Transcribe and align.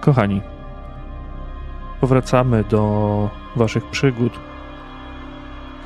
Kochani, 0.00 0.42
powracamy 2.00 2.64
do 2.64 3.30
waszych 3.56 3.90
przygód. 3.90 4.32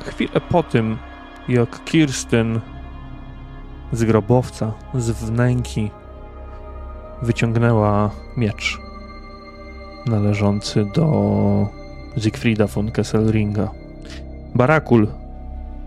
Chwilę 0.05 0.41
po 0.49 0.63
tym, 0.63 0.97
jak 1.47 1.83
Kirsten 1.83 2.59
z 3.91 4.03
grobowca, 4.03 4.71
z 4.93 5.11
wnęki 5.11 5.91
wyciągnęła 7.21 8.09
miecz 8.37 8.79
należący 10.05 10.85
do 10.95 11.67
Siegfrieda 12.17 12.67
von 12.67 12.91
Kesselringa. 12.91 13.71
Barakul, 14.55 15.07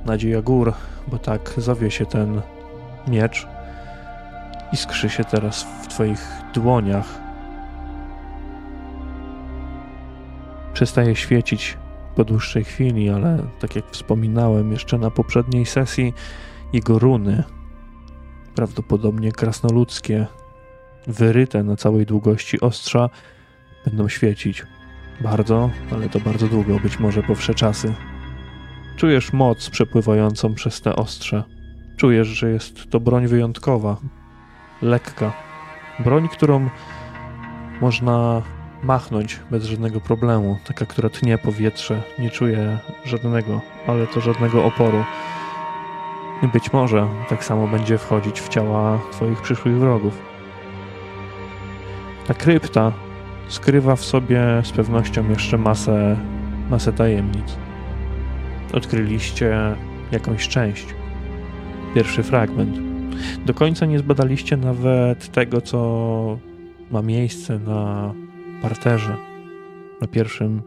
nadzieja 0.04 0.42
gór, 0.42 0.72
bo 1.08 1.18
tak 1.18 1.54
zowie 1.56 1.90
się 1.90 2.06
ten 2.06 2.42
miecz, 3.08 3.46
iskrzy 4.72 5.08
się 5.10 5.24
teraz 5.24 5.66
w 5.82 5.86
twoich 5.86 6.28
dłoniach. 6.54 7.25
Przestaje 10.76 11.16
świecić 11.16 11.78
po 12.16 12.24
dłuższej 12.24 12.64
chwili, 12.64 13.10
ale 13.10 13.46
tak 13.60 13.76
jak 13.76 13.84
wspominałem 13.90 14.72
jeszcze 14.72 14.98
na 14.98 15.10
poprzedniej 15.10 15.66
sesji, 15.66 16.14
jego 16.72 16.98
runy, 16.98 17.44
prawdopodobnie 18.54 19.32
krasnoludzkie, 19.32 20.26
wyryte 21.06 21.62
na 21.62 21.76
całej 21.76 22.06
długości 22.06 22.60
ostrza, 22.60 23.10
będą 23.84 24.08
świecić. 24.08 24.62
Bardzo, 25.20 25.70
ale 25.92 26.08
to 26.08 26.20
bardzo 26.20 26.48
długo, 26.48 26.80
być 26.80 26.98
może 26.98 27.22
po 27.22 27.34
wsze 27.34 27.54
czasy. 27.54 27.94
Czujesz 28.96 29.32
moc 29.32 29.70
przepływającą 29.70 30.54
przez 30.54 30.80
te 30.80 30.96
ostrze. 30.96 31.44
Czujesz, 31.96 32.28
że 32.28 32.50
jest 32.50 32.90
to 32.90 33.00
broń 33.00 33.26
wyjątkowa, 33.26 33.96
lekka. 34.82 35.32
Broń, 35.98 36.28
którą 36.28 36.70
można 37.80 38.42
machnąć 38.82 39.40
bez 39.50 39.64
żadnego 39.64 40.00
problemu. 40.00 40.58
Taka, 40.64 40.86
która 40.86 41.08
tnie 41.08 41.38
powietrze, 41.38 42.02
nie 42.18 42.30
czuje 42.30 42.78
żadnego, 43.04 43.60
ale 43.86 44.06
to 44.06 44.20
żadnego 44.20 44.64
oporu. 44.64 45.04
I 46.42 46.48
być 46.48 46.72
może 46.72 47.08
tak 47.28 47.44
samo 47.44 47.68
będzie 47.68 47.98
wchodzić 47.98 48.40
w 48.40 48.48
ciała 48.48 48.98
Twoich 49.12 49.42
przyszłych 49.42 49.78
wrogów. 49.78 50.22
Ta 52.26 52.34
krypta 52.34 52.92
skrywa 53.48 53.96
w 53.96 54.04
sobie 54.04 54.40
z 54.64 54.72
pewnością 54.72 55.30
jeszcze 55.30 55.58
masę, 55.58 56.16
masę 56.70 56.92
tajemnic. 56.92 57.56
Odkryliście 58.72 59.56
jakąś 60.12 60.48
część, 60.48 60.86
pierwszy 61.94 62.22
fragment. 62.22 62.78
Do 63.46 63.54
końca 63.54 63.86
nie 63.86 63.98
zbadaliście 63.98 64.56
nawet 64.56 65.32
tego, 65.32 65.60
co 65.60 66.38
ma 66.90 67.02
miejsce 67.02 67.58
na 67.58 68.12
parterze, 68.62 69.16
na 70.00 70.06
pierwszym, 70.06 70.62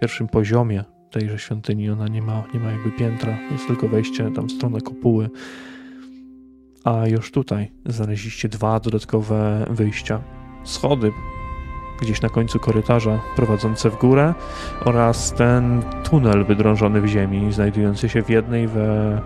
pierwszym 0.00 0.28
poziomie 0.28 0.84
tejże 1.10 1.38
świątyni. 1.38 1.90
Ona 1.90 2.08
nie 2.08 2.22
ma, 2.22 2.42
nie 2.54 2.60
ma 2.60 2.70
jakby 2.70 2.90
piętra, 2.90 3.38
jest 3.52 3.66
tylko 3.66 3.88
wejście 3.88 4.30
tam 4.30 4.46
w 4.46 4.52
stronę 4.52 4.80
kopuły. 4.80 5.30
A 6.84 7.06
już 7.06 7.32
tutaj 7.32 7.72
znaleźliście 7.86 8.48
dwa 8.48 8.80
dodatkowe 8.80 9.66
wyjścia. 9.70 10.20
Schody 10.64 11.12
gdzieś 12.00 12.22
na 12.22 12.28
końcu 12.28 12.58
korytarza 12.58 13.20
prowadzące 13.36 13.90
w 13.90 13.98
górę 13.98 14.34
oraz 14.84 15.32
ten 15.32 15.82
tunel 16.10 16.44
wydrążony 16.44 17.00
w 17.00 17.06
ziemi, 17.06 17.52
znajdujący 17.52 18.08
się 18.08 18.22
w 18.22 18.30
jednej 18.30 18.68
we, 18.68 19.20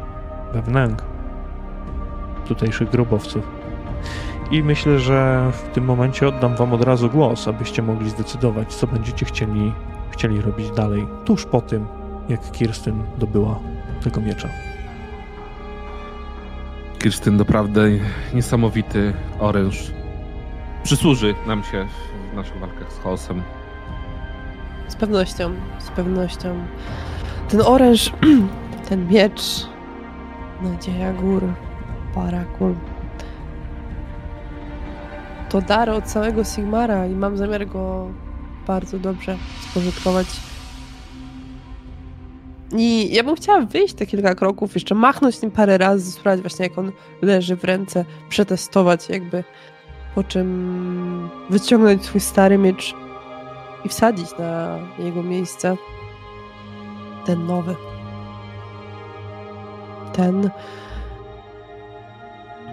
we 0.53 0.63
wnęk 0.63 1.05
tutejszych 2.49 2.91
grobowców. 2.91 3.45
I 4.51 4.63
myślę, 4.63 4.99
że 4.99 5.51
w 5.53 5.63
tym 5.75 5.85
momencie 5.85 6.29
oddam 6.29 6.57
wam 6.57 6.73
od 6.73 6.85
razu 6.85 7.11
głos, 7.11 7.49
abyście 7.49 7.83
mogli 7.83 8.11
zdecydować, 8.11 8.75
co 8.75 8.87
będziecie 8.87 9.27
chcieli, 9.27 9.73
chcieli 10.11 10.41
robić 10.41 10.71
dalej, 10.71 11.07
tuż 11.25 11.47
po 11.47 11.61
tym, 11.61 11.87
jak 12.29 12.51
Kirsten 12.51 13.03
dobyła 13.19 13.59
tego 14.03 14.21
miecza. 14.21 14.49
Kirsten, 16.99 17.37
doprawdy 17.37 18.01
niesamowity 18.35 19.13
oręż. 19.39 19.93
Przysłuży 20.83 21.35
nam 21.47 21.65
się 21.65 21.87
w 22.33 22.37
naszych 22.37 22.59
walkach 22.61 22.93
z 22.93 22.99
chaosem. 22.99 23.43
Z 24.89 24.97
pewnością, 24.97 25.55
z 25.79 25.91
pewnością. 25.91 26.55
Ten 27.49 27.61
oręż, 27.61 28.13
ten 28.89 29.09
miecz, 29.09 29.67
nadzieja 30.63 31.13
gór, 31.13 31.43
parakul. 32.15 32.75
To 35.51 35.61
dar 35.61 35.91
od 35.91 36.05
całego 36.05 36.45
Sigmara 36.45 37.07
i 37.07 37.15
mam 37.15 37.37
zamiar 37.37 37.67
go 37.67 38.09
bardzo 38.67 38.99
dobrze 38.99 39.37
spożytkować. 39.71 40.27
I 42.77 43.15
ja 43.15 43.25
bym 43.25 43.37
chciała 43.37 43.61
wyjść 43.61 43.95
te 43.95 44.07
kilka 44.07 44.35
kroków, 44.35 44.75
jeszcze 44.75 44.95
machnąć 44.95 45.43
nim 45.43 45.51
parę 45.51 45.79
razy, 45.79 46.13
sprawdzić 46.13 46.43
właśnie 46.43 46.67
jak 46.67 46.79
on 46.79 46.93
leży 47.23 47.57
w 47.57 47.65
ręce, 47.65 48.05
przetestować 48.29 49.09
jakby, 49.09 49.45
po 50.15 50.25
czym 50.25 51.31
wyciągnąć 51.51 52.05
swój 52.05 52.21
stary 52.21 52.59
miecz 52.59 52.95
i 53.85 53.89
wsadzić 53.89 54.39
na 54.39 54.79
jego 54.99 55.23
miejsce 55.23 55.77
ten 57.27 57.47
nowy. 57.47 57.77
Ten 60.13 60.51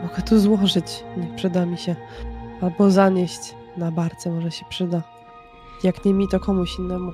mogę 0.04 0.22
tu 0.30 0.40
złożyć, 0.40 1.04
niech 1.18 1.36
przyda 1.36 1.66
mi 1.66 1.78
się. 1.78 1.96
Albo 2.62 2.92
zanieść 2.92 3.56
na 3.78 3.92
barce, 3.92 4.32
może 4.32 4.52
się 4.52 4.66
przyda. 4.70 5.04
Jak 5.84 6.06
nie 6.06 6.14
mi, 6.14 6.28
to 6.28 6.40
komuś 6.40 6.80
innemu. 6.80 7.12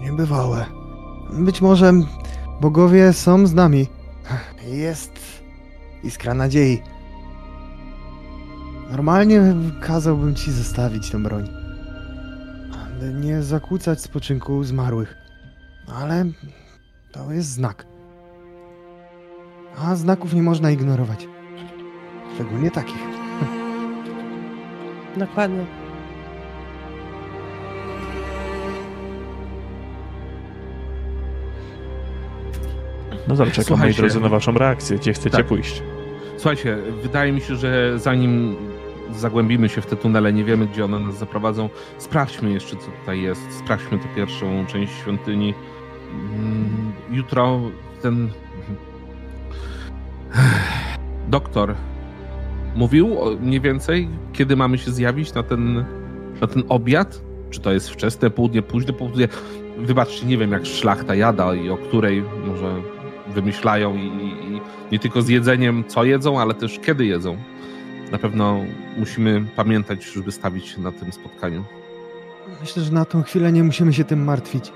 Niebywałe. 0.00 0.66
Być 1.32 1.60
może 1.60 1.92
bogowie 2.60 3.12
są 3.12 3.46
z 3.46 3.54
nami. 3.54 3.86
Jest 4.66 5.12
iskra 6.04 6.34
nadziei. 6.34 6.82
Normalnie 8.90 9.54
kazałbym 9.80 10.34
ci 10.34 10.52
zostawić 10.52 11.10
tę 11.10 11.22
broń. 11.22 11.48
Nie 13.20 13.42
zakłócać 13.42 14.00
spoczynku 14.00 14.64
zmarłych. 14.64 15.16
Ale 15.86 16.24
to 17.12 17.32
jest 17.32 17.48
znak. 17.48 17.89
A 19.78 19.94
znaków 19.96 20.34
nie 20.34 20.42
można 20.42 20.70
ignorować. 20.70 21.28
Szczególnie 22.34 22.70
takich. 22.70 22.98
Dokładnie. 25.16 25.64
No 33.28 33.36
dobrze, 33.36 33.52
czekam 33.52 33.70
moi 33.70 33.76
Słuchajcie. 33.78 34.00
drodzy 34.02 34.20
na 34.20 34.28
waszą 34.28 34.52
reakcję, 34.52 34.98
gdzie 34.98 35.12
chcecie 35.12 35.36
Tak. 35.36 35.46
pójść. 35.46 35.82
Słuchajcie, 36.36 36.76
wydaje 37.02 37.32
mi 37.32 37.40
się, 37.40 37.56
że 37.56 37.98
zanim 37.98 38.56
zagłębimy 39.14 39.68
się 39.68 39.80
w 39.80 39.86
te 39.86 39.96
tunele, 39.96 40.32
nie 40.32 40.44
wiemy, 40.44 40.66
gdzie 40.66 40.84
one 40.84 40.98
nas 41.00 41.18
zaprowadzą, 41.18 41.68
sprawdźmy 41.98 42.50
jeszcze, 42.52 42.76
co 42.76 42.86
tutaj 43.00 43.22
jest. 43.22 43.58
Sprawdźmy 43.58 43.98
tę 43.98 44.04
pierwszą 44.16 44.66
część 44.66 44.92
świątyni. 44.98 45.54
Mm, 46.12 46.92
Jutro 47.10 47.60
ten 48.02 48.30
doktor 51.28 51.74
mówił 52.76 53.16
mniej 53.40 53.60
więcej, 53.60 54.08
kiedy 54.32 54.56
mamy 54.56 54.78
się 54.78 54.90
zjawić 54.90 55.34
na 55.34 55.42
ten, 55.42 55.84
na 56.40 56.46
ten 56.46 56.62
obiad? 56.68 57.22
Czy 57.50 57.60
to 57.60 57.72
jest 57.72 57.90
wczesne 57.90 58.30
południe, 58.30 58.62
późne 58.62 58.92
południe? 58.92 59.28
Wybaczcie, 59.78 60.26
nie 60.26 60.38
wiem, 60.38 60.52
jak 60.52 60.66
szlachta 60.66 61.14
jada 61.14 61.54
i 61.54 61.70
o 61.70 61.76
której 61.76 62.24
może 62.46 62.74
wymyślają 63.34 63.96
i, 63.96 64.00
i, 64.00 64.56
i 64.56 64.60
nie 64.92 64.98
tylko 64.98 65.22
z 65.22 65.28
jedzeniem, 65.28 65.84
co 65.88 66.04
jedzą, 66.04 66.40
ale 66.40 66.54
też 66.54 66.78
kiedy 66.78 67.06
jedzą. 67.06 67.36
Na 68.12 68.18
pewno 68.18 68.60
musimy 68.96 69.44
pamiętać, 69.56 70.04
żeby 70.04 70.32
stawić 70.32 70.66
się 70.66 70.80
na 70.80 70.92
tym 70.92 71.12
spotkaniu. 71.12 71.64
Myślę, 72.60 72.82
że 72.82 72.92
na 72.92 73.04
tą 73.04 73.22
chwilę 73.22 73.52
nie 73.52 73.64
musimy 73.64 73.92
się 73.92 74.04
tym 74.04 74.24
martwić. 74.24 74.72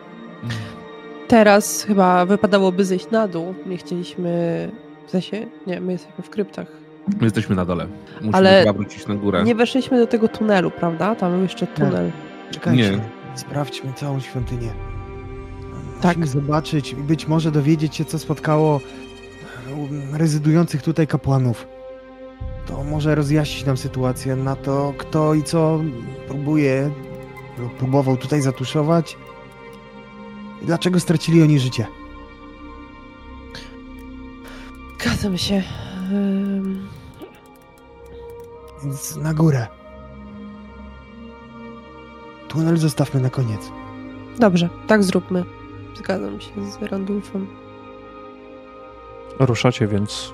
Teraz 1.28 1.84
chyba 1.84 2.26
wypadałoby 2.26 2.84
zejść 2.84 3.10
na 3.10 3.28
dół. 3.28 3.54
Nie 3.66 3.76
chcieliśmy. 3.76 4.70
W 5.14 5.16
sensie? 5.16 5.46
Nie, 5.66 5.80
my 5.80 5.92
jesteśmy 5.92 6.24
w 6.24 6.30
kryptach. 6.30 6.66
My 7.20 7.24
jesteśmy 7.24 7.56
na 7.56 7.64
dole. 7.64 7.86
Musimy 8.14 8.36
Ale 8.36 8.60
chyba 8.60 8.72
wrócić 8.72 9.06
na 9.06 9.14
górę. 9.14 9.44
Nie 9.44 9.54
weszliśmy 9.54 9.98
do 9.98 10.06
tego 10.06 10.28
tunelu, 10.28 10.70
prawda? 10.70 11.14
Tam 11.14 11.32
był 11.32 11.42
jeszcze 11.42 11.66
tunel. 11.66 12.10
Czekajcie. 12.50 12.90
Nie. 12.90 13.00
Sprawdźmy 13.34 13.92
całą 13.92 14.20
świątynię. 14.20 14.70
Tak. 16.00 16.16
Musimy 16.16 16.26
zobaczyć 16.26 16.92
i 16.92 16.96
być 16.96 17.28
może 17.28 17.50
dowiedzieć 17.50 17.96
się, 17.96 18.04
co 18.04 18.18
spotkało 18.18 18.80
e, 20.12 20.18
rezydujących 20.18 20.82
tutaj 20.82 21.06
kapłanów. 21.06 21.66
To 22.66 22.84
może 22.84 23.14
rozjaśnić 23.14 23.66
nam 23.66 23.76
sytuację 23.76 24.36
na 24.36 24.56
to, 24.56 24.94
kto 24.98 25.34
i 25.34 25.42
co 25.42 25.80
próbuje 26.28 26.90
lub 27.58 27.74
próbował 27.74 28.16
tutaj 28.16 28.40
zatuszować 28.40 29.16
i 30.62 30.66
dlaczego 30.66 31.00
stracili 31.00 31.42
oni 31.42 31.58
życie. 31.58 31.86
Zgadzam 35.24 35.38
się. 35.38 35.62
Ym, 36.12 36.88
Więc 38.84 39.16
na 39.16 39.34
górę. 39.34 39.66
Tunel 42.48 42.76
zostawmy 42.76 43.20
na 43.20 43.30
koniec. 43.30 43.70
Dobrze, 44.38 44.68
tak 44.86 45.04
zróbmy. 45.04 45.44
Zgadzam 45.96 46.40
się 46.40 46.70
z 46.70 46.82
Randulfem. 46.82 47.46
Ruszacie 49.38 49.86
więc 49.86 50.32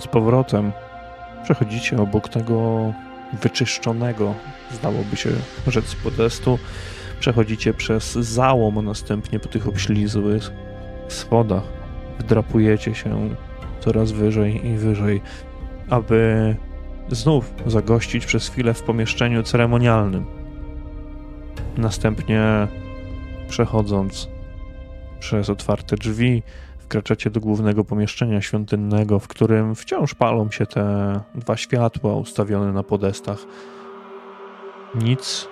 z 0.00 0.06
powrotem. 0.06 0.72
Przechodzicie 1.44 1.96
obok 1.96 2.28
tego 2.28 2.92
wyczyszczonego, 3.42 4.34
zdałoby 4.70 5.16
się 5.16 5.30
rzec, 5.66 5.94
podestu. 5.94 6.58
Przechodzicie 7.20 7.74
przez 7.74 8.12
załom, 8.12 8.84
następnie 8.84 9.38
po 9.40 9.48
tych 9.48 9.68
obślizłych 9.68 10.50
schodach. 11.08 11.64
Wdrapujecie 12.18 12.94
się 12.94 13.34
coraz 13.84 14.12
wyżej 14.12 14.66
i 14.66 14.76
wyżej, 14.76 15.20
aby 15.90 16.56
znów 17.08 17.54
zagościć 17.66 18.26
przez 18.26 18.48
chwilę 18.48 18.74
w 18.74 18.82
pomieszczeniu 18.82 19.42
ceremonialnym. 19.42 20.24
Następnie 21.76 22.68
przechodząc 23.48 24.28
przez 25.20 25.50
otwarte 25.50 25.96
drzwi, 25.96 26.42
wkraczacie 26.78 27.30
do 27.30 27.40
głównego 27.40 27.84
pomieszczenia 27.84 28.40
świątynnego, 28.40 29.18
w 29.18 29.28
którym 29.28 29.74
wciąż 29.74 30.14
palą 30.14 30.50
się 30.50 30.66
te 30.66 31.20
dwa 31.34 31.56
światła 31.56 32.14
ustawione 32.16 32.72
na 32.72 32.82
podestach. 32.82 33.38
Nic 34.94 35.48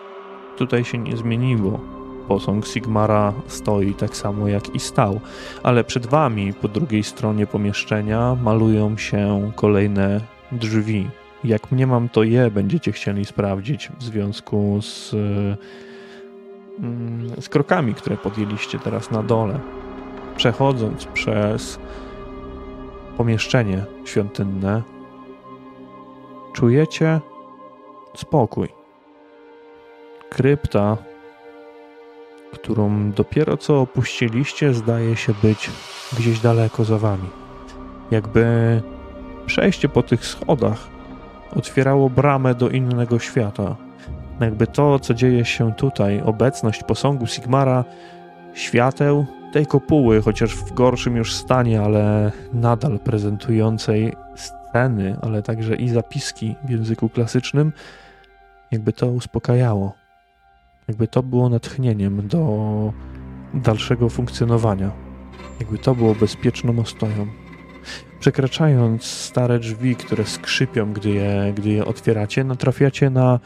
tutaj 0.56 0.85
się 0.85 0.99
nie 0.99 1.17
zmieniło. 1.17 2.00
Posąg 2.29 2.67
Sigmara 2.67 3.33
stoi 3.47 3.95
tak 3.95 4.17
samo 4.17 4.49
jak 4.49 4.75
i 4.75 4.81
stał, 4.81 5.21
ale 5.63 5.85
przed 5.85 6.07
wami 6.07 6.53
po 6.53 6.69
drugiej 6.69 7.03
stronie 7.03 7.47
pomieszczenia 7.47 8.37
malują 8.43 8.97
się 8.97 9.53
kolejne 9.57 10.21
drzwi. 10.53 11.09
Jak 11.45 11.73
mniemam, 11.73 12.09
to 12.09 12.23
je 12.23 12.51
będziecie 12.51 12.93
chcieli 12.93 13.25
sprawdzić 13.25 13.89
w 13.99 14.03
związku 14.03 14.79
z, 14.83 15.15
mm, 16.79 17.31
z 17.41 17.49
krokami, 17.49 17.95
które 17.95 18.17
podjęliście 18.17 18.79
teraz 18.79 19.11
na 19.11 19.23
dole. 19.23 19.61
Przechodząc 20.37 21.05
przez 21.05 21.79
pomieszczenie 23.17 23.85
świątynne, 24.05 24.83
czujecie 26.53 27.21
spokój. 28.15 28.69
Krypta, 30.31 30.97
którą 32.52 33.11
dopiero 33.11 33.56
co 33.56 33.81
opuściliście, 33.81 34.75
zdaje 34.75 35.17
się 35.17 35.35
być 35.43 35.70
gdzieś 36.19 36.41
daleko 36.41 36.85
za 36.85 36.99
wami. 36.99 37.29
Jakby 38.11 38.82
przejście 39.47 39.88
po 39.88 40.02
tych 40.02 40.26
schodach 40.26 40.88
otwierało 41.56 42.11
bramę 42.11 42.55
do 42.55 42.69
innego 42.69 43.19
świata. 43.19 43.76
Jakby 44.41 44.67
to, 44.67 44.99
co 44.99 45.14
dzieje 45.14 45.44
się 45.44 45.73
tutaj, 45.75 46.23
obecność 46.25 46.82
posągu 46.82 47.26
Sigmara, 47.26 47.85
świateł 48.55 49.26
tej 49.52 49.67
kopuły, 49.67 50.23
chociaż 50.23 50.55
w 50.55 50.73
gorszym 50.75 51.17
już 51.17 51.35
stanie, 51.35 51.81
ale 51.81 52.32
nadal 52.52 52.99
prezentującej 52.99 54.17
sceny, 54.37 55.17
ale 55.23 55.43
także 55.43 55.76
i 55.76 55.88
zapiski 55.88 56.56
w 56.64 56.70
języku 56.70 57.08
klasycznym, 57.08 57.73
jakby 58.70 58.93
to 58.93 59.06
uspokajało. 59.06 60.00
Jakby 60.91 61.09
to 61.09 61.23
było 61.23 61.49
natchnieniem 61.49 62.29
do 62.29 62.93
dalszego 63.55 64.09
funkcjonowania. 64.09 64.91
Jakby 65.61 65.79
to 65.79 65.95
było 65.95 66.15
bezpieczną 66.15 66.79
ostoją. 66.79 67.27
Przekraczając 68.21 69.05
stare 69.05 69.59
drzwi, 69.59 69.97
które 69.97 70.25
skrzypią, 70.25 70.93
gdy 70.93 71.11
je, 71.11 71.53
gdy 71.57 71.71
je 71.71 71.85
otwieracie, 71.85 72.45
natrafiacie 72.45 73.11
na 73.11 73.41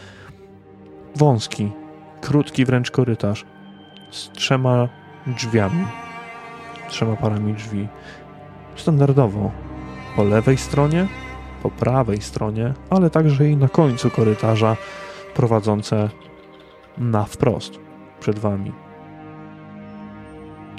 wąski, 1.17 1.71
krótki 2.21 2.65
wręcz 2.65 2.91
korytarz 2.91 3.45
z 4.11 4.31
trzema 4.31 4.89
drzwiami, 5.27 5.85
trzema 6.89 7.17
parami 7.17 7.55
drzwi. 7.55 7.89
Standardowo 8.77 9.51
po 10.17 10.25
lewej 10.25 10.59
stronie, 10.59 11.07
po 11.63 11.71
prawej 11.71 12.21
stronie, 12.21 12.75
ale 12.91 13.11
także 13.11 13.49
i 13.49 13.57
na 13.57 13.69
końcu 13.69 14.11
korytarza 14.11 14.77
prowadzące 15.35 16.11
na 16.99 17.25
wprost 17.25 17.79
przed 18.21 18.39
wami. 18.39 18.73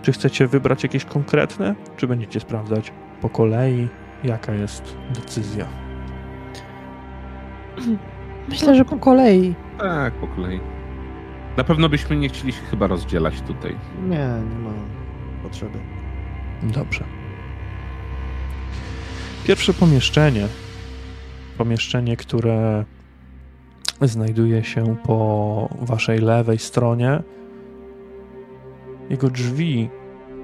Czy 0.01 0.11
chcecie 0.11 0.47
wybrać 0.47 0.83
jakieś 0.83 1.05
konkretne, 1.05 1.75
czy 1.97 2.07
będziecie 2.07 2.39
sprawdzać 2.39 2.93
po 3.21 3.29
kolei, 3.29 3.87
jaka 4.23 4.53
jest 4.53 4.97
decyzja? 5.15 5.67
Myślę, 8.49 8.75
że 8.75 8.85
po 8.85 8.97
kolei. 8.97 9.55
Tak, 9.79 10.13
po 10.13 10.27
kolei. 10.27 10.59
Na 11.57 11.63
pewno 11.63 11.89
byśmy 11.89 12.15
nie 12.15 12.29
chcieli 12.29 12.53
się 12.53 12.61
chyba 12.61 12.87
rozdzielać 12.87 13.41
tutaj. 13.41 13.75
Nie, 14.01 14.27
nie 14.49 14.59
ma 14.59 14.71
potrzeby. 15.43 15.79
Dobrze. 16.63 17.03
Pierwsze 19.43 19.73
pomieszczenie. 19.73 20.47
Pomieszczenie, 21.57 22.17
które 22.17 22.85
znajduje 24.01 24.63
się 24.63 24.95
po 25.03 25.69
waszej 25.81 26.19
lewej 26.19 26.57
stronie. 26.57 27.23
Jego 29.09 29.29
drzwi 29.29 29.89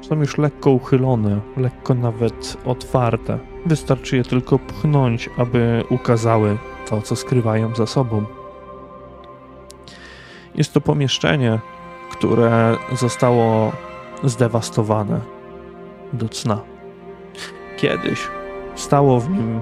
są 0.01 0.19
już 0.19 0.38
lekko 0.38 0.71
uchylone, 0.71 1.39
lekko 1.57 1.94
nawet 1.94 2.57
otwarte. 2.65 3.39
Wystarczy 3.65 4.18
je 4.18 4.24
tylko 4.24 4.59
pchnąć, 4.59 5.30
aby 5.38 5.83
ukazały 5.89 6.57
to, 6.89 7.01
co 7.01 7.15
skrywają 7.15 7.75
za 7.75 7.86
sobą. 7.86 8.25
Jest 10.56 10.74
to 10.74 10.81
pomieszczenie, 10.81 11.59
które 12.12 12.77
zostało 12.95 13.71
zdewastowane 14.24 15.19
do 16.13 16.30
cna. 16.30 16.62
Kiedyś 17.77 18.27
stało 18.75 19.19
w 19.19 19.30
nim 19.30 19.62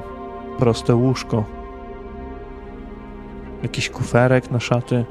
proste 0.58 0.96
łóżko, 0.96 1.44
jakiś 3.64 3.90
kuferek 3.90 4.52
na 4.52 4.60
szaty 4.60 5.06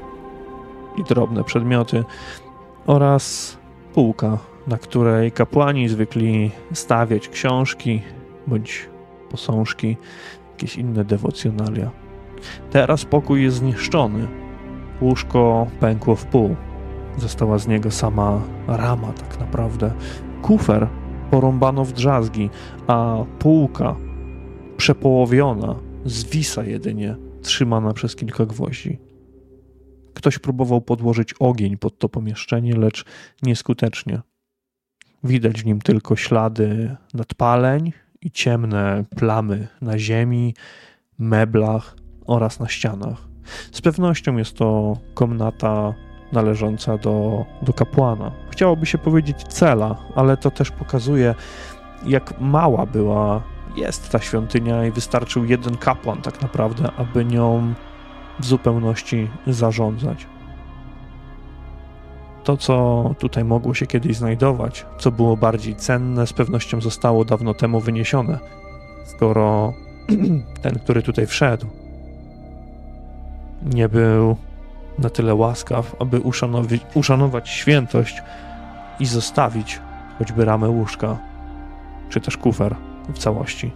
i 0.97 1.03
drobne 1.03 1.43
przedmioty 1.43 2.03
oraz 2.87 3.57
półka, 3.93 4.37
na 4.67 4.77
której 4.77 5.31
kapłani 5.31 5.89
zwykli 5.89 6.51
stawiać 6.73 7.29
książki 7.29 8.01
bądź 8.47 8.89
posążki, 9.31 9.97
jakieś 10.51 10.75
inne 10.75 11.05
dewocjonalia. 11.05 11.91
Teraz 12.71 13.05
pokój 13.05 13.43
jest 13.43 13.57
zniszczony. 13.57 14.27
Łóżko 15.01 15.67
pękło 15.79 16.15
w 16.15 16.25
pół. 16.25 16.55
Została 17.17 17.57
z 17.57 17.67
niego 17.67 17.91
sama 17.91 18.41
rama, 18.67 19.07
tak 19.13 19.39
naprawdę. 19.39 19.91
Kufer 20.41 20.87
porąbano 21.31 21.85
w 21.85 21.93
drzazgi, 21.93 22.49
a 22.87 23.17
półka 23.39 23.95
przepołowiona 24.77 25.75
zwisa 26.05 26.63
jedynie, 26.63 27.15
trzymana 27.41 27.93
przez 27.93 28.15
kilka 28.15 28.45
gwoździ. 28.45 28.99
Ktoś 30.13 30.39
próbował 30.39 30.81
podłożyć 30.81 31.33
ogień 31.39 31.77
pod 31.77 31.99
to 31.99 32.09
pomieszczenie, 32.09 32.75
lecz 32.75 33.05
nieskutecznie. 33.43 34.21
Widać 35.23 35.61
w 35.61 35.65
nim 35.65 35.81
tylko 35.81 36.15
ślady 36.15 36.95
nadpaleń 37.13 37.91
i 38.21 38.31
ciemne 38.31 39.05
plamy 39.15 39.67
na 39.81 39.99
ziemi, 39.99 40.55
meblach 41.19 41.95
oraz 42.25 42.59
na 42.59 42.67
ścianach. 42.67 43.27
Z 43.71 43.81
pewnością 43.81 44.37
jest 44.37 44.53
to 44.53 44.97
komnata 45.13 45.93
należąca 46.31 46.97
do, 46.97 47.45
do 47.61 47.73
kapłana. 47.73 48.31
Chciałoby 48.51 48.85
się 48.85 48.97
powiedzieć 48.97 49.43
cela, 49.43 49.95
ale 50.15 50.37
to 50.37 50.51
też 50.51 50.71
pokazuje, 50.71 51.35
jak 52.05 52.41
mała 52.41 52.85
była, 52.85 53.43
jest 53.75 54.09
ta 54.09 54.19
świątynia 54.19 54.85
i 54.85 54.91
wystarczył 54.91 55.45
jeden 55.45 55.77
kapłan 55.77 56.21
tak 56.21 56.41
naprawdę, 56.41 56.91
aby 56.97 57.25
nią 57.25 57.73
w 58.39 58.45
zupełności 58.45 59.29
zarządzać. 59.47 60.27
To, 62.43 62.57
co 62.57 63.15
tutaj 63.19 63.43
mogło 63.43 63.73
się 63.73 63.87
kiedyś 63.87 64.17
znajdować, 64.17 64.85
co 64.97 65.11
było 65.11 65.37
bardziej 65.37 65.75
cenne, 65.75 66.27
z 66.27 66.33
pewnością 66.33 66.81
zostało 66.81 67.25
dawno 67.25 67.53
temu 67.53 67.79
wyniesione, 67.79 68.39
skoro 69.05 69.73
ten, 70.63 70.79
który 70.79 71.01
tutaj 71.01 71.27
wszedł, 71.27 71.65
nie 73.63 73.89
był 73.89 74.35
na 74.99 75.09
tyle 75.09 75.35
łaskaw, 75.35 75.95
aby 75.99 76.21
uszanować 76.93 77.49
świętość 77.49 78.21
i 78.99 79.05
zostawić 79.05 79.79
choćby 80.19 80.45
ramę 80.45 80.69
łóżka, 80.69 81.17
czy 82.09 82.21
też 82.21 82.37
kufer 82.37 82.88
w 83.13 83.17
całości. 83.17 83.71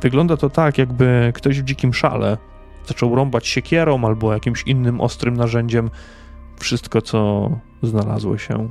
Wygląda 0.00 0.36
to 0.36 0.50
tak, 0.50 0.78
jakby 0.78 1.32
ktoś 1.34 1.60
w 1.60 1.64
dzikim 1.64 1.94
szale 1.94 2.38
zaczął 2.86 3.14
rąbać 3.14 3.46
siekierą 3.46 4.04
albo 4.04 4.32
jakimś 4.32 4.62
innym 4.66 5.00
ostrym 5.00 5.36
narzędziem 5.36 5.90
wszystko, 6.60 7.02
co 7.02 7.50
znalazło 7.82 8.38
się 8.38 8.70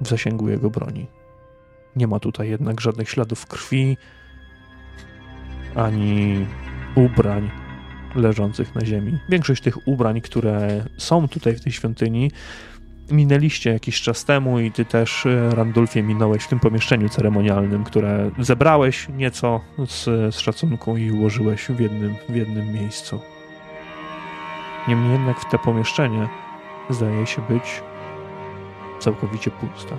w 0.00 0.08
zasięgu 0.08 0.48
jego 0.48 0.70
broni. 0.70 1.06
Nie 1.96 2.06
ma 2.06 2.20
tutaj 2.20 2.50
jednak 2.50 2.80
żadnych 2.80 3.10
śladów 3.10 3.46
krwi 3.46 3.96
ani 5.74 6.46
ubrań 6.94 7.50
leżących 8.14 8.74
na 8.74 8.84
ziemi. 8.84 9.18
Większość 9.28 9.62
tych 9.62 9.88
ubrań, 9.88 10.20
które 10.20 10.84
są 10.96 11.28
tutaj 11.28 11.56
w 11.56 11.60
tej 11.60 11.72
świątyni, 11.72 12.30
minęliście 13.10 13.72
jakiś 13.72 14.00
czas 14.00 14.24
temu 14.24 14.60
i 14.60 14.72
ty 14.72 14.84
też, 14.84 15.26
e, 15.26 15.50
Randulfie, 15.50 16.02
minąłeś 16.02 16.44
w 16.44 16.48
tym 16.48 16.60
pomieszczeniu 16.60 17.08
ceremonialnym, 17.08 17.84
które 17.84 18.30
zebrałeś 18.38 19.08
nieco 19.08 19.60
z, 19.86 20.04
z 20.34 20.38
szacunku 20.38 20.96
i 20.96 21.10
ułożyłeś 21.10 21.66
w 21.68 21.80
jednym, 21.80 22.14
w 22.28 22.36
jednym 22.36 22.72
miejscu. 22.72 23.20
Niemniej 24.88 25.12
jednak 25.12 25.40
w 25.40 25.50
te 25.50 25.58
pomieszczenie 25.58 26.28
zdaje 26.90 27.26
się 27.26 27.42
być 27.42 27.82
całkowicie 28.98 29.50
pusta. 29.50 29.96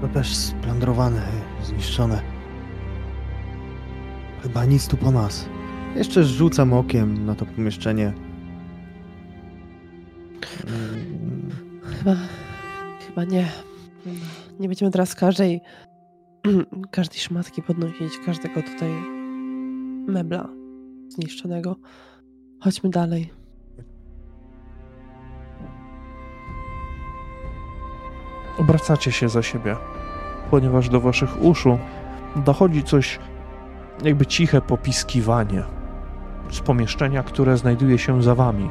To 0.00 0.08
też 0.08 0.36
splądrowane, 0.36 1.22
zniszczone. 1.62 2.22
Chyba 4.42 4.64
nic 4.64 4.88
tu 4.88 4.96
po 4.96 5.10
nas. 5.10 5.48
Jeszcze 5.96 6.24
rzucam 6.24 6.72
okiem 6.72 7.26
na 7.26 7.34
to 7.34 7.46
pomieszczenie. 7.46 8.12
Chyba, 11.98 12.16
chyba 13.06 13.24
nie. 13.24 13.48
Nie 14.60 14.68
będziemy 14.68 14.90
teraz 14.90 15.14
każdej, 15.14 15.60
każdej 16.90 17.20
szmatki 17.20 17.62
podnosić, 17.62 18.12
każdego 18.26 18.62
tutaj 18.62 18.90
mebla 20.06 20.48
zniszczonego. 21.08 21.76
Chodźmy 22.60 22.90
dalej. 22.90 23.30
Obracacie 28.58 29.12
się 29.12 29.28
za 29.28 29.42
siebie, 29.42 29.76
ponieważ 30.50 30.88
do 30.88 31.00
waszych 31.00 31.42
uszu 31.42 31.78
dochodzi 32.36 32.82
coś 32.82 33.18
jakby 34.04 34.26
ciche 34.26 34.60
popiskiwanie 34.60 35.79
z 36.50 36.60
pomieszczenia, 36.60 37.22
które 37.22 37.56
znajduje 37.56 37.98
się 37.98 38.22
za 38.22 38.34
wami. 38.34 38.70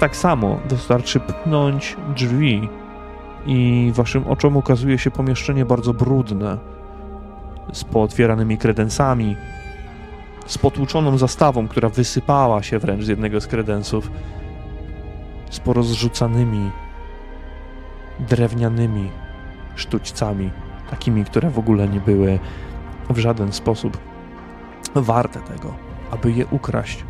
Tak 0.00 0.16
samo 0.16 0.60
wystarczy 0.68 1.20
pchnąć 1.20 1.96
drzwi 2.16 2.68
i 3.46 3.90
waszym 3.94 4.26
oczom 4.26 4.56
ukazuje 4.56 4.98
się 4.98 5.10
pomieszczenie 5.10 5.64
bardzo 5.64 5.94
brudne, 5.94 6.58
z 7.72 7.84
pootwieranymi 7.84 8.58
kredensami, 8.58 9.36
z 10.46 10.58
potłuczoną 10.58 11.18
zastawą, 11.18 11.68
która 11.68 11.88
wysypała 11.88 12.62
się 12.62 12.78
wręcz 12.78 13.04
z 13.04 13.08
jednego 13.08 13.40
z 13.40 13.46
kredensów, 13.46 14.10
z 15.50 15.60
porozrzucanymi 15.60 16.70
drewnianymi 18.20 19.10
sztućcami, 19.74 20.50
takimi, 20.90 21.24
które 21.24 21.50
w 21.50 21.58
ogóle 21.58 21.88
nie 21.88 22.00
były 22.00 22.38
w 23.10 23.18
żaden 23.18 23.52
sposób 23.52 23.98
warte 24.94 25.40
tego, 25.40 25.74
aby 26.12 26.32
je 26.32 26.46
ukraść. 26.46 27.04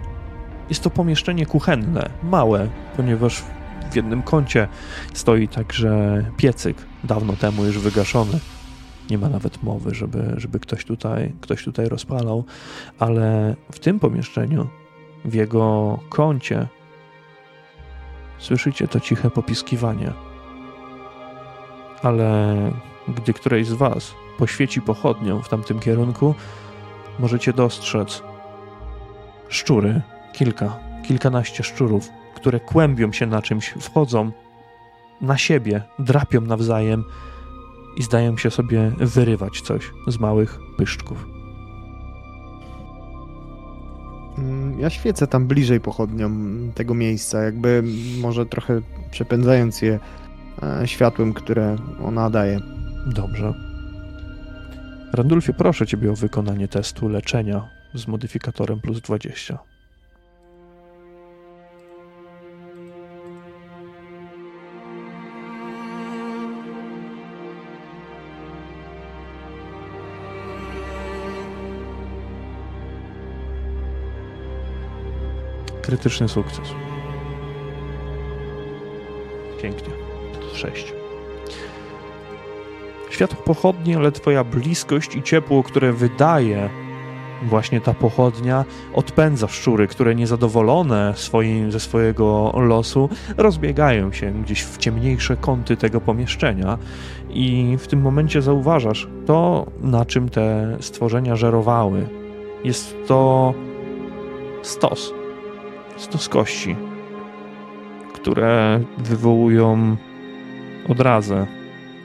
Jest 0.69 0.83
to 0.83 0.91
pomieszczenie 0.91 1.47
kuchenne, 1.47 2.11
małe, 2.23 2.69
ponieważ 2.97 3.43
w 3.91 3.97
jednym 3.97 4.23
kącie 4.23 4.69
stoi 5.15 5.49
także 5.49 6.25
piecyk, 6.37 6.77
dawno 7.05 7.33
temu 7.33 7.65
już 7.65 7.79
wygaszony. 7.79 8.39
Nie 9.11 9.19
ma 9.19 9.29
nawet 9.29 9.63
mowy, 9.63 9.95
żeby, 9.95 10.35
żeby 10.37 10.61
ktoś, 10.61 10.85
tutaj, 10.85 11.33
ktoś 11.41 11.65
tutaj 11.65 11.89
rozpalał, 11.89 12.45
ale 12.99 13.57
w 13.73 13.79
tym 13.79 14.01
pomieszczeniu, 14.01 14.69
w 15.25 15.35
jego 15.35 15.99
kącie, 16.09 16.67
słyszycie 18.39 18.89
to 18.89 19.01
ciche 19.01 19.31
popiskiwanie. 19.31 20.13
Ale 22.03 22.57
gdy 23.09 23.33
któreś 23.33 23.67
z 23.67 23.73
Was 23.73 24.15
poświeci 24.39 24.81
pochodnią 24.81 25.43
w 25.43 25.49
tamtym 25.49 25.81
kierunku, 25.81 26.35
możecie 27.19 27.53
dostrzec 27.53 28.23
szczury, 29.53 30.01
kilka, 30.33 30.79
kilkanaście 31.03 31.65
szczurów, 31.65 32.09
które 32.35 32.61
kłębią 32.61 33.13
się 33.13 33.27
na 33.27 33.43
czymś, 33.43 33.69
wchodzą 33.69 34.33
na 35.21 35.39
siebie, 35.39 35.83
drapią 35.99 36.41
nawzajem 36.41 37.05
i 37.97 38.03
zdają 38.03 38.37
się 38.37 38.51
sobie 38.51 38.93
wyrywać 38.99 39.61
coś 39.61 39.91
z 40.09 40.19
małych 40.19 40.59
pyszczków. 40.77 41.27
mm, 44.39 44.81
Ja 44.81 44.91
świecę 44.91 45.27
tam 45.27 45.47
bliżej 45.47 45.81
pochodnią 45.81 46.31
tego 46.75 46.95
miejsca, 46.95 47.43
jakby 47.43 47.83
może 48.21 48.47
trochę 48.47 48.81
przepędzając 49.11 49.83
je 49.83 49.99
e, 50.63 50.89
światłem, 50.89 51.33
które 51.33 51.77
ona 52.05 52.31
daje. 52.31 52.61
Dobrze. 53.07 53.55
Randulfie, 55.13 55.53
proszę 55.53 55.87
Ciebie 55.87 56.13
o 56.13 56.15
wykonanie 56.15 56.69
testu 56.69 57.09
leczenia 57.09 57.82
z 57.95 58.07
modyfikatorem 58.07 58.81
plus 58.81 59.01
20. 59.01 59.59
Krytyczny 75.83 76.29
sukces. 76.29 76.69
Pięknie. 79.63 79.95
6. 80.55 80.93
Światło 83.11 83.43
pochodni, 83.45 83.97
ale 83.97 84.13
twoja 84.13 84.45
bliskość 84.45 85.17
i 85.17 85.23
ciepło, 85.23 85.63
które 85.63 85.93
wydaje 85.93 86.82
właśnie 87.49 87.81
ta 87.81 87.95
pochodnia, 87.95 88.65
odpędza 88.95 89.49
szczury, 89.49 89.87
które 89.87 90.15
niezadowolone 90.15 91.13
swoim, 91.17 91.73
ze 91.73 91.81
swojego 91.81 92.53
losu 92.57 93.09
rozbiegają 93.37 94.13
się 94.13 94.33
gdzieś 94.33 94.63
w 94.63 94.79
ciemniejsze 94.79 95.37
kąty 95.37 95.77
tego 95.77 96.01
pomieszczenia 96.01 96.79
i 97.31 97.77
w 97.79 97.87
tym 97.87 98.01
momencie 98.01 98.43
zauważasz 98.43 99.09
to, 99.27 99.67
na 99.81 100.05
czym 100.05 100.29
te 100.29 100.77
stworzenia 100.81 101.37
żerowały. 101.37 102.09
Jest 102.65 102.97
to 103.07 103.55
stos. 104.63 105.13
Stos 105.97 106.29
kości, 106.29 106.77
które 108.15 108.81
wywołują 108.99 109.97
odrazę 110.89 111.47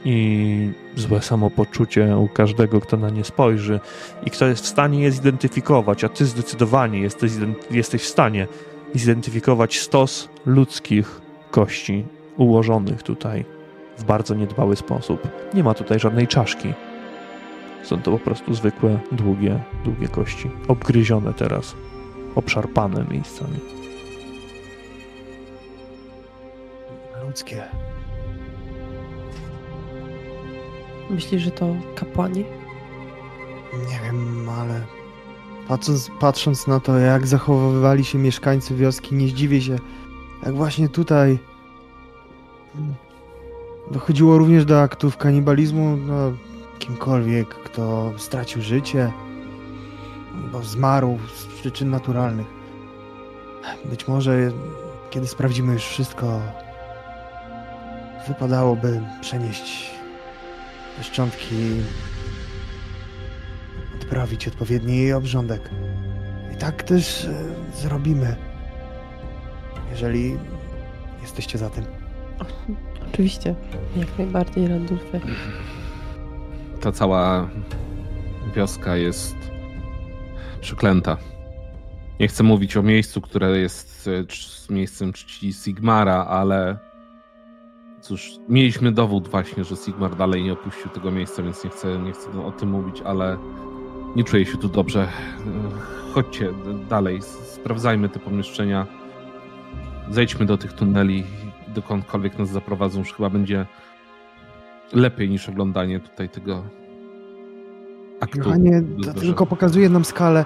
i 0.04 0.70
złe 0.98 1.22
samopoczucie 1.22 2.16
u 2.16 2.28
każdego, 2.28 2.80
kto 2.80 2.96
na 2.96 3.10
nie 3.10 3.24
spojrzy 3.24 3.80
i 4.26 4.30
kto 4.30 4.46
jest 4.46 4.64
w 4.64 4.68
stanie 4.68 5.02
je 5.02 5.12
zidentyfikować, 5.12 6.04
a 6.04 6.08
ty 6.08 6.26
zdecydowanie 6.26 7.00
jesteś, 7.00 7.32
jesteś 7.70 8.02
w 8.02 8.08
stanie 8.08 8.46
zidentyfikować 8.94 9.80
stos 9.80 10.28
ludzkich 10.46 11.20
kości 11.50 12.04
ułożonych 12.36 13.02
tutaj 13.02 13.44
w 13.98 14.04
bardzo 14.04 14.34
niedbały 14.34 14.76
sposób. 14.76 15.28
Nie 15.54 15.64
ma 15.64 15.74
tutaj 15.74 15.98
żadnej 16.00 16.26
czaszki. 16.26 16.74
Są 17.82 18.02
to 18.02 18.10
po 18.10 18.18
prostu 18.18 18.54
zwykłe, 18.54 18.98
długie, 19.12 19.60
długie 19.84 20.08
kości, 20.08 20.50
obgryzione 20.68 21.34
teraz, 21.34 21.74
obszarpane 22.34 23.04
miejscami. 23.10 23.58
Ludzkie. 27.26 27.87
Myślisz, 31.10 31.42
że 31.42 31.50
to 31.50 31.76
kapłani? 31.94 32.44
Nie 33.88 34.00
wiem, 34.04 34.48
ale 34.48 34.86
patrząc, 35.68 36.10
patrząc 36.20 36.66
na 36.66 36.80
to, 36.80 36.98
jak 36.98 37.26
zachowywali 37.26 38.04
się 38.04 38.18
mieszkańcy 38.18 38.74
wioski, 38.74 39.14
nie 39.14 39.28
zdziwię 39.28 39.62
się, 39.62 39.78
jak 40.42 40.54
właśnie 40.54 40.88
tutaj 40.88 41.38
dochodziło 43.90 44.38
również 44.38 44.64
do 44.64 44.82
aktów 44.82 45.16
kanibalizmu, 45.16 45.96
no, 45.96 46.32
kimkolwiek, 46.78 47.48
kto 47.48 48.12
stracił 48.16 48.62
życie, 48.62 49.12
bo 50.52 50.62
zmarł 50.62 51.18
z 51.34 51.46
przyczyn 51.46 51.90
naturalnych. 51.90 52.46
Być 53.84 54.08
może, 54.08 54.52
kiedy 55.10 55.26
sprawdzimy 55.26 55.72
już 55.72 55.84
wszystko, 55.84 56.40
wypadałoby 58.28 59.00
przenieść 59.20 59.97
szczątki 61.02 61.80
odprawić 63.96 64.48
odpowiedni 64.48 65.12
obrządek. 65.12 65.70
I 66.54 66.56
tak 66.56 66.82
też 66.82 67.24
e, 67.24 67.34
zrobimy. 67.74 68.36
Jeżeli 69.90 70.38
jesteście 71.22 71.58
za 71.58 71.70
tym. 71.70 71.84
Oczywiście, 73.12 73.54
jak 73.96 74.18
najbardziej, 74.18 74.68
Randulfie. 74.68 75.20
Ta 76.80 76.92
cała 76.92 77.48
wioska 78.56 78.96
jest 78.96 79.36
przeklęta. 80.60 81.16
Nie 82.20 82.28
chcę 82.28 82.42
mówić 82.42 82.76
o 82.76 82.82
miejscu, 82.82 83.20
które 83.20 83.58
jest 83.58 84.08
e, 84.70 84.72
miejscem 84.74 85.12
czci 85.12 85.52
Sigmara, 85.52 86.24
ale 86.24 86.87
cóż, 88.00 88.30
mieliśmy 88.48 88.92
dowód 88.92 89.28
właśnie, 89.28 89.64
że 89.64 89.76
Sigmar 89.76 90.16
dalej 90.16 90.42
nie 90.44 90.52
opuścił 90.52 90.90
tego 90.90 91.10
miejsca, 91.10 91.42
więc 91.42 91.64
nie 91.64 91.70
chcę, 91.70 91.98
nie 91.98 92.12
chcę 92.12 92.46
o 92.46 92.52
tym 92.52 92.70
mówić, 92.70 93.02
ale 93.02 93.38
nie 94.16 94.24
czuję 94.24 94.46
się 94.46 94.58
tu 94.58 94.68
dobrze. 94.68 95.02
E, 95.02 95.08
chodźcie 96.14 96.52
dalej, 96.88 97.22
sprawdzajmy 97.22 98.08
te 98.08 98.18
pomieszczenia. 98.18 98.86
Zejdźmy 100.10 100.46
do 100.46 100.58
tych 100.58 100.72
tuneli, 100.72 101.24
dokądkolwiek 101.68 102.38
nas 102.38 102.48
zaprowadzą, 102.48 102.98
już 102.98 103.12
chyba 103.12 103.30
będzie 103.30 103.66
lepiej 104.92 105.30
niż 105.30 105.48
oglądanie 105.48 106.00
tutaj 106.00 106.28
tego 106.28 106.62
aktu. 108.20 108.54
nie, 108.54 108.82
to 109.04 109.14
tylko 109.14 109.46
pokazuje 109.46 109.88
nam 109.88 110.04
skalę. 110.04 110.44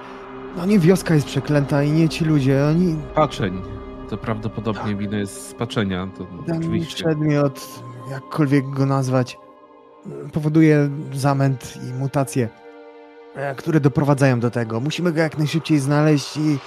No 0.57 0.67
nie 0.67 0.79
wioska 0.79 1.15
jest 1.15 1.27
przeklęta 1.27 1.83
i 1.83 1.91
nie 1.91 2.09
ci 2.09 2.25
ludzie, 2.25 2.65
oni... 2.65 2.97
Paczeń. 3.15 3.82
To 4.13 4.19
prawdopodobnie 4.19 4.97
wina 4.97 5.19
jest 5.19 5.49
spaczenia. 5.49 6.09
To 6.19 6.27
Ten 6.47 6.59
oczywiście. 6.59 6.95
przedmiot, 7.05 7.83
jakkolwiek 8.11 8.71
go 8.71 8.87
nazwać, 8.87 9.39
powoduje 10.33 10.91
zamęt 11.15 11.75
i 11.89 11.93
mutacje, 11.95 12.49
e, 13.35 13.55
które 13.55 13.81
doprowadzają 13.81 14.41
do 14.41 14.51
tego. 14.51 14.81
Musimy 14.81 15.13
go 15.13 15.21
jak 15.21 15.39
najszybciej 15.39 15.79
znaleźć 15.79 16.37
i 16.37 16.59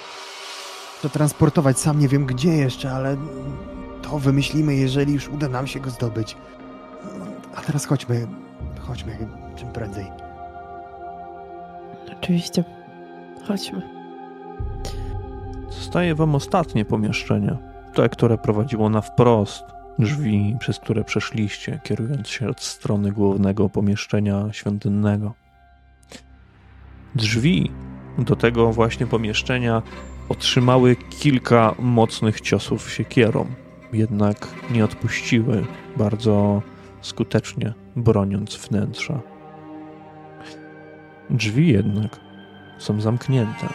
przetransportować. 0.99 1.79
Sam 1.79 1.99
nie 1.99 2.07
wiem 2.07 2.25
gdzie 2.25 2.49
jeszcze, 2.49 2.91
ale 2.91 3.17
to 4.01 4.19
wymyślimy, 4.19 4.75
jeżeli 4.75 5.13
już 5.13 5.29
uda 5.29 5.49
nam 5.49 5.67
się 5.67 5.79
go 5.79 5.89
zdobyć. 5.89 6.37
A 7.55 7.61
teraz 7.61 7.85
chodźmy, 7.85 8.27
chodźmy 8.79 9.27
czym 9.55 9.71
prędzej. 9.71 10.05
Oczywiście. 12.19 12.63
Chodźmy. 13.47 13.94
Zostaje 15.77 16.15
wam 16.15 16.35
ostatnie 16.35 16.85
pomieszczenie. 16.85 17.57
To, 17.93 18.09
które 18.09 18.37
prowadziło 18.37 18.89
na 18.89 19.01
wprost. 19.01 19.63
Drzwi, 19.99 20.55
przez 20.59 20.79
które 20.79 21.03
przeszliście, 21.03 21.79
kierując 21.83 22.27
się 22.27 22.49
od 22.49 22.61
strony 22.61 23.11
głównego 23.11 23.69
pomieszczenia 23.69 24.53
świątynnego. 24.53 25.33
Drzwi 27.15 27.71
do 28.17 28.35
tego 28.35 28.71
właśnie 28.71 29.07
pomieszczenia 29.07 29.81
otrzymały 30.29 30.95
kilka 30.95 31.75
mocnych 31.79 32.41
ciosów 32.41 32.91
siekierą, 32.91 33.45
jednak 33.93 34.47
nie 34.71 34.85
odpuściły 34.85 35.65
bardzo 35.97 36.61
skutecznie, 37.01 37.73
broniąc 37.95 38.55
wnętrza. 38.55 39.19
Drzwi 41.29 41.67
jednak 41.67 42.19
są 42.77 43.01
zamknięte. 43.01 43.67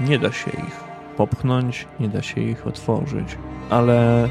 Nie 0.00 0.18
da 0.18 0.32
się 0.32 0.50
ich 0.50 0.89
popchnąć, 1.20 1.86
nie 2.00 2.08
da 2.08 2.22
się 2.22 2.40
ich 2.40 2.66
otworzyć, 2.66 3.38
ale 3.70 4.28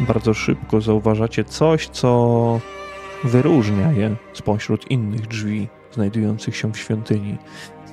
bardzo 0.00 0.34
szybko 0.34 0.80
zauważacie 0.80 1.44
coś, 1.44 1.88
co 1.88 2.60
wyróżnia 3.24 3.92
je 3.92 4.16
spośród 4.32 4.90
innych 4.90 5.26
drzwi 5.26 5.68
znajdujących 5.92 6.56
się 6.56 6.72
w 6.72 6.78
świątyni. 6.78 7.36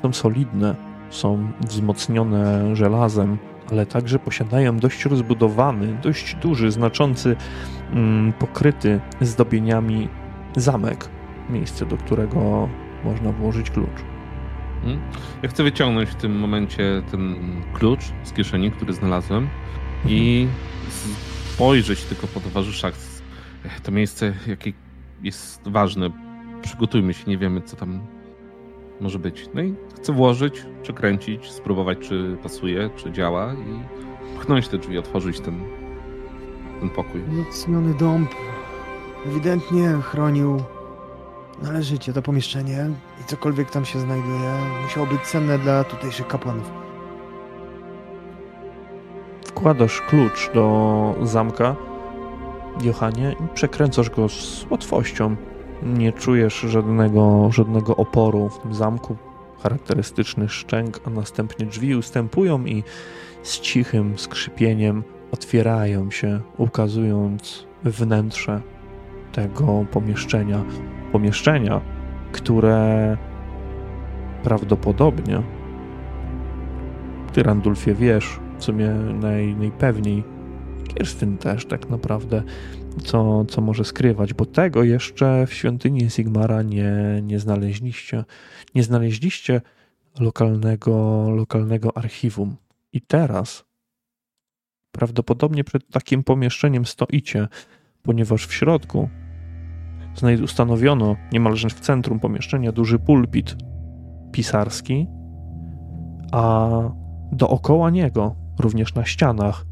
Są 0.01 0.13
solidne, 0.13 0.75
są 1.09 1.51
wzmocnione 1.61 2.75
żelazem, 2.75 3.37
ale 3.71 3.85
także 3.85 4.19
posiadają 4.19 4.77
dość 4.77 5.05
rozbudowany, 5.05 5.97
dość 6.03 6.35
duży, 6.35 6.71
znaczący, 6.71 7.35
mm, 7.93 8.33
pokryty 8.33 8.99
zdobieniami 9.21 10.09
zamek. 10.55 11.09
Miejsce, 11.49 11.85
do 11.85 11.97
którego 11.97 12.69
można 13.03 13.31
włożyć 13.31 13.69
klucz. 13.71 14.10
Hmm? 14.81 15.01
Ja 15.43 15.49
chcę 15.49 15.63
wyciągnąć 15.63 16.09
w 16.09 16.15
tym 16.15 16.39
momencie 16.39 17.03
ten 17.11 17.35
klucz 17.73 18.01
z 18.23 18.33
kieszeni, 18.33 18.71
który 18.71 18.93
znalazłem 18.93 19.49
i 20.05 20.47
spojrzeć 21.53 22.03
tylko 22.03 22.27
po 22.27 22.39
towarzyszach. 22.39 22.93
To 23.83 23.91
miejsce, 23.91 24.33
jakie 24.47 24.73
jest 25.23 25.61
ważne. 25.67 26.09
Przygotujmy 26.61 27.13
się, 27.13 27.23
nie 27.27 27.37
wiemy, 27.37 27.61
co 27.61 27.75
tam 27.75 27.99
może 29.01 29.19
być. 29.19 29.49
No 29.53 29.61
i 29.61 29.75
chcę 29.97 30.13
włożyć, 30.13 30.65
przekręcić, 30.83 31.51
spróbować, 31.51 31.97
czy 31.99 32.37
pasuje, 32.43 32.89
czy 32.95 33.11
działa 33.11 33.53
i 33.53 33.83
pchnąć 34.39 34.67
te 34.67 34.77
drzwi, 34.77 34.97
otworzyć 34.97 35.39
ten, 35.39 35.63
ten 36.79 36.89
pokój. 36.89 37.21
Wzmocniony 37.21 37.93
dom 37.93 38.27
ewidentnie 39.25 39.89
chronił 40.03 40.63
należycie 41.61 42.13
to 42.13 42.21
pomieszczenie 42.21 42.89
i 43.21 43.23
cokolwiek 43.23 43.69
tam 43.69 43.85
się 43.85 43.99
znajduje 43.99 44.53
musiało 44.83 45.07
być 45.07 45.21
cenne 45.21 45.59
dla 45.59 45.83
tutejszych 45.83 46.27
kapłanów. 46.27 46.71
Wkładasz 49.45 50.01
klucz 50.01 50.51
do 50.53 51.15
zamka, 51.21 51.75
Johanie, 52.83 53.35
i 53.45 53.53
przekręcasz 53.53 54.09
go 54.09 54.29
z 54.29 54.65
łatwością. 54.69 55.35
Nie 55.83 56.13
czujesz 56.13 56.59
żadnego, 56.59 57.49
żadnego 57.51 57.95
oporu 57.95 58.49
w 58.49 58.59
tym 58.59 58.73
zamku. 58.73 59.15
Charakterystyczny 59.63 60.49
szczęk, 60.49 60.99
a 61.05 61.09
następnie 61.09 61.65
drzwi 61.65 61.95
ustępują 61.95 62.65
i 62.65 62.83
z 63.43 63.59
cichym 63.59 64.17
skrzypieniem 64.17 65.03
otwierają 65.31 66.11
się, 66.11 66.39
ukazując 66.57 67.67
wnętrze 67.83 68.61
tego 69.31 69.85
pomieszczenia. 69.91 70.63
Pomieszczenia, 71.11 71.81
które 72.31 73.17
prawdopodobnie 74.43 75.43
ty, 77.33 77.43
Randulfie, 77.43 77.95
wiesz, 77.95 78.39
w 78.57 78.63
sumie 78.63 78.89
naj, 79.21 79.55
najpewniej, 79.55 80.23
Kirstyn 80.87 81.37
też 81.37 81.65
tak 81.65 81.89
naprawdę, 81.89 82.43
co, 83.03 83.45
co 83.45 83.61
może 83.61 83.85
skrywać, 83.85 84.33
bo 84.33 84.45
tego 84.45 84.83
jeszcze 84.83 85.47
w 85.47 85.53
świątyni 85.53 86.09
Sigmara 86.09 86.61
nie, 86.61 86.93
nie 87.23 87.39
znaleźliście. 87.39 88.23
Nie 88.75 88.83
znaleźliście 88.83 89.61
lokalnego, 90.19 91.25
lokalnego 91.29 91.97
archiwum. 91.97 92.55
I 92.93 93.01
teraz 93.01 93.65
prawdopodobnie 94.91 95.63
przed 95.63 95.87
takim 95.87 96.23
pomieszczeniem 96.23 96.85
stoicie, 96.85 97.47
ponieważ 98.03 98.47
w 98.47 98.53
środku 98.53 99.09
ustanowiono 100.43 101.15
niemalże 101.31 101.69
w 101.69 101.79
centrum 101.79 102.19
pomieszczenia 102.19 102.71
duży 102.71 102.99
pulpit 102.99 103.55
pisarski, 104.31 105.07
a 106.31 106.69
dookoła 107.31 107.89
niego, 107.89 108.35
również 108.59 108.95
na 108.95 109.05
ścianach, 109.05 109.65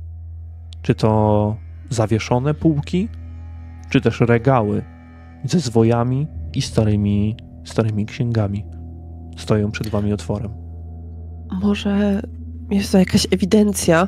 czy 0.82 0.96
to 0.96 1.56
zawieszone 1.90 2.54
półki, 2.54 3.10
czy 3.90 4.02
też 4.02 4.20
regały 4.20 4.84
ze 5.44 5.60
zwojami 5.60 6.28
i 6.54 6.62
starymi, 6.62 7.36
starymi 7.64 8.06
księgami 8.06 8.66
stoją 9.38 9.72
przed 9.72 9.88
wami 9.88 10.14
otworem. 10.14 10.52
Może 11.62 12.22
jest 12.72 12.92
to 12.92 12.98
jakaś 12.98 13.28
ewidencja. 13.32 14.08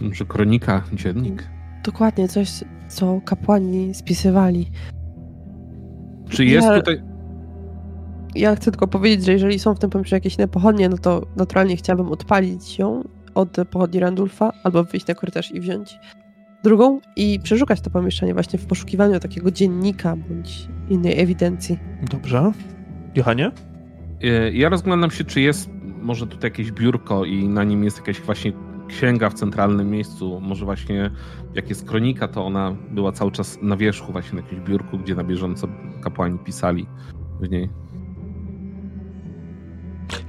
Może 0.00 0.24
kronika, 0.24 0.82
dziennik. 0.92 1.48
Dokładnie, 1.84 2.28
coś, 2.28 2.64
co 2.88 3.20
kapłani 3.24 3.94
spisywali. 3.94 4.70
Czy 6.28 6.44
jest 6.44 6.68
ja, 6.68 6.78
tutaj. 6.78 7.02
Ja 8.34 8.56
chcę 8.56 8.70
tylko 8.70 8.88
powiedzieć, 8.88 9.24
że 9.24 9.32
jeżeli 9.32 9.58
są 9.58 9.74
w 9.74 9.78
tym 9.78 9.90
pomieszczeniu 9.90 10.16
jakieś 10.16 10.38
inne 10.38 10.48
pochodnie, 10.48 10.88
no 10.88 10.98
to 10.98 11.26
naturalnie 11.36 11.76
chciałabym 11.76 12.12
odpalić 12.12 12.78
ją 12.78 13.02
od 13.34 13.56
pochodni 13.70 14.00
Randulfa, 14.00 14.52
albo 14.64 14.84
wyjść 14.84 15.06
na 15.06 15.14
korytarz 15.14 15.54
i 15.54 15.60
wziąć 15.60 15.98
drugą 16.62 17.00
i 17.16 17.40
przeszukać 17.42 17.80
to 17.80 17.90
pomieszczenie 17.90 18.34
właśnie 18.34 18.58
w 18.58 18.66
poszukiwaniu 18.66 19.20
takiego 19.20 19.50
dziennika 19.50 20.16
bądź 20.16 20.68
innej 20.90 21.20
ewidencji. 21.20 21.78
Dobrze. 22.10 22.52
Johanie? 23.14 23.50
E, 24.22 24.52
ja 24.52 24.68
rozglądam 24.68 25.10
się, 25.10 25.24
czy 25.24 25.40
jest 25.40 25.70
może 26.02 26.26
tutaj 26.26 26.50
jakieś 26.50 26.72
biurko 26.72 27.24
i 27.24 27.48
na 27.48 27.64
nim 27.64 27.84
jest 27.84 27.96
jakaś 27.96 28.20
właśnie 28.20 28.52
księga 28.92 29.30
w 29.30 29.34
centralnym 29.34 29.90
miejscu. 29.90 30.40
Może 30.40 30.64
właśnie 30.64 31.10
jak 31.54 31.68
jest 31.68 31.88
kronika, 31.88 32.28
to 32.28 32.46
ona 32.46 32.76
była 32.90 33.12
cały 33.12 33.32
czas 33.32 33.58
na 33.62 33.76
wierzchu, 33.76 34.12
właśnie 34.12 34.36
na 34.36 34.44
jakimś 34.44 34.68
biurku, 34.68 34.98
gdzie 34.98 35.14
na 35.14 35.24
bieżąco 35.24 35.68
kapłani 36.02 36.38
pisali 36.38 36.86
w 37.40 37.50
niej. 37.50 37.68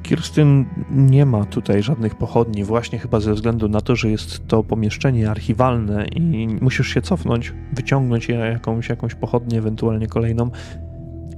Kirstyn 0.04 0.66
nie 0.92 1.26
ma 1.26 1.46
tutaj 1.46 1.84
żadnych 1.84 2.16
pochodni, 2.16 2.64
właśnie 2.64 3.00
chyba 3.00 3.20
ze 3.20 3.34
względu 3.34 3.70
na 3.70 3.82
to, 3.82 3.96
że 3.96 4.10
jest 4.10 4.48
to 4.48 4.64
pomieszczenie 4.64 5.32
archiwalne 5.32 6.06
i 6.06 6.48
musisz 6.62 6.88
się 6.88 7.02
cofnąć, 7.02 7.54
wyciągnąć 7.74 8.30
jakąś, 8.30 8.90
jakąś 8.90 9.16
pochodnię, 9.16 9.58
ewentualnie 9.58 10.08
kolejną 10.08 10.52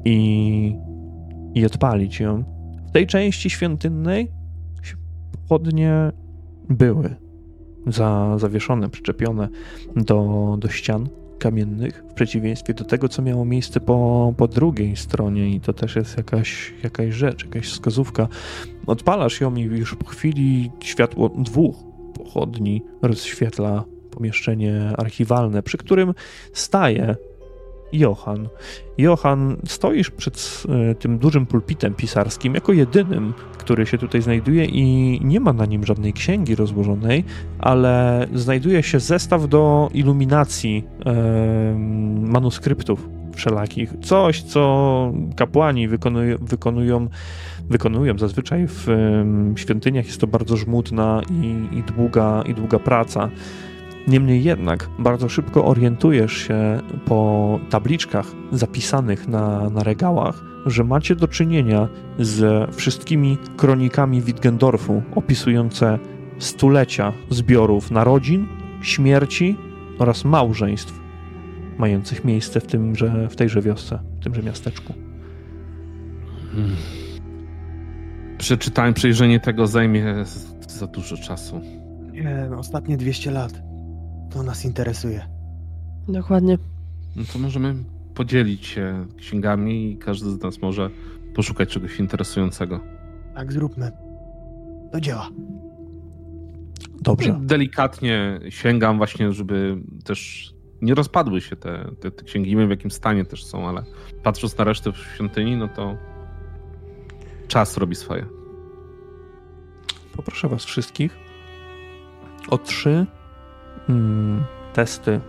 i, 0.05 0.75
i 1.53 1.65
odpalić 1.65 2.19
ją. 2.19 2.43
W 2.88 2.91
tej 2.91 3.07
części 3.07 3.49
świątynnej 3.49 4.31
pochodnie 5.47 6.11
były 6.69 7.15
za, 7.88 8.38
zawieszone, 8.38 8.89
przyczepione 8.89 9.49
do, 9.95 10.58
do 10.60 10.69
ścian 10.69 11.10
kamiennych, 11.39 12.04
w 12.10 12.13
przeciwieństwie 12.13 12.73
do 12.73 12.84
tego, 12.84 13.10
co 13.10 13.21
miało 13.21 13.45
miejsce 13.45 13.80
po, 13.80 14.34
po 14.38 14.47
drugiej 14.47 14.95
stronie 14.95 15.49
i 15.49 15.60
to 15.60 15.73
też 15.73 15.95
jest 15.95 16.17
jakaś, 16.17 16.73
jakaś 16.84 17.13
rzecz, 17.13 17.45
jakaś 17.45 17.67
wskazówka. 17.67 18.28
Odpalasz 18.88 19.41
ją 19.41 19.56
i 19.56 19.62
już 19.62 19.95
po 19.95 20.06
chwili 20.06 20.71
światło 20.80 21.30
dwóch 21.30 21.75
pochodni 22.13 22.82
rozświetla 23.01 23.84
pomieszczenie 24.12 24.93
archiwalne, 24.97 25.63
przy 25.63 25.78
którym 25.78 26.13
staje 26.54 27.15
Johan. 27.97 28.47
Johan, 28.97 29.58
stoisz 29.65 30.12
przed 30.12 30.63
e, 30.69 30.95
tym 30.95 31.17
dużym 31.17 31.45
pulpitem 31.45 31.93
pisarskim 31.93 32.53
jako 32.53 32.73
jedynym, 32.73 33.34
który 33.58 33.86
się 33.86 33.97
tutaj 33.97 34.21
znajduje 34.21 34.65
i 34.65 35.19
nie 35.23 35.39
ma 35.39 35.53
na 35.53 35.65
nim 35.65 35.86
żadnej 35.86 36.13
księgi 36.13 36.55
rozłożonej, 36.55 37.23
ale 37.60 38.27
znajduje 38.34 38.84
się 38.84 38.99
zestaw 38.99 39.49
do 39.49 39.89
iluminacji 39.93 40.84
e, 41.05 41.75
manuskryptów 42.19 43.10
wszelakich. 43.36 43.93
Coś, 44.01 44.41
co 44.41 45.13
kapłani 45.36 45.88
wykonują, 45.88 46.38
wykonują, 46.41 47.08
wykonują 47.69 48.17
zazwyczaj 48.17 48.67
w 48.67 48.89
e, 48.89 49.25
świątyniach. 49.55 50.05
Jest 50.05 50.21
to 50.21 50.27
bardzo 50.27 50.58
żmudna 50.58 51.21
i, 51.31 51.77
i, 51.77 51.84
długa, 51.84 52.43
i 52.47 52.53
długa 52.53 52.79
praca. 52.79 53.29
Niemniej 54.08 54.44
jednak 54.44 54.89
bardzo 55.00 55.30
szybko 55.30 55.65
orientujesz 55.65 56.34
się 56.34 56.80
po 57.06 57.60
tabliczkach 57.70 58.26
zapisanych 58.52 59.28
na, 59.28 59.70
na 59.70 59.84
regałach, 59.84 60.44
że 60.65 60.84
macie 60.84 61.15
do 61.15 61.28
czynienia 61.28 61.88
z 62.20 62.70
wszystkimi 62.76 63.38
kronikami 63.58 64.22
Wittgendorfu 64.22 65.04
opisujące 65.15 66.00
stulecia 66.39 67.13
zbiorów 67.30 67.91
narodzin, 67.91 68.48
śmierci 68.82 69.58
oraz 70.00 70.26
małżeństw 70.26 71.00
mających 71.78 72.26
miejsce 72.26 72.60
w, 72.60 72.68
tymże, 72.68 73.28
w 73.30 73.36
tejże 73.36 73.62
wiosce, 73.62 74.00
w 74.20 74.24
tymże 74.24 74.44
miasteczku. 74.44 74.94
Hmm. 76.52 76.76
Przeczytałem, 78.38 78.94
przejrzenie 78.94 79.39
tego 79.39 79.68
zajmie 79.68 80.15
za 80.68 80.88
dużo 80.88 81.18
czasu. 81.18 81.62
Nie, 82.12 82.48
no, 82.50 82.58
ostatnie 82.58 82.98
200 82.98 83.32
lat. 83.32 83.74
To 84.31 84.43
nas 84.43 84.65
interesuje. 84.65 85.27
Dokładnie. 86.07 86.57
No 87.15 87.23
to 87.33 87.39
możemy 87.39 87.75
podzielić 88.15 88.65
się 88.65 89.05
księgami 89.17 89.91
i 89.91 89.97
każdy 89.97 90.29
z 90.29 90.41
nas 90.41 90.61
może 90.61 90.89
poszukać 91.35 91.69
czegoś 91.69 91.99
interesującego. 91.99 92.79
Tak 93.35 93.53
zróbmy. 93.53 93.91
Do 94.91 95.01
dzieła. 95.01 95.29
Dobrze. 97.01 97.39
Delikatnie 97.41 98.39
sięgam 98.49 98.97
właśnie, 98.97 99.33
żeby 99.33 99.77
też 100.03 100.51
nie 100.81 100.95
rozpadły 100.95 101.41
się 101.41 101.55
te, 101.55 101.91
te, 101.99 102.11
te 102.11 102.23
księgi. 102.23 102.49
Nie 102.49 102.57
wiem 102.57 102.67
w 102.67 102.71
jakim 102.71 102.91
stanie 102.91 103.25
też 103.25 103.45
są, 103.45 103.67
ale 103.69 103.83
patrząc 104.23 104.57
na 104.57 104.63
resztę 104.63 104.91
w 104.91 104.97
świątyni, 104.97 105.57
no 105.57 105.67
to 105.67 105.97
czas 107.47 107.77
robi 107.77 107.95
swoje. 107.95 108.25
Poproszę 110.15 110.47
was 110.47 110.65
wszystkich 110.65 111.17
o 112.49 112.57
trzy 112.57 113.05
hmm, 113.88 114.43
testy 114.74 115.21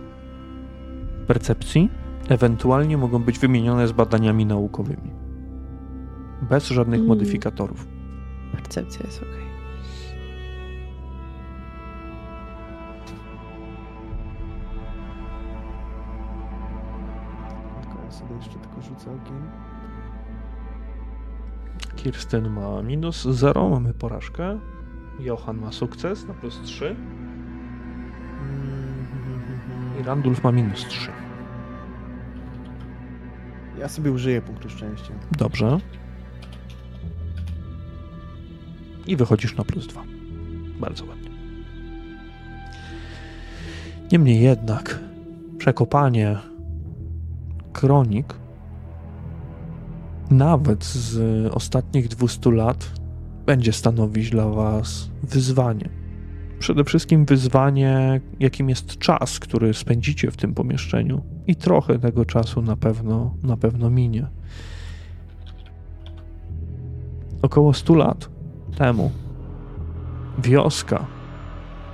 percepcji 1.27 1.89
ewentualnie 2.29 2.97
mogą 2.97 3.23
być 3.23 3.39
wymienione 3.39 3.87
z 3.87 3.91
badaniami 3.91 4.45
naukowymi. 4.45 5.11
Bez 6.41 6.67
żadnych 6.67 6.99
mm. 6.99 7.07
modyfikatorów. 7.07 7.87
Percepcja 8.51 9.05
jest 9.05 9.21
ok. 9.21 9.27
Ja 18.05 18.11
sobie 18.11 18.35
jeszcze 18.35 18.59
tylko 18.59 18.81
rzucę 18.81 19.11
okiem. 19.11 19.41
Kirsten 21.95 22.49
ma 22.49 22.81
minus 22.81 23.23
0, 23.23 23.69
mamy 23.69 23.93
porażkę. 23.93 24.59
Johan 25.19 25.57
ma 25.57 25.71
sukces 25.71 26.27
na 26.27 26.33
plus 26.33 26.61
3. 26.63 26.95
I 30.01 30.03
Randulf 30.03 30.43
ma 30.43 30.51
minus 30.51 30.85
3. 30.85 31.11
Ja 33.79 33.87
sobie 33.87 34.11
użyję 34.11 34.41
punktu 34.41 34.69
szczęścia. 34.69 35.13
Dobrze. 35.37 35.79
I 39.07 39.15
wychodzisz 39.15 39.55
na 39.55 39.63
plus 39.63 39.87
2. 39.87 40.03
Bardzo 40.79 41.05
ładnie. 41.05 41.29
Niemniej 44.11 44.41
jednak, 44.41 44.99
przekopanie 45.57 46.37
kronik 47.73 48.33
nawet 50.29 50.85
z 50.85 51.17
ostatnich 51.53 52.07
200 52.07 52.51
lat 52.51 52.91
będzie 53.45 53.73
stanowić 53.73 54.29
dla 54.29 54.49
Was 54.49 55.09
wyzwanie 55.23 55.89
przede 56.59 56.83
wszystkim 56.83 57.25
wyzwanie, 57.25 58.21
jakim 58.39 58.69
jest 58.69 58.97
czas, 58.97 59.39
który 59.39 59.73
spędzicie 59.73 60.31
w 60.31 60.37
tym 60.37 60.53
pomieszczeniu. 60.53 61.21
I 61.47 61.55
trochę 61.55 61.99
tego 61.99 62.25
czasu 62.25 62.61
na 62.61 62.75
pewno, 62.75 63.33
na 63.43 63.57
pewno 63.57 63.89
minie. 63.89 64.27
Około 67.41 67.73
100 67.73 67.95
lat 67.95 68.29
temu 68.77 69.11
wioska 70.43 71.05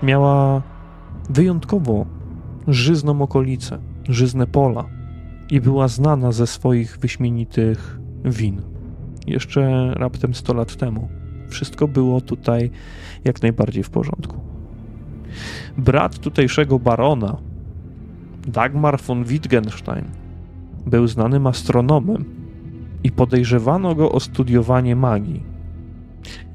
miała 0.04 0.62
wyjątkowo 1.30 2.06
żyzną 2.67 3.21
okolicę, 3.21 3.80
żyzne 4.10 4.47
pola 4.47 4.86
i 5.49 5.62
była 5.62 5.88
znana 5.88 6.32
ze 6.32 6.47
swoich 6.47 6.97
wyśmienitych 6.97 7.99
win. 8.26 8.62
Jeszcze 9.28 9.93
raptem 9.93 10.34
100 10.34 10.54
lat 10.54 10.76
temu. 10.76 11.10
Wszystko 11.49 11.88
było 11.88 12.21
tutaj 12.21 12.71
jak 13.23 13.41
najbardziej 13.41 13.84
w 13.84 13.89
porządku. 13.89 14.52
Brat 15.78 16.19
tutejszego 16.19 16.80
barona, 16.80 17.38
Dagmar 18.48 19.02
von 19.02 19.24
Wittgenstein, 19.24 20.06
był 20.86 21.08
znanym 21.08 21.48
astronomem 21.48 22.26
i 23.04 23.12
podejrzewano 23.12 23.96
go 23.96 24.12
o 24.12 24.19
studiowanie 24.19 24.96
magii. 24.96 25.43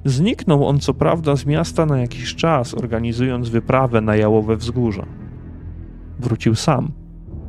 Zniknął 0.05 0.67
on 0.67 0.79
co 0.79 0.95
prawda 0.95 1.37
z 1.37 1.47
miasta 1.47 1.87
na 1.87 2.01
jakiś 2.01 2.35
czas, 2.35 2.75
organizując 2.75 3.49
wyprawę 3.49 4.01
na 4.01 4.17
jałowe 4.17 4.57
wzgórza. 4.57 5.07
Wrócił 6.19 6.55
sam, 6.55 6.93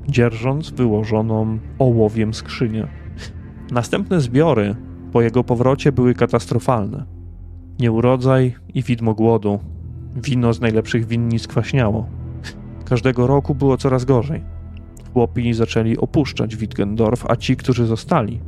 dzierżąc 0.07 0.69
wyłożoną 0.71 1.59
ołowiem 1.79 2.33
skrzynię. 2.33 2.87
Następne 3.71 4.21
zbiory 4.21 4.75
po 5.11 5.21
jego 5.21 5.43
powrocie 5.43 5.91
były 5.91 6.13
katastrofalne. 6.13 7.05
Nieurodzaj 7.79 8.55
i 8.73 8.83
widmo 8.83 9.13
głodu 9.13 9.59
Wino 10.15 10.53
z 10.53 10.61
najlepszych 10.61 11.05
winnic 11.05 11.47
kwaśniało. 11.47 12.07
Każdego 12.85 13.27
roku 13.27 13.55
było 13.55 13.77
coraz 13.77 14.05
gorzej. 14.05 14.43
Chłopi 15.13 15.53
zaczęli 15.53 15.97
opuszczać 15.97 16.55
Wittgendorf, 16.55 17.25
a 17.27 17.35
ci, 17.35 17.55
którzy 17.55 17.85
zostali, 17.85 18.39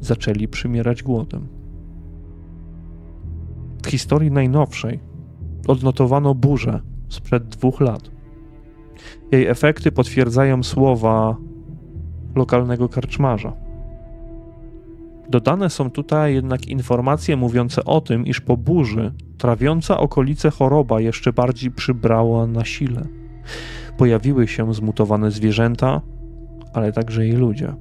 zaczęli 0.00 0.48
przymierać 0.48 1.02
głodem. 1.02 1.48
W 3.82 3.86
historii 3.88 4.30
najnowszej 4.30 5.00
odnotowano 5.68 6.34
burzę 6.34 6.80
sprzed 7.08 7.44
dwóch 7.48 7.80
lat. 7.80 8.10
Jej 9.32 9.46
efekty 9.46 9.92
potwierdzają 9.92 10.62
słowa 10.62 11.36
lokalnego 12.34 12.88
karczmarza. 12.88 13.52
Dodane 15.32 15.70
są 15.70 15.90
tutaj 15.90 16.34
jednak 16.34 16.66
informacje 16.66 17.36
mówiące 17.36 17.84
o 17.84 18.00
tym, 18.00 18.26
iż 18.26 18.40
po 18.40 18.56
burzy 18.56 19.12
trawiąca 19.38 19.98
okolice 19.98 20.50
choroba 20.50 21.00
jeszcze 21.00 21.32
bardziej 21.32 21.70
przybrała 21.70 22.46
na 22.46 22.64
sile. 22.64 23.06
Pojawiły 23.98 24.48
się 24.48 24.74
zmutowane 24.74 25.30
zwierzęta, 25.30 26.00
ale 26.72 26.92
także 26.92 27.26
i 27.26 27.32
ludzie. 27.32 27.74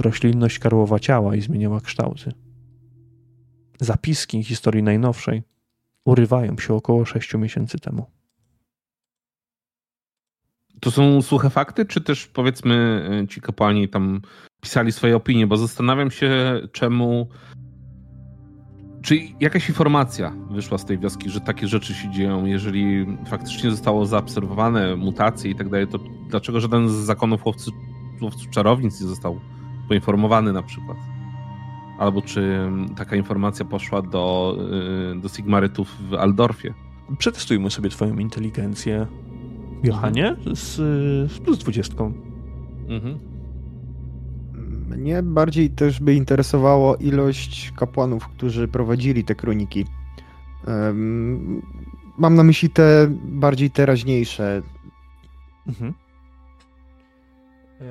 Roślinność 0.00 0.58
karłowaciała 0.58 1.36
i 1.36 1.40
zmieniała 1.40 1.80
kształty. 1.80 2.32
Zapiski 3.80 4.44
historii 4.44 4.82
najnowszej 4.82 5.42
urywają 6.04 6.58
się 6.58 6.74
około 6.74 7.04
sześciu 7.04 7.38
miesięcy 7.38 7.78
temu. 7.78 8.19
To 10.80 10.90
są 10.90 11.22
suche 11.22 11.50
fakty, 11.50 11.86
czy 11.86 12.00
też 12.00 12.26
powiedzmy 12.26 13.04
ci 13.30 13.40
kapłani 13.40 13.88
tam 13.88 14.20
pisali 14.60 14.92
swoje 14.92 15.16
opinie, 15.16 15.46
bo 15.46 15.56
zastanawiam 15.56 16.10
się, 16.10 16.60
czemu. 16.72 17.28
Czy 19.02 19.18
jakaś 19.40 19.68
informacja 19.68 20.32
wyszła 20.50 20.78
z 20.78 20.84
tej 20.84 20.98
wioski, 20.98 21.30
że 21.30 21.40
takie 21.40 21.68
rzeczy 21.68 21.94
się 21.94 22.10
dzieją? 22.10 22.44
Jeżeli 22.44 23.06
faktycznie 23.26 23.70
zostało 23.70 24.06
zaobserwowane 24.06 24.96
mutacje 24.96 25.50
i 25.50 25.54
tak 25.54 25.68
dalej, 25.68 25.86
to 25.86 25.98
dlaczego 26.28 26.60
żaden 26.60 26.88
z 26.88 26.92
zakonów 26.92 27.46
łowców, 27.46 27.74
łowców 28.22 28.50
czarownic 28.50 29.00
nie 29.00 29.06
został 29.06 29.40
poinformowany 29.88 30.52
na 30.52 30.62
przykład? 30.62 30.96
Albo 31.98 32.22
czy 32.22 32.70
taka 32.96 33.16
informacja 33.16 33.64
poszła 33.64 34.02
do, 34.02 34.56
y, 35.16 35.20
do 35.20 35.28
Sigmarytów 35.28 35.96
w 36.10 36.14
Aldorfie? 36.14 36.74
Przetestujmy 37.18 37.70
sobie 37.70 37.90
Twoją 37.90 38.18
inteligencję, 38.18 39.06
Johanie, 39.82 40.36
z, 40.54 40.76
z 41.32 41.38
plus 41.38 41.58
20. 41.58 41.94
Mhm. 42.88 43.18
Mnie 44.88 45.22
bardziej 45.22 45.70
też 45.70 46.00
by 46.00 46.14
interesowało 46.14 46.96
ilość 46.96 47.72
kapłanów, 47.76 48.28
którzy 48.28 48.68
prowadzili 48.68 49.24
te 49.24 49.34
kroniki. 49.34 49.86
mam 52.18 52.34
na 52.34 52.42
myśli 52.42 52.70
te 52.70 53.06
bardziej 53.24 53.70
teraźniejsze. 53.70 54.62
Mhm. 55.66 55.94
E, 57.80 57.84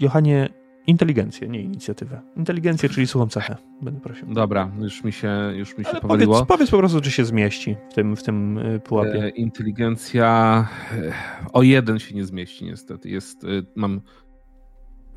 Johanie, 0.00 0.59
inteligencję, 0.86 1.48
nie 1.48 1.62
inicjatywę. 1.62 2.20
Inteligencję, 2.36 2.88
czyli 2.88 3.06
słucham 3.06 3.28
cechę. 3.28 3.56
Będę 3.82 4.00
prosił. 4.00 4.34
Dobra, 4.34 4.70
już 4.80 5.04
mi 5.04 5.12
się, 5.12 5.52
już 5.56 5.78
mi 5.78 5.84
się 5.84 5.90
Ale 5.90 6.00
powiedz, 6.00 6.28
powiedz 6.48 6.70
po 6.70 6.78
prostu, 6.78 7.00
czy 7.00 7.10
się 7.10 7.24
zmieści 7.24 7.76
w 7.90 7.94
tym, 7.94 8.16
w 8.16 8.22
tym 8.22 8.58
y, 8.58 8.80
pułapie. 8.80 9.24
E, 9.24 9.28
inteligencja 9.28 10.68
e, 10.92 11.12
o 11.52 11.62
jeden 11.62 11.98
się 11.98 12.14
nie 12.14 12.24
zmieści 12.24 12.64
niestety. 12.64 13.10
Jest, 13.10 13.44
e, 13.44 13.48
mam 13.76 14.00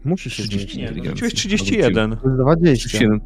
Musi 0.06 0.30
się 0.30 0.44
30 0.44 0.58
zmieścić. 0.58 0.78
Nie, 0.78 0.84
no, 0.84 0.90
inteligencji. 0.90 1.30
rzuciłeś 1.30 1.34
31. 1.34 2.18
To 2.18 2.30
jest 2.30 2.42
20. 2.42 2.90
37. 2.90 3.20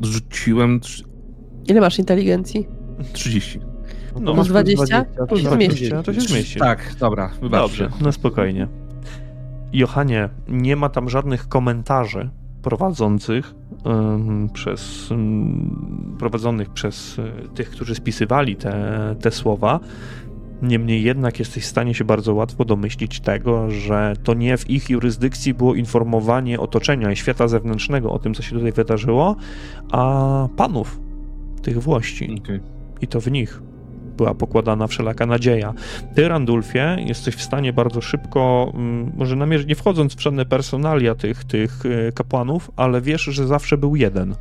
Rzuciłem 0.00 0.80
trz- 0.80 1.04
Ile 1.68 1.80
masz 1.80 1.98
inteligencji? 1.98 2.66
30. 3.12 3.71
No, 4.20 4.34
Masz 4.34 4.48
20? 4.48 5.04
To 5.28 5.36
się 5.36 5.42
jest 5.42 5.54
zmieści. 5.54 5.88
20. 5.88 6.02
To 6.02 6.14
się 6.14 6.20
zmieści. 6.20 6.58
Tak, 6.58 6.94
dobra, 7.00 7.30
wybaczcie. 7.42 7.82
Dobrze, 7.82 7.90
no 8.00 8.12
spokojnie. 8.12 8.68
Johanie, 9.72 10.28
nie 10.48 10.76
ma 10.76 10.88
tam 10.88 11.08
żadnych 11.08 11.48
komentarzy 11.48 12.30
prowadzących 12.62 13.54
ym, 13.86 14.48
przez 14.52 15.10
ym, 15.10 16.16
prowadzonych 16.18 16.70
przez 16.70 17.18
y, 17.18 17.32
tych, 17.54 17.70
którzy 17.70 17.94
spisywali 17.94 18.56
te, 18.56 19.16
te 19.20 19.30
słowa. 19.30 19.80
Niemniej 20.62 21.02
jednak 21.02 21.38
jesteś 21.38 21.64
w 21.64 21.66
stanie 21.66 21.94
się 21.94 22.04
bardzo 22.04 22.34
łatwo 22.34 22.64
domyślić 22.64 23.20
tego, 23.20 23.70
że 23.70 24.14
to 24.24 24.34
nie 24.34 24.56
w 24.56 24.70
ich 24.70 24.90
jurysdykcji 24.90 25.54
było 25.54 25.74
informowanie 25.74 26.60
otoczenia 26.60 27.12
i 27.12 27.16
świata 27.16 27.48
zewnętrznego 27.48 28.12
o 28.12 28.18
tym, 28.18 28.34
co 28.34 28.42
się 28.42 28.56
tutaj 28.56 28.72
wydarzyło, 28.72 29.36
a 29.92 30.48
panów 30.56 31.00
tych 31.62 31.82
włości 31.82 32.36
Okej. 32.42 32.60
i 33.00 33.06
to 33.06 33.20
w 33.20 33.30
nich 33.30 33.62
była 34.22 34.34
pokładana 34.34 34.86
wszelaka 34.86 35.26
nadzieja. 35.26 35.74
Ty, 36.14 36.28
Randulfie, 36.28 36.96
jesteś 37.06 37.34
w 37.34 37.42
stanie 37.42 37.72
bardzo 37.72 38.00
szybko, 38.00 38.72
mm, 38.74 39.12
może 39.16 39.36
namierzyć, 39.36 39.68
nie 39.68 39.74
wchodząc 39.74 40.14
w 40.14 40.20
żadne 40.20 40.46
personalia 40.46 41.14
tych, 41.14 41.44
tych 41.44 41.82
e, 41.86 42.12
kapłanów, 42.12 42.70
ale 42.76 43.00
wiesz, 43.00 43.22
że 43.22 43.46
zawsze 43.46 43.78
był 43.78 43.96
jeden. 43.96 44.34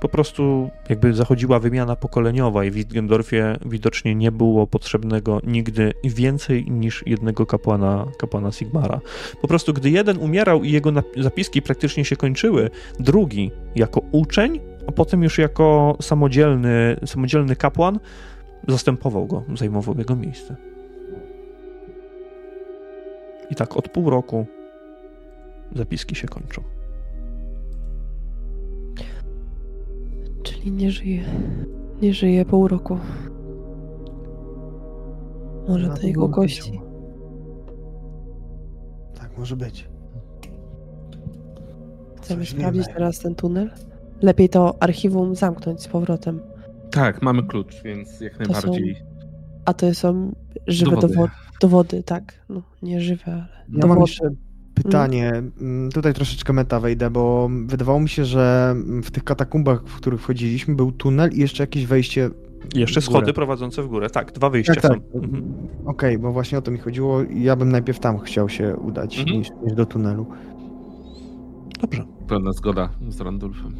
Po 0.00 0.08
prostu 0.08 0.70
jakby 0.88 1.14
zachodziła 1.14 1.58
wymiana 1.58 1.96
pokoleniowa 1.96 2.64
i 2.64 2.70
w 2.70 2.74
Wittgendorfie 2.74 3.56
widocznie 3.66 4.14
nie 4.14 4.32
było 4.32 4.66
potrzebnego 4.66 5.40
nigdy 5.46 5.92
więcej 6.04 6.70
niż 6.70 7.02
jednego 7.06 7.46
kapłana, 7.46 8.06
kapłana 8.18 8.52
Sigmara. 8.52 9.00
Po 9.42 9.48
prostu 9.48 9.72
gdy 9.72 9.90
jeden 9.90 10.18
umierał 10.18 10.64
i 10.64 10.70
jego 10.70 10.92
zapiski 11.16 11.62
praktycznie 11.62 12.04
się 12.04 12.16
kończyły, 12.16 12.70
drugi 13.00 13.50
jako 13.76 14.00
uczeń 14.12 14.60
a 14.86 14.92
potem 14.92 15.22
już 15.22 15.38
jako 15.38 15.96
samodzielny, 16.00 16.96
samodzielny 17.06 17.56
kapłan 17.56 17.98
zastępował 18.68 19.26
go, 19.26 19.42
zajmował 19.54 19.98
jego 19.98 20.16
miejsce. 20.16 20.56
I 23.50 23.54
tak 23.54 23.76
od 23.76 23.88
pół 23.88 24.10
roku 24.10 24.46
zapiski 25.74 26.14
się 26.14 26.28
kończą. 26.28 26.62
Czyli 30.42 30.72
nie 30.72 30.90
żyje. 30.90 31.24
Nie 32.02 32.14
żyje 32.14 32.44
pół 32.44 32.68
roku. 32.68 32.98
Może 35.68 35.88
to 35.88 36.06
jego 36.06 36.28
kości. 36.28 36.80
Tak, 39.20 39.38
może 39.38 39.56
być. 39.56 39.88
Chcemy 42.16 42.40
Coś 42.44 42.50
sprawdzić 42.50 42.82
wiemy. 42.86 42.94
teraz 42.94 43.18
ten 43.18 43.34
tunel? 43.34 43.70
Lepiej 44.22 44.48
to 44.48 44.82
archiwum 44.82 45.34
zamknąć 45.34 45.82
z 45.82 45.88
powrotem. 45.88 46.40
Tak, 46.90 47.22
mamy 47.22 47.42
klucz, 47.42 47.82
więc 47.84 48.20
jak 48.20 48.32
są 48.32 48.38
najbardziej. 48.52 48.96
A 49.64 49.74
to 49.74 49.94
są 49.94 50.32
żywe 50.66 50.90
Dowody. 50.90 51.14
dowody. 51.14 51.32
Dowody, 51.60 52.02
tak. 52.02 52.34
No, 52.48 52.62
nie 52.82 53.00
żywe, 53.00 53.22
ale 53.26 53.36
Ja 53.68 53.78
mam 53.78 53.80
dowody. 53.80 54.00
jeszcze 54.00 54.30
pytanie. 54.74 55.32
Mm, 55.60 55.90
Tutaj 55.92 56.14
troszeczkę 56.14 56.52
meta 56.52 56.80
wejdę, 56.80 57.10
bo 57.10 57.50
wydawało 57.66 58.00
mi 58.00 58.08
się, 58.08 58.24
że 58.24 58.74
w 59.02 59.10
tych 59.10 59.24
katakumbach, 59.24 59.82
w 59.86 59.96
których 59.96 60.20
wchodziliśmy, 60.20 60.74
był 60.74 60.92
tunel 60.92 61.30
i 61.32 61.40
jeszcze 61.40 61.62
jakieś 61.62 61.86
wejście. 61.86 62.30
Jeszcze 62.74 63.00
schody 63.00 63.32
prowadzące 63.32 63.82
w 63.82 63.88
górę. 63.88 64.10
Tak, 64.10 64.32
dwa 64.32 64.50
wyjścia 64.50 64.74
Tak, 64.74 64.82
tak. 64.82 64.92
są. 65.12 65.18
Mhm. 65.20 65.54
Okej, 65.84 66.18
bo 66.18 66.32
właśnie 66.32 66.58
o 66.58 66.62
to 66.62 66.70
mi 66.70 66.78
chodziło. 66.78 67.22
Ja 67.34 67.56
bym 67.56 67.72
najpierw 67.72 67.98
tam 67.98 68.18
chciał 68.18 68.48
się 68.48 68.76
udać, 68.76 69.18
Mhm. 69.18 69.38
niż, 69.38 69.48
niż 69.64 69.72
do 69.74 69.86
tunelu. 69.86 70.26
Dobrze. 71.80 72.04
Pełna 72.28 72.52
zgoda 72.52 72.88
z 73.08 73.20
Randulfem. 73.20 73.74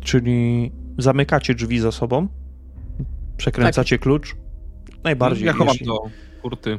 Czyli 0.00 0.72
zamykacie 0.98 1.54
drzwi 1.54 1.78
za 1.78 1.92
sobą, 1.92 2.28
przekręcacie 3.36 3.98
klucz. 3.98 4.36
Najbardziej, 5.04 5.46
Ja 5.46 5.52
chowam 5.52 5.68
jeśli, 5.68 5.86
do 5.86 5.98
kurty. 6.42 6.78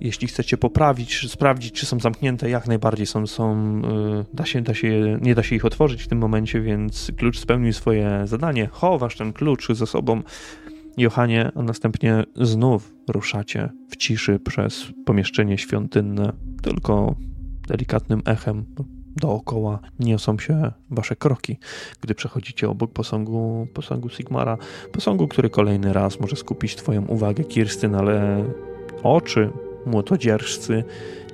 jeśli 0.00 0.28
chcecie 0.28 0.56
poprawić, 0.56 1.30
sprawdzić, 1.30 1.72
czy 1.72 1.86
są 1.86 2.00
zamknięte, 2.00 2.50
jak 2.50 2.66
najbardziej 2.66 3.06
są, 3.06 3.26
są 3.26 3.78
y, 3.78 4.34
da 4.34 4.46
się, 4.46 4.62
da 4.62 4.74
się, 4.74 5.18
nie 5.22 5.34
da 5.34 5.42
się 5.42 5.56
ich 5.56 5.64
otworzyć 5.64 6.02
w 6.02 6.08
tym 6.08 6.18
momencie, 6.18 6.60
więc 6.60 7.12
klucz 7.16 7.38
spełnił 7.38 7.72
swoje 7.72 8.22
zadanie. 8.24 8.68
Chowasz 8.72 9.16
ten 9.16 9.32
klucz 9.32 9.72
ze 9.72 9.86
sobą, 9.86 10.22
Johanie, 10.96 11.50
a 11.54 11.62
następnie 11.62 12.24
znów 12.36 12.94
ruszacie 13.08 13.68
w 13.90 13.96
ciszy 13.96 14.38
przez 14.38 14.86
pomieszczenie 15.06 15.58
świątynne, 15.58 16.32
tylko 16.62 17.16
delikatnym 17.68 18.22
echem 18.24 18.64
dookoła 19.16 19.78
niosą 20.00 20.38
się 20.38 20.72
wasze 20.90 21.16
kroki, 21.16 21.58
gdy 22.00 22.14
przechodzicie 22.14 22.68
obok 22.68 22.92
posągu, 22.92 23.66
posągu 23.74 24.08
Sigmara, 24.08 24.58
posągu, 24.92 25.28
który 25.28 25.50
kolejny 25.50 25.92
raz 25.92 26.20
może 26.20 26.36
skupić 26.36 26.76
twoją 26.76 27.06
uwagę, 27.06 27.44
Kirstyn, 27.44 27.94
ale 27.94 28.44
oczy 29.02 29.50
młotodzieżcy 29.86 30.84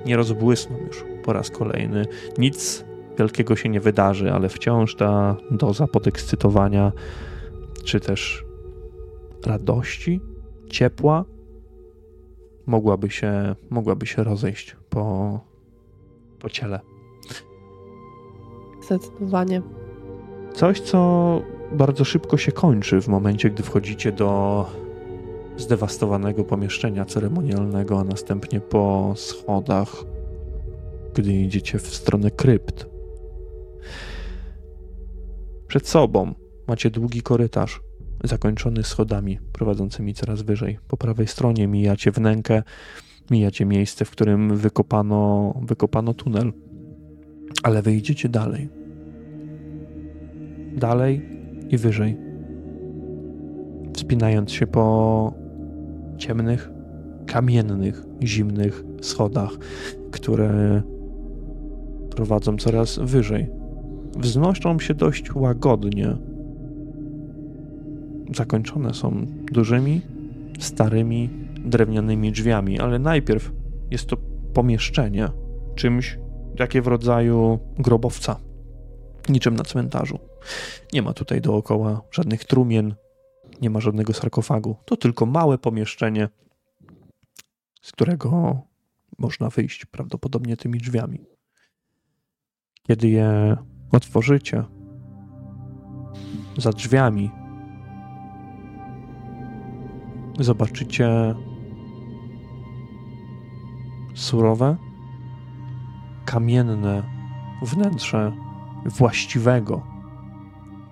nie 0.05 0.17
rozbłysną 0.17 0.77
już 0.77 1.03
po 1.23 1.33
raz 1.33 1.49
kolejny. 1.49 2.05
Nic 2.37 2.85
wielkiego 3.19 3.55
się 3.55 3.69
nie 3.69 3.79
wydarzy, 3.79 4.31
ale 4.31 4.49
wciąż 4.49 4.95
ta 4.95 5.35
doza 5.51 5.87
podekscytowania, 5.87 6.91
czy 7.83 7.99
też 7.99 8.43
radości, 9.45 10.21
ciepła 10.69 11.25
mogłaby 12.65 13.09
się, 13.09 13.55
mogłaby 13.69 14.05
się 14.05 14.23
rozejść 14.23 14.75
po, 14.89 15.39
po 16.39 16.49
ciele. 16.49 16.79
Zdecydowanie. 18.89 19.61
Coś, 20.53 20.79
co 20.79 21.41
bardzo 21.71 22.05
szybko 22.05 22.37
się 22.37 22.51
kończy 22.51 23.01
w 23.01 23.07
momencie, 23.07 23.49
gdy 23.49 23.63
wchodzicie 23.63 24.11
do 24.11 24.65
zdewastowanego 25.57 26.43
pomieszczenia 26.43 27.05
ceremonialnego, 27.05 27.99
a 27.99 28.03
następnie 28.03 28.59
po 28.59 29.13
schodach, 29.15 29.95
gdy 31.13 31.33
idziecie 31.33 31.79
w 31.79 31.87
stronę 31.87 32.31
krypt. 32.31 32.87
Przed 35.67 35.87
sobą 35.87 36.33
macie 36.67 36.89
długi 36.89 37.21
korytarz, 37.21 37.81
zakończony 38.23 38.83
schodami 38.83 39.39
prowadzącymi 39.53 40.13
coraz 40.13 40.41
wyżej. 40.41 40.79
Po 40.87 40.97
prawej 40.97 41.27
stronie 41.27 41.67
mijacie 41.67 42.11
wnękę, 42.11 42.63
mijacie 43.31 43.65
miejsce, 43.65 44.05
w 44.05 44.11
którym 44.11 44.57
wykopano, 44.57 45.53
wykopano 45.61 46.13
tunel, 46.13 46.53
ale 47.63 47.81
wyjdziecie 47.81 48.29
dalej 48.29 48.78
dalej 50.79 51.21
i 51.69 51.77
wyżej. 51.77 52.17
Wspinając 53.93 54.51
się 54.51 54.67
po 54.67 55.33
ciemnych, 56.17 56.71
kamiennych, 57.25 58.05
zimnych 58.23 58.83
schodach, 59.01 59.51
które 60.11 60.81
prowadzą 62.15 62.57
coraz 62.57 62.99
wyżej. 62.99 63.49
Wznoszą 64.17 64.79
się 64.79 64.93
dość 64.93 65.35
łagodnie. 65.35 66.15
Zakończone 68.35 68.93
są 68.93 69.25
dużymi, 69.51 70.01
starymi, 70.59 71.29
drewnianymi 71.65 72.31
drzwiami, 72.31 72.79
ale 72.79 72.99
najpierw 72.99 73.51
jest 73.91 74.05
to 74.05 74.17
pomieszczenie, 74.53 75.29
czymś 75.75 76.19
takie 76.57 76.81
w 76.81 76.87
rodzaju 76.87 77.59
grobowca, 77.79 78.35
niczym 79.29 79.55
na 79.55 79.63
cmentarzu. 79.63 80.28
Nie 80.93 81.01
ma 81.01 81.13
tutaj 81.13 81.41
dookoła 81.41 82.01
żadnych 82.11 82.45
trumien, 82.45 82.95
nie 83.61 83.69
ma 83.69 83.79
żadnego 83.79 84.13
sarkofagu. 84.13 84.77
To 84.85 84.97
tylko 84.97 85.25
małe 85.25 85.57
pomieszczenie, 85.57 86.29
z 87.81 87.91
którego 87.91 88.61
można 89.17 89.49
wyjść 89.49 89.85
prawdopodobnie 89.85 90.57
tymi 90.57 90.79
drzwiami. 90.79 91.25
Kiedy 92.87 93.09
je 93.09 93.57
otworzycie, 93.91 94.63
za 96.57 96.71
drzwiami 96.71 97.31
zobaczycie 100.39 101.35
surowe, 104.15 104.77
kamienne 106.25 107.03
wnętrze 107.61 108.31
właściwego 108.85 109.98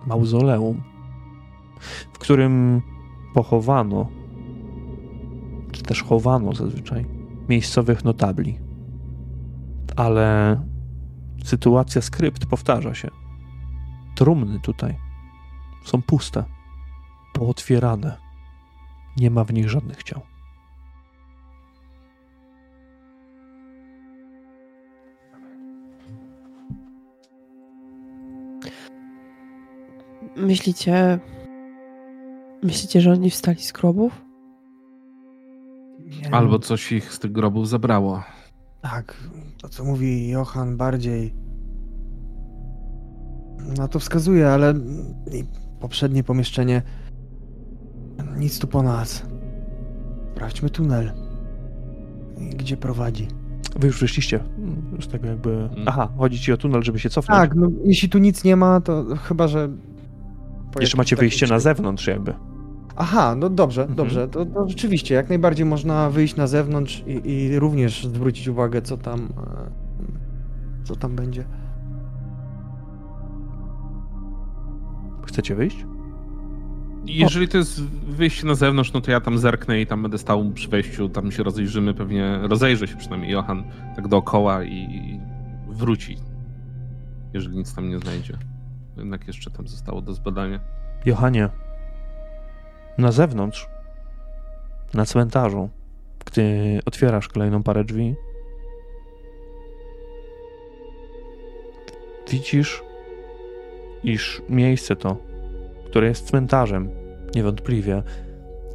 mauzoleum, 0.07 0.83
w 2.13 2.19
którym 2.19 2.81
pochowano, 3.33 4.09
czy 5.71 5.83
też 5.83 6.03
chowano 6.03 6.53
zazwyczaj, 6.53 7.05
miejscowych 7.49 8.03
notabli. 8.03 8.59
Ale 9.95 10.61
sytuacja 11.43 12.01
skrypt 12.01 12.45
powtarza 12.45 12.93
się. 12.93 13.09
Trumny 14.15 14.59
tutaj 14.59 14.97
są 15.83 16.01
puste, 16.01 16.43
pootwierane. 17.33 18.17
Nie 19.17 19.31
ma 19.31 19.43
w 19.43 19.53
nich 19.53 19.69
żadnych 19.69 20.03
ciał. 20.03 20.21
Myślicie. 30.37 31.19
Myślicie, 32.63 33.01
że 33.01 33.11
oni 33.11 33.29
wstali 33.29 33.61
z 33.63 33.71
grobów? 33.71 34.25
Nie, 35.99 36.33
Albo 36.33 36.59
coś 36.59 36.91
ich 36.91 37.13
z 37.13 37.19
tych 37.19 37.31
grobów 37.31 37.69
zabrało. 37.69 38.23
Tak, 38.81 39.17
to 39.61 39.69
co 39.69 39.83
mówi 39.83 40.29
Johan 40.29 40.77
bardziej 40.77 41.33
na 43.77 43.87
to 43.87 43.99
wskazuje, 43.99 44.49
ale 44.49 44.73
i 45.33 45.43
poprzednie 45.79 46.23
pomieszczenie 46.23 46.81
nic 48.37 48.59
tu 48.59 48.67
po 48.67 48.83
nas. 48.83 49.25
Sprawdźmy 50.31 50.69
tunel. 50.69 51.11
I 52.37 52.49
Gdzie 52.49 52.77
prowadzi? 52.77 53.27
Wy 53.79 53.87
już 53.87 53.99
wyszliście 53.99 54.39
z 55.01 55.07
tego 55.07 55.27
jakby... 55.27 55.69
Aha, 55.85 56.09
chodzi 56.17 56.39
ci 56.39 56.53
o 56.53 56.57
tunel, 56.57 56.83
żeby 56.83 56.99
się 56.99 57.09
cofnąć. 57.09 57.39
Tak, 57.39 57.55
no 57.55 57.67
jeśli 57.85 58.09
tu 58.09 58.17
nic 58.17 58.43
nie 58.43 58.55
ma, 58.55 58.81
to 58.81 59.05
chyba, 59.23 59.47
że... 59.47 59.69
po 60.77 60.81
Jeszcze 60.81 60.97
macie 60.97 61.15
wyjście 61.15 61.47
na 61.47 61.59
zewnątrz 61.59 62.07
jakby. 62.07 62.33
Aha, 62.95 63.35
no 63.35 63.49
dobrze, 63.49 63.81
Mhm. 63.81 63.95
dobrze. 63.97 64.27
To, 64.27 64.45
to 64.45 64.69
rzeczywiście, 64.69 65.15
jak 65.15 65.29
najbardziej 65.29 65.65
można 65.65 66.09
wyjść 66.09 66.35
na 66.35 66.47
zewnątrz 66.47 67.03
i, 67.07 67.31
i 67.31 67.59
również 67.59 68.05
zwrócić 68.07 68.47
uwagę, 68.47 68.81
co 68.81 68.97
tam... 68.97 69.19
e, 69.21 70.85
Co 70.85 70.95
tam 70.95 71.15
będzie. 71.15 71.43
Chcecie 75.25 75.55
wyjść? 75.55 75.85
Jeżeli 77.05 77.47
to 77.47 77.57
jest 77.57 77.83
wyjście 78.07 78.47
na 78.47 78.55
zewnątrz, 78.55 78.93
no 78.93 79.01
to 79.01 79.11
ja 79.11 79.21
tam 79.21 79.37
zerknę 79.37 79.81
i 79.81 79.87
tam 79.87 80.01
będę 80.01 80.17
stał 80.17 80.51
przy 80.53 80.69
wejściu, 80.69 81.09
tam 81.09 81.31
się 81.31 81.43
rozejrzymy, 81.43 81.93
pewnie 81.93 82.39
rozejrzy 82.41 82.87
się 82.87 82.95
przynajmniej 82.97 83.31
Johan 83.31 83.63
tak 83.95 84.07
dookoła 84.07 84.63
i 84.63 85.19
wróci, 85.69 86.17
jeżeli 87.33 87.57
nic 87.57 87.75
tam 87.75 87.89
nie 87.89 87.99
znajdzie. 87.99 88.37
Jednak 88.97 89.27
jeszcze 89.27 89.51
tam 89.51 89.67
zostało 89.67 90.01
do 90.01 90.13
zbadania. 90.13 90.59
Johanie, 91.05 91.49
na 92.97 93.11
zewnątrz, 93.11 93.69
na 94.93 95.05
cmentarzu, 95.05 95.69
gdy 96.25 96.79
otwierasz 96.85 97.27
kolejną 97.27 97.63
parę 97.63 97.83
drzwi, 97.83 98.15
widzisz, 102.31 102.83
iż 104.03 104.41
miejsce 104.49 104.95
to, 104.95 105.17
które 105.85 106.07
jest 106.07 106.27
cmentarzem, 106.27 106.89
niewątpliwie, 107.35 108.03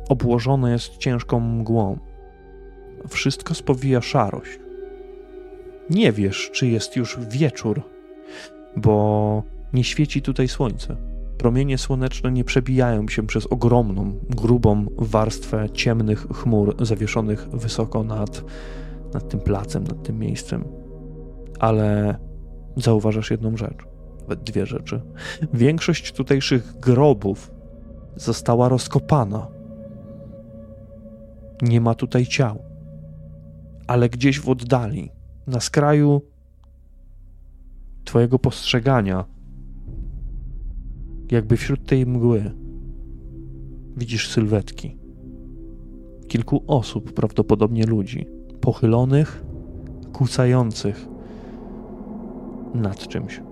obłożone 0.09 0.73
jest 0.73 0.97
ciężką 0.97 1.41
mgłą. 1.41 1.99
Wszystko 3.09 3.55
spowija 3.55 4.01
szarość. 4.01 4.59
Nie 5.91 6.13
wiesz, 6.13 6.51
czy 6.53 6.67
jest 6.67 6.97
już 6.97 7.19
wieczór, 7.21 7.83
bo 8.77 9.43
nie 9.73 9.85
świeci 9.85 10.23
tutaj 10.23 10.49
słońce. 10.49 10.97
Promienie 11.39 11.79
słoneczne 11.79 12.33
nie 12.33 12.45
przebijają 12.45 13.09
się 13.09 13.27
przez 13.27 13.47
ogromną, 13.47 14.19
grubą 14.31 14.87
warstwę 14.99 15.71
ciemnych 15.71 16.27
chmur 16.29 16.87
zawieszonych 16.87 17.49
wysoko 17.49 18.05
nad, 18.05 18.45
nad 19.15 19.29
tym 19.29 19.41
placem, 19.41 19.85
nad 19.85 20.03
tym 20.03 20.19
miejscem. 20.19 20.65
Ale 21.59 22.19
zauważasz 22.77 23.31
jedną 23.31 23.57
rzecz, 23.57 23.79
nawet 24.21 24.43
dwie 24.43 24.67
rzeczy. 24.67 25.01
Większość 25.55 26.13
tutejszych 26.13 26.81
grobów 26.81 27.51
została 28.17 28.69
rozkopana. 28.69 29.47
Nie 31.63 31.81
ma 31.81 31.95
tutaj 31.95 32.27
ciał. 32.27 32.63
Ale 33.87 34.09
gdzieś 34.09 34.41
w 34.41 34.49
oddali, 34.49 35.11
na 35.47 35.61
skraju 35.61 36.23
Twojego 38.05 38.39
postrzegania, 38.39 39.25
jakby 41.33 41.57
wśród 41.57 41.87
tej 41.87 42.07
mgły 42.07 42.55
widzisz 43.97 44.29
sylwetki. 44.29 44.97
Kilku 46.29 46.65
osób, 46.67 47.13
prawdopodobnie 47.13 47.87
ludzi, 47.87 48.27
pochylonych, 48.61 49.45
kłócających 50.13 51.09
nad 52.75 53.09
czymś, 53.09 53.43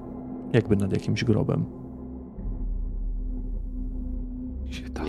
jakby 0.53 0.77
nad 0.77 0.93
jakimś 0.93 1.25
grobem. 1.25 1.65
Tam 4.95 5.07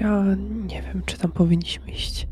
Ja 0.00 0.24
nie 0.66 0.82
wiem, 0.82 1.02
czy 1.06 1.18
tam 1.18 1.32
powinniśmy 1.32 1.90
iść. 1.90 2.28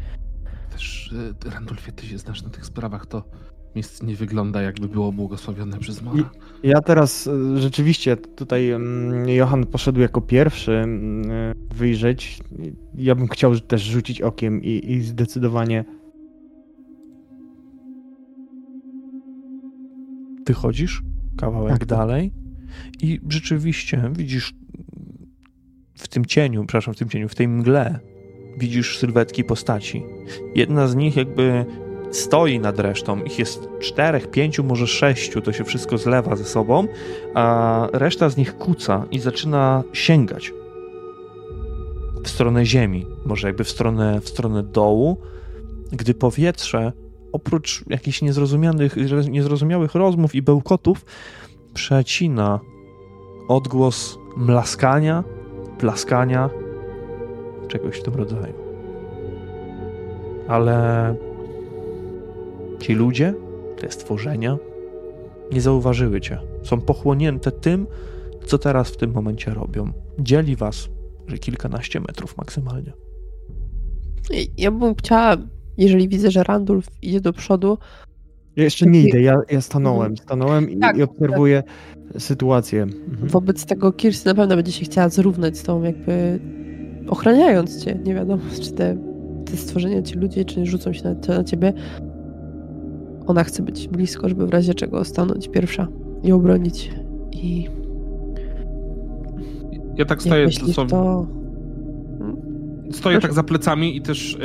też, 0.72 1.12
y, 1.46 1.50
Randolfie, 1.50 1.92
ty 1.92 2.06
się 2.06 2.18
znasz 2.18 2.42
na 2.42 2.50
tych 2.50 2.66
sprawach, 2.66 3.06
to 3.06 3.24
miejsce 3.76 4.06
nie 4.06 4.16
wygląda 4.16 4.62
jakby 4.62 4.88
było 4.88 5.12
błogosławione 5.12 5.78
przez 5.78 6.02
Mora. 6.02 6.30
Ja 6.62 6.80
teraz 6.80 7.26
e, 7.26 7.58
rzeczywiście 7.60 8.16
tutaj 8.16 8.70
mm, 8.70 9.28
Johan 9.28 9.66
poszedł 9.66 10.00
jako 10.00 10.20
pierwszy 10.20 10.72
mm, 10.72 11.30
e, 11.30 11.54
wyjrzeć. 11.74 12.40
Ja 12.94 13.14
bym 13.14 13.28
chciał 13.28 13.60
też 13.60 13.82
rzucić 13.82 14.22
okiem 14.22 14.62
i, 14.62 14.92
i 14.92 15.02
zdecydowanie 15.02 15.84
Ty 20.44 20.52
chodzisz 20.52 21.02
kawałek 21.36 21.72
Tak, 21.72 21.78
tak. 21.78 21.88
dalej 21.88 22.32
i 23.02 23.20
rzeczywiście 23.28 24.10
widzisz 24.12 24.54
w 25.94 26.08
tym 26.08 26.24
cieniu, 26.24 26.64
przepraszam, 26.64 26.94
w 26.94 26.96
tym 26.96 27.08
cieniu, 27.08 27.28
w 27.28 27.34
tej 27.34 27.48
mgle 27.48 27.98
widzisz 28.58 28.98
sylwetki 28.98 29.44
postaci. 29.44 30.02
Jedna 30.54 30.88
z 30.88 30.94
nich 30.96 31.16
jakby 31.16 31.66
stoi 32.16 32.60
nad 32.60 32.78
resztą. 32.78 33.22
Ich 33.22 33.38
jest 33.38 33.68
czterech, 33.80 34.30
pięciu, 34.30 34.64
może 34.64 34.86
sześciu, 34.86 35.40
to 35.40 35.52
się 35.52 35.64
wszystko 35.64 35.98
zlewa 35.98 36.36
ze 36.36 36.44
sobą, 36.44 36.86
a 37.34 37.88
reszta 37.92 38.28
z 38.28 38.36
nich 38.36 38.56
kuca 38.56 39.06
i 39.10 39.18
zaczyna 39.18 39.82
sięgać 39.92 40.52
w 42.24 42.28
stronę 42.28 42.66
ziemi, 42.66 43.06
może 43.24 43.46
jakby 43.46 43.64
w 43.64 43.70
stronę, 43.70 44.20
w 44.20 44.28
stronę 44.28 44.62
dołu, 44.62 45.16
gdy 45.92 46.14
powietrze 46.14 46.92
oprócz 47.32 47.84
jakichś 47.86 48.22
niezrozumiałych, 48.22 48.96
niezrozumiałych 49.30 49.94
rozmów 49.94 50.34
i 50.34 50.42
bełkotów, 50.42 51.04
przecina 51.74 52.60
odgłos 53.48 54.18
mlaskania, 54.36 55.24
plaskania, 55.78 56.50
czegoś 57.68 57.96
w 57.96 58.02
tym 58.02 58.14
rodzaju. 58.14 58.54
Ale 60.48 61.14
ci 62.80 62.94
ludzie, 62.94 63.34
te 63.80 63.90
stworzenia, 63.90 64.56
nie 65.52 65.60
zauważyły 65.60 66.20
cię. 66.20 66.38
Są 66.62 66.80
pochłonięte 66.80 67.50
tym, 67.52 67.86
co 68.46 68.58
teraz 68.58 68.90
w 68.90 68.96
tym 68.96 69.12
momencie 69.12 69.54
robią. 69.54 69.92
Dzieli 70.18 70.56
was, 70.56 70.88
że 71.26 71.38
kilkanaście 71.38 72.00
metrów 72.00 72.36
maksymalnie. 72.36 72.92
Ja 74.58 74.70
bym 74.70 74.94
chciała, 74.94 75.36
jeżeli 75.78 76.08
widzę, 76.08 76.30
że 76.30 76.42
Randulf 76.44 76.86
idzie 77.02 77.20
do 77.20 77.32
przodu, 77.32 77.78
Ja 78.56 78.64
jeszcze 78.64 78.86
nie 78.86 79.00
idę, 79.00 79.20
ja, 79.20 79.34
ja 79.50 79.60
stanąłem, 79.60 80.16
stanąłem 80.16 80.70
i, 80.70 80.78
Tak, 80.78 80.96
i 80.96 81.02
obserwuję 81.02 81.62
sytuację. 82.18 82.82
Mhm. 82.82 83.28
wobec 83.28 83.66
tego 83.66 83.92
Kirsty 83.92 84.28
na 84.28 84.34
pewno 84.34 84.56
będzie 84.56 84.72
się 84.72 84.84
chciała 84.84 85.08
zrównać 85.08 85.58
z 85.58 85.62
tą, 85.62 85.82
jakby 85.82 86.40
ochraniając 87.08 87.84
cię. 87.84 87.98
Nie 88.04 88.14
wiadomo, 88.14 88.42
czy 88.62 88.72
te, 88.72 88.96
te 89.44 89.56
stworzenia, 89.56 90.02
ci 90.02 90.14
ludzie, 90.14 90.44
czy 90.44 90.66
rzucą 90.66 90.92
się 90.92 91.04
na, 91.04 91.36
na 91.36 91.44
ciebie. 91.44 91.72
Ona 93.26 93.44
chce 93.44 93.62
być 93.62 93.88
blisko, 93.88 94.28
żeby 94.28 94.46
w 94.46 94.50
razie 94.50 94.74
czego 94.74 95.04
stanąć 95.04 95.48
pierwsza 95.48 95.88
i 96.22 96.32
obronić. 96.32 96.92
I 97.32 97.68
Ja 99.96 100.04
tak 100.04 100.10
jak 100.10 100.22
stoję, 100.22 100.46
myślisz, 100.46 100.76
to, 100.76 100.86
to... 100.86 101.26
stoję 102.90 103.16
Proszę. 103.16 103.20
tak 103.20 103.32
za 103.32 103.42
plecami 103.42 103.96
i 103.96 104.02
też 104.02 104.34
y, 104.34 104.38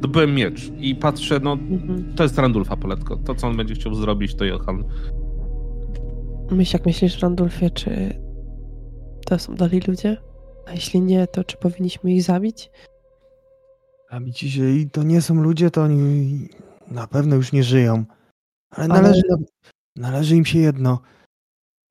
dobyłem 0.00 0.34
miecz 0.34 0.72
i 0.80 0.94
patrzę, 0.94 1.40
no 1.42 1.52
Mhm. 1.52 2.12
to 2.16 2.22
jest 2.22 2.38
Randulfa 2.38 2.76
Poletko. 2.76 3.16
To, 3.16 3.34
co 3.34 3.46
on 3.46 3.56
będzie 3.56 3.74
chciał 3.74 3.94
zrobić, 3.94 4.34
to 4.34 4.44
Johan. 4.44 4.84
Myśl, 6.50 6.76
jak 6.76 6.86
myślisz, 6.86 7.20
Randulfie, 7.22 7.70
czy 7.70 8.14
to 9.26 9.38
są 9.38 9.54
dalej 9.54 9.82
ludzie? 9.88 10.16
A 10.66 10.72
jeśli 10.72 11.00
nie, 11.00 11.26
to 11.26 11.44
czy 11.44 11.56
powinniśmy 11.56 12.12
ich 12.12 12.22
zabić? 12.22 12.70
A 14.10 14.20
mi 14.20 14.32
jeżeli 14.42 14.90
to 14.90 15.02
nie 15.02 15.20
są 15.22 15.34
ludzie, 15.34 15.70
to 15.70 15.82
oni 15.82 16.48
na 16.92 17.06
pewno 17.06 17.36
już 17.36 17.52
nie 17.52 17.62
żyją. 17.64 18.04
Ale 18.70 18.84
Ale- 18.84 19.02
należy, 19.02 19.22
należy 19.96 20.36
im 20.36 20.44
się 20.44 20.58
jedno. 20.58 21.00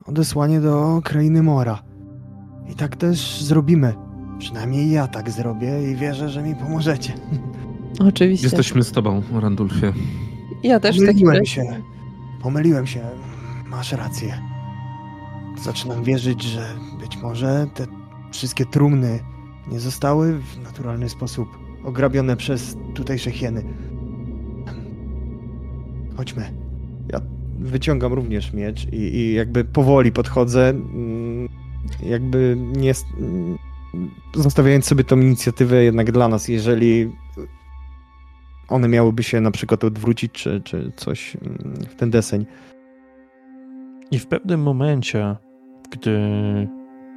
odesłanie 0.06 0.62
do 0.62 1.02
krainy 1.04 1.43
Mora. 1.43 1.84
I 2.72 2.76
tak 2.76 2.95
też 2.95 3.41
zrobimy. 3.41 3.93
Przynajmniej 4.39 4.91
ja 4.91 5.08
tak 5.08 5.32
zrobię 5.32 5.91
i 5.91 5.95
wierzę, 5.95 6.30
że 6.30 6.43
mi 6.43 6.56
pomożecie. 6.56 7.14
Oczywiście. 8.10 8.45
Jesteśmy 8.47 8.84
z 8.84 8.91
tobą, 8.91 9.22
Randulfie. 9.39 9.93
Ja 10.64 10.80
też 10.80 10.97
Pomyliłem 10.97 11.34
razie. 11.36 11.45
się. 11.45 11.82
Pomyliłem 12.41 12.88
się. 12.88 13.02
Masz 13.66 13.91
rację. 13.91 14.41
Zaczynam 15.64 16.04
wierzyć, 16.04 16.43
że 16.43 16.68
być 16.99 17.18
może 17.18 17.68
te 17.74 17.86
wszystkie 18.32 18.66
trumny 18.66 19.20
nie 19.72 19.80
zostały 19.80 20.39
w 20.39 20.64
naturalny 20.64 21.10
sposób 21.10 21.47
ograbione 21.84 22.38
przez 22.38 22.78
tutejsze 22.95 23.32
hieny. 23.32 23.64
Chodźmy. 26.18 26.51
Ja 27.14 27.22
wyciągam 27.59 28.14
również 28.14 28.53
miecz 28.53 28.88
i, 28.93 28.95
i 28.95 29.34
jakby 29.34 29.64
powoli 29.64 30.12
podchodzę, 30.12 30.70
mm, 30.70 31.49
jakby 32.03 32.57
nie 32.57 32.93
zostawiając 34.36 34.86
sobie 34.86 35.03
tą 35.03 35.20
inicjatywę 35.20 35.84
jednak 35.84 36.12
dla 36.12 36.28
nas, 36.28 36.47
jeżeli 36.47 37.12
one 38.68 38.88
miałyby 38.88 39.24
się 39.24 39.41
na 39.41 39.51
przykład 39.51 39.84
odwrócić, 39.84 40.32
czy, 40.32 40.62
czy 40.62 40.91
coś 40.95 41.36
mm, 41.36 41.76
w 41.89 41.95
ten 41.95 42.09
deseń. 42.09 42.45
I 44.12 44.20
w 44.20 44.28
pewnym 44.28 44.62
momencie, 44.62 45.36
gdy 45.91 46.20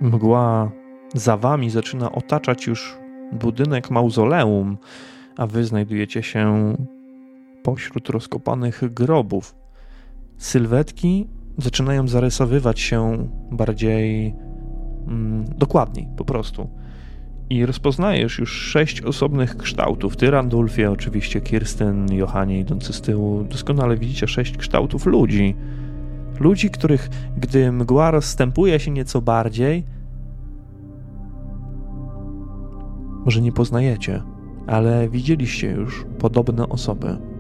mgła 0.01 0.71
za 1.15 1.37
wami 1.37 1.71
zaczyna 1.71 2.13
otaczać 2.13 2.67
już 2.67 2.97
budynek 3.33 3.91
mauzoleum, 3.91 4.79
a 5.37 5.47
wy 5.47 5.65
znajdujecie 5.65 6.23
się 6.23 6.75
pośród 7.65 8.09
rozkopanych 8.09 8.83
grobów, 8.95 9.57
sylwetki 10.39 11.29
zaczynają 11.59 12.09
zarysowywać 12.09 12.81
się 12.81 13.29
bardziej 13.51 14.35
mm, 15.07 15.45
dokładniej, 15.59 16.09
po 16.17 16.25
prostu. 16.25 16.71
I 17.51 17.67
rozpoznajesz 17.67 18.39
już 18.39 18.53
sześć 18.53 19.03
osobnych 19.03 19.57
kształtów. 19.57 20.17
Ty, 20.17 20.31
Randulfie, 20.31 20.91
oczywiście 20.91 21.41
Kirsten, 21.41 22.13
Johanie 22.13 22.61
idący 22.61 22.93
z 22.93 23.01
tyłu. 23.01 23.45
Doskonale 23.45 23.97
widzicie 23.97 24.29
sześć 24.29 24.57
kształtów 24.57 25.07
ludzi. 25.07 25.55
Ludzi, 26.41 26.71
których, 26.71 27.09
gdy 27.37 27.73
mgła 27.73 28.11
rozstępuje 28.11 28.81
się 28.81 28.91
nieco 28.91 29.23
bardziej, 29.23 29.85
może 33.25 33.41
nie 33.41 33.53
poznajecie, 33.53 34.23
ale 34.67 35.09
widzieliście 35.09 35.71
już 35.71 36.07
podobne 36.19 36.69
osoby. 36.69 37.34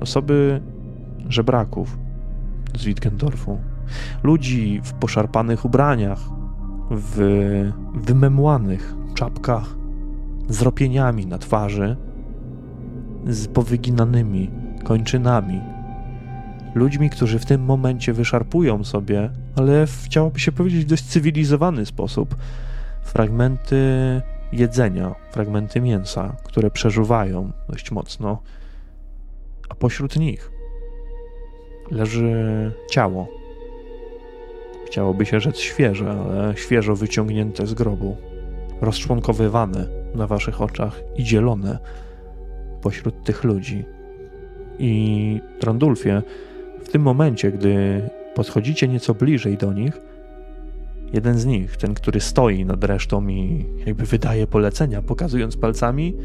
Osoby 0.00 0.60
żebraków 1.28 1.98
z 2.74 2.84
Wittgendorfu. 2.84 3.58
Ludzi 4.22 4.80
w 4.84 4.92
poszarpanych 4.92 5.64
ubraniach, 5.64 6.20
w 6.90 7.16
wymemłanych 7.94 8.94
czapkach, 9.14 9.76
z 10.48 10.62
ropieniami 10.62 11.26
na 11.26 11.38
twarzy, 11.38 11.96
z 13.26 13.48
powyginanymi 13.48 14.50
kończynami, 14.84 15.60
ludźmi, 16.74 17.10
którzy 17.10 17.38
w 17.38 17.46
tym 17.46 17.64
momencie 17.64 18.12
wyszarpują 18.12 18.84
sobie, 18.84 19.30
ale 19.56 19.86
chciałoby 20.04 20.40
się 20.40 20.52
powiedzieć, 20.52 20.84
dość 20.84 21.04
cywilizowany 21.04 21.86
sposób, 21.86 22.36
fragmenty 23.02 23.76
jedzenia, 24.52 25.14
fragmenty 25.32 25.80
mięsa, 25.80 26.36
które 26.44 26.70
przeżuwają 26.70 27.52
dość 27.68 27.90
mocno, 27.90 28.42
a 29.68 29.74
pośród 29.74 30.16
nich 30.16 30.50
leży 31.90 32.72
ciało. 32.90 33.28
Chciałoby 34.86 35.26
się 35.26 35.40
rzec 35.40 35.58
świeże, 35.58 36.10
ale 36.10 36.56
świeżo 36.56 36.96
wyciągnięte 36.96 37.66
z 37.66 37.74
grobu, 37.74 38.16
rozczłonkowywane 38.80 39.88
na 40.14 40.26
waszych 40.26 40.62
oczach 40.62 41.02
i 41.16 41.24
dzielone 41.24 41.78
pośród 42.82 43.24
tych 43.24 43.44
ludzi. 43.44 43.84
I 44.78 45.40
Randulfie, 45.62 46.22
w 46.82 46.88
tym 46.88 47.02
momencie, 47.02 47.52
gdy 47.52 48.02
podchodzicie 48.34 48.88
nieco 48.88 49.14
bliżej 49.14 49.56
do 49.56 49.72
nich, 49.72 50.00
jeden 51.12 51.38
z 51.38 51.46
nich, 51.46 51.76
ten, 51.76 51.94
który 51.94 52.20
stoi 52.20 52.64
nad 52.64 52.84
resztą 52.84 53.28
i 53.28 53.66
jakby 53.86 54.04
wydaje 54.04 54.46
polecenia, 54.46 55.02
pokazując 55.02 55.56
palcami, 55.56 56.16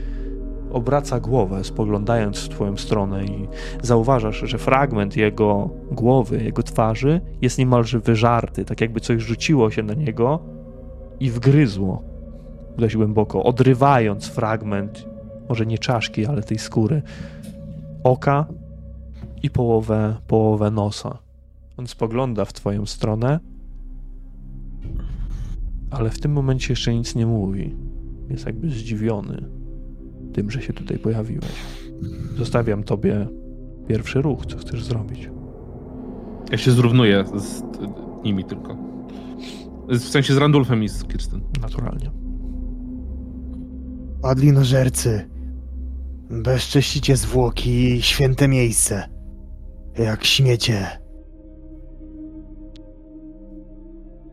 obraca 0.74 1.20
głowę, 1.20 1.64
spoglądając 1.64 2.38
w 2.38 2.50
twoją 2.50 2.78
stronę 2.78 3.26
i 3.26 3.48
zauważasz, 3.82 4.44
że 4.46 4.58
fragment 4.58 5.18
jego 5.18 5.70
głowy, 5.92 6.44
jego 6.44 6.64
twarzy 6.64 7.22
jest 7.42 7.58
niemalże 7.58 8.00
wyżarty, 8.00 8.66
tak 8.66 8.82
jakby 8.82 9.00
coś 9.00 9.22
rzuciło 9.22 9.72
się 9.72 9.84
na 9.84 9.94
niego 9.94 10.40
i 11.20 11.32
wgryzło 11.32 12.04
dość 12.78 12.96
głęboko, 12.96 13.44
odrywając 13.44 14.28
fragment, 14.28 15.06
może 15.50 15.66
nie 15.66 15.78
czaszki, 15.78 16.26
ale 16.26 16.44
tej 16.44 16.58
skóry, 16.58 17.02
oka 18.04 18.46
i 19.44 19.50
połowę, 19.50 20.16
połowę 20.28 20.72
nosa. 20.72 21.18
On 21.78 21.88
spogląda 21.88 22.46
w 22.46 22.54
twoją 22.54 22.86
stronę, 22.86 23.40
ale 25.92 26.10
w 26.10 26.20
tym 26.20 26.32
momencie 26.32 26.74
jeszcze 26.74 26.96
nic 26.96 27.16
nie 27.16 27.26
mówi. 27.26 27.76
Jest 28.30 28.46
jakby 28.46 28.70
zdziwiony 28.70 29.61
tym, 30.32 30.52
że 30.52 30.62
się 30.62 30.74
tutaj 30.74 31.00
pojawiłeś. 31.00 31.52
Zostawiam 32.38 32.84
tobie 32.84 33.28
pierwszy 33.88 34.22
ruch, 34.22 34.46
co 34.46 34.58
chcesz 34.58 34.84
zrobić. 34.84 35.30
Ja 36.52 36.58
się 36.58 36.72
zrównuję 36.72 37.26
z 37.36 37.64
nimi 38.24 38.44
tylko. 38.44 38.78
W 39.90 40.00
sensie 40.00 40.34
z 40.34 40.38
Randulfem 40.38 40.84
i 40.84 40.90
z 40.90 41.04
Kirsten. 41.04 41.42
Naturalnie. 41.62 42.12
Padli 44.22 44.52
nożercy. 44.52 45.30
Bezcześcicie 46.30 47.18
zwłoki 47.18 47.94
i 47.94 48.02
święte 48.02 48.48
miejsce. 48.48 49.10
Jak 50.00 50.24
śmiecie. 50.24 50.88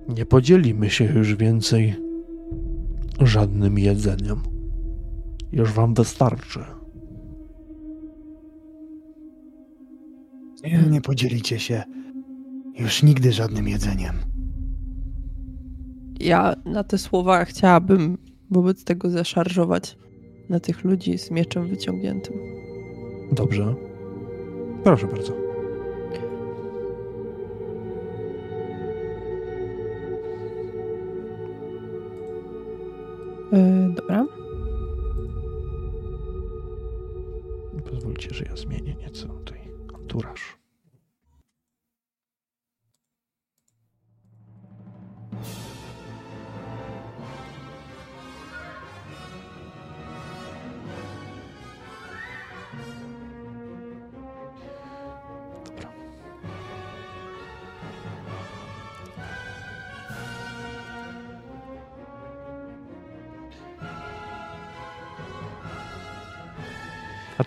Nie 0.08 0.26
podzielimy 0.26 0.90
się 0.90 1.04
już 1.04 1.34
więcej 1.34 1.96
żadnym 3.20 3.78
jedzeniem. 3.78 4.57
Już 5.52 5.72
wam 5.72 5.94
wystarczy. 5.94 6.60
Nie, 10.64 10.78
nie 10.90 11.00
podzielicie 11.00 11.58
się. 11.58 11.82
Już 12.78 13.02
nigdy 13.02 13.32
żadnym 13.32 13.68
jedzeniem. 13.68 14.14
Ja 16.20 16.56
na 16.64 16.84
te 16.84 16.98
słowa 16.98 17.44
chciałabym 17.44 18.18
wobec 18.50 18.84
tego 18.84 19.10
zaszarżować 19.10 19.98
na 20.48 20.60
tych 20.60 20.84
ludzi 20.84 21.18
z 21.18 21.30
mieczem 21.30 21.68
wyciągniętym. 21.68 22.34
Dobrze. 23.32 23.74
Proszę 24.84 25.06
bardzo. 25.06 25.32
Yy, 33.52 33.94
dobra. 33.94 34.37
Pozwólcie, 38.08 38.34
że 38.34 38.44
ja 38.44 38.56
zmienię 38.56 38.94
nieco 38.94 39.28
tutaj 39.28 39.70
anturaż. 39.94 40.57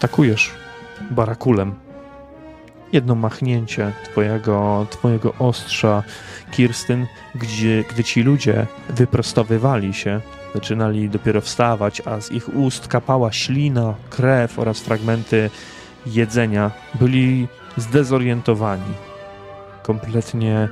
Atakujesz 0.02 0.52
barakulem. 1.12 1.76
Jedno 2.94 3.16
machnięcie 3.16 3.92
twojego, 4.04 4.88
twojego 4.90 5.34
ostrza, 5.40 6.04
Kirstyn, 6.52 7.08
gdzie, 7.36 7.84
gdy 7.90 8.04
ci 8.04 8.24
ludzie 8.24 8.68
wyprostowywali 8.90 9.94
się, 9.94 10.22
zaczynali 10.54 11.10
dopiero 11.10 11.42
wstawać, 11.42 12.02
a 12.06 12.22
z 12.22 12.32
ich 12.32 12.56
ust 12.56 12.88
kapała 12.88 13.32
ślina, 13.32 13.94
krew 14.10 14.60
oraz 14.60 14.80
fragmenty 14.80 15.50
jedzenia, 16.06 16.72
byli 17.00 17.48
zdezorientowani. 17.78 18.94
Kompletnie 19.84 20.70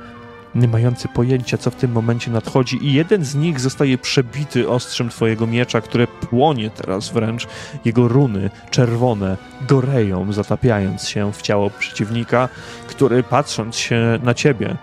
nie 0.54 0.68
mający 0.68 1.08
pojęcia, 1.08 1.58
co 1.58 1.70
w 1.70 1.74
tym 1.74 1.92
momencie 1.92 2.30
nadchodzi, 2.30 2.86
i 2.86 2.92
jeden 2.92 3.24
z 3.24 3.34
nich 3.34 3.60
zostaje 3.60 3.98
przebity 3.98 4.68
ostrzem 4.68 5.08
twojego 5.08 5.46
miecza, 5.46 5.80
które 5.80 6.06
płonie 6.06 6.70
teraz 6.70 7.08
wręcz. 7.08 7.46
Jego 7.84 8.08
runy 8.08 8.50
czerwone 8.70 9.36
goreją, 9.68 10.32
zatapiając 10.32 11.08
się 11.08 11.32
w 11.32 11.42
ciało 11.42 11.70
przeciwnika, 11.70 12.48
który 12.88 13.22
patrząc 13.22 13.76
się 13.76 14.18
na 14.22 14.34
ciebie 14.34 14.76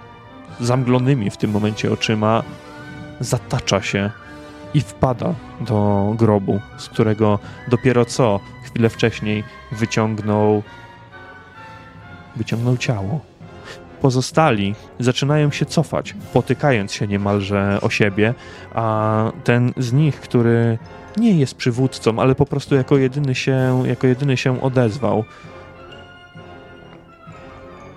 zamglonymi 0.59 1.30
w 1.30 1.38
tym 1.38 1.51
momencie 1.51 1.91
oczyma 1.91 2.43
zatacza 3.20 3.82
się 3.82 4.11
i 4.74 4.82
wpada 4.82 5.34
do 5.61 6.13
grobu, 6.18 6.59
z 6.78 6.89
którego 6.89 7.39
dopiero 7.68 8.05
co 8.05 8.39
chwilę 8.63 8.89
wcześniej 8.89 9.43
wyciągnął 9.72 10.63
wyciągnął 12.36 12.78
ciało. 12.78 13.36
Pozostali 14.01 14.75
zaczynają 14.99 15.51
się 15.51 15.65
cofać, 15.65 16.15
potykając 16.33 16.93
się 16.93 17.07
niemalże 17.07 17.79
o 17.81 17.89
siebie, 17.89 18.33
a 18.73 19.31
ten 19.43 19.73
z 19.77 19.93
nich, 19.93 20.19
który 20.19 20.77
nie 21.17 21.39
jest 21.39 21.55
przywódcą, 21.55 22.19
ale 22.19 22.35
po 22.35 22.45
prostu 22.45 22.75
jako 22.75 22.97
jedyny 22.97 23.35
się, 23.35 23.83
jako 23.87 24.07
jedyny 24.07 24.37
się 24.37 24.61
odezwał, 24.61 25.23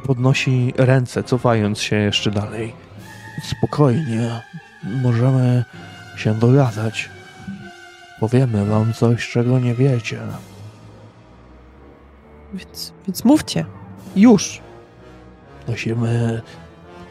podnosi 0.07 0.75
ręce, 0.77 1.25
cofając 1.25 1.81
się 1.81 1.97
jeszcze 1.97 2.31
dalej. 2.31 2.73
Spokojnie, 3.43 4.41
możemy 5.03 5.65
się 6.17 6.35
dogadać. 6.35 7.11
Powiemy 8.21 8.67
wam 8.67 8.93
coś, 8.93 9.29
czego 9.29 9.59
nie 9.59 9.75
wiecie. 9.75 10.21
Więc, 12.55 12.93
więc 13.07 13.25
mówcie. 13.25 13.65
Już. 14.17 14.61
Musimy, 15.69 16.43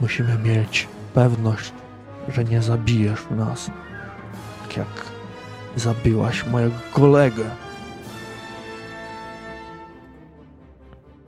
musimy 0.01 0.37
mieć 0.37 0.87
pewność, 1.13 1.71
że 2.27 2.43
nie 2.43 2.61
zabijesz 2.61 3.19
nas, 3.31 3.71
tak 4.61 4.77
jak 4.77 5.05
zabiłaś 5.75 6.45
mojego 6.45 6.75
kolegę. 6.93 7.45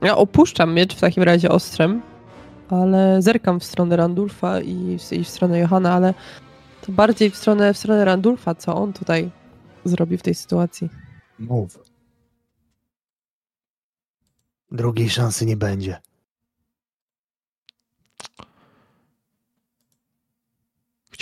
Ja 0.02 0.16
opuszczam 0.16 0.74
miecz 0.74 0.96
w 0.96 1.00
takim 1.00 1.22
razie 1.22 1.48
ostrzem, 1.48 2.02
ale 2.68 3.22
zerkam 3.22 3.60
w 3.60 3.64
stronę 3.64 3.96
Randulfa 3.96 4.60
i 4.60 4.98
w, 4.98 5.12
i 5.12 5.24
w 5.24 5.28
stronę 5.28 5.58
Johana, 5.58 5.92
ale 5.92 6.14
to 6.80 6.92
bardziej 6.92 7.30
w 7.30 7.36
stronę, 7.36 7.74
w 7.74 7.78
stronę 7.78 8.04
Randulfa, 8.04 8.54
co 8.54 8.74
on 8.74 8.92
tutaj 8.92 9.30
zrobi 9.84 10.16
w 10.18 10.22
tej 10.22 10.34
sytuacji. 10.34 10.88
Mów. 11.38 11.78
Drugiej 14.70 15.10
szansy 15.10 15.46
nie 15.46 15.56
będzie. 15.56 15.96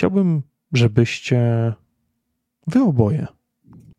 Chciałbym, 0.01 0.41
żebyście 0.73 1.73
wy 2.67 2.83
oboje 2.83 3.27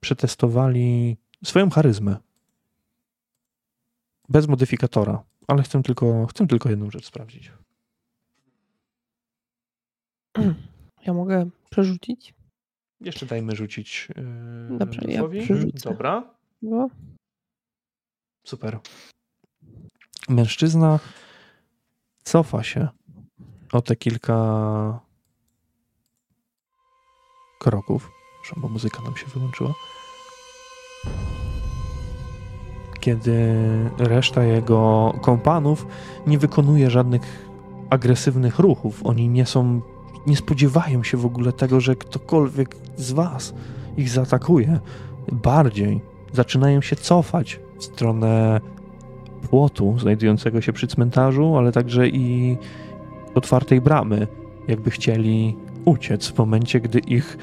przetestowali 0.01 1.17
swoją 1.45 1.71
charyzmę. 1.71 2.17
Bez 4.29 4.49
modyfikatora, 4.49 5.25
ale 5.49 5.63
chcę 5.63 5.83
tylko, 5.83 6.27
chcę 6.27 6.47
tylko 6.47 6.71
jedną 6.71 6.91
rzecz 6.91 7.07
sprawdzić. 7.07 7.53
Ja 11.07 11.13
mogę 11.13 11.51
przerzucić? 11.71 12.35
Jeszcze 13.01 13.27
dajmy 13.27 13.57
rzucić. 13.57 14.09
Yy, 14.71 14.79
Dobrze, 14.79 15.01
ja 15.09 15.29
przerzucę. 15.29 15.91
Dobra, 15.91 16.35
No. 16.63 16.89
super. 18.47 18.79
Mężczyzna 20.29 20.99
cofa 22.25 22.63
się 22.63 22.89
o 23.73 23.83
te 23.83 23.97
kilka 23.97 25.12
kroków. 27.63 28.11
Bo 28.57 28.69
muzyka 28.69 29.03
nam 29.03 29.17
się 29.17 29.27
wyłączyła. 29.27 29.75
Kiedy 33.01 33.55
reszta 33.99 34.45
jego 34.45 35.13
kompanów 35.21 35.87
nie 36.27 36.39
wykonuje 36.39 36.91
żadnych 36.91 37.23
agresywnych 37.91 38.59
ruchów. 38.59 39.01
Oni 39.05 39.29
nie 39.29 39.47
są, 39.47 39.81
nie 40.27 40.37
spodziewają 40.37 41.03
się 41.03 41.17
w 41.17 41.27
ogóle 41.27 41.53
tego, 41.53 41.81
że 41.81 41.97
ktokolwiek 41.97 42.77
z 42.97 43.13
was 43.13 43.55
ich 43.97 44.09
zaatakuje. 44.09 44.81
Bardziej 45.33 46.01
zaczynają 46.33 46.81
się 46.81 46.97
cofać 46.97 47.61
w 47.79 47.85
stronę 47.85 48.61
płotu 49.51 49.99
znajdującego 49.99 50.61
się 50.61 50.73
przy 50.73 50.87
cmentarzu, 50.87 51.57
ale 51.57 51.73
także 51.73 52.09
i 52.09 52.57
otwartej 53.35 53.81
bramy, 53.81 54.27
jakby 54.69 54.91
chcieli 54.91 55.57
uciec 55.85 56.28
w 56.28 56.39
momencie, 56.39 56.80
gdy 56.80 56.99
ich 56.99 57.39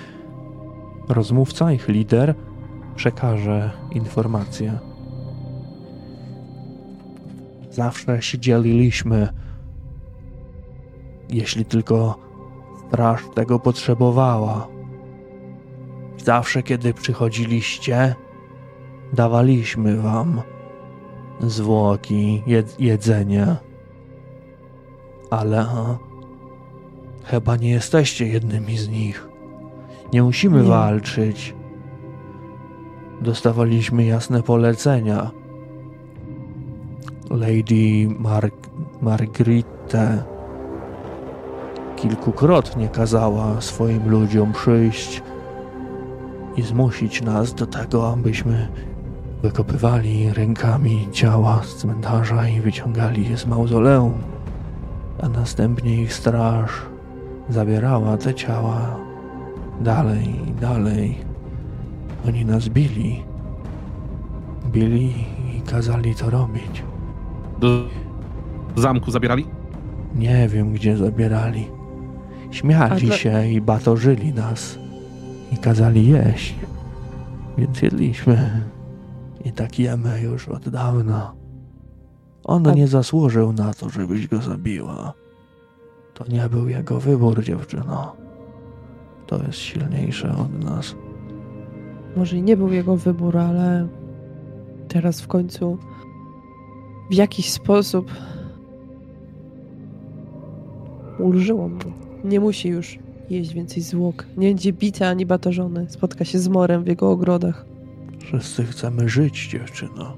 rozmówca, 1.09 1.71
ich 1.71 1.87
lider 1.87 2.35
przekaże 2.95 3.71
informację. 3.91 4.79
Zawsze 7.71 8.21
się 8.21 8.39
dzieliliśmy, 8.39 9.29
jeśli 11.29 11.65
tylko 11.65 12.19
straż 12.87 13.21
tego 13.35 13.59
potrzebowała. 13.59 14.67
Zawsze, 16.17 16.63
kiedy 16.63 16.93
przychodziliście, 16.93 18.15
dawaliśmy 19.13 20.01
wam 20.01 20.41
zwłoki, 21.39 22.43
jed 22.47 22.79
jedzenie. 22.79 23.55
Ale 25.29 25.65
chyba 27.31 27.55
nie 27.55 27.69
jesteście 27.69 28.27
jednymi 28.27 28.77
z 28.77 28.89
nich. 28.89 29.27
Nie 30.13 30.23
musimy 30.23 30.61
Nie. 30.61 30.69
walczyć. 30.69 31.55
Dostawaliśmy 33.21 34.05
jasne 34.05 34.43
polecenia. 34.43 35.31
Lady 37.29 38.07
Mar 38.19 38.51
Margritę 39.01 40.23
kilkukrotnie 41.95 42.89
kazała 42.89 43.61
swoim 43.61 44.09
ludziom 44.09 44.53
przyjść 44.53 45.23
i 46.55 46.61
zmusić 46.61 47.21
nas 47.21 47.53
do 47.53 47.65
tego, 47.65 48.13
abyśmy 48.13 48.67
wykopywali 49.41 50.33
rękami 50.33 51.07
ciała 51.11 51.61
z 51.63 51.75
cmentarza 51.75 52.47
i 52.47 52.61
wyciągali 52.61 53.29
je 53.29 53.37
z 53.37 53.45
mauzoleum, 53.45 54.13
a 55.21 55.29
następnie 55.29 56.01
ich 56.01 56.13
straż 56.13 56.69
zabierała 57.49 58.17
te 58.17 58.33
ciała 58.33 58.95
dalej 59.81 60.47
i 60.47 60.51
dalej. 60.51 61.17
Oni 62.27 62.45
nas 62.45 62.69
bili. 62.69 63.23
Bili 64.71 65.13
i 65.57 65.61
kazali 65.61 66.15
to 66.15 66.29
robić. 66.29 66.83
Do 67.59 67.83
zamku 68.75 69.11
zabierali? 69.11 69.45
Nie 70.15 70.47
wiem, 70.47 70.73
gdzie 70.73 70.97
zabierali. 70.97 71.67
Śmiali 72.51 73.07
Ale- 73.09 73.17
się 73.17 73.47
i 73.47 73.61
batorzyli 73.61 74.33
nas. 74.33 74.79
I 75.51 75.57
kazali 75.57 76.07
jeść. 76.07 76.55
Więc 77.57 77.81
jedliśmy. 77.81 78.61
I 79.45 79.51
tak 79.51 79.79
jemy 79.79 80.21
już 80.21 80.47
od 80.49 80.69
dawna. 80.69 81.33
On 82.43 82.67
A- 82.67 82.73
nie 82.73 82.87
zasłużył 82.87 83.53
na 83.53 83.73
to, 83.73 83.89
żebyś 83.89 84.27
go 84.27 84.41
zabiła. 84.41 85.13
To 86.19 86.31
nie 86.31 86.49
był 86.49 86.69
jego 86.69 86.99
wybór, 86.99 87.43
dziewczyno. 87.43 88.15
To 89.27 89.43
jest 89.43 89.59
silniejsze 89.59 90.35
od 90.35 90.63
nas. 90.63 90.95
Może 92.15 92.37
i 92.37 92.41
nie 92.41 92.57
był 92.57 92.73
jego 92.73 92.95
wybór, 92.95 93.37
ale 93.37 93.87
teraz 94.87 95.21
w 95.21 95.27
końcu 95.27 95.77
w 97.11 97.13
jakiś 97.13 97.51
sposób 97.51 98.11
ulżyło 101.19 101.69
mu. 101.69 101.79
Nie 102.23 102.39
musi 102.39 102.69
już 102.69 102.99
jeść 103.29 103.53
więcej 103.53 103.83
zwłok. 103.83 104.25
Nie 104.37 104.47
będzie 104.47 104.73
bity 104.73 105.05
ani 105.05 105.25
batorzony. 105.25 105.85
Spotka 105.89 106.25
się 106.25 106.39
z 106.39 106.47
morem 106.47 106.83
w 106.83 106.87
jego 106.87 107.11
ogrodach. 107.11 107.65
Wszyscy 108.19 108.63
chcemy 108.63 109.09
żyć, 109.09 109.47
dziewczyno. 109.47 110.17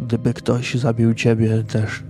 Gdyby 0.00 0.34
ktoś 0.34 0.74
zabił 0.74 1.14
ciebie, 1.14 1.62
też. 1.62 2.02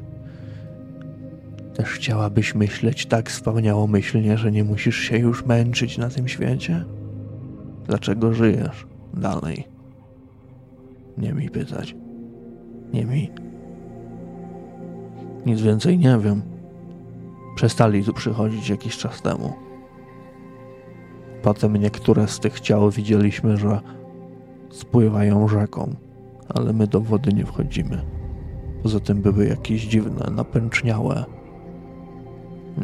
Też 1.77 1.89
chciałabyś 1.89 2.55
myśleć 2.55 3.07
tak 3.07 3.31
wspaniałomyślnie, 3.31 4.39
że 4.39 4.53
nie 4.53 4.65
musisz 4.65 4.97
się 4.97 5.19
już 5.19 5.47
męczyć 5.47 5.99
na 5.99 6.11
tym 6.11 6.29
świecie? 6.29 6.85
Dlaczego 7.87 8.35
żyjesz 8.35 8.87
dalej? 9.15 9.69
Nie 11.19 11.33
mi 11.33 11.51
pytać. 11.51 11.97
Nie 12.93 13.05
mi. 13.05 13.31
Nic 15.47 15.61
więcej 15.61 15.99
nie 15.99 16.19
wiem. 16.19 16.43
Przestali 17.57 18.05
tu 18.05 18.13
przychodzić 18.13 18.69
jakiś 18.69 18.99
czas 18.99 19.23
temu. 19.23 19.53
Potem 21.43 21.77
niektóre 21.77 22.29
z 22.29 22.41
tych 22.41 22.61
ciał 22.61 22.91
widzieliśmy, 22.91 23.57
że 23.57 23.81
spływają 24.71 25.49
rzeką, 25.49 25.95
ale 26.49 26.73
my 26.73 26.87
do 26.87 27.01
wody 27.01 27.33
nie 27.33 27.47
wchodzimy. 27.47 28.03
Poza 28.83 29.01
tym 29.01 29.23
były 29.23 29.47
jakieś 29.47 29.87
dziwne, 29.87 30.31
napęczniałe. 30.31 31.36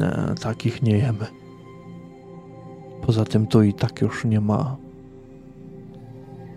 Nie, 0.01 0.35
takich 0.41 0.83
nie 0.83 0.99
jemy. 0.99 1.27
Poza 3.07 3.25
tym 3.25 3.47
tu 3.47 3.63
i 3.63 3.75
tak 3.75 4.01
już 4.01 4.25
nie 4.25 4.41
ma. 4.41 4.77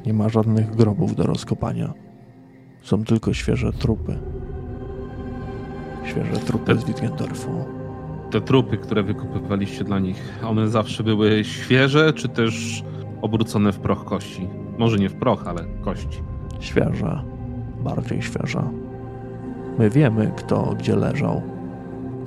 Nie 0.06 0.14
ma 0.14 0.30
żadnych 0.30 0.76
grobów 0.76 1.16
do 1.16 1.24
rozkopania. 1.24 1.94
Są 2.82 3.04
tylko 3.04 3.34
świeże 3.34 3.72
trupy. 3.74 4.18
Świeże 6.04 6.38
trupy 6.38 6.76
z 6.76 6.84
Wittgendorfu. 6.84 7.66
te 8.32 8.42
trupy, 8.42 8.78
które 8.78 9.04
wykopywaliście 9.04 9.84
dla 9.84 10.00
nich, 10.00 10.40
one 10.48 10.68
zawsze 10.70 11.04
były 11.04 11.44
świeże, 11.44 12.14
czy 12.14 12.30
też 12.30 12.84
obrócone 13.22 13.72
w 13.72 13.80
proch 13.80 14.06
kości? 14.06 14.48
Może 14.78 14.98
nie 14.98 15.10
w 15.10 15.16
proch, 15.16 15.48
ale 15.48 15.66
kości. 15.82 16.22
Świeża, 16.60 17.24
bardziej 17.84 18.22
świeża. 18.22 18.70
My 19.80 19.90
wiemy, 19.90 20.32
kto 20.38 20.76
gdzie 20.80 20.96
leżał, 20.96 21.42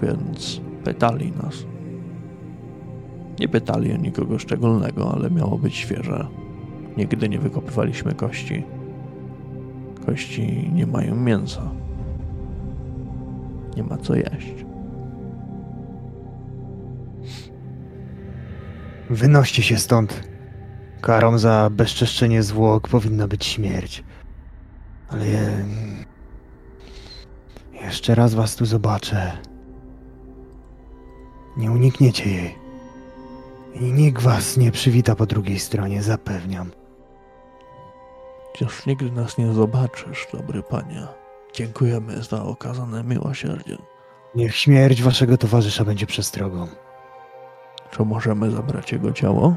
więc 0.02 0.60
pytali 0.88 1.32
nas. 1.32 1.66
Nie 3.40 3.48
pytali 3.48 3.92
o 3.92 3.96
nikogo 3.96 4.38
szczególnego, 4.38 5.14
ale 5.14 5.30
miało 5.30 5.58
być 5.58 5.74
świeże. 5.74 6.26
Nigdy 6.96 7.28
nie 7.28 7.38
wykopywaliśmy 7.38 8.14
kości. 8.14 8.64
Kości 10.06 10.70
nie 10.72 10.86
mają 10.86 11.16
mięsa. 11.16 11.70
Nie 13.76 13.82
ma 13.82 13.96
co 13.96 14.14
jeść. 14.14 14.54
Wynoście 19.10 19.62
się 19.62 19.76
stąd. 19.76 20.28
Karą 21.00 21.38
za 21.38 21.70
bezczeszczenie 21.70 22.42
zwłok 22.42 22.88
powinna 22.88 23.28
być 23.28 23.44
śmierć. 23.44 24.04
Ale 25.08 25.26
je... 25.26 25.64
jeszcze 27.82 28.14
raz 28.14 28.34
was 28.34 28.56
tu 28.56 28.66
zobaczę. 28.66 29.47
Nie 31.58 31.70
unikniecie 31.70 32.30
jej. 32.30 32.58
I 33.74 33.92
nikt 33.92 34.22
was 34.22 34.56
nie 34.56 34.72
przywita 34.72 35.14
po 35.14 35.26
drugiej 35.26 35.58
stronie, 35.58 36.02
zapewniam. 36.02 36.70
Chociaż 38.52 38.86
nigdy 38.86 39.10
nas 39.10 39.38
nie 39.38 39.52
zobaczysz, 39.52 40.26
dobry 40.32 40.62
panie. 40.62 41.06
Dziękujemy 41.52 42.22
za 42.22 42.42
okazane 42.42 43.04
miłosierdzie. 43.04 43.78
Niech 44.34 44.56
śmierć 44.56 45.02
waszego 45.02 45.38
towarzysza 45.38 45.84
będzie 45.84 46.06
przestrogą. 46.06 46.66
Czy 47.90 48.04
możemy 48.04 48.50
zabrać 48.50 48.92
jego 48.92 49.12
ciało? 49.12 49.56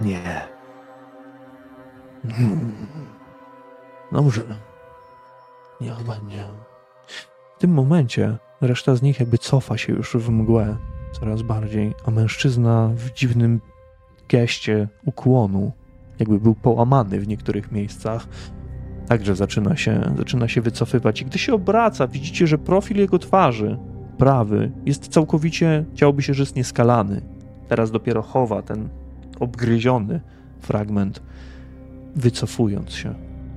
Nie. 0.00 0.48
Hmm. 2.28 2.72
Dobrze. 4.12 4.42
Niech 5.80 6.02
będzie. 6.02 6.44
W 7.56 7.60
tym 7.60 7.70
momencie 7.72 8.36
reszta 8.60 8.94
z 8.94 9.02
nich 9.02 9.20
jakby 9.20 9.38
cofa 9.38 9.78
się 9.78 9.92
już 9.92 10.16
w 10.16 10.30
mgłę 10.30 10.76
coraz 11.12 11.42
bardziej, 11.42 11.94
a 12.06 12.10
mężczyzna 12.10 12.90
w 12.94 13.12
dziwnym 13.12 13.60
geście 14.28 14.88
ukłonu, 15.04 15.72
jakby 16.18 16.40
był 16.40 16.54
połamany 16.54 17.20
w 17.20 17.28
niektórych 17.28 17.72
miejscach, 17.72 18.28
także 19.06 19.36
zaczyna 19.36 19.76
się, 19.76 20.14
zaczyna 20.18 20.48
się 20.48 20.60
wycofywać. 20.60 21.22
I 21.22 21.24
gdy 21.24 21.38
się 21.38 21.54
obraca, 21.54 22.06
widzicie, 22.06 22.46
że 22.46 22.58
profil 22.58 22.96
jego 22.96 23.18
twarzy, 23.18 23.78
prawy, 24.18 24.72
jest 24.86 25.08
całkowicie, 25.08 25.84
chciałoby 25.94 26.22
się, 26.22 26.32
jest 26.38 26.56
nieskalany. 26.56 27.22
Teraz 27.68 27.90
dopiero 27.90 28.22
chowa 28.22 28.62
ten 28.62 28.88
obgryziony 29.40 30.20
fragment, 30.60 31.22
wycofując 32.16 32.92
się 32.92 33.14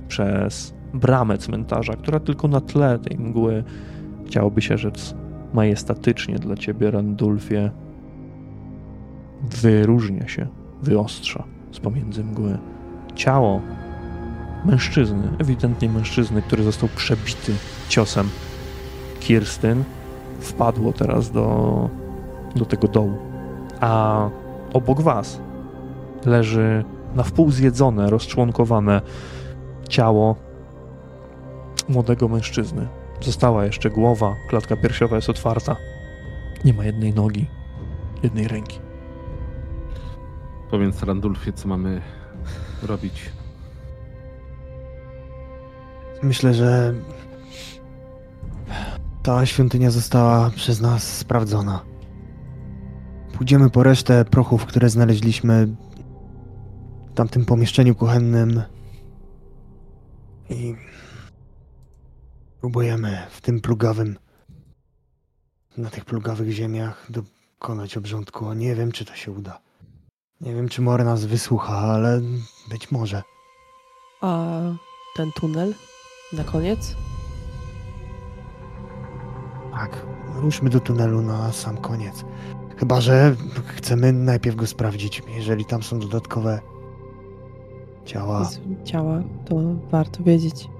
przez 0.08 0.74
bramę 0.94 1.38
cmentarza, 1.38 1.96
która 1.96 2.20
tylko 2.20 2.48
na 2.48 2.60
tle 2.60 2.98
tej 2.98 3.18
mgły, 3.18 3.64
chciałoby 4.26 4.62
się 4.62 4.78
rzec 4.78 5.14
majestatycznie 5.54 6.38
dla 6.38 6.56
ciebie, 6.56 6.90
Randulfie, 6.90 7.70
wyróżnia 9.42 10.28
się, 10.28 10.46
wyostrza 10.82 11.44
z 11.72 11.78
pomiędzy 11.80 12.24
mgły. 12.24 12.58
Ciało 13.14 13.60
mężczyzny, 14.64 15.28
ewidentnie 15.38 15.88
mężczyzny, 15.88 16.42
który 16.42 16.62
został 16.62 16.88
przebity 16.96 17.52
ciosem 17.88 18.28
Kirstyn, 19.20 19.84
wpadło 20.40 20.92
teraz 20.92 21.30
do, 21.30 21.88
do 22.56 22.64
tego 22.64 22.88
dołu. 22.88 23.14
A 23.80 24.28
obok 24.72 25.00
was 25.00 25.40
leży 26.24 26.84
na 27.14 27.22
wpół 27.22 27.50
zjedzone, 27.50 28.10
rozczłonkowane 28.10 29.00
ciało 29.88 30.36
młodego 31.88 32.28
mężczyzny. 32.28 32.88
Została 33.24 33.64
jeszcze 33.64 33.90
głowa, 33.90 34.36
klatka 34.48 34.76
piersiowa 34.76 35.16
jest 35.16 35.30
otwarta. 35.30 35.76
Nie 36.64 36.72
ma 36.72 36.84
jednej 36.84 37.14
nogi, 37.14 37.46
jednej 38.22 38.48
ręki. 38.48 38.78
Powiedz 40.70 41.02
Randulfie, 41.02 41.52
co 41.52 41.68
mamy 41.68 42.02
robić. 42.82 43.32
Myślę, 46.22 46.54
że 46.54 46.94
ta 49.22 49.46
świątynia 49.46 49.90
została 49.90 50.50
przez 50.50 50.80
nas 50.80 51.16
sprawdzona. 51.16 51.80
Pójdziemy 53.32 53.70
po 53.70 53.82
resztę 53.82 54.24
prochów, 54.24 54.66
które 54.66 54.88
znaleźliśmy 54.88 55.68
w 57.10 57.14
tamtym 57.14 57.44
pomieszczeniu 57.44 57.94
kuchennym 57.94 58.62
i 60.50 60.74
próbujemy 62.64 63.18
w 63.30 63.40
tym 63.40 63.60
plugawym, 63.60 64.16
na 65.76 65.90
tych 65.90 66.04
plugawych 66.04 66.50
ziemiach 66.50 67.06
dokonać 67.10 67.96
obrządku. 67.96 68.52
Nie 68.52 68.74
wiem, 68.74 68.92
czy 68.92 69.04
to 69.04 69.14
się 69.14 69.32
uda. 69.32 69.60
Nie 70.40 70.54
wiem, 70.54 70.68
czy 70.68 70.82
Mor 70.82 71.04
nas 71.04 71.24
wysłucha, 71.24 71.78
ale 71.78 72.20
być 72.70 72.90
może. 72.90 73.22
A 74.20 74.60
ten 75.16 75.32
tunel 75.32 75.74
na 76.32 76.44
koniec? 76.44 76.96
Tak, 79.72 80.06
ruszmy 80.34 80.70
do 80.70 80.80
tunelu 80.80 81.22
na 81.22 81.52
sam 81.52 81.76
koniec. 81.76 82.24
Chyba, 82.76 83.00
że 83.00 83.36
chcemy 83.66 84.12
najpierw 84.12 84.56
go 84.56 84.66
sprawdzić. 84.66 85.22
Jeżeli 85.36 85.64
tam 85.64 85.82
są 85.82 85.98
dodatkowe 85.98 86.60
ciała. 88.04 88.50
Ciała, 88.84 89.22
to 89.44 89.54
warto 89.90 90.22
wiedzieć. 90.22 90.73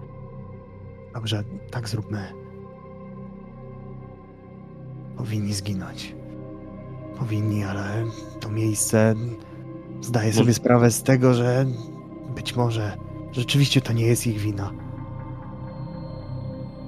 Dobrze, 1.15 1.45
tak 1.71 1.89
zróbmy. 1.89 2.19
Powinni 5.17 5.53
zginąć. 5.53 6.15
Powinni, 7.19 7.65
ale 7.65 8.05
to 8.41 8.49
miejsce 8.51 9.15
zdaje 10.01 10.33
sobie 10.33 10.43
Może- 10.45 10.55
sprawę 10.55 10.91
z 10.91 11.03
tego, 11.03 11.35
że 11.35 11.67
być 12.35 12.57
może 12.57 12.97
rzeczywiście 13.33 13.81
to 13.81 13.93
nie 13.93 14.07
jest 14.07 14.27
ich 14.27 14.39
wina. 14.39 14.71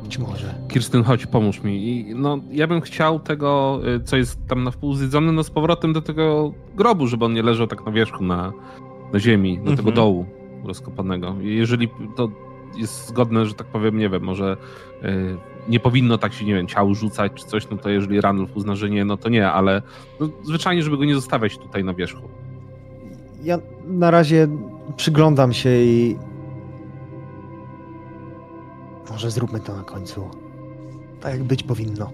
Być 0.03 0.18
może. 0.18 0.55
Kirstyn, 0.68 1.03
chodź, 1.05 1.27
pomóż 1.27 1.62
mi. 1.62 1.89
I, 1.89 2.14
no, 2.14 2.39
ja 2.51 2.66
bym 2.66 2.81
chciał 2.81 3.20
tego, 3.20 3.81
y, 3.97 4.01
co 4.05 4.16
jest 4.16 4.47
tam 4.49 4.64
na 4.64 4.70
wpół 4.70 4.95
zjedzone, 4.95 5.33
no 5.33 5.43
z 5.45 5.51
powrotem 5.51 5.93
do 5.93 6.03
tego 6.03 6.53
grobu, 6.74 7.07
żeby 7.07 7.24
on 7.24 7.33
nie 7.33 7.43
leżał 7.43 7.66
tak 7.66 7.87
na 7.87 7.93
wierzchu, 7.93 8.24
na, 8.24 8.53
na 9.12 9.18
ziemi, 9.20 9.59
do 9.59 9.64
tego 9.70 9.79
Mhm. 9.79 9.95
dołu 9.97 10.27
rozkopanego. 10.64 11.35
I 11.41 11.57
jeżeli 11.57 11.89
to 12.16 12.29
jest 12.77 13.07
zgodne, 13.09 13.47
że 13.47 13.55
tak 13.55 13.67
powiem, 13.67 13.99
nie 13.99 14.09
wiem, 14.09 14.23
może 14.23 14.57
y, 15.05 15.37
nie 15.69 15.81
powinno 15.81 16.19
tak 16.19 16.33
się, 16.33 16.45
nie 16.45 16.55
wiem, 16.55 16.67
ciał 16.67 16.95
rzucać 16.95 17.33
czy 17.35 17.45
coś, 17.47 17.71
no 17.71 17.77
to 17.77 17.91
jeżeli 17.91 18.21
Ranulf 18.21 18.57
uzna, 18.57 18.75
że 18.77 18.91
nie, 18.91 19.05
no 19.05 19.17
to 19.17 19.29
nie, 19.29 19.51
ale 19.51 19.83
no, 20.21 20.29
zwyczajnie, 20.43 20.83
żeby 20.83 20.97
go 20.97 21.05
nie 21.05 21.14
zostawiać 21.14 21.59
tutaj 21.59 21.85
na 21.85 21.95
wierzchu. 21.95 22.29
Ja 23.45 23.59
na 23.87 24.11
razie 24.11 24.49
przyglądam 24.97 25.53
się 25.53 25.71
i. 25.71 26.17
Może 29.11 29.31
zróbmy 29.31 29.61
to 29.61 29.77
na 29.77 29.83
końcu. 29.83 30.31
Tak 31.21 31.33
jak 31.33 31.45
być 31.45 31.62
powinno. 31.62 32.11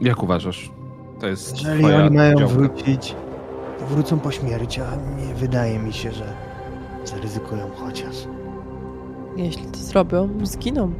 Jak 0.00 0.22
uważasz? 0.22 0.70
To 1.20 1.26
jest 1.26 1.56
Jeżeli 1.62 1.84
oni 1.84 2.16
mają 2.16 2.34
działka. 2.38 2.54
wrócić, 2.54 3.14
to 3.78 3.86
wrócą 3.86 4.20
po 4.20 4.30
śmierci, 4.30 4.80
a 4.80 4.96
nie 5.26 5.34
wydaje 5.34 5.78
mi 5.78 5.92
się, 5.92 6.12
że 6.12 6.36
zaryzykują 7.04 7.70
chociaż. 7.76 8.14
Jeśli 9.36 9.64
to 9.66 9.78
zrobią, 9.78 10.28
zginą. 10.42 10.92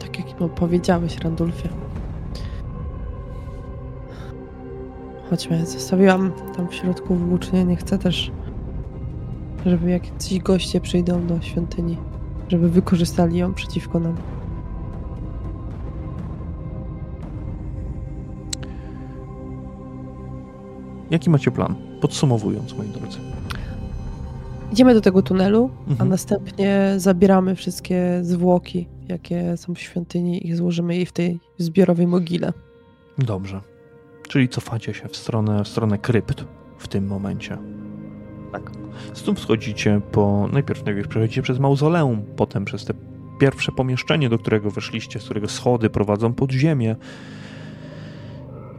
Tak 0.00 0.18
jak 0.18 0.40
no, 0.40 0.48
powiedziałeś, 0.48 1.18
Randulfie. 1.18 1.68
Chodźmy, 5.30 5.66
zostawiłam 5.66 6.32
tam 6.56 6.68
w 6.68 6.74
środku 6.74 7.14
włócznie. 7.14 7.64
Nie 7.64 7.76
chcę 7.76 7.98
też, 7.98 8.30
żeby 9.66 9.90
jakiś 9.90 10.38
goście 10.38 10.80
przyjdą 10.80 11.26
do 11.26 11.40
świątyni, 11.40 11.96
żeby 12.48 12.68
wykorzystali 12.70 13.38
ją 13.38 13.54
przeciwko 13.54 14.00
nam. 14.00 14.16
Jaki 21.10 21.30
macie 21.30 21.50
plan? 21.50 21.74
Podsumowując, 22.00 22.76
moi 22.76 22.88
drodzy. 22.88 23.18
Idziemy 24.72 24.94
do 24.94 25.00
tego 25.00 25.22
tunelu, 25.22 25.70
a 25.86 25.90
Mhm. 25.90 26.10
następnie 26.10 26.94
zabieramy 26.96 27.54
wszystkie 27.54 28.18
zwłoki, 28.22 28.88
jakie 29.08 29.56
są 29.56 29.74
w 29.74 29.78
świątyni 29.80 30.46
i 30.48 30.54
złożymy 30.54 30.96
je 30.96 31.06
w 31.06 31.12
tej 31.12 31.40
zbiorowej 31.58 32.06
mogile. 32.06 32.52
Dobrze. 33.18 33.60
Czyli 34.28 34.48
cofacie 34.48 34.94
się 34.94 35.08
w 35.08 35.16
stronę, 35.16 35.64
w 35.64 35.68
stronę 35.68 35.98
krypt 35.98 36.44
w 36.78 36.88
tym 36.88 37.06
momencie. 37.06 37.58
Tak. 38.52 38.70
Stąd 39.14 39.40
wchodzicie 39.40 40.00
po. 40.12 40.48
Najpierw, 40.52 40.84
najpierw 40.84 41.08
przechodzicie 41.08 41.42
przez 41.42 41.58
mauzoleum, 41.58 42.22
potem 42.36 42.64
przez 42.64 42.84
te 42.84 42.94
pierwsze 43.40 43.72
pomieszczenie, 43.72 44.28
do 44.28 44.38
którego 44.38 44.70
weszliście, 44.70 45.20
z 45.20 45.24
którego 45.24 45.48
schody 45.48 45.90
prowadzą 45.90 46.32
pod 46.32 46.52
ziemię. 46.52 46.96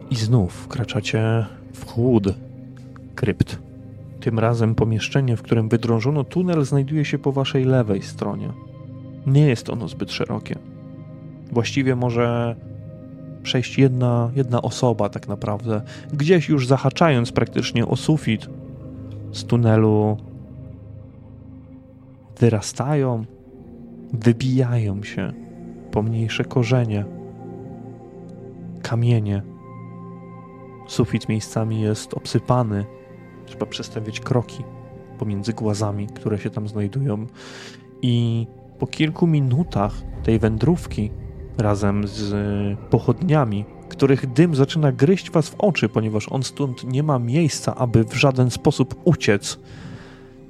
I 0.10 0.16
znów 0.16 0.54
wkraczacie 0.54 1.46
w 1.74 1.86
chłód 1.86 2.28
krypt. 3.16 3.60
Tym 4.28 4.40
razem 4.40 4.76
pomieszczenie, 4.76 5.38
w 5.38 5.42
którym 5.42 5.70
wydrążono 5.70 6.24
tunel, 6.24 6.66
znajduje 6.66 7.06
się 7.06 7.20
po 7.20 7.32
waszej 7.32 7.66
lewej 7.66 8.02
stronie. 8.02 8.50
Nie 9.28 9.48
jest 9.48 9.70
ono 9.70 9.88
zbyt 9.88 10.12
szerokie. 10.12 10.56
Właściwie 11.52 11.96
może 11.96 12.56
przejść 13.44 13.78
jedna, 13.78 14.32
jedna 14.36 14.62
osoba, 14.62 15.10
tak 15.10 15.28
naprawdę. 15.28 15.82
Gdzieś 16.14 16.50
już 16.50 16.68
zahaczając 16.68 17.32
praktycznie 17.32 17.88
o 17.88 17.96
sufit 17.96 18.50
z 19.32 19.44
tunelu, 19.44 20.18
wyrastają, 22.40 23.26
wybijają 24.14 25.04
się 25.04 25.34
pomniejsze 25.92 26.46
korzenie, 26.46 27.06
kamienie. 28.82 29.42
Sufit 30.88 31.30
miejscami 31.30 31.82
jest 31.82 32.14
obsypany. 32.14 32.97
Trzeba 33.48 33.66
przestawiać 33.66 34.20
kroki 34.20 34.64
pomiędzy 35.20 35.54
głazami, 35.54 36.08
które 36.08 36.38
się 36.38 36.50
tam 36.50 36.68
znajdują. 36.68 37.28
I 38.02 38.48
po 38.80 38.88
kilku 38.88 39.28
minutach 39.28 39.94
tej 40.24 40.40
wędrówki 40.40 41.12
razem 41.58 42.08
z 42.08 42.34
pochodniami, 42.90 43.66
których 43.90 44.34
dym 44.34 44.56
zaczyna 44.56 44.92
gryźć 44.92 45.32
was 45.32 45.50
w 45.50 45.56
oczy, 45.56 45.90
ponieważ 45.90 46.32
on 46.32 46.44
stąd 46.44 46.84
nie 46.84 47.04
ma 47.04 47.20
miejsca, 47.20 47.76
aby 47.76 48.04
w 48.04 48.14
żaden 48.14 48.52
sposób 48.52 49.02
uciec. 49.04 49.60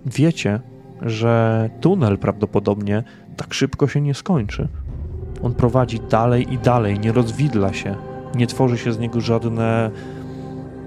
Wiecie, 0.06 0.60
że 1.02 1.70
tunel 1.82 2.18
prawdopodobnie 2.18 3.04
tak 3.38 3.54
szybko 3.54 3.88
się 3.88 4.02
nie 4.02 4.14
skończy. 4.14 4.68
On 5.44 5.54
prowadzi 5.54 6.00
dalej 6.00 6.54
i 6.54 6.58
dalej, 6.58 7.00
nie 7.00 7.12
rozwidla 7.12 7.74
się, 7.74 7.96
nie 8.36 8.48
tworzy 8.48 8.78
się 8.78 8.94
z 8.94 9.00
niego 9.00 9.22
żadne, 9.22 9.92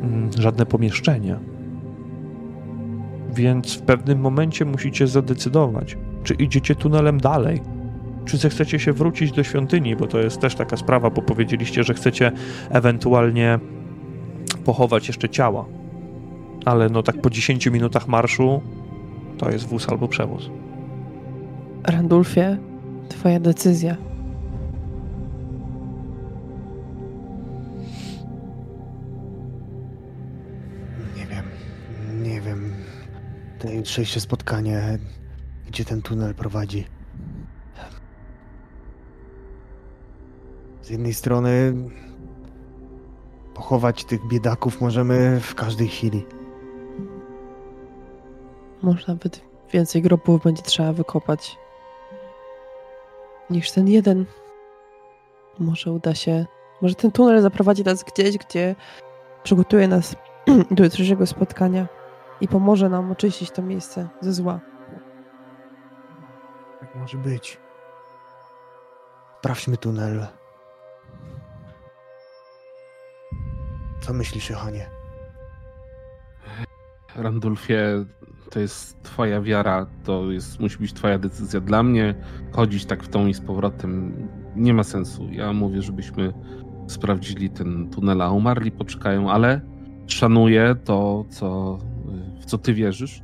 mm, 0.03 0.31
żadne 0.39 0.67
pomieszczenie. 0.67 1.39
Więc 3.35 3.75
w 3.75 3.83
pewnym 3.83 4.21
momencie 4.21 4.65
musicie 4.65 5.07
zadecydować, 5.07 5.97
czy 6.25 6.35
idziecie 6.35 6.75
tunelem 6.75 7.21
dalej, 7.21 7.61
czy 8.25 8.37
zechcecie 8.37 8.79
się 8.79 8.93
wrócić 8.93 9.33
do 9.33 9.45
świątyni, 9.45 9.97
bo 9.97 10.07
to 10.07 10.19
jest 10.19 10.41
też 10.41 10.55
taka 10.55 10.77
sprawa, 10.77 11.11
bo 11.11 11.23
powiedzieliście, 11.23 11.85
że 11.85 11.95
chcecie 11.95 12.33
ewentualnie 12.71 13.59
pochować 14.65 15.09
jeszcze 15.09 15.29
ciała. 15.29 15.65
Ale 16.65 16.89
no 16.89 17.03
tak 17.03 17.21
po 17.21 17.31
10 17.31 17.67
minutach 17.67 18.09
marszu 18.09 18.61
to 19.39 19.51
jest 19.51 19.67
wóz 19.67 19.89
albo 19.89 20.09
przewóz. 20.09 20.51
Randulfie, 21.85 22.57
twoja 23.09 23.41
decyzja. 23.41 24.10
To 33.61 33.69
jutrzejsze 33.69 34.21
spotkanie, 34.21 34.99
gdzie 35.67 35.85
ten 35.85 36.03
tunel 36.03 36.35
prowadzi. 36.35 36.87
Z 40.83 40.91
jednej 40.91 41.15
strony 41.15 41.75
pochować 43.55 44.05
tych 44.05 44.29
biedaków 44.29 44.81
możemy 44.81 45.41
w 45.41 45.55
każdej 45.55 45.89
chwili. 45.89 46.27
Może 48.83 49.05
nawet 49.09 49.41
więcej 49.73 50.03
grobów 50.03 50.43
będzie 50.43 50.63
trzeba 50.63 50.93
wykopać 50.93 51.57
niż 53.51 53.71
ten 53.71 53.89
jeden. 53.89 54.25
Może 55.59 55.93
uda 55.93 56.15
się. 56.15 56.47
Może 56.83 56.95
ten 56.95 57.13
tunel 57.13 57.43
zaprowadzi 57.43 57.85
nas 57.85 58.05
gdzieś, 58.05 58.39
gdzie 58.39 58.75
przygotuje 59.43 59.89
nas 59.89 60.17
do 60.71 60.85
jutrzejszego 60.85 61.27
spotkania 61.27 62.00
i 62.41 62.49
pomoże 62.49 62.89
nam 62.89 63.13
oczyścić 63.13 63.51
to 63.51 63.63
miejsce 63.63 64.09
ze 64.21 64.33
zła. 64.33 64.61
Tak 66.81 66.95
może 66.95 67.19
być. 67.19 67.61
Sprawdźmy 69.39 69.77
tunel. 69.77 70.27
Co 74.01 74.13
myślisz, 74.13 74.51
Johanie? 74.51 74.91
Randulfie, 77.17 78.05
to 78.51 78.61
jest 78.61 79.03
twoja 79.03 79.41
wiara, 79.41 79.87
to 80.05 80.31
jest, 80.31 80.61
musi 80.61 80.79
być 80.79 80.93
twoja 80.93 81.19
decyzja. 81.19 81.61
Dla 81.61 81.83
mnie 81.83 82.15
chodzić 82.53 82.87
tak 82.87 83.03
w 83.03 83.09
tą 83.09 83.27
i 83.27 83.35
z 83.35 83.41
powrotem 83.41 84.29
nie 84.57 84.75
ma 84.75 84.85
sensu. 84.85 85.29
Ja 85.31 85.53
mówię, 85.53 85.83
żebyśmy 85.83 86.33
sprawdzili 86.89 87.51
ten 87.51 87.91
tunel, 87.91 88.23
a 88.23 88.31
umarli 88.31 88.71
poczekają, 88.73 89.31
ale 89.31 89.61
szanuję 90.07 90.77
to, 90.85 91.25
co, 91.31 91.79
co 92.51 92.59
ty 92.59 92.75
wierzysz 92.75 93.23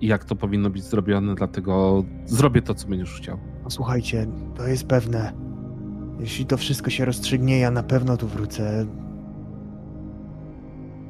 i 0.00 0.06
jak 0.06 0.24
to 0.24 0.36
powinno 0.36 0.70
być 0.70 0.82
zrobione, 0.84 1.34
dlatego 1.34 2.04
zrobię 2.26 2.62
to, 2.62 2.74
co 2.74 2.88
będziesz 2.88 3.14
chciał. 3.14 3.38
No, 3.64 3.70
słuchajcie, 3.70 4.26
to 4.56 4.66
jest 4.66 4.86
pewne. 4.86 5.32
Jeśli 6.20 6.46
to 6.46 6.56
wszystko 6.56 6.90
się 6.90 7.04
rozstrzygnie, 7.04 7.58
ja 7.58 7.70
na 7.70 7.82
pewno 7.82 8.16
tu 8.16 8.28
wrócę. 8.28 8.86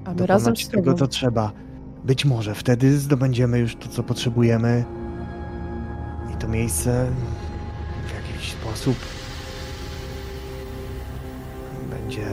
A 0.05 0.15
my 0.15 0.27
razem 0.27 0.45
Dokonać 0.53 0.65
z 0.65 0.69
tego, 0.69 0.95
co 0.95 1.07
trzeba. 1.09 1.53
Być 2.05 2.25
może 2.25 2.55
wtedy 2.55 2.99
zdobędziemy 2.99 3.59
już 3.59 3.77
to, 3.77 3.89
co 3.89 4.03
potrzebujemy. 4.03 4.85
I 6.35 6.37
to 6.37 6.49
miejsce 6.49 7.07
w 8.07 8.33
jakiś 8.33 8.53
sposób 8.53 8.97
będzie 11.91 12.27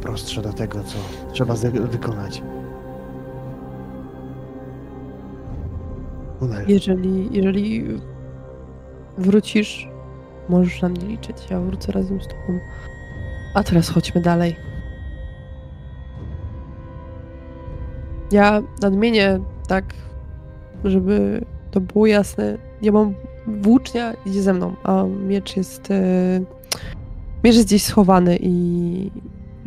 prostsze 0.00 0.42
do 0.42 0.52
tego, 0.52 0.84
co 0.84 0.98
trzeba 1.32 1.56
ze- 1.56 1.70
wykonać. 1.70 2.42
Jeżeli, 6.68 7.28
jeżeli 7.32 7.84
wrócisz, 9.18 9.88
możesz 10.48 10.82
na 10.82 10.88
mnie 10.88 11.06
liczyć. 11.06 11.36
Ja 11.50 11.60
wrócę 11.60 11.92
razem 11.92 12.20
z 12.20 12.28
tobą. 12.28 12.58
A 13.54 13.62
teraz 13.62 13.88
chodźmy 13.88 14.20
dalej. 14.20 14.56
Ja 18.32 18.62
nadmienię 18.82 19.40
tak, 19.68 19.84
żeby 20.84 21.44
to 21.70 21.80
było 21.80 22.06
jasne. 22.06 22.58
Ja 22.82 22.92
mam 22.92 23.14
włócznia, 23.46 24.14
idzie 24.26 24.42
ze 24.42 24.54
mną, 24.54 24.74
a 24.82 25.04
miecz 25.04 25.56
jest. 25.56 25.90
E, 25.90 26.40
miecz 27.44 27.54
jest 27.54 27.66
gdzieś 27.66 27.84
schowany 27.84 28.38
i 28.40 29.10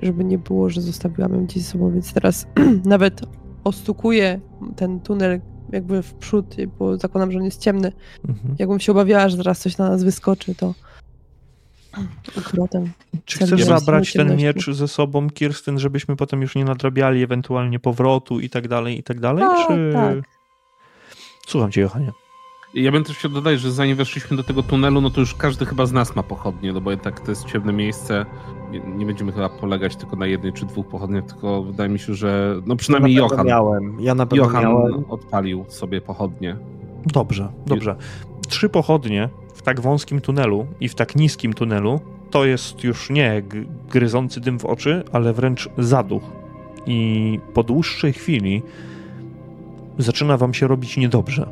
żeby 0.03 0.23
nie 0.23 0.37
było, 0.37 0.69
że 0.69 0.81
zostawiłam 0.81 1.33
ją 1.33 1.45
gdzieś 1.45 1.63
ze 1.63 1.71
sobą, 1.71 1.91
więc 1.91 2.13
teraz 2.13 2.47
nawet 2.85 3.21
ostukuję 3.63 4.39
ten 4.75 4.99
tunel 4.99 5.41
jakby 5.71 6.01
w 6.01 6.13
przód, 6.13 6.55
bo 6.79 6.97
zakładam, 6.97 7.31
że 7.31 7.37
on 7.37 7.45
jest 7.45 7.61
ciemny. 7.61 7.91
Mhm. 8.27 8.55
Jakbym 8.59 8.79
się 8.79 8.91
obawiała, 8.91 9.29
że 9.29 9.37
zaraz 9.37 9.59
coś 9.59 9.77
na 9.77 9.89
nas 9.89 10.03
wyskoczy, 10.03 10.55
to 10.55 10.73
ukrotem. 12.37 12.91
Czy 13.25 13.37
chcesz 13.37 13.63
zabrać 13.63 14.13
ten 14.13 14.37
miecz 14.37 14.69
ze 14.71 14.87
sobą, 14.87 15.29
Kirstyn, 15.29 15.79
żebyśmy 15.79 16.15
potem 16.15 16.41
już 16.41 16.55
nie 16.55 16.65
nadrabiali 16.65 17.23
ewentualnie 17.23 17.79
powrotu 17.79 18.39
i 18.39 18.49
tak 18.49 18.67
dalej, 18.67 18.99
i 18.99 19.03
tak 19.03 19.19
dalej? 19.19 19.43
Tak, 19.43 19.67
czy... 19.67 19.91
tak. 19.93 20.15
Słucham 21.47 21.71
cię, 21.71 21.81
Johanie. 21.81 22.11
Ja 22.73 22.91
bym 22.91 23.03
też 23.03 23.17
chciał 23.17 23.31
dodać, 23.31 23.59
że 23.59 23.71
zanim 23.71 23.97
weszliśmy 23.97 24.37
do 24.37 24.43
tego 24.43 24.63
tunelu, 24.63 25.01
no 25.01 25.09
to 25.09 25.19
już 25.19 25.35
każdy 25.35 25.65
chyba 25.65 25.85
z 25.85 25.91
nas 25.91 26.15
ma 26.15 26.23
pochodnie, 26.23 26.73
no 26.73 26.81
bo 26.81 26.91
jednak 26.91 27.19
to 27.19 27.31
jest 27.31 27.45
ciemne 27.45 27.73
miejsce. 27.73 28.25
Nie, 28.71 28.79
nie 28.79 29.05
będziemy 29.05 29.31
chyba 29.31 29.49
polegać 29.49 29.95
tylko 29.95 30.15
na 30.15 30.25
jednej 30.25 30.53
czy 30.53 30.65
dwóch 30.65 30.87
pochodniach, 30.87 31.25
tylko 31.25 31.63
wydaje 31.63 31.89
mi 31.89 31.99
się, 31.99 32.13
że 32.13 32.61
no 32.65 32.75
przynajmniej 32.75 33.13
ja 33.13 33.21
Johan, 33.21 33.47
miałem. 33.47 33.97
Ja 33.99 34.15
na 34.15 34.25
pewno 34.25 34.45
Johan 34.45 34.63
miałem. 34.63 35.05
odpalił 35.09 35.65
sobie 35.67 36.01
pochodnie. 36.01 36.57
Dobrze, 37.05 37.49
dobrze. 37.65 37.95
Trzy 38.47 38.69
pochodnie 38.69 39.29
w 39.53 39.61
tak 39.61 39.81
wąskim 39.81 40.21
tunelu 40.21 40.65
i 40.79 40.89
w 40.89 40.95
tak 40.95 41.15
niskim 41.15 41.53
tunelu 41.53 41.99
to 42.31 42.45
jest 42.45 42.83
już 42.83 43.09
nie 43.09 43.43
gryzący 43.89 44.39
dym 44.41 44.59
w 44.59 44.65
oczy, 44.65 45.03
ale 45.11 45.33
wręcz 45.33 45.69
zaduch. 45.77 46.23
I 46.85 47.39
po 47.53 47.63
dłuższej 47.63 48.13
chwili 48.13 48.63
zaczyna 49.97 50.37
wam 50.37 50.53
się 50.53 50.67
robić 50.67 50.97
niedobrze. 50.97 51.49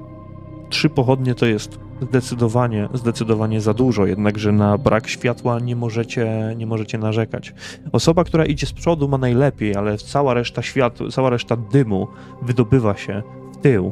Trzy 0.69 0.89
pochodnie 0.89 1.35
to 1.35 1.45
jest 1.45 1.79
zdecydowanie, 2.01 2.89
zdecydowanie 2.93 3.61
za 3.61 3.73
dużo, 3.73 4.05
jednakże 4.05 4.51
na 4.51 4.77
brak 4.77 5.07
światła 5.07 5.59
nie 5.59 5.75
możecie, 5.75 6.53
nie 6.57 6.65
możecie 6.65 6.97
narzekać. 6.97 7.53
Osoba, 7.91 8.23
która 8.23 8.45
idzie 8.45 8.65
z 8.67 8.73
przodu 8.73 9.07
ma 9.07 9.17
najlepiej, 9.17 9.75
ale 9.75 9.97
cała 9.97 10.33
reszta 10.33 10.61
światła, 10.61 11.07
cała 11.09 11.29
reszta 11.29 11.55
dymu 11.55 12.07
wydobywa 12.41 12.97
się 12.97 13.23
w 13.53 13.57
tył, 13.57 13.91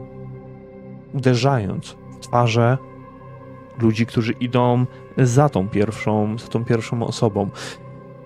uderzając 1.14 1.98
w 2.12 2.20
twarze 2.20 2.78
ludzi, 3.82 4.06
którzy 4.06 4.32
idą 4.32 4.86
za 5.18 5.50
tą 5.50 5.70
pierwszą, 5.70 6.38
za 6.38 6.48
tą 6.48 6.66
pierwszą 6.66 7.08
osobą. 7.08 7.50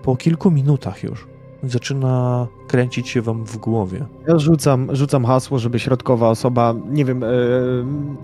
Po 0.02 0.16
kilku 0.16 0.50
minutach 0.50 1.02
już 1.02 1.35
zaczyna 1.62 2.46
kręcić 2.68 3.08
się 3.08 3.22
wam 3.22 3.44
w 3.44 3.56
głowie. 3.56 4.06
Ja 4.28 4.38
rzucam, 4.38 4.88
rzucam 4.92 5.24
hasło, 5.24 5.58
żeby 5.58 5.78
środkowa 5.78 6.28
osoba, 6.30 6.74
nie 6.90 7.04
wiem, 7.04 7.22
e, 7.22 7.26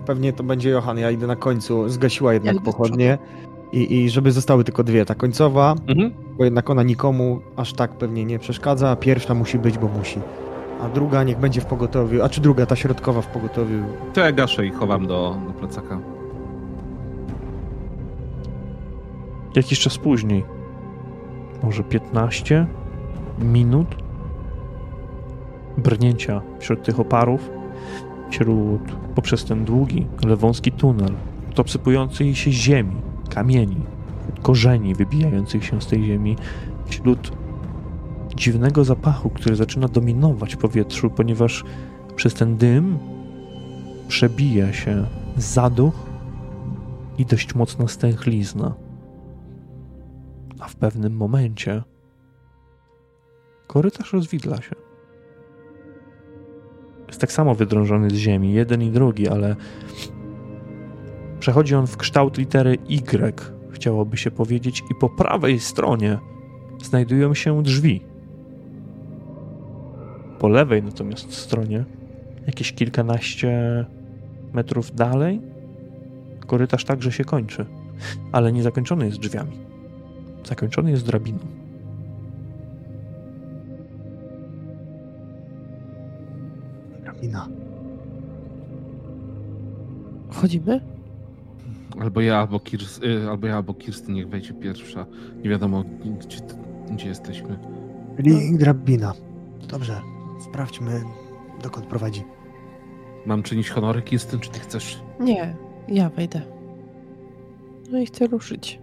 pewnie 0.05 0.33
to 0.33 0.43
będzie 0.43 0.69
Johan, 0.69 0.97
ja 0.97 1.11
idę 1.11 1.27
na 1.27 1.35
końcu, 1.35 1.89
zgasiła 1.89 2.33
jednak 2.33 2.55
Ja 2.55 2.61
pochodnie 2.61 3.17
i, 3.71 3.95
i 4.03 4.09
żeby 4.09 4.31
zostały 4.31 4.63
tylko 4.63 4.83
dwie. 4.83 5.05
Ta 5.05 5.15
końcowa, 5.15 5.75
Mhm. 5.87 6.11
bo 6.37 6.43
jednak 6.43 6.69
ona 6.69 6.83
nikomu 6.83 7.39
aż 7.55 7.73
tak 7.73 7.91
pewnie 7.97 8.25
nie 8.25 8.39
przeszkadza, 8.39 8.89
a 8.89 8.95
pierwsza 8.95 9.33
musi 9.33 9.59
być, 9.59 9.77
bo 9.77 9.87
musi. 9.87 10.19
A 10.81 10.89
druga 10.89 11.23
niech 11.23 11.39
będzie 11.39 11.61
w 11.61 11.65
pogotowiu, 11.65 12.23
a 12.23 12.29
czy 12.29 12.41
druga, 12.41 12.65
ta 12.65 12.75
środkowa 12.75 13.21
w 13.21 13.27
pogotowiu. 13.27 13.83
To 14.13 14.21
ja 14.21 14.31
gaszę 14.31 14.65
i 14.65 14.71
chowam 14.71 15.07
do, 15.07 15.37
do 15.47 15.53
plecaka. 15.53 15.99
Jakiś 19.55 19.79
czas 19.79 19.97
później, 19.97 20.43
może 21.63 21.83
15 21.83 22.67
minut 23.43 23.95
brnięcia 25.77 26.41
wśród 26.59 26.83
tych 26.83 26.99
oparów, 26.99 27.49
wśród, 28.29 28.81
poprzez 29.15 29.45
ten 29.45 29.65
długi, 29.65 30.07
ale 30.23 30.35
wąski 30.35 30.71
tunel, 30.71 31.13
obsypującej 31.57 32.35
się 32.35 32.51
ziemi, 32.51 32.95
kamieni, 33.29 33.81
korzeni 34.41 34.95
wybijających 34.95 35.65
się 35.65 35.81
z 35.81 35.87
tej 35.87 36.03
ziemi, 36.03 36.35
wśród 36.85 37.31
dziwnego 38.35 38.83
zapachu, 38.83 39.29
który 39.29 39.55
zaczyna 39.55 39.87
dominować 39.87 40.55
powietrzu, 40.55 41.09
ponieważ 41.09 41.63
przez 42.15 42.33
ten 42.33 42.57
dym 42.57 42.97
przebija 44.07 44.73
się 44.73 45.05
zaduch 45.37 45.93
i 47.17 47.25
dość 47.25 47.55
mocna 47.55 47.87
stęchlizna. 47.87 48.73
A 50.59 50.67
w 50.67 50.75
pewnym 50.75 51.15
momencie 51.15 51.83
korytarz 53.73 54.13
rozwidla 54.13 54.61
się. 54.61 54.75
Jest 57.07 57.21
tak 57.21 57.31
samo 57.31 57.55
wydrążony 57.55 58.09
z 58.09 58.13
ziemi, 58.13 58.53
jeden 58.53 58.81
i 58.81 58.91
drugi, 58.91 59.27
ale 59.27 59.55
przechodzi 61.39 61.75
on 61.75 61.87
w 61.87 61.97
kształt 61.97 62.37
litery 62.37 62.77
Y, 62.89 63.33
chciałoby 63.71 64.17
się 64.17 64.31
powiedzieć, 64.31 64.83
i 64.91 64.95
po 64.95 65.09
prawej 65.09 65.59
stronie 65.59 66.19
znajdują 66.83 67.33
się 67.33 67.63
drzwi. 67.63 68.01
Po 70.39 70.47
lewej 70.47 70.83
natomiast 70.83 71.33
stronie, 71.33 71.85
jakieś 72.47 72.73
kilkanaście 72.73 73.85
metrów 74.53 74.95
dalej, 74.95 75.41
korytarz 76.47 76.85
także 76.85 77.11
się 77.11 77.25
kończy, 77.25 77.65
ale 78.31 78.51
nie 78.51 78.63
zakończony 78.63 79.05
jest 79.05 79.19
drzwiami. 79.19 79.59
Zakończony 80.45 80.91
jest 80.91 81.05
drabiną. 81.05 81.62
Drabina. 87.23 87.47
Wchodzimy? 90.31 90.81
Albo 92.01 92.21
ja, 92.21 92.37
albo, 92.37 92.59
Kirs, 92.59 92.99
y, 93.03 93.29
albo 93.29 93.47
ja, 93.47 93.55
albo 93.55 93.73
Kirsten 93.73 94.15
niech 94.15 94.29
wejdzie 94.29 94.53
pierwsza. 94.53 95.05
Nie 95.43 95.49
wiadomo, 95.49 95.83
gdzie, 96.19 96.37
gdzie 96.91 97.07
jesteśmy. 97.07 97.59
Czyli 98.17 98.57
drabina. 98.57 99.13
Dobrze, 99.67 100.01
sprawdźmy, 100.39 101.01
dokąd 101.63 101.85
prowadzi. 101.85 102.23
Mam 103.25 103.43
czynić 103.43 103.69
honory, 103.69 104.01
Kirsten, 104.01 104.39
czy 104.39 104.49
ty 104.49 104.59
chcesz? 104.59 104.99
Nie, 105.19 105.55
ja 105.87 106.09
wejdę. 106.09 106.41
No 107.91 107.99
i 107.99 108.05
chcę 108.05 108.27
ruszyć 108.27 108.79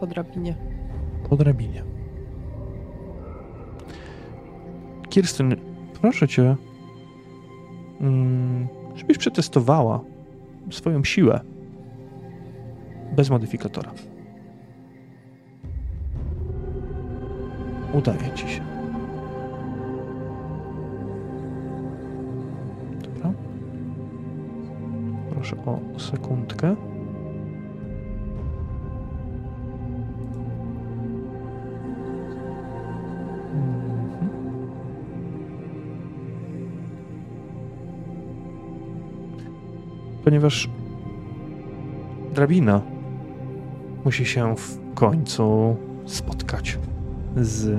po 0.00 0.06
drabinie. 0.06 0.56
Po 1.28 1.36
drabinie. 1.36 1.82
Kirsten, 5.08 5.56
proszę 6.00 6.28
cię, 6.28 6.56
żebyś 8.94 9.18
przetestowała 9.18 10.00
swoją 10.70 11.04
siłę 11.04 11.40
bez 13.16 13.30
modyfikatora. 13.30 13.90
Udaje 17.92 18.30
ci 18.34 18.48
się. 18.48 18.60
Dobra. 23.02 23.32
Proszę 25.30 25.56
o 25.66 26.00
sekundkę. 26.00 26.76
Ponieważ 40.26 40.68
drabina 42.34 42.82
musi 44.04 44.26
się 44.26 44.56
w 44.56 44.94
końcu 44.94 45.76
spotkać 46.06 46.78
z 47.36 47.70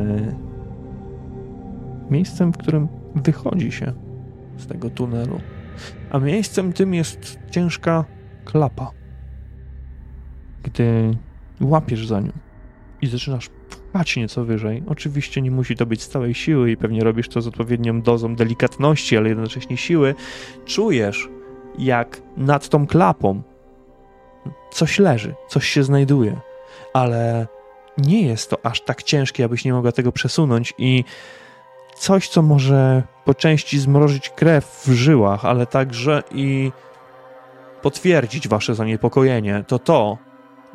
miejscem, 2.10 2.54
w 2.54 2.58
którym 2.58 2.88
wychodzi 3.16 3.72
się 3.72 3.94
z 4.58 4.68
tego 4.68 4.90
tunelu. 4.90 5.40
A 6.12 6.20
miejscem 6.20 6.74
tym 6.74 6.94
jest 6.94 7.40
ciężka 7.52 8.06
klapa. 8.46 8.92
Gdy 10.64 11.18
łapiesz 11.62 12.08
za 12.08 12.20
nią 12.20 12.32
i 13.02 13.08
zaczynasz 13.08 13.50
pchać 13.70 14.18
nieco 14.18 14.46
wyżej. 14.46 14.84
Oczywiście 14.88 15.42
nie 15.42 15.52
musi 15.52 15.76
to 15.76 15.86
być 15.86 16.02
z 16.02 16.10
całej 16.10 16.34
siły 16.34 16.72
i 16.72 16.78
pewnie 16.78 17.04
robisz 17.04 17.30
to 17.30 17.42
z 17.42 17.48
odpowiednią 17.48 18.02
dozą 18.02 18.36
delikatności, 18.36 19.18
ale 19.18 19.30
jednocześnie 19.30 19.78
siły. 19.78 20.16
Czujesz, 20.66 21.30
jak 21.78 22.22
nad 22.38 22.70
tą 22.70 22.88
klapą. 22.88 23.42
Coś 24.72 25.00
leży, 25.00 25.36
coś 25.48 25.70
się 25.70 25.84
znajduje, 25.84 26.40
ale 26.94 27.48
nie 27.98 28.28
jest 28.28 28.50
to 28.50 28.66
aż 28.66 28.82
tak 28.82 29.04
ciężkie, 29.04 29.46
abyś 29.46 29.66
nie 29.66 29.74
mogła 29.74 29.92
tego 29.92 30.12
przesunąć 30.12 30.74
i 30.78 31.04
coś, 31.96 32.30
co 32.30 32.42
może 32.42 33.04
po 33.26 33.34
części 33.34 33.80
zmrozić 33.80 34.30
krew 34.30 34.84
w 34.86 34.92
żyłach, 34.92 35.46
ale 35.46 35.66
także 35.66 36.24
i 36.32 36.72
potwierdzić 37.82 38.48
wasze 38.48 38.76
zaniepokojenie, 38.76 39.64
to 39.68 39.80
to, 39.80 40.18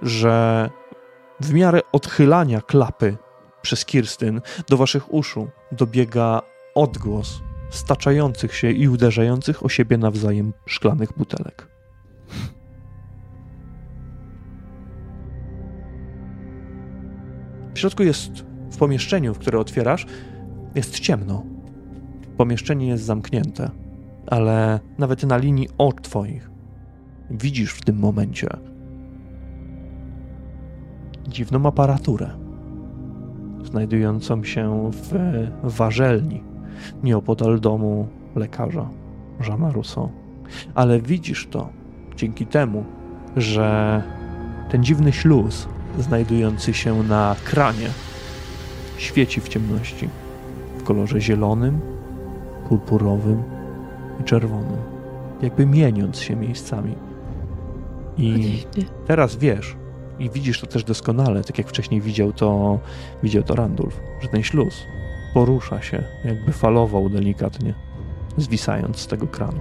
że 0.03 0.70
w 1.40 1.53
miarę 1.55 1.80
odchylania 1.92 2.61
klapy 2.61 3.16
przez 3.62 3.84
Kirstyn 3.84 4.40
do 4.68 4.76
waszych 4.76 5.14
uszu 5.14 5.48
dobiega 5.72 6.42
odgłos 6.74 7.40
staczających 7.73 8.55
się 8.55 8.70
i 8.70 8.89
uderzających 8.89 9.64
o 9.64 9.68
siebie 9.68 9.99
nawzajem 9.99 10.53
szklanych 10.66 11.12
butelek. 11.16 11.68
W 17.75 17.79
środku 17.79 18.03
jest, 18.03 18.33
w 18.70 18.77
pomieszczeniu, 18.77 19.35
w 19.35 19.39
które 19.39 19.59
otwierasz, 19.59 20.07
jest 20.75 21.01
ciemno. 21.01 21.45
Pomieszczenie 22.37 22.87
jest 22.87 23.05
zamknięte, 23.05 23.70
ale 24.27 24.81
nawet 24.99 25.23
na 25.23 25.37
linii 25.37 25.68
oczu 25.79 26.03
twoich 26.03 26.51
widzisz 27.31 27.73
w 27.73 27.85
tym 27.85 27.99
momencie 27.99 28.49
dziwną 31.29 31.66
aparaturę 31.66 32.31
znajdującą 33.64 34.45
się 34.45 34.91
w 34.93 35.12
warzelni 35.62 36.51
nieopodal 37.03 37.61
domu 37.61 38.09
lekarza 38.37 38.89
Jeana 39.49 39.73
Rousseau. 39.73 40.09
Ale 40.75 41.01
widzisz 41.01 41.49
to 41.51 41.68
dzięki 42.16 42.47
temu, 42.47 42.85
że 43.37 44.03
ten 44.70 44.85
dziwny 44.85 45.12
śluz 45.12 45.68
znajdujący 45.99 46.75
się 46.75 47.03
na 47.03 47.37
kranie 47.45 47.89
świeci 48.97 49.41
w 49.41 49.49
ciemności 49.49 50.09
w 50.79 50.83
kolorze 50.83 51.20
zielonym, 51.20 51.81
purpurowym 52.68 53.43
i 54.20 54.25
czerwonym, 54.25 54.79
jakby 55.43 55.66
mieniąc 55.66 56.18
się 56.18 56.37
miejscami. 56.37 56.95
I 58.18 58.62
teraz 59.07 59.37
wiesz, 59.37 59.77
i 60.18 60.31
widzisz 60.31 60.61
to 60.61 60.66
też 60.66 60.85
doskonale, 60.85 61.45
tak 61.45 61.59
jak 61.59 61.68
wcześniej 61.68 62.01
widział 62.01 62.33
to, 62.33 62.79
widział 63.23 63.43
to 63.43 63.55
Randulf, 63.55 64.01
że 64.20 64.29
ten 64.29 64.43
śluz 64.43 64.83
porusza 65.35 65.83
się, 65.83 66.05
jakby 66.24 66.53
falował 66.53 67.09
delikatnie, 67.09 67.74
zwisając 68.37 68.99
z 68.99 69.07
tego 69.07 69.26
kranu. 69.26 69.61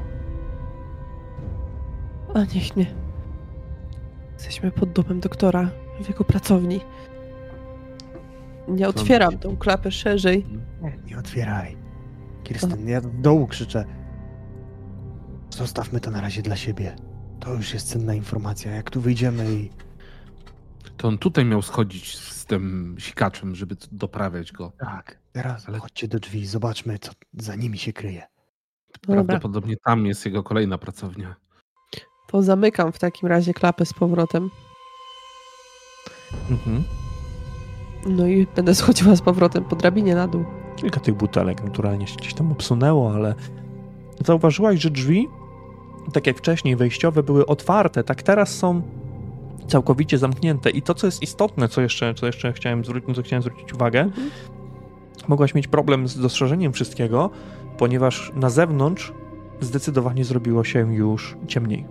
A 2.33 2.39
niech 2.39 2.75
nie. 2.75 2.85
Jesteśmy 4.33 4.71
pod 4.71 4.91
domem 4.91 5.19
doktora 5.19 5.69
w 6.03 6.07
jego 6.09 6.23
pracowni. 6.23 6.79
Nie 8.67 8.87
otwieram 8.87 9.37
tą 9.37 9.57
klapę 9.57 9.91
szerzej. 9.91 10.45
Nie, 10.81 10.97
nie 11.05 11.17
otwieraj. 11.17 11.77
Kirsten, 12.43 12.87
ja 12.87 13.01
w 13.01 13.21
dołu 13.21 13.47
krzyczę. 13.47 13.85
Zostawmy 15.49 15.99
to 15.99 16.11
na 16.11 16.21
razie 16.21 16.41
dla 16.41 16.55
siebie. 16.55 16.95
To 17.39 17.53
już 17.53 17.73
jest 17.73 17.89
cenna 17.89 18.13
informacja. 18.13 18.71
Jak 18.71 18.89
tu 18.89 19.01
wyjdziemy 19.01 19.53
i... 19.53 19.69
To 20.97 21.07
on 21.07 21.17
tutaj 21.17 21.45
miał 21.45 21.61
schodzić 21.61 22.17
z 22.17 22.45
tym 22.45 22.95
sikaczem, 22.99 23.55
żeby 23.55 23.75
doprawiać 23.91 24.51
go. 24.51 24.71
Tak, 24.79 25.20
Teraz 25.33 25.69
Ale- 25.69 25.79
chodźcie 25.79 26.07
do 26.07 26.19
drzwi, 26.19 26.45
zobaczmy, 26.45 26.99
co 26.99 27.11
za 27.33 27.55
nimi 27.55 27.77
się 27.77 27.93
kryje. 27.93 28.21
No 29.07 29.15
dobra, 29.15 29.23
Prawdopodobnie 29.23 29.75
tam 29.85 30.05
jest 30.05 30.25
jego 30.25 30.43
kolejna 30.43 30.77
pracownia. 30.77 31.35
to 32.27 32.41
zamykam 32.41 32.91
w 32.91 32.99
takim 32.99 33.29
razie 33.29 33.53
klapę 33.53 33.85
z 33.85 33.93
powrotem. 33.93 34.49
Mhm. 36.51 36.83
No 38.05 38.27
i 38.27 38.47
będę 38.55 38.75
schodziła 38.75 39.15
z 39.15 39.21
powrotem 39.21 39.63
po 39.63 39.75
drabinie 39.75 40.15
na 40.15 40.27
dół. 40.27 40.45
Kilka 40.75 40.99
tych 40.99 41.15
butelek 41.15 41.63
naturalnie 41.63 42.07
się 42.07 42.15
gdzieś 42.15 42.33
tam 42.33 42.51
obsunęło, 42.51 43.13
ale 43.13 43.35
zauważyłaś, 44.25 44.79
że 44.79 44.89
drzwi, 44.89 45.27
tak 46.13 46.27
jak 46.27 46.37
wcześniej 46.37 46.75
wejściowe, 46.75 47.23
były 47.23 47.45
otwarte, 47.45 48.03
tak 48.03 48.23
teraz 48.23 48.57
są 48.57 48.81
całkowicie 49.67 50.17
zamknięte. 50.17 50.69
I 50.69 50.81
to, 50.81 50.93
co 50.95 51.07
jest 51.07 51.21
istotne, 51.23 51.69
co 51.69 51.81
jeszcze, 51.81 52.13
co 52.13 52.25
jeszcze 52.25 52.53
chciałem 52.53 52.85
zwrócić, 52.85 53.15
co 53.15 53.23
chciałem 53.23 53.41
zwrócić 53.43 53.73
uwagę, 53.73 53.99
Mhm. 54.01 54.31
Mogłaś 55.27 55.55
mieć 55.55 55.67
problem 55.67 56.07
z 56.07 56.19
dostrzeżeniem 56.19 56.73
wszystkiego, 56.73 57.29
ponieważ 57.77 58.31
na 58.35 58.49
zewnątrz 58.49 59.13
zdecydowanie 59.59 60.25
zrobiło 60.25 60.63
się 60.63 60.95
już 60.95 61.37
ciemniej. 61.47 61.85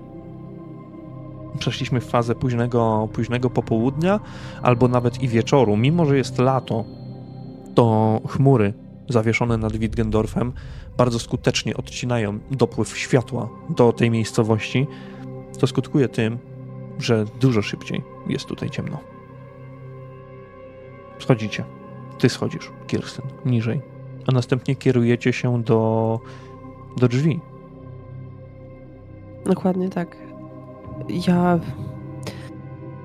Przeszliśmy 1.59 2.01
w 2.01 2.07
fazę 2.07 2.35
późnego, 2.35 3.09
późnego 3.12 3.51
popołudnia 3.51 4.21
albo 4.62 4.89
nawet 4.89 5.23
i 5.23 5.29
wieczoru. 5.29 5.77
Mimo, 5.77 6.07
że 6.07 6.16
jest 6.16 6.39
lato, 6.39 6.85
to 7.75 8.21
chmury 8.29 8.75
zawieszone 9.09 9.57
nad 9.57 9.77
Wittgendorfem 9.77 10.53
bardzo 10.97 11.18
skutecznie 11.18 11.77
odcinają 11.77 12.39
dopływ 12.51 12.99
światła 12.99 13.49
do 13.71 13.93
tej 13.93 14.11
miejscowości. 14.11 14.87
To 15.59 15.66
skutkuje 15.66 16.09
tym, 16.09 16.39
że 16.99 17.25
dużo 17.41 17.62
szybciej 17.62 18.03
jest 18.27 18.47
tutaj 18.47 18.71
ciemno. 18.71 18.99
Schodzicie. 21.18 21.80
Ty 22.21 22.29
schodzisz, 22.29 22.71
Kirsten, 22.87 23.27
niżej. 23.45 23.81
A 24.27 24.33
następnie 24.33 24.77
kierujecie 24.77 25.33
się 25.33 25.62
do, 25.62 26.21
do 26.97 27.09
drzwi. 27.09 27.41
Dokładnie 29.45 29.89
tak. 29.89 30.16
Ja 31.27 31.61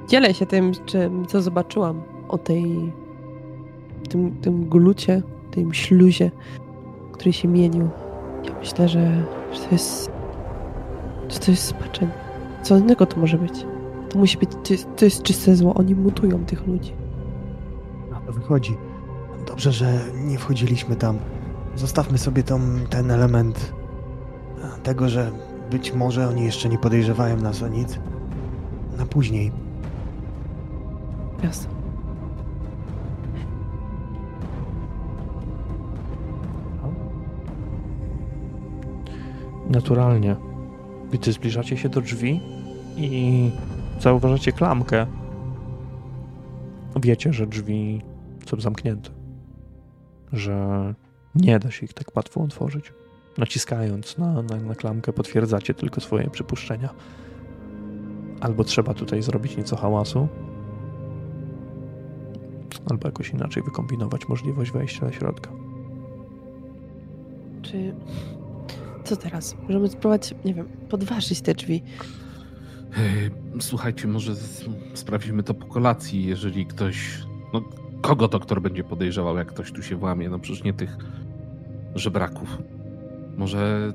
dzielę 0.08 0.34
się 0.34 0.46
tym, 0.46 0.72
czym, 0.86 1.26
co 1.26 1.42
zobaczyłam 1.42 2.02
o 2.28 2.38
tej 2.38 2.92
tym, 4.10 4.36
tym 4.42 4.70
glucie, 4.70 5.22
tym 5.52 5.74
śluzie, 5.74 6.32
który 7.12 7.34
się 7.34 7.48
mienił. 7.48 7.90
Ja 8.44 8.52
myślę, 8.60 8.90
że, 8.90 9.24
że 9.54 9.60
to 9.60 9.70
jest 9.72 10.12
że 11.30 11.40
to 11.40 11.52
jest 11.52 11.64
spaczeń. 11.64 12.10
Co 12.64 12.78
innego 12.78 13.06
to 13.06 13.20
może 13.20 13.38
być? 13.38 13.66
To 14.10 14.20
musi 14.20 14.38
być, 14.38 14.50
to 14.64 14.74
jest, 14.74 14.88
to 14.96 15.06
jest 15.06 15.24
czyste 15.24 15.56
zło. 15.56 15.74
Oni 15.74 15.96
mutują 15.96 16.46
tych 16.46 16.68
ludzi. 16.68 16.94
Na 18.12 18.22
to 18.22 18.34
wychodzi. 18.34 18.78
Dobrze, 19.48 19.72
że 19.72 20.00
nie 20.16 20.38
wchodziliśmy 20.38 20.96
tam. 20.96 21.18
Zostawmy 21.76 22.18
sobie 22.18 22.44
tą, 22.44 22.60
ten 22.90 23.12
element 23.12 23.74
tego, 24.84 25.10
że 25.10 25.32
być 25.72 25.94
może 25.94 26.28
oni 26.28 26.44
jeszcze 26.46 26.70
nie 26.70 26.78
podejrzewają 26.78 27.38
nas 27.38 27.64
o 27.64 27.68
nic. 27.68 28.00
Na 28.98 29.06
później. 29.06 29.52
Jasne. 31.44 31.76
Naturalnie. 39.70 40.36
Gdy 41.12 41.32
zbliżacie 41.32 41.78
się 41.78 41.90
do 41.90 42.02
drzwi 42.02 42.42
i 42.98 43.52
zauważacie 44.00 44.52
klamkę, 44.52 45.08
wiecie, 46.96 47.34
że 47.34 47.48
drzwi 47.48 48.02
są 48.46 48.62
zamknięte. 48.62 49.15
Że 50.36 50.94
nie 51.36 51.60
da 51.60 51.72
się 51.72 51.86
ich 51.86 51.94
tak 51.94 52.16
łatwo 52.16 52.42
otworzyć. 52.42 52.94
Naciskając 53.38 54.18
na, 54.18 54.42
na, 54.42 54.56
na 54.56 54.76
klamkę, 54.76 55.14
potwierdzacie 55.14 55.74
tylko 55.74 56.02
swoje 56.02 56.30
przypuszczenia. 56.30 56.90
Albo 58.42 58.64
trzeba 58.64 58.94
tutaj 58.94 59.22
zrobić 59.22 59.58
nieco 59.58 59.76
hałasu, 59.76 60.28
albo 62.90 63.08
jakoś 63.08 63.30
inaczej 63.30 63.64
wykombinować 63.64 64.28
możliwość 64.28 64.72
wejścia 64.72 65.06
do 65.06 65.12
środka. 65.12 65.52
Czy... 67.62 67.96
Co 69.04 69.16
teraz? 69.16 69.56
Możemy 69.64 69.88
spróbować, 69.88 70.36
nie 70.46 70.54
wiem, 70.54 70.68
podważyć 70.90 71.42
te 71.42 71.54
drzwi. 71.54 71.84
Słuchajcie, 73.60 74.08
może 74.08 74.36
sprawdzimy 74.94 75.44
to 75.44 75.54
po 75.54 75.66
kolacji, 75.66 76.26
jeżeli 76.26 76.66
ktoś. 76.66 77.22
No, 77.54 77.62
kogo 78.06 78.28
doktor 78.28 78.62
będzie 78.62 78.84
podejrzewał, 78.84 79.38
jak 79.38 79.48
ktoś 79.48 79.72
tu 79.72 79.84
się 79.84 79.96
włamie? 79.96 80.30
No 80.30 80.40
przecież 80.40 80.64
nie 80.64 80.74
tych 80.74 80.98
żebraków. 81.96 82.58
Może 83.38 83.94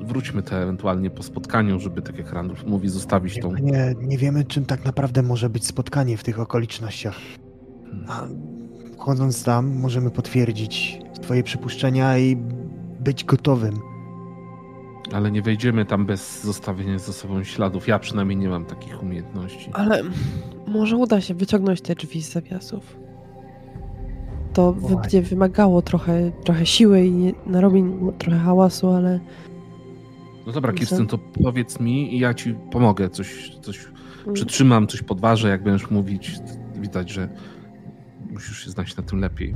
wróćmy 0.00 0.42
te 0.42 0.62
ewentualnie 0.62 1.10
po 1.10 1.22
spotkaniu, 1.22 1.80
żeby, 1.80 2.02
tak 2.02 2.18
jak 2.18 2.32
Randolph 2.32 2.66
mówi, 2.66 2.88
zostawić 2.88 3.40
tą. 3.40 3.54
Nie, 3.54 3.94
nie 4.00 4.18
wiemy, 4.18 4.44
czym 4.44 4.64
tak 4.64 4.84
naprawdę 4.84 5.22
może 5.22 5.50
być 5.50 5.66
spotkanie 5.66 6.16
w 6.16 6.24
tych 6.24 6.40
okolicznościach. 6.40 7.16
A 8.08 8.26
chodząc 8.98 9.44
tam, 9.44 9.74
możemy 9.80 10.10
potwierdzić 10.10 10.98
twoje 11.22 11.42
przypuszczenia 11.42 12.18
i 12.18 12.36
być 13.00 13.24
gotowym. 13.24 13.74
Ale 15.12 15.30
nie 15.30 15.42
wejdziemy 15.42 15.84
tam 15.84 16.06
bez 16.06 16.44
zostawienia 16.44 16.98
ze 16.98 17.12
sobą 17.12 17.44
śladów. 17.44 17.88
Ja 17.88 17.98
przynajmniej 17.98 18.36
nie 18.36 18.48
mam 18.48 18.64
takich 18.64 19.02
umiejętności. 19.02 19.70
Ale 19.72 20.02
może 20.66 20.96
uda 20.96 21.20
się 21.20 21.34
wyciągnąć 21.34 21.80
te 21.80 21.94
drzwi 21.94 22.22
z 22.22 22.32
zawiasów. 22.32 23.05
To 24.56 24.72
będzie 24.72 25.22
wymagało 25.22 25.82
trochę, 25.82 26.30
trochę 26.44 26.66
siły 26.66 27.04
i 27.04 27.10
nie- 27.12 27.32
narobi 27.46 27.84
trochę 28.18 28.38
hałasu, 28.38 28.88
ale 28.90 29.20
No 30.46 30.52
dobra. 30.52 30.72
Kirsten, 30.72 31.06
to 31.06 31.18
powiedz 31.18 31.80
mi 31.80 32.14
i 32.16 32.18
ja 32.18 32.34
ci 32.34 32.54
pomogę. 32.70 33.10
Coś, 33.10 33.50
coś 33.62 33.84
mm, 34.24 34.34
przytrzymam, 34.34 34.86
coś 34.86 35.02
podważę, 35.02 35.48
jak 35.48 35.62
będziesz 35.62 35.90
mówić. 35.90 36.32
Widać, 36.76 37.10
że 37.10 37.28
musisz 38.32 38.64
się 38.64 38.70
znać 38.70 38.96
na 38.96 39.02
tym 39.02 39.18
lepiej. 39.20 39.54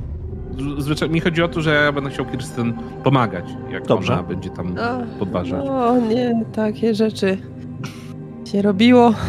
Zwyczajnie 0.77 1.13
mi 1.13 1.19
chodzi 1.19 1.43
o 1.43 1.47
to, 1.47 1.61
że 1.61 1.73
ja 1.85 1.91
będę 1.91 2.09
chciał 2.09 2.25
Kirsten 2.25 2.73
pomagać, 3.03 3.45
jak 3.71 3.87
Dobrze. 3.87 4.13
ona 4.13 4.23
będzie 4.23 4.49
tam 4.49 4.75
Ach, 4.81 5.07
podważać. 5.19 5.65
O 5.67 5.97
nie, 5.99 6.45
takie 6.53 6.95
rzeczy 6.95 7.37
się 8.45 8.61
robiło. 8.61 9.13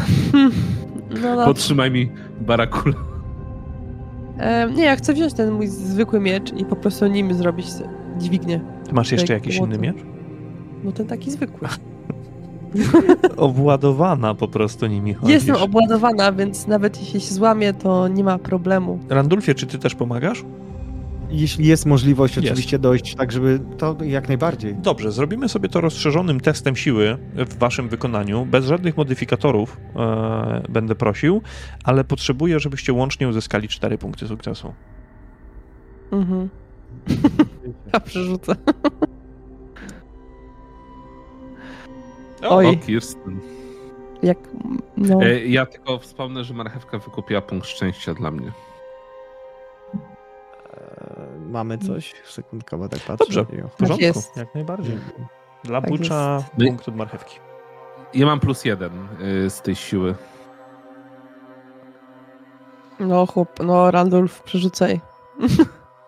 No. 1.21 1.45
Podtrzymaj 1.45 1.91
mi 1.91 2.11
barakula. 2.41 2.95
E, 4.37 4.71
nie, 4.71 4.83
ja 4.83 4.95
chcę 4.95 5.13
wziąć 5.13 5.33
ten 5.33 5.51
mój 5.51 5.67
zwykły 5.67 6.19
miecz 6.19 6.53
i 6.53 6.65
po 6.65 6.75
prostu 6.75 7.07
nim 7.07 7.33
zrobić 7.33 7.67
dźwignię. 8.17 8.61
Ty 8.87 8.93
masz 8.93 9.11
jeszcze 9.11 9.33
jakiś 9.33 9.57
inny 9.57 9.77
miecz? 9.77 9.97
No 10.83 10.91
ten 10.91 11.07
taki 11.07 11.31
zwykły. 11.31 11.67
Obładowana 13.37 14.35
po 14.35 14.47
prostu 14.47 14.87
nimi 14.87 15.13
chodzisz. 15.13 15.33
Jestem 15.33 15.55
obładowana, 15.55 16.31
więc 16.31 16.67
nawet 16.67 16.99
jeśli 16.99 17.21
się 17.21 17.33
złamie, 17.33 17.73
to 17.73 18.07
nie 18.07 18.23
ma 18.23 18.37
problemu. 18.37 18.99
Randulfie, 19.09 19.55
czy 19.55 19.67
ty 19.67 19.79
też 19.79 19.95
pomagasz? 19.95 20.45
Jeśli 21.33 21.67
jest 21.67 21.85
możliwość 21.85 22.35
Jest. 22.35 22.47
oczywiście 22.47 22.79
dojść, 22.79 23.15
tak 23.15 23.31
żeby 23.31 23.59
to 23.77 23.97
jak 24.03 24.27
najbardziej. 24.27 24.75
Dobrze, 24.75 25.11
zrobimy 25.11 25.49
sobie 25.49 25.69
to 25.69 25.81
rozszerzonym 25.81 26.39
testem 26.39 26.75
siły 26.75 27.17
w 27.35 27.57
waszym 27.57 27.89
wykonaniu. 27.89 28.45
Bez 28.45 28.65
żadnych 28.65 28.97
modyfikatorów 28.97 29.77
e, 29.95 30.63
będę 30.69 30.95
prosił, 30.95 31.41
ale 31.83 32.03
potrzebuję, 32.03 32.59
żebyście 32.59 32.93
łącznie 32.93 33.27
uzyskali 33.27 33.67
4 33.67 33.97
punkty 33.97 34.27
sukcesu. 34.27 34.73
Mhm. 36.11 36.49
Ja 37.93 37.99
przerzucę. 37.99 38.55
O, 42.43 42.55
Oj. 42.55 42.77
Kirsten. 42.77 43.39
Jak, 44.23 44.37
no, 44.97 45.23
E, 45.23 45.45
ja 45.45 45.65
tylko 45.65 45.99
wspomnę, 45.99 46.43
że 46.43 46.53
marchewka 46.53 46.97
wykupiła 46.97 47.41
punkt 47.41 47.67
szczęścia 47.67 48.13
dla 48.13 48.31
mnie. 48.31 48.51
Mamy 51.39 51.77
coś? 51.77 52.13
Sekundka, 52.25 52.77
bo 52.77 52.89
tak 52.89 52.99
patrzę. 52.99 53.25
Dobrze. 53.33 53.67
W 53.69 53.75
porządku, 53.75 54.03
jest. 54.03 54.37
jak 54.37 54.55
najbardziej. 54.55 54.97
Dla 55.63 55.81
Tak 55.81 55.89
Bucza 55.89 56.35
jest. 56.57 56.69
punkt 56.69 56.87
od 56.89 56.95
marchewki. 56.95 57.39
Ja 58.13 58.25
mam 58.25 58.39
plus 58.39 58.65
jeden 58.65 58.91
y, 59.45 59.49
z 59.49 59.61
tej 59.61 59.75
siły. 59.75 60.15
no 62.99 63.25
chłop, 63.25 63.59
no 63.63 63.91
Randolph, 63.91 64.43
przerzucaj. 64.43 65.01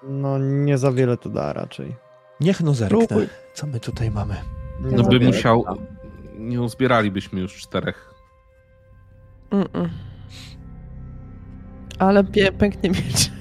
No 0.07 0.37
nie 0.37 0.77
za 0.77 0.91
wiele 0.91 1.17
to 1.17 1.29
da 1.29 1.53
raczej. 1.53 1.95
Niech 2.39 2.61
no 2.61 2.73
zerknę, 2.73 3.17
co 3.53 3.67
my 3.67 3.79
tutaj 3.79 4.11
mamy. 4.11 4.35
Ja 4.91 4.97
No 4.97 5.03
by 5.03 5.19
musiał. 5.19 5.65
Nie 6.37 6.61
uzbieralibyśmy 6.61 7.41
już 7.41 7.55
czterech. 7.57 8.13
Mm-mm. 9.51 9.89
Ale 11.99 12.23
pie, 12.23 12.51
pęknie 12.51 12.89
miecz. 12.89 13.31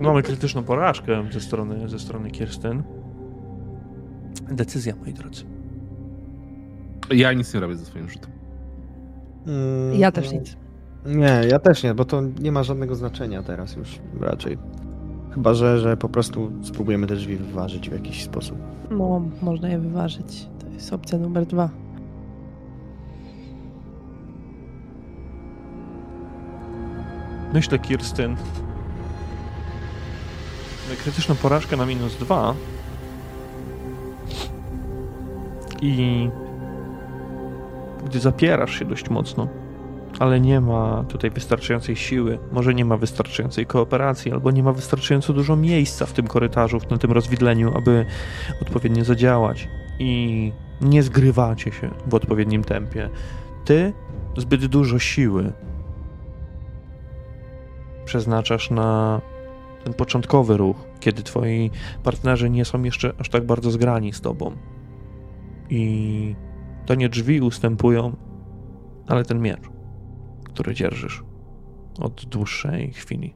Mamy 0.00 0.22
krytyczną 0.22 0.62
porażkę 0.62 1.24
ze 1.32 1.40
strony, 1.40 1.88
ze 1.88 1.98
strony 1.98 2.30
Kirsten. 2.30 2.82
Decyzja, 4.50 4.94
moi 5.00 5.12
drodzy. 5.12 5.44
Ja 7.10 7.32
nic 7.32 7.54
nie 7.54 7.60
robię 7.60 7.76
ze 7.76 7.84
swoim 7.84 8.08
rzutem. 8.08 8.30
Mm, 9.46 9.94
Ja 10.00 10.12
też 10.12 10.32
nic. 10.32 10.56
Nie, 11.06 11.40
ja 11.50 11.58
też 11.58 11.82
nie, 11.82 11.94
bo 11.94 12.04
to 12.04 12.20
nie 12.40 12.52
ma 12.52 12.62
żadnego 12.62 12.94
znaczenia 12.94 13.42
teraz 13.42 13.76
już 13.76 13.98
raczej. 14.20 14.58
Chyba, 15.34 15.54
że, 15.54 15.78
że 15.78 15.96
po 15.96 16.08
prostu 16.08 16.52
spróbujemy 16.62 17.06
te 17.06 17.14
drzwi 17.16 17.36
wyważyć 17.36 17.90
w 17.90 17.92
jakiś 17.92 18.24
sposób. 18.24 18.58
No, 18.90 19.22
można 19.42 19.68
je 19.68 19.78
wyważyć. 19.78 20.48
To 20.60 20.66
jest 20.68 20.92
opcja 20.92 21.18
numer 21.18 21.46
dwa. 21.46 21.70
Myślę, 27.52 27.78
Kirstyn. 27.78 28.36
Krytyczną 31.02 31.34
porażkę 31.34 31.76
na 31.76 31.86
minus 31.86 32.16
dwa. 32.16 32.54
I 35.82 36.28
gdy 38.04 38.20
zapierasz 38.20 38.78
się 38.78 38.84
dość 38.84 39.10
mocno, 39.10 39.48
ale 40.18 40.40
nie 40.40 40.60
ma 40.60 41.04
tutaj 41.08 41.30
wystarczającej 41.30 41.96
siły, 41.96 42.38
może 42.52 42.74
nie 42.74 42.84
ma 42.84 42.96
wystarczającej 42.96 43.66
kooperacji, 43.66 44.32
albo 44.32 44.50
nie 44.50 44.62
ma 44.62 44.72
wystarczająco 44.72 45.32
dużo 45.32 45.56
miejsca 45.56 46.06
w 46.06 46.12
tym 46.12 46.26
korytarzu, 46.26 46.80
w 46.80 46.98
tym 46.98 47.12
rozwidleniu, 47.12 47.72
aby 47.76 48.06
odpowiednio 48.62 49.04
zadziałać. 49.04 49.68
I 49.98 50.52
nie 50.80 51.02
zgrywacie 51.02 51.72
się 51.72 51.90
w 52.06 52.14
odpowiednim 52.14 52.64
tempie. 52.64 53.10
Ty 53.64 53.92
zbyt 54.36 54.66
dużo 54.66 54.98
siły 54.98 55.52
przeznaczasz 58.04 58.70
na 58.70 59.20
ten 59.84 59.94
początkowy 59.94 60.56
ruch, 60.56 60.76
kiedy 61.00 61.22
twoi 61.22 61.70
partnerzy 62.02 62.50
nie 62.50 62.64
są 62.64 62.82
jeszcze 62.82 63.12
aż 63.18 63.28
tak 63.28 63.46
bardzo 63.46 63.70
zgrani 63.70 64.12
z 64.12 64.20
tobą. 64.20 64.56
I 65.70 66.36
to 66.86 66.94
nie 66.94 67.08
drzwi 67.08 67.40
ustępują, 67.40 68.16
ale 69.06 69.24
ten 69.24 69.40
miecz, 69.40 69.70
który 70.44 70.74
dzierżysz 70.74 71.24
od 71.98 72.24
dłuższej 72.24 72.92
chwili. 72.92 73.34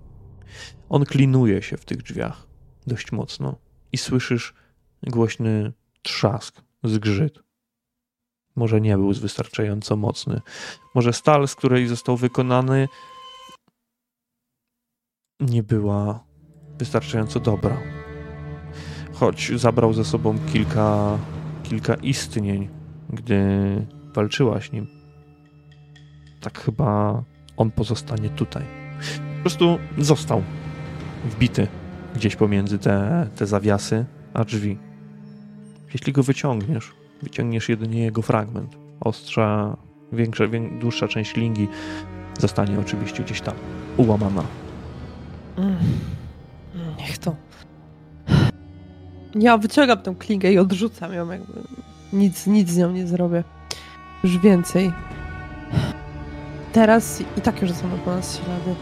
On 0.89 1.05
klinuje 1.05 1.63
się 1.63 1.77
w 1.77 1.85
tych 1.85 2.03
drzwiach 2.03 2.47
dość 2.87 3.13
mocno 3.13 3.57
i 3.93 3.99
słyszysz 3.99 4.55
głośny 5.03 5.73
trzask, 6.03 6.63
zgrzyt. 6.85 7.39
Może 8.57 8.81
nie 8.81 8.97
był 8.97 9.13
wystarczająco 9.13 9.97
mocny. 9.97 10.41
Może 10.95 11.13
stal, 11.13 11.49
z 11.49 11.55
której 11.55 11.87
został 11.87 12.17
wykonany, 12.17 12.89
nie 15.41 15.63
była 15.63 16.28
wystarczająco 16.79 17.41
dobra. 17.41 17.77
Choć 19.13 19.53
zabrał 19.61 19.93
ze 19.93 20.05
sobą 20.05 20.39
kilka, 20.53 21.19
kilka 21.63 21.95
istnień, 21.95 22.69
gdy 23.11 23.39
walczyłaś 24.15 24.73
nim. 24.73 24.87
Tak 26.41 26.59
chyba 26.59 27.23
on 27.57 27.71
pozostanie 27.71 28.29
tutaj. 28.31 28.63
Po 29.37 29.41
prostu 29.43 29.79
został 29.99 30.43
wbity 31.25 31.69
gdzieś 32.15 32.37
pomiędzy 32.37 32.79
te, 32.79 33.27
te 33.37 33.47
zawiasy 33.47 34.07
a 34.35 34.45
drzwi. 34.45 34.79
Jeśli 35.93 36.13
go 36.13 36.23
wyciągniesz, 36.23 36.93
wyciągniesz 37.23 37.69
jedynie 37.69 38.03
jego 38.03 38.23
fragment. 38.23 38.77
Ostrza, 39.01 39.77
większa, 40.13 40.45
dłuższa 40.81 41.09
część 41.09 41.37
lingi 41.37 41.69
zostanie 42.41 42.81
oczywiście 42.81 43.23
gdzieś 43.23 43.41
tam 43.41 43.55
ułamana. 43.97 44.43
Mm. 45.57 45.77
Niech 46.99 47.19
to. 47.19 47.37
Ja 49.35 49.59
wyciągam 49.59 49.99
tę 49.99 50.15
klingę 50.19 50.53
i 50.53 50.59
odrzucam 50.59 51.13
ją, 51.13 51.31
jakby 51.31 51.53
nic, 52.13 52.47
nic 52.47 52.71
z 52.71 52.77
nią 52.77 52.93
nie 52.93 53.07
zrobię. 53.07 53.45
Już 54.25 54.39
więcej. 54.39 54.93
Teraz 56.73 57.23
i 57.37 57.41
tak 57.41 57.63
już 57.63 57.73
są 57.73 57.99
po 58.05 58.11
nas 58.11 58.37
ślady. 58.37 58.75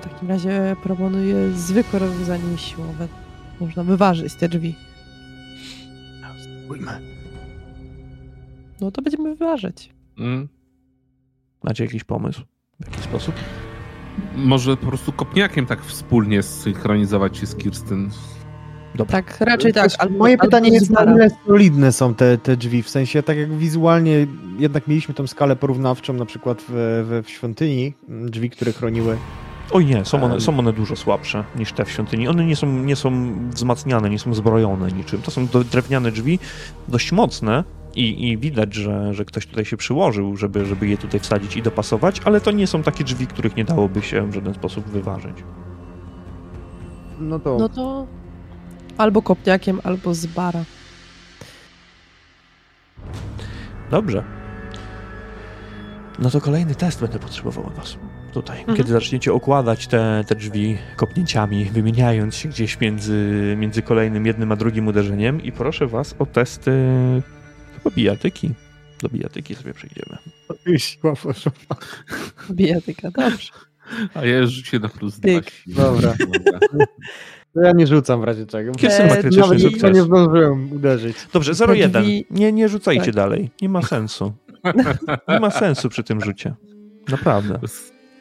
W 0.00 0.04
takim 0.04 0.28
razie 0.28 0.76
proponuję 0.82 1.52
zwykłe 1.52 1.98
rozwiązanie 1.98 2.58
siłowe. 2.58 3.08
Można 3.60 3.84
wyważyć 3.84 4.34
te 4.34 4.48
drzwi. 4.48 4.74
No 8.80 8.90
to 8.90 9.02
będziemy 9.02 9.30
wyważać. 9.30 9.90
Mm. 10.18 10.48
Macie 11.62 11.84
jakiś 11.84 12.04
pomysł? 12.04 12.42
W 12.80 12.86
jaki 12.86 13.02
sposób? 13.02 13.34
Może 14.36 14.76
po 14.76 14.86
prostu 14.86 15.12
kopniakiem 15.12 15.66
tak 15.66 15.84
wspólnie 15.84 16.42
zsynchronizować 16.42 17.38
się 17.38 17.46
z 17.46 17.56
Kirstyn. 17.56 18.10
Dobra. 18.94 19.12
Tak, 19.12 19.40
raczej 19.40 19.72
tak. 19.72 19.90
Albo, 19.98 20.18
Moje 20.18 20.32
albo 20.32 20.44
pytanie 20.44 20.70
jest, 20.70 20.90
na 20.90 21.04
ile 21.04 21.30
solidne 21.46 21.92
są 21.92 22.14
te, 22.14 22.38
te 22.38 22.56
drzwi? 22.56 22.82
W 22.82 22.88
sensie, 22.88 23.22
tak 23.22 23.36
jak 23.38 23.52
wizualnie 23.56 24.26
jednak 24.58 24.88
mieliśmy 24.88 25.14
tą 25.14 25.26
skalę 25.26 25.56
porównawczą 25.56 26.12
na 26.12 26.24
przykład 26.24 26.62
w, 26.62 26.72
w, 27.08 27.26
w 27.26 27.30
świątyni, 27.30 27.94
drzwi, 28.08 28.50
które 28.50 28.72
chroniły. 28.72 29.16
Oj 29.72 29.86
nie, 29.86 30.04
są 30.04 30.22
one, 30.22 30.40
są 30.40 30.58
one 30.58 30.72
dużo 30.72 30.96
słabsze 30.96 31.44
niż 31.56 31.72
te 31.72 31.84
w 31.84 31.90
świątyni. 31.90 32.28
One 32.28 32.44
nie 32.46 32.56
są, 32.56 32.66
nie 32.66 32.96
są 32.96 33.32
wzmacniane, 33.50 34.10
nie 34.10 34.18
są 34.18 34.34
zbrojone 34.34 34.92
niczym. 34.92 35.22
To 35.22 35.30
są 35.30 35.46
drewniane 35.70 36.12
drzwi, 36.12 36.38
dość 36.88 37.12
mocne 37.12 37.64
i, 37.96 38.28
i 38.28 38.38
widać, 38.38 38.74
że, 38.74 39.14
że 39.14 39.24
ktoś 39.24 39.46
tutaj 39.46 39.64
się 39.64 39.76
przyłożył, 39.76 40.36
żeby, 40.36 40.66
żeby 40.66 40.88
je 40.88 40.98
tutaj 40.98 41.20
wsadzić 41.20 41.56
i 41.56 41.62
dopasować, 41.62 42.20
ale 42.24 42.40
to 42.40 42.50
nie 42.50 42.66
są 42.66 42.82
takie 42.82 43.04
drzwi, 43.04 43.26
których 43.26 43.56
nie 43.56 43.64
dałoby 43.64 44.02
się 44.02 44.30
w 44.30 44.34
żaden 44.34 44.54
sposób 44.54 44.86
wyważyć. 44.88 45.36
No 47.20 47.38
to 47.38 47.56
No 47.60 47.68
to 47.68 48.06
albo 48.96 49.22
kopniakiem, 49.22 49.80
albo 49.84 50.14
z 50.14 50.26
bara. 50.26 50.64
Dobrze. 53.90 54.24
No 56.18 56.30
to 56.30 56.40
kolejny 56.40 56.74
test 56.74 57.00
będę 57.00 57.18
potrzebował 57.18 57.66
od 57.66 57.74
was. 57.74 57.96
Tutaj, 58.32 58.58
Mhm. 58.58 58.76
kiedy 58.78 58.92
zaczniecie 58.92 59.32
okładać 59.32 59.86
te, 59.86 60.24
te 60.26 60.34
drzwi 60.34 60.78
kopnięciami, 60.96 61.64
wymieniając 61.64 62.34
się 62.34 62.48
gdzieś 62.48 62.80
między, 62.80 63.54
między 63.58 63.82
kolejnym 63.82 64.26
jednym 64.26 64.52
a 64.52 64.56
drugim 64.56 64.86
uderzeniem 64.86 65.42
i 65.42 65.52
proszę 65.52 65.86
was 65.86 66.14
o 66.18 66.26
testy 66.26 66.72
chyba 67.90 67.96
bijatyki. 67.96 68.50
Do 69.02 69.08
bijatyki 69.08 69.54
sobie 69.54 69.74
przejdziemy. 69.74 70.16
siła 70.78 71.16
poszła. 71.16 71.52
Bijatyka, 72.50 73.10
dobrze. 73.10 73.48
A 74.14 74.24
ja 74.24 74.46
rzucię 74.46 74.78
na 74.78 74.88
plus 74.88 75.18
dwa. 75.18 75.28
Siły. 75.28 75.42
Dobra. 75.66 76.14
To 77.54 77.60
ja 77.60 77.72
nie 77.72 77.86
rzucam 77.86 78.20
w 78.20 78.24
razie 78.24 78.46
czego. 78.46 78.72
Kirsten 78.72 79.08
ma 79.08 79.14
Eee, 79.16 79.36
Nawet 79.36 79.62
sukces. 79.62 79.94
nie 79.96 80.02
zdążyłem 80.02 80.72
uderzyć. 80.72 81.16
Dobrze, 81.32 81.52
Te 81.54 81.64
0-1. 81.64 81.90
drzwi- 81.90 82.24
Nie, 82.30 82.52
nie 82.52 82.68
rzucajcie 82.68 83.04
Tak. 83.04 83.14
dalej. 83.14 83.50
Nie 83.62 83.68
ma 83.68 83.82
sensu. 83.82 84.32
Nie 85.28 85.40
ma 85.40 85.50
sensu 85.50 85.88
przy 85.88 86.04
tym 86.04 86.20
rzucie. 86.20 86.54
Naprawdę. 87.08 87.58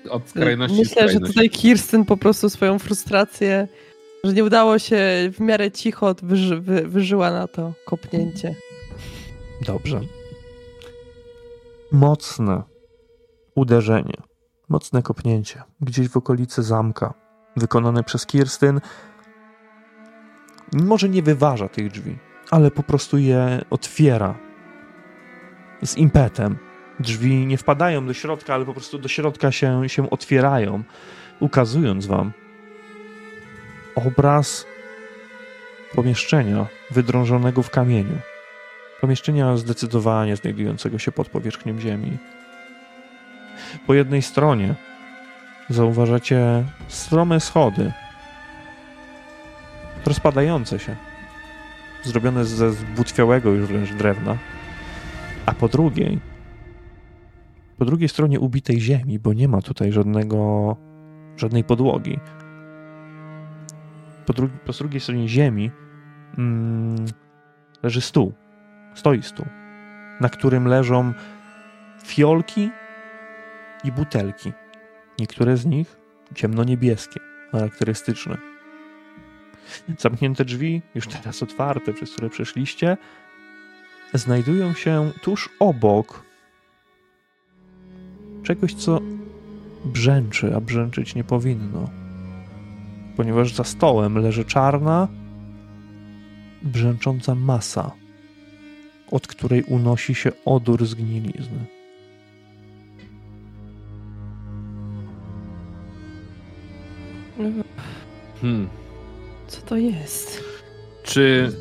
Od 0.09 0.29
skrajności 0.29 0.77
Myślę, 0.79 1.01
że 1.01 1.07
skrajność. 1.09 1.33
tutaj 1.33 1.49
Kirsten 1.49 2.05
po 2.05 2.17
prostu 2.17 2.49
swoją 2.49 2.79
frustrację, 2.79 3.67
że 4.23 4.33
nie 4.33 4.43
udało 4.43 4.79
się 4.79 4.97
w 5.33 5.39
miarę 5.39 5.71
cicho, 5.71 6.15
wyży, 6.23 6.59
wy, 6.61 6.87
wyżyła 6.87 7.31
na 7.31 7.47
to 7.47 7.73
kopnięcie. 7.85 8.55
Dobrze. 9.61 10.01
Mocne 11.91 12.63
uderzenie, 13.55 14.17
mocne 14.69 15.01
kopnięcie 15.01 15.63
gdzieś 15.81 16.09
w 16.09 16.17
okolicy 16.17 16.63
zamka, 16.63 17.13
wykonane 17.55 18.03
przez 18.03 18.25
Kirstyn. 18.25 18.81
Może 20.73 21.09
nie 21.09 21.23
wyważa 21.23 21.69
tych 21.69 21.91
drzwi, 21.91 22.17
ale 22.51 22.71
po 22.71 22.83
prostu 22.83 23.17
je 23.17 23.65
otwiera 23.69 24.35
z 25.83 25.97
impetem. 25.97 26.57
Drzwi 26.99 27.45
nie 27.45 27.57
wpadają 27.57 28.05
do 28.07 28.13
środka, 28.13 28.53
ale 28.53 28.65
po 28.65 28.73
prostu 28.73 28.99
do 28.99 29.07
środka 29.07 29.51
się, 29.51 29.89
się 29.89 30.09
otwierają, 30.09 30.83
ukazując 31.39 32.05
wam 32.05 32.31
obraz 33.95 34.65
pomieszczenia 35.95 36.65
wydrążonego 36.91 37.63
w 37.63 37.69
kamieniu. 37.69 38.17
Pomieszczenia 39.01 39.57
zdecydowanie 39.57 40.35
znajdującego 40.35 40.99
się 40.99 41.11
pod 41.11 41.29
powierzchnią 41.29 41.79
ziemi. 41.79 42.17
Po 43.87 43.93
jednej 43.93 44.21
stronie 44.21 44.75
zauważacie 45.69 46.63
strome 46.87 47.39
schody, 47.39 47.91
rozpadające 50.05 50.79
się, 50.79 50.95
zrobione 52.03 52.45
ze 52.45 52.71
zbutwiałego 52.71 53.51
już 53.51 53.67
wręcz 53.67 53.93
drewna, 53.93 54.37
a 55.45 55.53
po 55.53 55.67
drugiej, 55.67 56.19
po 57.77 57.85
drugiej 57.85 58.09
stronie 58.09 58.39
ubitej 58.39 58.81
ziemi, 58.81 59.19
bo 59.19 59.33
nie 59.33 59.47
ma 59.47 59.61
tutaj 59.61 59.91
żadnego, 59.91 60.75
żadnej 61.37 61.63
podłogi. 61.63 62.19
Po, 64.25 64.33
drugi, 64.33 64.53
po 64.65 64.73
drugiej 64.73 65.01
stronie 65.01 65.27
ziemi 65.27 65.71
mm, 66.37 67.05
leży 67.83 68.01
stół 68.01 68.33
stoi 68.95 69.23
stół, 69.23 69.45
na 70.21 70.29
którym 70.29 70.67
leżą 70.67 71.13
fiolki 72.05 72.69
i 73.83 73.91
butelki. 73.91 74.53
Niektóre 75.19 75.57
z 75.57 75.65
nich 75.65 75.97
ciemno-niebieskie, 76.35 77.19
charakterystyczne. 77.51 78.37
Zamknięte 79.99 80.45
drzwi, 80.45 80.81
już 80.95 81.07
teraz 81.07 81.43
otwarte, 81.43 81.93
przez 81.93 82.11
które 82.11 82.29
przeszliście, 82.29 82.97
znajdują 84.13 84.73
się 84.73 85.11
tuż 85.21 85.49
obok 85.59 86.23
czegoś, 88.43 88.73
co 88.73 88.99
brzęczy, 89.85 90.55
a 90.55 90.61
brzęczyć 90.61 91.15
nie 91.15 91.23
powinno. 91.23 91.89
ponieważ 93.17 93.53
za 93.53 93.63
stołem 93.63 94.17
leży 94.17 94.45
czarna, 94.45 95.07
brzęcząca 96.63 97.35
masa, 97.35 97.91
od 99.11 99.27
której 99.27 99.63
unosi 99.63 100.15
się 100.15 100.31
odór 100.45 100.85
zgnilizny. 100.85 101.65
Hmm. 108.41 108.69
Co 109.47 109.61
to 109.61 109.75
jest? 109.75 110.43
Czy, 111.03 111.51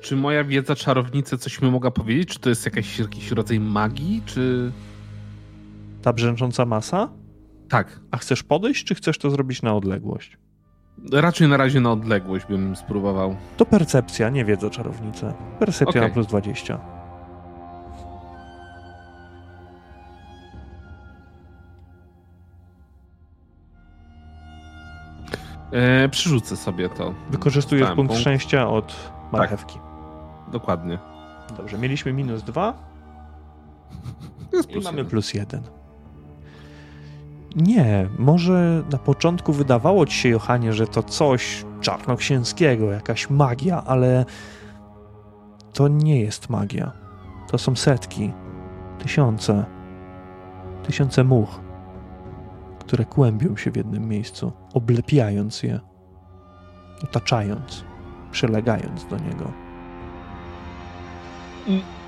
czy 0.00 0.16
moja 0.16 0.44
wiedza 0.44 0.74
czarownicy 0.76 1.38
coś 1.38 1.62
mi 1.62 1.70
mogła 1.70 1.90
powiedzieć? 1.90 2.28
Czy 2.28 2.38
to 2.38 2.48
jest 2.48 2.64
jakaś, 2.64 2.98
jakiś 2.98 3.30
rodzaj 3.30 3.60
magii, 3.60 4.22
czy... 4.26 4.72
Ta 6.02 6.12
brzęcząca 6.12 6.66
masa? 6.66 7.12
Tak. 7.68 8.00
A 8.10 8.16
chcesz 8.16 8.42
podejść, 8.42 8.84
czy 8.84 8.94
chcesz 8.94 9.18
to 9.18 9.30
zrobić 9.30 9.62
na 9.62 9.74
odległość? 9.74 10.41
Raczej 11.12 11.48
na 11.48 11.56
razie 11.56 11.80
na 11.80 11.92
odległość 11.92 12.46
bym 12.46 12.76
spróbował. 12.76 13.36
To 13.56 13.66
percepcja, 13.66 14.30
nie 14.30 14.44
wiedza 14.44 14.70
czarownicy. 14.70 15.32
Percepcja 15.58 16.00
na 16.00 16.08
plus 16.08 16.26
20. 16.26 16.78
E, 25.72 26.08
przyrzucę 26.08 26.56
sobie 26.56 26.88
to. 26.88 27.14
Wykorzystujesz 27.30 27.90
punkt 27.90 28.16
szczęścia 28.16 28.68
od 28.68 29.12
marchewki. 29.32 29.78
Dokładnie. 30.52 30.98
Dobrze, 31.56 31.78
mieliśmy 31.78 32.12
minus 32.12 32.42
2 32.42 32.74
Jest 34.52 34.70
i 34.70 34.72
plus 34.72 34.84
mamy 34.84 34.98
jeden. 34.98 35.10
plus 35.10 35.34
1. 35.34 35.62
Nie, 37.56 38.08
może 38.18 38.82
na 38.92 38.98
początku 38.98 39.52
wydawało 39.52 40.06
ci 40.06 40.16
się, 40.16 40.28
Johanie, 40.28 40.72
że 40.72 40.86
to 40.86 41.02
coś 41.02 41.64
czarnoksięskiego, 41.80 42.92
jakaś 42.92 43.30
magia, 43.30 43.84
ale 43.86 44.24
to 45.72 45.88
nie 45.88 46.20
jest 46.20 46.50
magia. 46.50 46.92
To 47.50 47.58
są 47.58 47.76
setki, 47.76 48.32
tysiące, 48.98 49.64
tysiące 50.82 51.24
much, 51.24 51.60
które 52.78 53.04
kłębią 53.04 53.56
się 53.56 53.70
w 53.70 53.76
jednym 53.76 54.08
miejscu, 54.08 54.52
oblepiając 54.74 55.62
je, 55.62 55.80
otaczając, 57.04 57.84
przylegając 58.30 59.06
do 59.06 59.16
niego. 59.16 59.52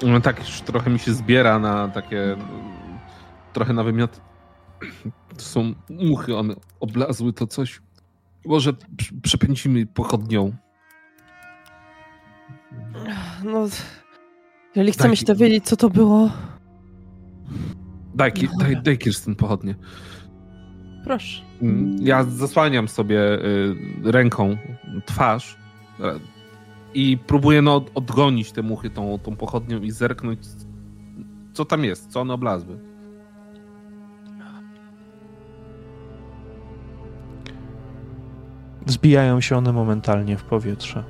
No 0.03 0.21
tak, 0.21 0.39
już 0.39 0.61
trochę 0.61 0.91
mi 0.91 0.99
się 0.99 1.13
zbiera 1.13 1.59
na 1.59 1.89
takie. 1.89 2.37
Trochę 3.53 3.73
na 3.73 3.85
wymiot. 3.85 4.21
To 5.37 5.41
są 5.43 5.75
muchy, 5.91 6.37
one 6.37 6.55
oblazły 6.81 7.33
to 7.33 7.47
coś. 7.47 7.81
Może 8.47 8.73
przepędzimy 9.23 9.87
pochodnią. 9.87 10.53
No, 13.45 13.67
jeżeli 14.75 14.93
chcemy 14.93 15.15
Daj- 15.15 15.17
się 15.19 15.25
dowiedzieć, 15.27 15.65
co 15.65 15.77
to 15.77 15.91
było, 15.91 16.31
Daj, 18.15 18.33
Dobra. 18.33 18.49
daj, 18.59 18.83
daj 18.83 18.99
Kirsten 18.99 19.35
pochodnie. 19.35 19.75
proszę. 21.05 21.43
Mm, 21.63 21.97
Ja 22.01 22.25
zasłaniam 22.25 22.89
sobie 22.89 23.21
y, 23.45 23.75
ręką 24.05 24.57
twarz 25.07 25.57
e, 26.01 26.15
i 26.95 27.19
próbuję 27.27 27.63
no, 27.63 27.75
od- 27.77 27.91
odgonić 27.95 28.53
te 28.53 28.63
muchy 28.63 28.91
tą, 28.91 29.19
tą 29.19 29.37
pochodnią 29.37 29.81
i 29.83 29.91
zerknąć, 29.91 30.39
co 31.53 31.65
tam 31.65 31.85
jest, 31.85 32.11
co 32.11 32.21
one 32.21 32.35
oblazły. 32.35 32.79
Wzbijają 38.87 39.41
się 39.41 39.57
one 39.57 39.73
momentalnie 39.73 40.37
w 40.37 40.45
powietrze. 40.45 41.05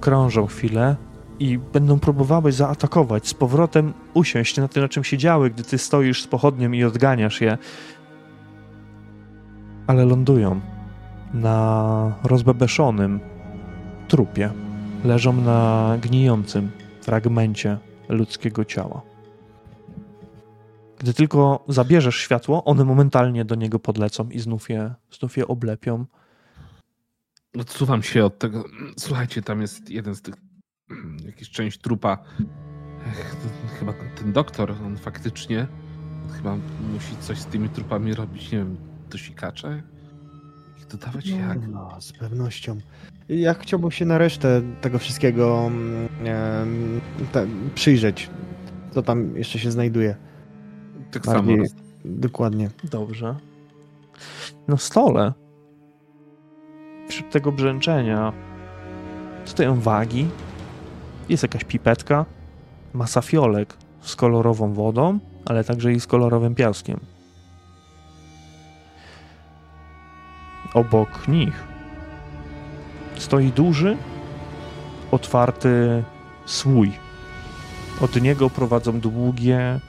Krążą 0.00 0.46
chwilę 0.46 0.96
i 1.38 1.58
będą 1.58 1.98
próbowały 1.98 2.52
zaatakować, 2.52 3.28
z 3.28 3.34
powrotem 3.34 3.92
usiąść 4.14 4.56
na 4.56 4.68
tym, 4.68 4.82
na 4.82 4.88
czym 4.88 5.04
siedziały, 5.04 5.50
gdy 5.50 5.62
ty 5.62 5.78
stoisz 5.78 6.22
z 6.22 6.26
pochodnią 6.26 6.72
i 6.72 6.84
odganiasz 6.84 7.40
je. 7.40 7.58
Ale 9.86 10.04
lądują 10.04 10.60
na 11.34 12.12
rozbebeszonym 12.24 13.20
trupie. 14.08 14.50
Leżą 15.04 15.32
na 15.32 15.96
gnijącym 16.02 16.70
fragmencie 17.02 17.78
ludzkiego 18.08 18.64
ciała. 18.64 19.07
Gdy 20.98 21.14
tylko 21.14 21.64
zabierzesz 21.68 22.16
światło, 22.16 22.64
one 22.64 22.84
momentalnie 22.84 23.44
do 23.44 23.54
niego 23.54 23.78
podlecą 23.78 24.28
i 24.28 24.38
znów 24.38 24.70
je, 24.70 24.94
znów 25.10 25.36
je 25.36 25.48
oblepią. 25.48 26.06
Odsuwam 27.58 28.02
się 28.02 28.24
od 28.24 28.38
tego. 28.38 28.64
Słuchajcie, 28.98 29.42
tam 29.42 29.60
jest 29.60 29.90
jeden 29.90 30.14
z 30.14 30.22
tych. 30.22 30.34
Jakiś 31.26 31.50
część 31.50 31.78
trupa. 31.78 32.18
Ech, 33.06 33.34
to 33.34 33.76
chyba 33.78 33.92
ten 34.18 34.32
doktor, 34.32 34.74
on 34.86 34.96
faktycznie 34.96 35.66
chyba 36.36 36.56
musi 36.92 37.16
coś 37.20 37.38
z 37.38 37.46
tymi 37.46 37.68
trupami 37.68 38.14
robić. 38.14 38.52
Nie 38.52 38.58
wiem, 38.58 38.76
dosikacze? 39.10 39.82
Ich 40.78 40.86
dodawać 40.86 41.26
jak? 41.26 41.68
No, 41.68 42.00
z 42.00 42.12
pewnością. 42.12 42.78
Ja 43.28 43.54
chciałbym 43.54 43.90
się 43.90 44.04
na 44.04 44.18
resztę 44.18 44.62
tego 44.80 44.98
wszystkiego 44.98 45.70
em, 46.24 47.00
te, 47.32 47.46
przyjrzeć, 47.74 48.30
co 48.94 49.02
tam 49.02 49.36
jeszcze 49.36 49.58
się 49.58 49.70
znajduje. 49.70 50.27
Tak 51.10 51.26
Bardziej- 51.26 51.68
samo. 51.68 51.80
Dokładnie. 52.04 52.70
Dobrze. 52.84 53.34
Na 54.68 54.76
stole, 54.76 55.32
wśród 57.08 57.30
tego 57.30 57.52
brzęczenia, 57.52 58.32
stoją 59.44 59.80
wagi, 59.80 60.28
jest 61.28 61.42
jakaś 61.42 61.64
pipetka, 61.64 62.24
masa 62.92 63.20
fiolek 63.22 63.76
z 64.00 64.16
kolorową 64.16 64.72
wodą, 64.72 65.18
ale 65.46 65.64
także 65.64 65.92
i 65.92 66.00
z 66.00 66.06
kolorowym 66.06 66.54
piaskiem. 66.54 67.00
Obok 70.74 71.28
nich 71.28 71.64
stoi 73.16 73.52
duży, 73.52 73.96
otwarty 75.10 76.04
słój. 76.46 76.92
Od 78.00 78.22
niego 78.22 78.50
prowadzą 78.50 79.00
długie, 79.00 79.80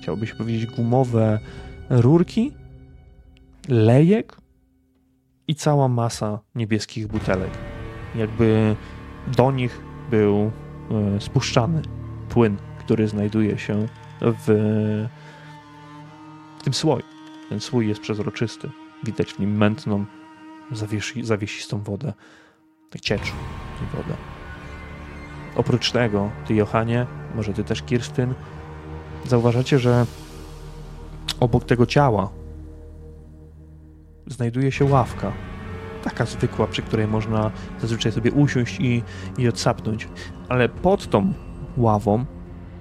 chciałbyś 0.00 0.32
powiedzieć, 0.32 0.66
gumowe 0.66 1.38
rurki, 1.90 2.52
lejek 3.68 4.36
i 5.48 5.54
cała 5.54 5.88
masa 5.88 6.38
niebieskich 6.54 7.06
butelek. 7.06 7.50
Jakby 8.14 8.76
do 9.36 9.52
nich 9.52 9.80
był 10.10 10.50
e, 10.90 11.20
spuszczany 11.20 11.82
płyn, 12.28 12.56
który 12.78 13.08
znajduje 13.08 13.58
się 13.58 13.86
w, 14.20 15.06
tym 16.64 16.74
słoju. 16.74 17.04
Ten 17.48 17.60
słój 17.60 17.88
jest 17.88 18.00
przezroczysty. 18.00 18.70
Widać 19.04 19.32
w 19.32 19.38
nim 19.38 19.56
mętną, 19.56 20.04
zawiesi, 20.72 21.24
zawiesistą 21.24 21.82
wodę. 21.82 22.12
Tak 22.90 23.00
ciecz 23.00 23.22
tej 23.78 24.02
wodę. 24.02 24.14
Oprócz 25.56 25.92
tego, 25.92 26.30
ty 26.46 26.54
Johanie, 26.54 27.06
może 27.34 27.52
ty 27.52 27.64
też 27.64 27.82
Kirstyn, 27.82 28.34
zauważacie, 29.26 29.78
że 29.78 30.06
obok 31.40 31.64
tego 31.64 31.86
ciała 31.86 32.30
znajduje 34.26 34.72
się 34.72 34.84
ławka. 34.84 35.32
Taka 36.04 36.26
zwykła, 36.26 36.66
przy 36.66 36.82
której 36.82 37.06
można 37.06 37.50
zazwyczaj 37.80 38.12
sobie 38.12 38.32
usiąść 38.32 38.80
i, 38.80 39.02
i 39.38 39.48
odsapnąć. 39.48 40.08
Ale 40.48 40.68
pod 40.68 41.10
tą 41.10 41.32
ławą 41.76 42.24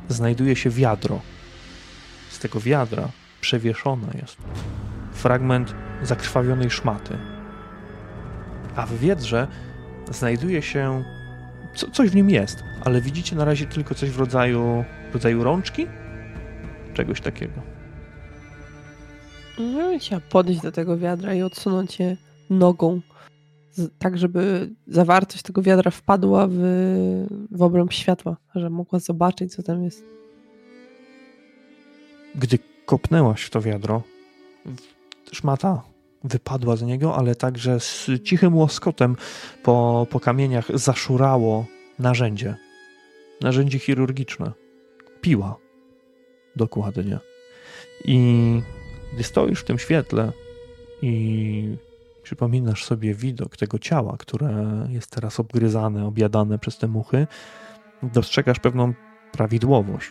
znajduje 0.08 0.56
się 0.56 0.70
wiadro. 0.70 1.20
Z 2.30 2.40
tego 2.40 2.60
wiadra 2.60 3.10
przewieszona 3.42 4.08
jest 4.22 4.38
fragment 5.12 5.76
zakrwawionej 6.04 6.70
szmaty. 6.70 7.18
A 8.76 8.86
w 8.86 8.94
wiedrze 8.94 9.48
znajduje 10.12 10.62
się. 10.62 11.04
Co, 11.76 11.92
coś 11.92 12.10
w 12.10 12.16
nim 12.16 12.30
jest, 12.30 12.64
ale 12.86 13.02
widzicie 13.02 13.36
na 13.36 13.46
razie 13.46 13.66
tylko 13.66 13.96
coś 13.96 14.10
w 14.10 14.20
rodzaju, 14.20 14.84
w 15.12 15.14
rodzaju 15.14 15.44
rączki? 15.44 15.88
Czegoś 16.94 17.22
takiego. 17.22 17.62
Ja 19.60 19.90
bym 19.90 20.00
chciała 20.00 20.22
podejść 20.30 20.62
do 20.62 20.72
tego 20.72 20.98
wiadra 20.98 21.34
i 21.34 21.42
odsunąć 21.42 22.00
je 22.00 22.18
nogą, 22.50 23.02
tak 24.00 24.18
żeby 24.18 24.70
zawartość 24.88 25.44
tego 25.44 25.62
wiadra 25.62 25.92
wpadła 25.92 26.48
w, 26.50 26.58
w 27.52 27.62
obręb 27.62 27.94
światła, 27.94 28.38
że 28.56 28.70
mogła 28.70 29.00
zobaczyć, 29.00 29.56
co 29.56 29.64
tam 29.64 29.84
jest. 29.84 30.04
Gdy 32.36 32.60
kopnęłaś 32.86 33.44
w 33.44 33.50
to 33.50 33.62
wiadro, 33.62 34.04
szmata 35.32 35.82
wypadła 36.24 36.76
z 36.76 36.82
niego, 36.82 37.16
ale 37.16 37.36
także 37.36 37.80
z 37.80 38.10
cichym 38.24 38.56
łoskotem 38.56 39.16
po, 39.64 40.08
po 40.10 40.20
kamieniach 40.20 40.78
zaszurało 40.78 41.66
narzędzie. 42.00 42.56
Narzędzie 43.42 43.80
chirurgiczne. 43.80 44.52
Piła. 45.22 45.69
Dokładnie. 46.56 47.20
I 48.06 48.62
Gdy 49.14 49.24
stoisz 49.24 49.60
w 49.60 49.64
tym 49.64 49.80
świetle 49.80 50.32
i 51.02 51.78
przypominasz 52.24 52.86
sobie 52.86 53.14
widok 53.14 53.58
tego 53.58 53.80
ciała, 53.80 54.16
które 54.20 54.88
jest 54.90 55.12
teraz 55.12 55.40
obgryzane, 55.40 56.06
objadane 56.06 56.60
przez 56.60 56.78
te 56.78 56.88
muchy, 56.88 57.28
dostrzegasz 58.04 58.60
pewną 58.60 58.94
prawidłowość, 59.32 60.10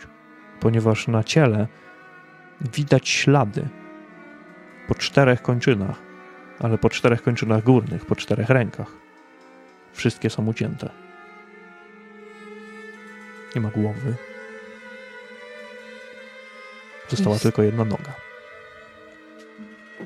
ponieważ 0.60 1.08
na 1.08 1.24
ciele 1.24 1.68
widać 2.74 3.08
ślady 3.08 3.68
po 4.88 4.94
czterech 4.94 5.42
kończynach, 5.42 6.02
ale 6.58 6.78
po 6.78 6.90
czterech 6.90 7.22
kończynach 7.22 7.64
górnych, 7.64 8.06
po 8.06 8.16
czterech 8.16 8.48
rękach. 8.48 8.92
Wszystkie 9.92 10.30
są 10.30 10.46
ucięte. 10.46 10.90
Nie 13.54 13.60
ma 13.60 13.70
głowy. 13.70 14.27
Została 17.08 17.34
Jest- 17.34 17.42
tylko 17.42 17.62
jedna 17.62 17.84
noga. 17.84 18.12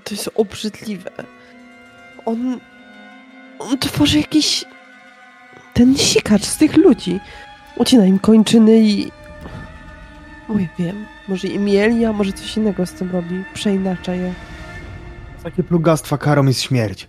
To 0.04 0.14
jest 0.14 0.30
obrzydliwe. 0.34 1.10
On. 2.24 2.60
On 3.58 3.78
tworzy 3.78 4.18
jakiś. 4.18 4.64
Ten 5.74 5.96
sikacz 5.96 6.44
z 6.44 6.56
tych 6.56 6.76
ludzi. 6.76 7.20
Ucina 7.76 8.06
im 8.06 8.18
kończyny 8.18 8.80
i. 8.80 9.10
Oj, 10.48 10.68
wiem. 10.78 11.06
Może 11.28 11.48
i 11.48 11.58
mieli, 11.58 12.04
a 12.04 12.12
może 12.12 12.32
coś 12.32 12.56
innego 12.56 12.86
z 12.86 12.92
tym 12.92 13.10
robi. 13.10 13.44
Przeinacza 13.54 14.14
je. 14.14 14.34
Takie 15.42 15.62
plugastwa 15.62 16.18
karą 16.18 16.46
jest 16.46 16.62
śmierć. 16.62 17.08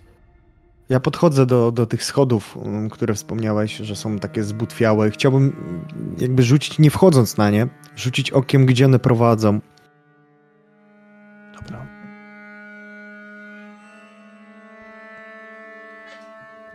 Ja 0.88 1.00
podchodzę 1.00 1.46
do, 1.46 1.72
do 1.72 1.86
tych 1.86 2.04
schodów, 2.04 2.56
um, 2.56 2.90
które 2.90 3.14
wspomniałeś, 3.14 3.76
że 3.76 3.96
są 3.96 4.18
takie 4.18 4.44
zbutwiałe. 4.44 5.10
Chciałbym 5.10 5.42
mm, 5.42 6.16
jakby 6.18 6.42
rzucić, 6.42 6.78
nie 6.78 6.90
wchodząc 6.90 7.36
na 7.36 7.50
nie, 7.50 7.66
rzucić 7.96 8.30
okiem, 8.30 8.66
gdzie 8.66 8.84
one 8.84 8.98
prowadzą. 8.98 9.60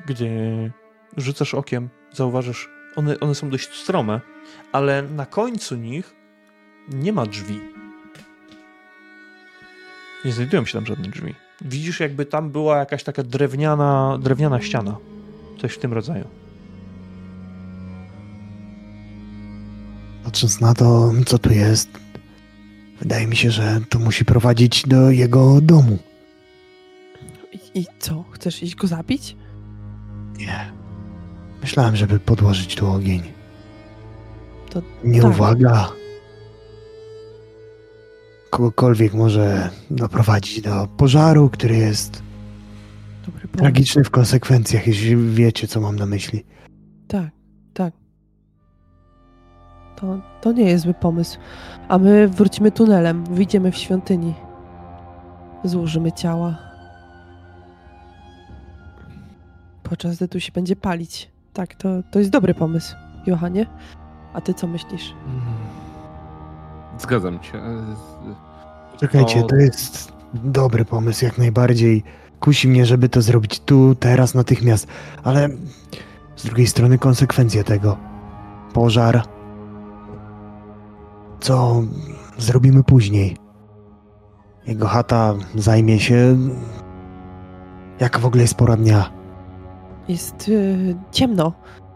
Gdzie 0.09 0.71
rzucasz 1.17 1.53
okiem, 1.53 1.89
zauważysz, 2.13 2.69
one, 2.95 3.19
one 3.19 3.35
są 3.35 3.49
dość 3.49 3.73
strome, 3.73 4.21
ale 4.71 5.01
na 5.01 5.25
końcu 5.25 5.75
nich 5.75 6.15
nie 6.89 7.13
ma 7.13 7.25
drzwi. 7.25 7.59
Nie 10.25 10.31
znajdują 10.31 10.65
się 10.65 10.73
tam 10.73 10.85
żadne 10.85 11.07
drzwi. 11.07 11.35
Widzisz, 11.61 11.99
jakby 11.99 12.25
tam 12.25 12.51
była 12.51 12.77
jakaś 12.77 13.03
taka 13.03 13.23
drewniana, 13.23 14.19
drewniana 14.21 14.61
ściana. 14.61 14.97
Coś 15.61 15.73
w 15.73 15.79
tym 15.79 15.93
rodzaju. 15.93 16.27
Patrząc 20.23 20.61
na 20.61 20.73
to, 20.73 21.11
co 21.25 21.39
tu 21.39 21.53
jest, 21.53 21.89
wydaje 22.99 23.27
mi 23.27 23.35
się, 23.35 23.51
że 23.51 23.81
to 23.89 23.99
musi 23.99 24.25
prowadzić 24.25 24.87
do 24.87 25.11
jego 25.11 25.61
domu. 25.61 25.97
I, 27.53 27.79
I 27.79 27.85
co? 27.99 28.25
Chcesz 28.31 28.63
iść 28.63 28.75
go 28.75 28.87
zabić? 28.87 29.35
Nie. 30.39 30.71
Myślałem, 31.61 31.95
żeby 31.95 32.19
podłożyć 32.19 32.75
tu 32.75 32.91
ogień. 32.91 33.21
To 34.69 34.81
Nie 35.03 35.21
tak. 35.21 35.31
uwaga. 35.31 35.89
Kogokolwiek 38.49 39.13
może 39.13 39.69
doprowadzić 39.91 40.61
do 40.61 40.87
pożaru, 40.97 41.49
który 41.49 41.75
jest 41.77 42.23
tragiczny 43.57 44.03
w 44.03 44.09
konsekwencjach, 44.09 44.87
jeśli 44.87 45.15
wiecie, 45.15 45.67
co 45.67 45.81
mam 45.81 45.95
na 45.95 46.05
myśli. 46.05 46.45
Tak, 47.07 47.29
tak. 47.73 47.93
To, 49.95 50.19
to 50.41 50.51
nie 50.51 50.63
jest 50.63 50.83
zły 50.83 50.93
pomysł. 50.93 51.37
A 51.87 51.97
my 51.97 52.27
wrócimy 52.27 52.71
tunelem, 52.71 53.23
wyjdziemy 53.25 53.71
w 53.71 53.77
świątyni. 53.77 54.33
Złożymy 55.63 56.11
ciała. 56.11 56.68
Podczas 59.89 60.15
gdy 60.17 60.27
tu 60.27 60.39
się 60.39 60.51
będzie 60.51 60.75
palić. 60.75 61.29
Tak, 61.53 61.75
to, 61.75 61.89
to 62.11 62.19
jest 62.19 62.31
dobry 62.31 62.53
pomysł, 62.53 62.95
Johanie. 63.25 63.65
A 64.33 64.41
ty 64.41 64.53
co 64.53 64.67
myślisz? 64.67 65.13
Zgadzam 66.99 67.43
się. 67.43 67.61
Czekajcie, 68.99 69.41
To- 69.41 69.47
to 69.47 69.55
jest 69.55 70.13
dobry 70.33 70.85
pomysł, 70.85 71.25
jak 71.25 71.37
najbardziej. 71.37 72.03
Kusi 72.39 72.67
mnie, 72.67 72.85
żeby 72.85 73.09
to 73.09 73.21
zrobić 73.21 73.59
tu, 73.59 73.95
teraz, 73.95 74.35
natychmiast. 74.35 74.87
Ale 75.23 75.49
z 76.35 76.45
drugiej 76.45 76.67
strony 76.67 76.97
konsekwencje 76.97 77.63
tego. 77.63 77.97
Pożar. 78.73 79.23
Co 81.39 81.83
zrobimy 82.37 82.83
później? 82.83 83.37
Jego 84.67 84.87
chata 84.87 85.33
zajmie 85.55 85.99
się. 85.99 86.37
Jak 87.99 88.19
w 88.19 88.25
ogóle 88.25 88.41
jest 88.41 88.55
pora 88.55 88.77
dnia? 88.77 89.18
Jest 90.09 90.49
y, 90.49 90.95
ciemno. 91.11 91.53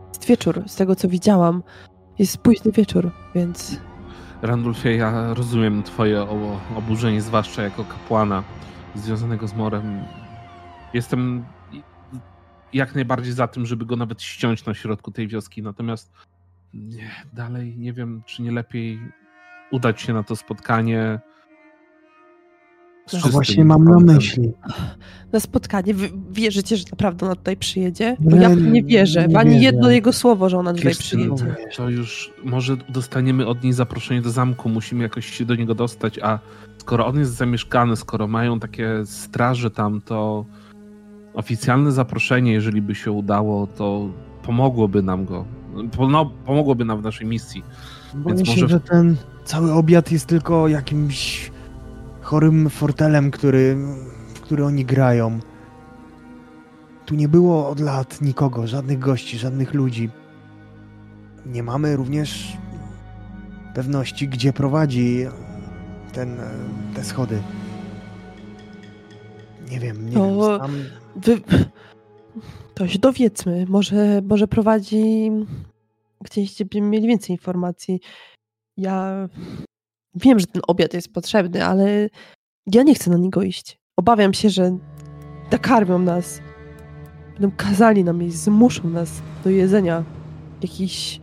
Jest 0.08 0.26
wieczór, 0.26 0.64
z 0.68 0.76
tego 0.76 0.96
co 0.96 1.08
widziałam. 1.08 1.64
Jest 2.20 2.38
późny 2.38 2.72
wieczór, 2.72 3.12
więc 3.36 3.82
Randulfie, 4.42 4.96
ja 4.96 5.34
rozumiem 5.34 5.84
twoje 5.84 6.22
oburzenie, 6.78 7.22
zwłaszcza 7.22 7.64
jako 7.64 7.84
kapłana 7.84 8.44
związanego 8.96 9.48
z 9.48 9.54
Morem. 9.54 10.04
Jestem 10.94 11.46
jak 12.74 12.96
najbardziej 12.96 13.34
za 13.34 13.48
tym, 13.48 13.66
żeby 13.66 13.86
go 13.86 13.96
nawet 13.96 14.22
ściąć 14.22 14.66
na 14.66 14.74
środku 14.74 15.12
tej 15.12 15.28
wioski, 15.28 15.64
natomiast 15.64 16.12
nie, 16.74 17.12
dalej 17.34 17.78
nie 17.78 17.94
wiem, 17.94 18.24
czy 18.26 18.42
nie 18.42 18.52
lepiej 18.52 19.00
udać 19.72 20.02
się 20.02 20.14
na 20.14 20.24
to 20.24 20.36
spotkanie. 20.36 21.20
Czystym 23.10 23.32
właśnie 23.32 23.66
mam 23.66 23.84
na 23.86 24.00
myśli. 24.00 24.52
na 25.32 25.40
spotkanie. 25.40 25.94
Wy 25.94 26.10
wierzycie, 26.32 26.78
że 26.78 26.84
naprawdę 26.92 27.26
ona 27.26 27.36
tutaj 27.36 27.58
przyjedzie? 27.58 28.18
Bo 28.20 28.36
Nie, 28.36 28.42
ja 28.42 28.54
nie 28.56 28.84
wierzę. 28.84 29.28
nie 29.28 29.38
ani 29.38 29.50
wierzę. 29.50 29.64
jedno 29.64 29.90
jego 29.90 30.14
słowo, 30.14 30.50
że 30.50 30.58
ona 30.58 30.74
tutaj 30.74 30.96
przyjedzie. 30.96 31.56
To 31.76 31.90
już 31.90 32.34
może 32.44 32.78
dostaniemy 32.90 33.48
od 33.48 33.64
niej 33.64 33.74
zaproszenie 33.74 34.22
do 34.22 34.30
zamku, 34.32 34.70
musimy 34.70 35.04
jakoś 35.04 35.26
się 35.38 35.46
do 35.46 35.56
niego 35.56 35.76
dostać, 35.76 36.20
a 36.20 36.40
skoro 36.78 37.08
on 37.08 37.20
jest 37.20 37.34
zamieszkany, 37.34 37.96
skoro 37.96 38.28
mają 38.28 38.60
takie 38.60 38.90
straże 39.06 39.72
tam, 39.72 40.02
to 40.02 40.46
oficjalne 41.34 41.92
zaproszenie, 41.92 42.52
jeżeli 42.52 42.82
by 42.82 42.96
się 42.96 43.12
udało, 43.12 43.68
to 43.68 44.10
pomogłoby 44.44 45.02
nam 45.02 45.26
go. 45.26 45.46
No, 46.10 46.26
pomogłoby 46.46 46.86
nam 46.86 47.00
w 47.02 47.04
naszej 47.04 47.28
misji. 47.28 47.64
Boję 48.14 48.36
Więc 48.36 48.48
się, 48.48 48.54
może- 48.62 48.68
że 48.68 48.80
ten 48.80 49.16
cały 49.46 49.74
obiad 49.74 50.12
jest 50.12 50.26
tylko 50.26 50.68
jakimś 50.68 51.52
chorym 52.34 52.70
fortelem, 52.70 53.32
który, 53.32 53.76
w 54.34 54.42
który 54.42 54.66
oni 54.66 54.86
grają. 54.86 55.40
Tu 57.06 57.16
nie 57.16 57.28
było 57.28 57.70
od 57.70 57.80
lat 57.80 58.22
nikogo, 58.22 58.68
żadnych 58.68 59.00
gości, 59.00 59.38
żadnych 59.38 59.74
ludzi. 59.74 60.10
Nie 61.46 61.64
mamy 61.64 61.96
również 61.96 62.58
pewności, 63.76 64.28
gdzie 64.28 64.54
prowadzi 64.54 65.26
ten, 66.14 66.38
te 66.96 67.04
schody. 67.04 67.42
Nie 69.72 69.80
wiem, 69.80 70.10
nie 70.10 70.14
To- 70.14 70.50
wiem. 70.50 70.60
Sam... 70.60 70.72
Wy... 71.16 71.42
To 72.74 72.88
się 72.88 73.00
dowiedzmy. 73.00 73.66
Może, 73.70 74.22
może 74.30 74.48
prowadzi 74.48 75.32
gdzieś, 76.22 76.64
gdzie 76.64 76.82
mieli 76.82 77.08
więcej 77.08 77.32
informacji. 77.32 78.00
Ja 78.78 79.30
wiem, 80.16 80.40
że 80.40 80.46
ten 80.48 80.62
obiad 80.68 80.94
jest 80.94 81.14
potrzebny, 81.14 81.66
ale 81.66 82.10
ja 82.74 82.84
nie 82.84 82.96
chcę 82.96 83.12
na 83.12 83.18
niego 83.18 83.42
iść. 83.42 83.78
Obawiam 83.98 84.34
się, 84.34 84.50
że 84.50 84.78
nakarmią 85.52 86.00
nas. 86.00 86.42
Będą 87.40 87.58
kazali 87.58 88.04
nam 88.04 88.22
jeść, 88.22 88.36
zmuszą 88.36 88.90
nas 88.90 89.22
do 89.44 89.50
jedzenia 89.50 90.04
jakichś 90.62 91.20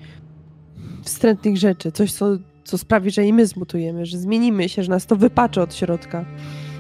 wstrętnych 1.03 1.57
rzeczy. 1.57 1.93
Coś, 1.93 2.13
co, 2.13 2.27
co 2.65 2.79
sprawi, 2.79 3.11
że 3.11 3.27
i 3.27 3.33
my 3.33 3.47
zmutujemy, 3.47 4.07
że 4.07 4.19
zmienimy 4.19 4.69
się, 4.69 4.83
że 4.83 4.91
nas 4.91 5.07
to 5.07 5.17
wypaczy 5.17 5.63
od 5.63 5.75
środka. 5.75 6.25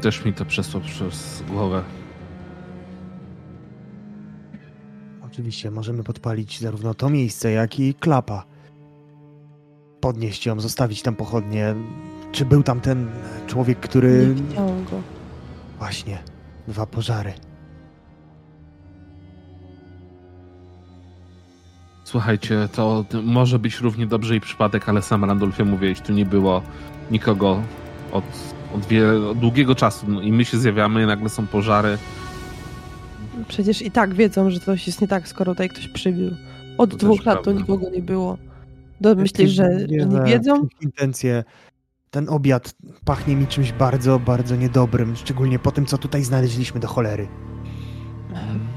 Też 0.02 0.24
mi 0.24 0.32
to 0.32 0.44
przeszło 0.44 0.80
przez 0.80 1.42
głowę. 1.48 1.84
Oczywiście 5.26 5.70
możemy 5.70 6.04
podpalić 6.04 6.60
zarówno 6.60 6.94
to 6.94 7.10
miejsce, 7.10 7.50
jak 7.50 7.80
i 7.80 7.94
klapa. 7.94 8.44
Podnieść 10.00 10.46
ją, 10.46 10.60
zostawić 10.60 11.02
tam 11.02 11.14
pochodnie. 11.16 11.74
Czy 12.32 12.44
był 12.44 12.62
tam 12.62 12.80
ten 12.80 13.08
człowiek, 13.46 13.80
który. 13.80 14.26
Nie 14.26 14.34
widziałam 14.42 14.84
go. 14.84 15.00
Właśnie, 15.78 16.18
dwa 16.68 16.86
pożary. 16.86 17.32
Słuchajcie, 22.04 22.68
to 22.72 23.04
może 23.24 23.58
być 23.58 23.80
równie 23.80 24.06
dobrze 24.06 24.36
i 24.36 24.40
przypadek, 24.40 24.88
ale 24.88 25.02
sam 25.02 25.24
Randolfie 25.24 25.64
mówiłeś, 25.64 26.00
tu 26.00 26.12
nie 26.12 26.26
było 26.26 26.62
nikogo 27.10 27.62
od, 28.12 28.24
od, 28.74 28.86
wie, 28.86 29.12
od 29.30 29.38
długiego 29.38 29.74
czasu 29.74 30.06
no, 30.08 30.20
i 30.20 30.32
my 30.32 30.44
się 30.44 30.58
zjawiamy, 30.58 31.06
nagle 31.06 31.28
są 31.28 31.46
pożary. 31.46 31.98
Przecież 33.48 33.82
i 33.82 33.90
tak 33.90 34.14
wiedzą, 34.14 34.50
że 34.50 34.60
coś 34.60 34.86
jest 34.86 35.00
nie 35.00 35.08
tak, 35.08 35.28
skoro 35.28 35.52
tutaj 35.52 35.68
ktoś 35.68 35.88
przybił. 35.88 36.30
Od 36.78 36.90
To 36.90 36.96
dwóch 36.96 37.24
lat 37.24 37.38
tu 37.38 37.44
prawda. 37.44 37.60
nikogo 37.60 37.90
nie 37.90 38.02
było. 38.02 38.38
Do, 39.00 39.14
myślisz, 39.14 39.50
że, 39.50 39.68
nie 39.88 40.20
wiedzą? 40.26 40.64
Ich 40.64 40.82
intencje 40.82 41.44
ten 42.10 42.28
obiad 42.28 42.74
pachnie 43.04 43.36
mi 43.36 43.46
czymś 43.46 43.72
bardzo, 43.72 44.18
bardzo 44.18 44.56
niedobrym, 44.56 45.16
szczególnie 45.16 45.58
po 45.58 45.70
tym, 45.72 45.86
co 45.86 45.98
tutaj 45.98 46.24
znaleźliśmy 46.24 46.80
do 46.80 46.88
cholery. 46.88 47.28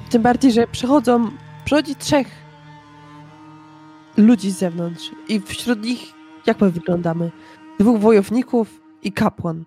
Tym 0.10 0.22
bardziej, 0.22 0.52
że 0.52 0.68
przychodzą, 0.68 1.32
przychodzi 1.66 1.96
trzech 1.96 2.28
ludzi 4.18 4.52
z 4.52 4.58
zewnątrz 4.58 5.12
i 5.28 5.42
wśród 5.42 5.84
nich, 5.84 6.14
jak 6.46 6.62
my 6.62 6.72
wyglądamy? 6.72 7.32
Dwóch 7.80 8.00
wojowników 8.00 8.82
i 9.04 9.12
kapłan. 9.12 9.66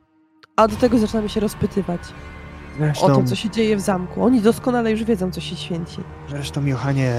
A 0.57 0.69
do 0.69 0.77
tego 0.77 0.99
zaczynamy 0.99 1.28
się 1.28 1.41
rozpytywać 1.41 2.01
o 2.01 2.78
Zresztą, 2.78 3.07
to, 3.07 3.23
co 3.23 3.35
się 3.35 3.51
dzieje 3.51 3.77
w 3.77 3.81
zamku. 3.81 4.24
Oni 4.24 4.41
doskonale 4.41 4.91
już 4.91 5.05
wiedzą, 5.05 5.31
co 5.31 5.41
się 5.41 5.57
święci. 5.57 5.99
zresztą 6.28 6.66
Johanie, 6.66 7.15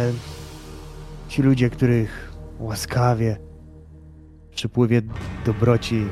ci 1.29 1.41
ludzie, 1.41 1.69
których 1.69 2.26
łaskawie 2.59 3.37
w 4.51 4.55
przypływie 4.55 5.01
dobroci 5.45 6.05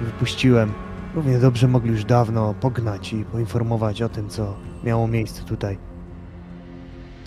wypuściłem, 0.00 0.72
równie 1.14 1.38
dobrze 1.38 1.68
mogli 1.68 1.90
już 1.90 2.04
dawno 2.04 2.54
pognać 2.54 3.12
i 3.12 3.24
poinformować 3.24 4.02
o 4.02 4.08
tym, 4.08 4.28
co 4.28 4.56
miało 4.84 5.08
miejsce 5.08 5.42
tutaj. 5.44 5.78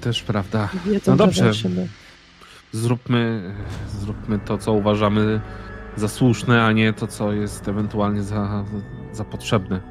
Też 0.02 0.24
prawda. 0.24 0.70
Wiedzą, 0.86 1.12
No 1.12 1.18
dobrze. 1.18 1.52
Zróbmy, 2.72 3.54
zróbmy 4.00 4.40
to, 4.40 4.58
co 4.58 4.74
uważamy 4.74 5.42
za 5.96 6.08
słuszne, 6.08 6.64
a 6.66 6.72
nie 6.72 6.94
to, 6.94 7.08
co 7.08 7.34
jest 7.34 7.68
ewentualnie 7.68 8.24
za, 8.24 8.66
za 9.12 9.24
potrzebne. 9.26 9.82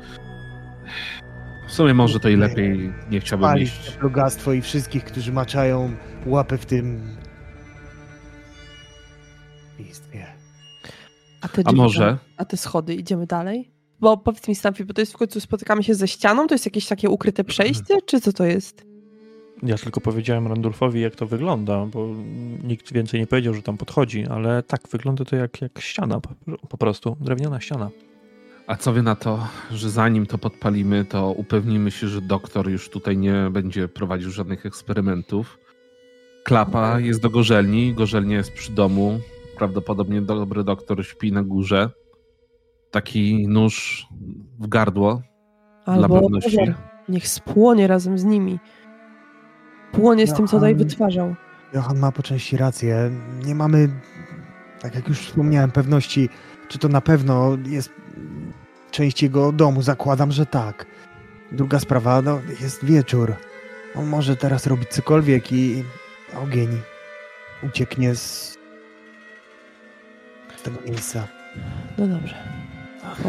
W 1.68 1.72
sumie 1.72 1.94
może 1.94 2.20
to 2.20 2.28
i 2.28 2.36
lepiej 2.36 2.92
nie 3.10 3.20
chciałbym 3.20 3.48
Palić 3.48 3.68
iść. 3.68 3.90
plugastwo 3.90 4.52
i 4.52 4.62
wszystkich, 4.62 5.04
którzy 5.04 5.32
maczają 5.32 5.90
łapy 6.26 6.58
w 6.58 6.66
tym 6.66 7.16
A, 11.40 11.48
te 11.48 11.62
A 11.64 11.72
może? 11.72 12.18
A 12.36 12.44
te 12.44 12.56
schody, 12.56 12.94
idziemy 12.94 13.26
dalej? 13.26 13.70
Bo 14.00 14.16
powiedz 14.16 14.48
mi, 14.48 14.54
Stamfi, 14.54 14.84
bo 14.84 14.94
to 14.94 15.00
jest 15.00 15.12
w 15.12 15.16
końcu 15.16 15.40
spotykamy 15.40 15.82
się 15.82 15.94
ze 15.94 16.08
ścianą? 16.08 16.46
To 16.46 16.54
jest 16.54 16.64
jakieś 16.64 16.86
takie 16.86 17.10
ukryte 17.10 17.44
przejście? 17.44 18.02
Czy 18.06 18.20
co 18.20 18.32
to 18.32 18.44
jest? 18.44 18.86
Ja 19.62 19.78
tylko 19.78 20.00
powiedziałem 20.00 20.46
Randulfowi, 20.46 21.00
jak 21.00 21.16
to 21.16 21.26
wygląda, 21.26 21.86
bo 21.86 22.08
nikt 22.64 22.92
więcej 22.92 23.20
nie 23.20 23.26
powiedział, 23.26 23.54
że 23.54 23.62
tam 23.62 23.76
podchodzi, 23.76 24.26
ale 24.26 24.62
tak, 24.62 24.80
wygląda 24.90 25.24
to 25.24 25.36
jak, 25.36 25.62
jak 25.62 25.80
ściana, 25.80 26.20
po, 26.20 26.30
po 26.68 26.78
prostu, 26.78 27.16
drewniana 27.20 27.60
ściana. 27.60 27.90
A 28.66 28.76
co 28.76 28.92
wy 28.92 29.02
na 29.02 29.16
to, 29.16 29.48
że 29.70 29.90
zanim 29.90 30.26
to 30.26 30.38
podpalimy, 30.38 31.04
to 31.04 31.32
upewnimy 31.32 31.90
się, 31.90 32.08
że 32.08 32.20
doktor 32.20 32.70
już 32.70 32.88
tutaj 32.88 33.16
nie 33.16 33.48
będzie 33.50 33.88
prowadził 33.88 34.30
żadnych 34.30 34.66
eksperymentów. 34.66 35.58
Klapa 36.44 37.00
jest 37.00 37.20
do 37.20 37.30
gorzelni, 37.30 37.94
gorzelnia 37.94 38.36
jest 38.36 38.52
przy 38.52 38.72
domu. 38.72 39.20
Prawdopodobnie 39.56 40.22
dobry 40.22 40.64
doktor 40.64 41.06
śpi 41.06 41.32
na 41.32 41.42
górze. 41.42 41.90
Taki 42.90 43.48
nóż 43.48 44.06
w 44.58 44.68
gardło 44.68 45.22
dla 45.84 45.94
Albo 45.94 46.20
pewności. 46.20 46.56
pożar. 46.56 46.74
niech 47.08 47.28
spłonie 47.28 47.86
razem 47.86 48.18
z 48.18 48.24
nimi. 48.24 48.58
Płonie 49.92 50.26
z 50.26 50.34
tym, 50.34 50.46
co 50.46 50.56
tutaj 50.56 50.74
wytwarzał. 50.74 51.34
Johan 51.74 51.98
ma 51.98 52.12
po 52.12 52.22
części 52.22 52.56
rację. 52.56 53.10
Nie 53.44 53.54
mamy, 53.54 53.88
tak 54.80 54.94
jak 54.94 55.08
już 55.08 55.20
wspomniałem, 55.20 55.70
pewności, 55.70 56.28
czy 56.68 56.78
to 56.78 56.88
na 56.88 57.00
pewno 57.00 57.56
jest 57.66 57.90
część 58.90 59.22
jego 59.22 59.52
domu. 59.52 59.82
Zakładam, 59.82 60.32
że 60.32 60.46
tak. 60.46 60.86
Druga 61.52 61.78
sprawa, 61.78 62.22
no, 62.22 62.40
jest 62.60 62.84
wieczór. 62.84 63.34
On 63.94 64.06
może 64.06 64.36
teraz 64.36 64.66
robić 64.66 64.88
cokolwiek 64.88 65.52
i 65.52 65.84
ogień 66.42 66.68
ucieknie 67.62 68.14
z 68.14 68.55
tego 70.70 70.88
miejsca. 70.88 71.26
No 71.98 72.06
dobrze. 72.06 72.34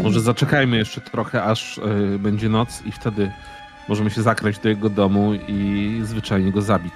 Może 0.03 0.19
zaczekajmy 0.22 0.77
jeszcze 0.77 1.01
trochę, 1.01 1.43
aż 1.43 1.77
y, 1.77 2.19
będzie 2.19 2.49
noc 2.49 2.84
i 2.85 2.91
wtedy 2.91 3.31
możemy 3.89 4.09
się 4.09 4.22
zakręć 4.22 4.59
do 4.59 4.69
jego 4.69 4.89
domu 4.89 5.34
i 5.47 6.01
zwyczajnie 6.03 6.51
go 6.51 6.61
zabić. 6.61 6.93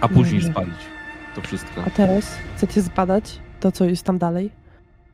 A 0.00 0.08
później 0.08 0.40
Dobrze. 0.40 0.52
spalić 0.52 0.78
to 1.34 1.40
wszystko. 1.40 1.82
A 1.86 1.90
teraz 1.90 2.38
chcecie 2.56 2.82
zbadać 2.82 3.38
to, 3.60 3.72
co 3.72 3.84
jest 3.84 4.04
tam 4.04 4.18
dalej? 4.18 4.50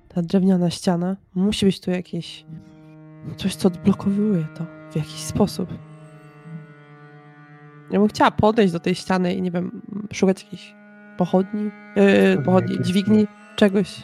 Ta 0.09 0.23
drewniana 0.23 0.71
ściana. 0.71 1.17
Musi 1.35 1.67
być 1.67 1.81
tu 1.81 1.91
jakieś 1.91 2.45
coś, 3.37 3.55
co 3.55 3.69
odblokowuje 3.69 4.47
to 4.55 4.67
w 4.93 4.97
jakiś 4.97 5.21
sposób. 5.21 5.69
Ja 7.91 7.99
bym 7.99 8.09
chciała 8.09 8.31
podejść 8.31 8.73
do 8.73 8.81
tej 8.81 8.95
ściany 8.95 9.35
i 9.35 9.43
nie 9.43 9.51
wiem, 9.51 9.83
szukać 10.13 10.45
jakiejś 10.45 10.75
pochodni, 11.17 11.71
yy, 11.97 12.43
pochodni, 12.43 12.79
dźwigni, 12.83 13.27
czegoś. 13.57 14.03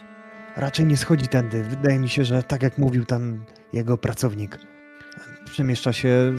Raczej 0.55 0.85
nie 0.85 0.97
schodzi 0.97 1.27
tędy. 1.27 1.63
Wydaje 1.63 1.99
mi 1.99 2.09
się, 2.09 2.25
że 2.25 2.43
tak 2.43 2.63
jak 2.63 2.77
mówił 2.77 3.05
tam 3.05 3.45
jego 3.73 3.97
pracownik, 3.97 4.57
przemieszcza 5.45 5.93
się 5.93 6.33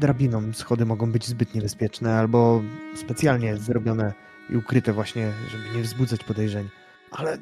drabiną. 0.00 0.52
Schody 0.52 0.86
mogą 0.86 1.12
być 1.12 1.26
zbyt 1.26 1.54
niebezpieczne 1.54 2.18
albo 2.18 2.62
specjalnie 2.94 3.56
zrobione 3.56 4.12
i 4.50 4.56
ukryte 4.56 4.92
właśnie, 4.92 5.32
żeby 5.50 5.76
nie 5.76 5.82
wzbudzać 5.82 6.24
podejrzeń. 6.24 6.68
Ale 7.10 7.38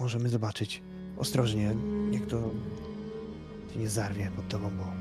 możemy 0.00 0.28
zobaczyć. 0.28 0.82
Ostrożnie, 1.16 1.74
niech 2.10 2.26
to 2.26 2.50
się 3.72 3.78
nie 3.78 3.88
zarwie 3.88 4.30
pod 4.36 4.48
tobą, 4.48 4.70
bo 4.78 4.92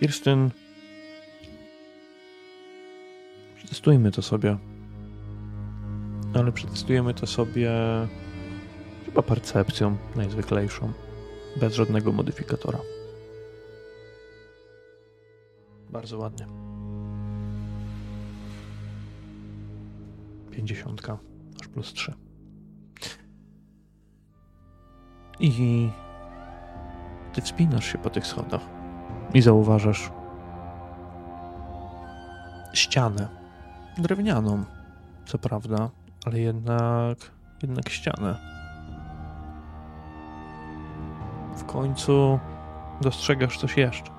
Kirstyn, 0.00 0.50
przetestujmy 3.66 4.10
to 4.10 4.22
sobie. 4.22 4.56
Ale 6.34 6.52
przetestujemy 6.52 7.14
to 7.14 7.26
sobie 7.26 7.72
chyba 9.04 9.22
percepcją 9.22 9.96
najzwyklejszą, 10.16 10.92
bez 11.60 11.74
żadnego 11.74 12.12
modyfikatora. 12.12 12.78
Bardzo 15.90 16.18
ładnie. 16.18 16.46
Pięćdziesiątka, 20.50 21.18
aż 21.60 21.68
plus 21.68 21.92
trzy. 21.92 22.14
I 25.40 25.90
ty 27.32 27.42
wspinasz 27.42 27.92
się 27.92 27.98
po 27.98 28.10
tych 28.10 28.26
schodach 28.26 28.62
i 29.34 29.42
zauważasz 29.42 30.10
ścianę. 32.74 33.45
Drewnianą, 33.98 34.64
co 35.26 35.38
prawda, 35.38 35.90
ale 36.26 36.38
jednak, 36.38 37.18
jednak 37.62 37.88
ścianę. 37.88 38.36
W 41.56 41.64
końcu 41.64 42.38
dostrzegasz 43.00 43.58
coś 43.58 43.76
jeszcze. 43.76 44.10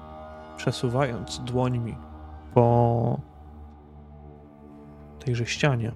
Przesuwając 0.57 1.39
dłońmi 1.39 1.95
po 2.53 3.19
tejże 5.19 5.45
ścianie, 5.45 5.91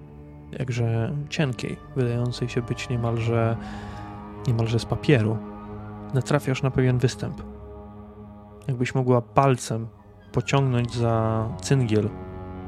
jakże 0.58 1.12
cienkiej, 1.28 1.76
wydającej 1.96 2.48
się 2.48 2.62
być 2.62 2.88
niemalże, 2.88 3.56
niemalże 4.46 4.78
z 4.78 4.84
papieru, 4.84 5.38
natrafiasz 6.14 6.62
na 6.62 6.70
pewien 6.70 6.98
występ 6.98 7.42
jakbyś 8.68 8.94
mogła 8.94 9.22
palcem 9.22 9.88
pociągnąć 10.32 10.94
za 10.94 11.48
cyngiel, 11.60 12.08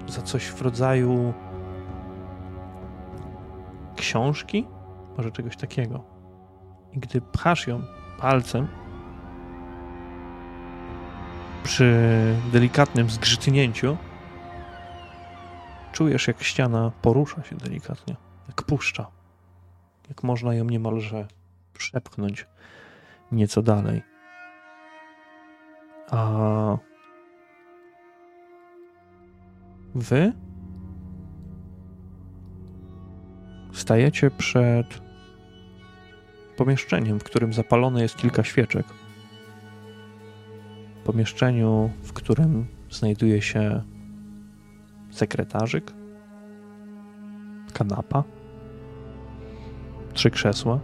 za 0.07 0.23
coś 0.23 0.47
w 0.47 0.63
rodzaju 0.63 1.35
książki, 3.97 4.67
może 5.17 5.31
czegoś 5.31 5.57
takiego. 5.57 6.05
I 6.93 6.99
gdy 6.99 7.21
pchasz 7.21 7.67
ją 7.67 7.83
palcem, 8.19 8.69
przy 11.63 11.95
delikatnym 12.53 13.11
zgrzytnięciu, 13.11 13.97
czujesz, 15.93 16.29
jak 16.29 16.43
ściana 16.43 16.93
porusza 17.03 17.43
się 17.43 17.57
delikatnie, 17.57 18.17
jak 18.49 18.63
puszcza, 18.63 19.07
jak 20.09 20.23
można 20.23 20.55
ją 20.55 20.65
niemalże 20.65 21.27
przepchnąć 21.73 22.47
nieco 23.33 23.63
dalej. 23.63 24.03
A 26.11 26.29
wy 29.95 30.33
stajecie 33.73 34.31
przed 34.31 35.03
pomieszczeniem, 36.57 37.21
w 37.21 37.25
którym 37.25 37.53
zapalone 37.53 38.03
jest 38.03 38.17
kilka 38.17 38.45
świeczek. 38.45 38.87
Pomieszczeniu, 41.05 41.91
w 42.03 42.13
którym 42.13 42.67
znajduje 42.91 43.43
się 43.43 43.83
sekretarzyk, 45.11 45.93
kanapa, 47.73 48.25
trzy 50.13 50.31
krzesła 50.31 50.81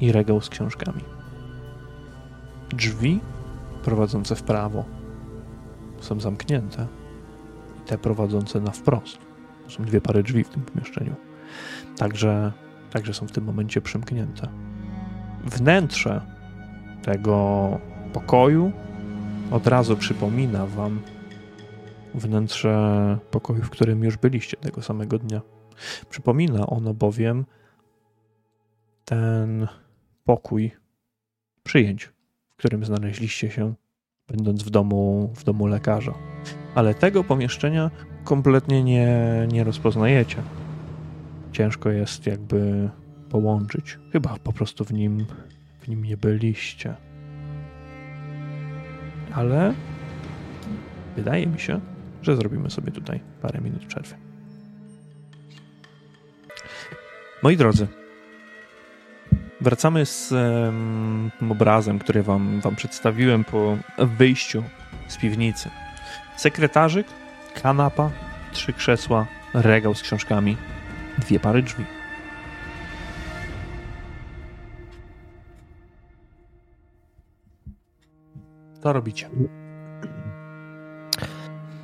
i 0.00 0.12
regał 0.12 0.40
z 0.40 0.48
książkami. 0.48 1.02
Drzwi 2.70 3.20
prowadzące 3.82 4.36
w 4.36 4.42
prawo 4.42 4.84
są 6.00 6.20
zamknięte 6.20 6.86
te 7.86 7.98
prowadzące 7.98 8.60
na 8.60 8.70
wprost 8.70 9.18
Są 9.68 9.84
dwie 9.84 10.00
pary 10.00 10.22
drzwi 10.22 10.44
w 10.44 10.48
tym 10.48 10.62
pomieszczeniu. 10.62 11.14
Także, 11.96 12.52
także 12.90 13.14
są 13.14 13.26
w 13.26 13.32
tym 13.32 13.44
momencie 13.44 13.80
przymknięte. 13.80 14.48
Wnętrze 15.44 16.20
tego 17.02 17.78
pokoju 18.12 18.72
od 19.50 19.66
razu 19.66 19.96
przypomina 19.96 20.66
wam 20.66 21.00
wnętrze 22.14 23.18
pokoju, 23.30 23.62
w 23.62 23.70
którym 23.70 24.04
już 24.04 24.16
byliście 24.16 24.56
tego 24.56 24.82
samego 24.82 25.18
dnia. 25.18 25.40
Przypomina 26.10 26.66
ono 26.66 26.94
bowiem 26.94 27.44
ten 29.04 29.66
pokój 30.24 30.70
przyjęć, 31.62 32.12
w 32.48 32.56
którym 32.56 32.84
znaleźliście 32.84 33.50
się, 33.50 33.74
będąc 34.28 34.62
w 34.62 34.70
domu, 34.70 35.32
w 35.36 35.44
domu 35.44 35.66
lekarza. 35.66 36.14
Ale 36.74 36.94
tego 36.94 37.24
pomieszczenia 37.24 37.90
kompletnie 38.24 38.84
nie, 38.84 39.08
nie 39.52 39.64
rozpoznajecie. 39.64 40.36
Ciężko 41.52 41.90
jest 41.90 42.26
jakby 42.26 42.90
połączyć. 43.30 43.98
Chyba 44.12 44.36
po 44.44 44.52
prostu 44.52 44.84
w 44.84 44.92
nim, 44.92 45.26
w 45.80 45.88
nim 45.88 46.04
nie 46.04 46.16
byliście. 46.16 46.94
Ale 49.34 49.74
wydaje 51.16 51.46
mi 51.46 51.60
się, 51.60 51.80
że 52.22 52.36
zrobimy 52.36 52.70
sobie 52.70 52.92
tutaj 52.92 53.20
parę 53.42 53.60
minut 53.60 53.86
przerwy. 53.86 54.14
Moi 57.42 57.56
drodzy, 57.56 57.86
wracamy 59.60 60.06
z 60.06 60.32
um, 60.32 61.30
obrazem, 61.50 61.98
który 61.98 62.22
wam, 62.22 62.60
wam 62.60 62.76
przedstawiłem 62.76 63.44
po 63.44 63.76
wyjściu 63.98 64.62
z 65.08 65.16
piwnicy. 65.16 65.70
Sekretarzyk, 66.36 67.06
kanapa, 67.62 68.10
trzy 68.52 68.72
krzesła, 68.72 69.26
regał 69.54 69.94
z 69.94 70.02
książkami, 70.02 70.56
dwie 71.18 71.40
pary 71.40 71.62
drzwi. 71.62 71.84
Co 78.82 78.92
robicie? 78.92 79.30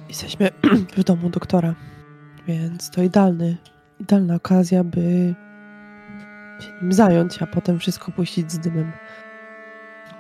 Jesteśmy 0.09 0.51
w 0.97 1.05
domu 1.05 1.31
doktora, 1.31 1.75
więc 2.47 2.91
to 2.91 3.03
idealny, 3.03 3.57
idealna 4.01 4.35
okazja, 4.35 4.85
by 4.85 5.35
się 6.61 6.73
nim 6.83 6.93
zająć, 6.93 7.43
a 7.43 7.47
potem 7.47 7.79
wszystko 7.79 8.13
puścić 8.13 8.53
z 8.53 8.59
dymem. 8.59 8.93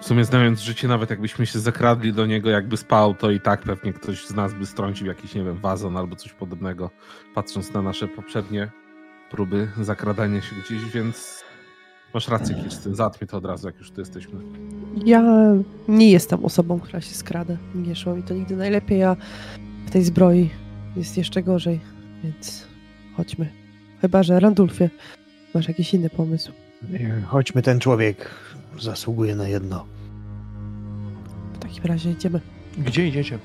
W 0.01 0.05
sumie 0.05 0.25
znając 0.25 0.61
życie, 0.61 0.89
nawet 0.89 1.11
jakbyśmy 1.11 1.47
się 1.47 1.59
zakradli 1.59 2.12
do 2.12 2.27
niego, 2.27 2.51
jakby 2.51 2.77
spał, 2.77 3.15
to 3.15 3.31
i 3.31 3.41
tak 3.41 3.62
pewnie 3.62 3.93
ktoś 3.93 4.27
z 4.27 4.35
nas 4.35 4.55
by 4.55 4.67
strącił 4.67 5.07
jakiś, 5.07 5.35
nie 5.35 5.45
wiem, 5.45 5.57
wazon 5.57 5.97
albo 5.97 6.17
coś 6.17 6.33
podobnego, 6.33 6.91
patrząc 7.35 7.73
na 7.73 7.83
nasze 7.83 8.09
poprzednie 8.09 8.71
próby 9.31 9.69
zakradania 9.81 10.43
się 10.43 10.57
gdzieś, 10.57 10.85
więc 10.85 11.45
masz 12.15 12.29
rację, 12.29 12.55
Kirsten, 12.55 12.95
zatmie 12.95 13.27
to 13.27 13.37
od 13.37 13.45
razu, 13.45 13.67
jak 13.67 13.79
już 13.79 13.91
tu 13.91 14.01
jesteśmy. 14.01 14.41
Ja 15.05 15.23
nie 15.89 16.11
jestem 16.11 16.45
osobą, 16.45 16.81
która 16.81 17.01
się 17.01 17.15
skrada. 17.15 17.57
Nie 17.75 17.97
szło 17.97 18.15
mi 18.15 18.23
to 18.23 18.35
nigdy 18.35 18.57
najlepiej, 18.57 19.05
a 19.05 19.17
w 19.87 19.91
tej 19.91 20.05
zbroi 20.05 20.51
jest 20.97 21.17
jeszcze 21.17 21.43
gorzej, 21.43 21.81
więc 22.25 22.67
chodźmy. 23.17 23.53
Chyba, 24.01 24.23
że 24.23 24.41
Randulfie, 24.41 24.91
masz 25.55 25.69
jakiś 25.69 25.95
inny 25.95 26.11
pomysł. 26.11 26.53
Chodźmy, 27.27 27.62
ten 27.62 27.81
człowiek 27.81 28.31
zasługuje 28.81 29.36
na 29.36 29.48
jedno. 29.48 29.85
W 31.52 31.59
takim 31.59 31.85
razie 31.85 32.11
idziemy. 32.11 32.40
Gdzie 32.78 33.09
idziecie? 33.09 33.39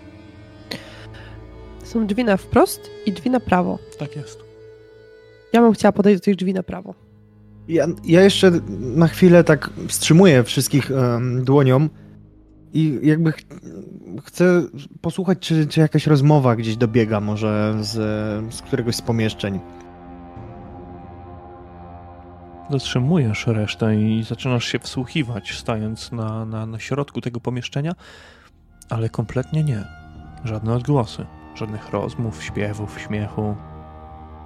Są 1.84 2.08
drzwi 2.08 2.24
na 2.24 2.38
wprost 2.38 2.90
i 3.06 3.12
drzwi 3.12 3.30
na 3.30 3.40
prawo. 3.40 3.80
Tak 4.00 4.16
jest. 4.16 4.40
Ja 5.54 5.62
bym 5.62 5.74
chciała 5.74 5.92
podejść 5.92 6.22
do 6.22 6.26
tych 6.26 6.36
drzwi 6.36 6.54
na 6.54 6.64
prawo. 6.64 6.94
Ja, 7.68 7.88
ja 8.04 8.22
jeszcze 8.22 8.52
na 8.80 9.08
chwilę 9.08 9.44
tak 9.44 9.70
wstrzymuję 9.88 10.44
wszystkich 10.44 10.92
um, 10.92 11.44
dłonią 11.44 11.90
i 12.74 13.00
jakby 13.04 13.32
ch 13.32 13.38
chcę 14.24 14.64
posłuchać, 15.02 15.40
czy, 15.40 15.68
czy 15.68 15.80
jakaś 15.80 16.08
rozmowa 16.08 16.56
gdzieś 16.56 16.78
dobiega 16.78 17.20
może 17.20 17.78
z, 17.82 17.94
z 18.54 18.62
któregoś 18.62 18.96
z 18.96 19.02
pomieszczeń. 19.02 19.60
Zatrzymujesz 22.70 23.48
resztę 23.48 23.96
i 23.96 24.24
zaczynasz 24.24 24.66
się 24.66 24.80
wsłuchiwać, 24.80 25.58
stając 25.58 26.12
na, 26.12 26.46
na, 26.46 26.66
na 26.66 26.80
środku 26.80 27.22
tego 27.22 27.40
pomieszczenia, 27.40 27.92
ale 28.90 29.10
kompletnie 29.10 29.64
nie. 29.64 29.84
Żadne 30.44 30.74
odgłosy, 30.74 31.26
żadnych 31.56 31.90
rozmów, 31.90 32.44
śpiewów, 32.44 33.00
śmiechu, 33.00 33.56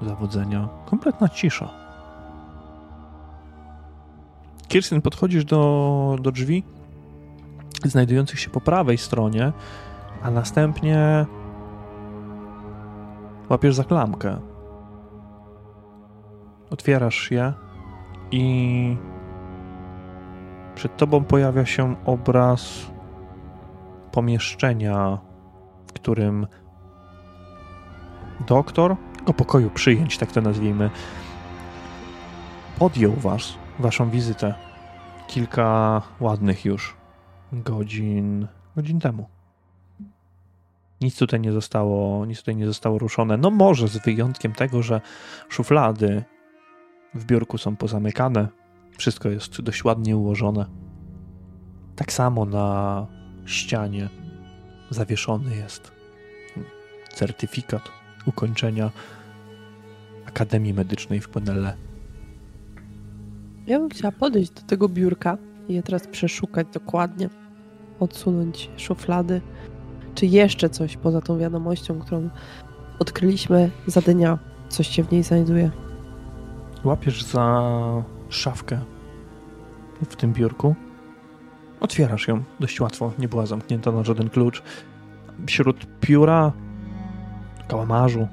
zawodzenia. 0.02 0.70
Kompletna 0.86 1.30
cisza. 1.30 1.70
Kirsten, 4.68 5.02
podchodzisz 5.02 5.46
do, 5.46 6.16
do 6.22 6.32
drzwi 6.32 6.64
znajdujących 7.86 8.40
się 8.40 8.50
po 8.50 8.62
prawej 8.62 8.98
stronie, 8.98 9.52
a 10.22 10.32
następnie 10.32 11.26
łapiesz 13.50 13.76
za 13.76 13.84
klamkę. 13.84 14.40
Otwierasz 16.70 17.32
je 17.32 17.54
i 18.32 18.98
przed 20.76 20.98
tobą 20.98 21.24
pojawia 21.24 21.66
się 21.66 21.96
obraz 22.06 22.92
pomieszczenia, 24.12 25.18
w 25.88 25.94
którym 25.94 26.48
doktor 28.48 28.96
o 29.26 29.34
pokoju 29.34 29.70
przyjęć, 29.70 30.18
tak 30.18 30.32
to 30.32 30.42
nazwijmy, 30.42 30.90
podjął 32.80 33.14
was, 33.14 33.54
waszą 33.80 34.10
wizytę 34.10 34.54
kilka 35.28 36.02
ładnych 36.20 36.66
już 36.66 36.98
godzin, 37.54 38.48
godzin 38.76 39.00
temu. 39.00 39.26
Nic 41.02 41.18
tutaj 41.18 41.40
nie 41.40 41.52
zostało, 41.52 42.26
nic 42.26 42.40
tutaj 42.40 42.56
nie 42.56 42.68
zostało 42.68 43.00
ruszone. 43.00 43.38
No 43.38 43.50
może 43.52 43.88
z 43.88 43.98
wyjątkiem 43.98 44.54
tego, 44.54 44.84
że 44.84 45.02
szuflady 45.50 46.24
w 47.14 47.26
biurku 47.26 47.58
są 47.58 47.76
pozamykane. 47.76 48.48
Wszystko 48.98 49.30
jest 49.30 49.62
dość 49.62 49.84
ładnie 49.84 50.18
ułożone. 50.18 50.66
Tak 51.96 52.14
samo 52.14 52.46
na 52.46 53.08
ścianie 53.46 54.10
zawieszony 54.90 55.56
jest 55.56 55.92
certyfikat 57.14 57.82
ukończenia 58.26 58.92
Akademii 60.26 60.74
Medycznej 60.74 61.20
w 61.20 61.30
Penelle. 61.30 61.74
Ja 63.68 63.80
bym 63.80 63.90
chciała 63.90 64.12
podejść 64.12 64.52
do 64.52 64.62
tego 64.62 64.90
biurka 64.90 65.38
i 65.68 65.74
je 65.74 65.84
teraz 65.84 66.08
przeszukać 66.08 66.68
dokładnie, 66.74 67.30
odsunąć 68.00 68.70
szuflady, 68.78 69.42
czy 70.16 70.26
jeszcze 70.26 70.70
coś 70.70 70.98
poza 70.98 71.22
tą 71.22 71.38
wiadomością, 71.38 72.00
którą 72.00 72.30
odkryliśmy 73.00 73.72
za 73.88 74.02
dnia, 74.02 74.40
coś 74.70 74.88
się 74.88 75.04
w 75.04 75.12
niej 75.12 75.24
znajduje. 75.24 75.72
Łapiesz 76.84 77.24
za 77.24 78.04
szafkę 78.30 78.80
w 80.10 80.16
tym 80.16 80.34
biurku. 80.34 80.76
Otwierasz 81.80 82.28
ją 82.28 82.44
dość 82.60 82.82
łatwo, 82.82 83.14
nie 83.20 83.28
była 83.28 83.46
zamknięta 83.46 83.92
na 83.92 84.04
żaden 84.04 84.30
klucz. 84.30 84.64
Wśród 85.48 85.88
pióra, 86.00 86.52
kałamarzu 87.68 88.28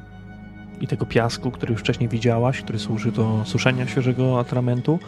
i 0.81 0.87
tego 0.87 1.07
piasku, 1.07 1.51
który 1.51 1.73
już 1.73 1.81
wcześniej 1.81 2.09
widziałaś, 2.09 2.63
który 2.63 2.79
służy 2.79 3.13
do 3.13 3.43
suszenia 3.45 3.87
świeżego 3.87 4.41
atramentu, 4.41 4.99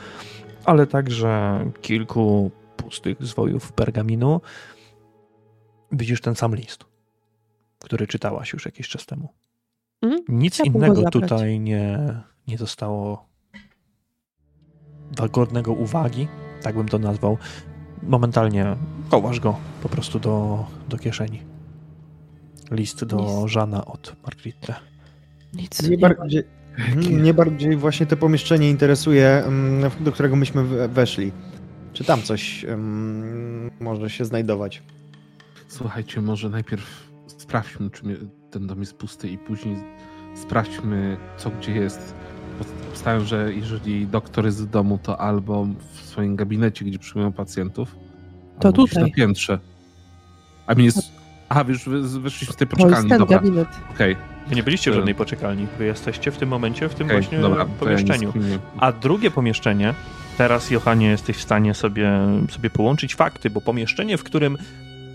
ale 0.65 0.87
także 0.87 1.65
kilku 1.83 2.51
pustych 2.77 3.23
zwojów 3.27 3.73
pergaminu, 3.73 4.41
widzisz 5.93 6.21
ten 6.21 6.35
sam 6.35 6.55
list, 6.55 6.85
który 7.79 8.07
czytałaś 8.07 8.53
już 8.53 8.65
jakiś 8.65 8.89
czas 8.89 9.07
temu. 9.07 9.29
Mhm. 10.03 10.23
Nic 10.29 10.59
go 10.59 10.65
innego 10.65 11.11
tutaj 11.11 11.61
nie, 11.61 11.99
nie 12.49 12.59
zostało 12.59 13.29
godnego 15.33 15.73
uwagi, 15.73 16.29
tak 16.63 16.77
bym 16.77 16.89
to 16.89 16.99
nazwał. 16.99 17.39
Momentalnie 18.03 18.77
kołasz 19.11 19.41
go 19.41 19.57
po 19.83 19.89
prostu 19.89 20.19
do, 20.19 20.67
do 20.89 20.99
kieszeni. 20.99 21.43
List 22.71 23.05
do 23.05 23.17
List. 23.17 23.53
Żana 23.53 23.85
od 23.85 24.17
Margritte. 24.23 24.75
Nic 25.55 25.83
nie 25.89 25.99
ma. 25.99 26.09
bardziej, 26.09 26.45
mnie 26.97 27.35
bardziej 27.35 27.77
właśnie 27.77 28.07
to 28.07 28.17
pomieszczenie 28.17 28.71
interesuje, 28.71 29.29
mm, 29.29 29.91
do 30.01 30.13
którego 30.13 30.37
myśmy 30.37 30.65
we- 30.65 30.89
weszli. 30.89 31.33
Czy 31.93 32.05
tam 32.05 32.23
coś 32.23 32.65
mm, 32.65 33.71
może 33.81 34.11
się 34.11 34.25
znajdować? 34.25 34.83
Słuchajcie, 35.69 36.21
może 36.21 36.49
najpierw 36.49 37.09
sprawdźmy, 37.27 37.91
czy 37.91 38.03
ten 38.51 38.67
dom 38.67 38.81
jest 38.81 38.95
pusty 38.95 39.29
i 39.29 39.39
później 39.39 39.77
sprawdźmy, 40.35 41.17
co 41.37 41.51
gdzie 41.51 41.73
jest. 41.73 42.15
Obstawiam, 42.99 43.25
że 43.25 43.53
jeżeli 43.55 44.07
doktor 44.07 44.45
jest 44.45 44.63
w 44.67 44.71
domu, 44.71 44.99
to 45.03 45.21
albo 45.21 45.67
w 45.93 46.01
swoim 46.01 46.37
gabinecie, 46.37 46.85
gdzie 46.85 46.99
przyjmują 46.99 47.33
pacjentów, 47.33 47.97
To 48.61 48.69
albo 48.69 48.87
tutaj. 48.87 49.03
na 49.03 49.11
piętrze. 49.11 49.59
A 50.67 50.75
mi 50.75 50.85
jest... 50.85 51.13
Aha, 51.49 51.65
wiesz, 51.65 51.89
wy- 51.89 52.21
wyszliśmy 52.21 52.53
z 52.55 52.57
tej 52.57 52.69
To 52.69 52.75
jest 52.77 52.83
poczekalni, 52.85 53.09
ten 53.11 53.19
dobra. 53.19 53.37
gabinet. 53.39 53.69
Okej, 53.95 54.17
Wy 54.49 54.55
nie 54.57 54.63
byliście 54.63 54.91
w 54.91 54.95
To- 54.95 54.99
żadnej 55.01 55.15
poczekalni. 55.15 55.67
Wy 55.79 55.85
jesteście 55.85 56.31
w 56.31 56.37
tym 56.39 56.49
momencie 56.49 56.89
w 56.89 56.95
tym 56.95 57.07
Okej, 57.07 57.21
właśnie 57.21 57.39
dobra, 57.41 57.65
to 57.65 57.71
ja 57.71 57.77
pomieszczeniu. 57.79 58.33
nie- 58.37 58.59
A 58.79 58.93
drugie 58.93 59.31
pomieszczenie, 59.31 59.95
teraz 60.39 60.71
Johanie 60.71 61.07
jesteś 61.07 61.37
w 61.37 61.43
stanie 61.43 61.75
sobie, 61.75 62.11
sobie 62.51 62.71
połączyć 62.71 63.15
fakty, 63.15 63.51
bo 63.51 63.61
pomieszczenie, 63.61 64.17
w 64.19 64.25
którym 64.25 64.59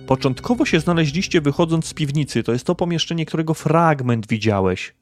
początkowo 0.08 0.66
się 0.66 0.80
znaleźliście 0.80 1.42
wychodząc 1.42 1.86
z 1.86 1.94
piwnicy, 1.94 2.44
to 2.44 2.52
jest 2.54 2.66
to 2.66 2.76
pomieszczenie, 2.76 3.26
którego 3.26 3.54
fragment 3.54 4.28
widziałeś. 4.28 4.94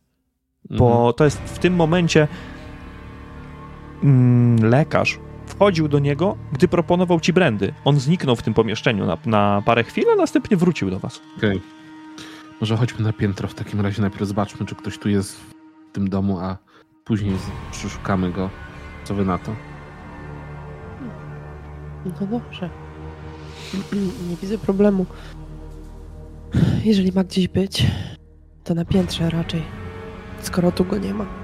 Bo 0.70 0.96
Mhm. 0.96 1.14
to 1.14 1.24
jest 1.26 1.38
w 1.38 1.60
tym 1.60 1.74
momencie 1.76 2.28
mm, 4.04 4.70
lekarz 4.70 5.20
wchodził 5.46 5.88
do 5.88 6.00
niego, 6.00 6.38
gdy 6.52 6.68
proponował 6.68 7.20
ci 7.20 7.34
brandy. 7.34 7.74
On 7.86 8.00
zniknął 8.00 8.36
w 8.36 8.44
tym 8.44 8.54
pomieszczeniu 8.54 9.06
na, 9.06 9.18
na 9.26 9.64
parę 9.66 9.84
chwil, 9.84 10.06
a 10.14 10.16
następnie 10.16 10.58
wrócił 10.58 10.90
do 10.90 11.00
was. 11.00 11.22
Okej. 11.38 11.62
Może 12.62 12.78
chodźmy 12.78 13.06
na 13.06 13.14
piętro 13.14 13.48
w 13.48 13.54
takim 13.54 13.82
razie. 13.82 14.02
Najpierw 14.02 14.28
zobaczmy, 14.28 14.66
czy 14.66 14.76
ktoś 14.76 14.98
tu 14.98 15.10
jest 15.10 15.40
w 15.40 15.54
tym 15.94 16.10
domu, 16.10 16.40
a 16.40 16.58
później 17.06 17.36
przeszukamy 17.72 18.32
go. 18.32 18.50
Co 19.04 19.16
wy 19.16 19.26
na 19.26 19.38
to? 19.38 19.56
No 22.06 22.28
dobrze. 22.28 22.70
Nie 24.30 24.36
widzę 24.42 24.58
problemu. 24.58 25.06
Jeżeli 26.84 27.12
ma 27.12 27.24
gdzieś 27.24 27.48
być, 27.48 27.88
to 28.64 28.74
na 28.74 28.86
piętrze 28.86 29.30
raczej. 29.30 29.62
Skoro 30.42 30.72
tu 30.72 30.86
go 30.86 30.98
nie 30.98 31.14
ma. 31.14 31.41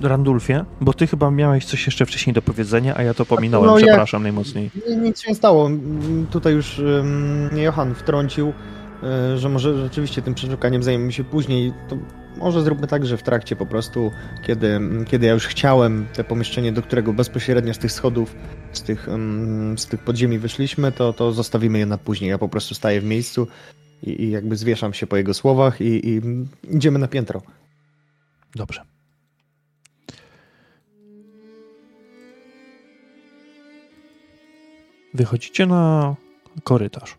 Randulfie, 0.00 0.64
bo 0.80 0.92
ty 0.92 1.06
chyba 1.06 1.30
miałeś 1.30 1.64
coś 1.64 1.86
jeszcze 1.86 2.06
wcześniej 2.06 2.34
do 2.34 2.42
powiedzenia, 2.42 2.94
a 2.96 3.02
ja 3.02 3.14
to 3.14 3.26
pominąłem, 3.26 3.70
No, 3.70 3.78
ja- 3.78 3.86
przepraszam 3.86 4.22
najmocniej. 4.22 4.70
Nie, 4.88 4.96
nic 4.96 5.20
się 5.22 5.28
nie 5.30 5.34
stało. 5.34 5.70
Tutaj 6.30 6.52
już 6.54 6.78
um, 6.78 7.50
Johan 7.58 7.94
wtrącił, 7.94 8.52
e, 9.02 9.38
że 9.38 9.48
może 9.48 9.78
rzeczywiście 9.82 10.22
tym 10.22 10.34
przeszukaniem 10.34 10.82
zajmiemy 10.82 11.12
się 11.12 11.24
później. 11.24 11.72
To 11.88 11.96
może 12.36 12.62
zróbmy 12.62 12.86
tak, 12.86 13.06
że 13.06 13.16
w 13.16 13.22
trakcie 13.22 13.56
po 13.56 13.66
prostu, 13.66 14.10
kiedy, 14.46 14.80
kiedy 15.06 15.26
ja 15.26 15.32
już 15.32 15.46
chciałem 15.46 16.06
te 16.14 16.24
pomieszczenie, 16.24 16.72
do 16.72 16.82
którego 16.82 17.12
bezpośrednio 17.12 17.74
z 17.74 17.78
tych 17.78 17.92
schodów, 17.92 18.34
z 18.72 18.82
tych, 18.82 19.08
em, 19.08 19.74
z 19.78 19.86
tych 19.86 20.00
podziemi 20.04 20.38
wyszliśmy, 20.38 20.92
to, 20.92 21.12
to 21.12 21.32
zostawimy 21.32 21.78
je 21.78 21.86
na 21.86 21.98
później. 21.98 22.30
Ja 22.30 22.38
po 22.38 22.48
prostu 22.48 22.74
staję 22.74 23.00
w 23.00 23.04
miejscu 23.04 23.46
i, 24.02 24.22
i 24.22 24.30
jakby 24.30 24.56
zwieszam 24.56 24.94
się 24.94 25.06
po 25.06 25.16
jego 25.16 25.34
słowach 25.34 25.80
i, 25.80 26.08
i 26.08 26.20
idziemy 26.70 26.98
na 26.98 27.08
piętro. 27.08 27.42
Dobrze. 28.54 28.93
Wychodzicie 35.14 35.66
na 35.66 36.14
korytarz. 36.64 37.18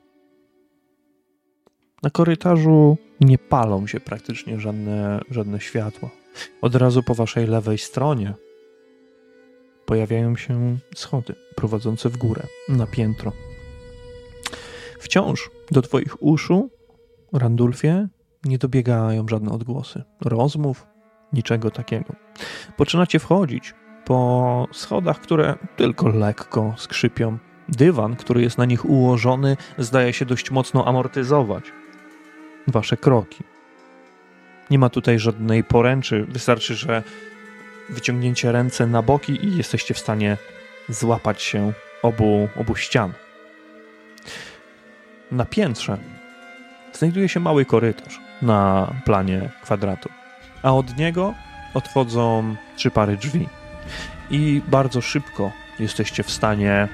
Na 2.04 2.10
korytarzu 2.10 2.98
nie 3.22 3.38
palą 3.38 3.88
się 3.88 4.00
praktycznie 4.00 4.60
żadne, 4.60 5.22
żadne 5.30 5.60
światła. 5.60 6.10
Od 6.62 6.76
razu 6.76 7.04
po 7.04 7.16
waszej 7.16 7.48
lewej 7.48 7.78
stronie 7.78 8.34
pojawiają 9.86 10.36
się 10.36 10.78
schody 10.96 11.36
prowadzące 11.56 12.10
w 12.10 12.18
górę, 12.18 12.44
na 12.70 12.88
piętro. 12.88 13.32
Wciąż 15.00 15.50
do 15.72 15.82
twoich 15.82 16.24
uszu, 16.24 16.70
Randulfie, 17.34 18.08
nie 18.46 18.58
dobiegają 18.58 19.28
żadne 19.30 19.52
odgłosy 19.52 20.04
rozmów, 20.22 20.88
niczego 21.34 21.72
takiego. 21.72 22.16
Poczynacie 22.78 23.20
wchodzić 23.20 23.74
po 24.06 24.68
schodach, 24.72 25.22
które 25.22 25.56
tylko 25.76 26.10
lekko 26.10 26.74
skrzypią. 26.78 27.38
Dywan, 27.70 28.16
który 28.16 28.42
jest 28.42 28.58
na 28.58 28.66
nich 28.66 28.86
ułożony, 28.86 29.58
zdaje 29.78 30.14
się 30.14 30.26
dość 30.26 30.52
mocno 30.52 30.88
amortyzować 30.88 31.64
wasze 32.68 32.98
kroki. 32.98 33.44
Nie 34.70 34.80
ma 34.80 34.90
tutaj 34.90 35.20
żadnej 35.20 35.64
poręczy, 35.64 36.26
wystarczy, 36.30 36.76
że 36.76 37.04
wyciągnięcie 37.90 38.52
ręce 38.52 38.88
na 38.88 39.02
boki 39.02 39.46
i 39.46 39.58
jesteście 39.58 39.94
w 39.94 40.00
stanie 40.00 40.38
złapać 40.90 41.42
się 41.42 41.74
obu, 42.02 42.50
obu 42.60 42.76
ścian. 42.76 43.14
Na 45.32 45.46
piętrze 45.46 45.98
znajduje 46.94 47.30
się 47.30 47.40
mały 47.40 47.66
korytarz 47.66 48.20
na 48.42 48.92
planie 49.06 49.50
kwadratu, 49.64 50.10
a 50.64 50.74
od 50.74 50.98
niego 50.98 51.34
odchodzą 51.74 52.56
trzy 52.76 52.92
pary 52.92 53.18
drzwi. 53.18 53.48
I 54.30 54.62
bardzo 54.68 55.02
szybko 55.02 55.52
jesteście 55.80 56.24
w 56.24 56.32
stanie 56.32 56.88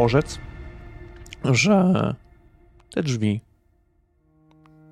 orzec, 0.00 0.40
że 1.44 2.14
te 2.94 3.02
drzwi 3.02 3.40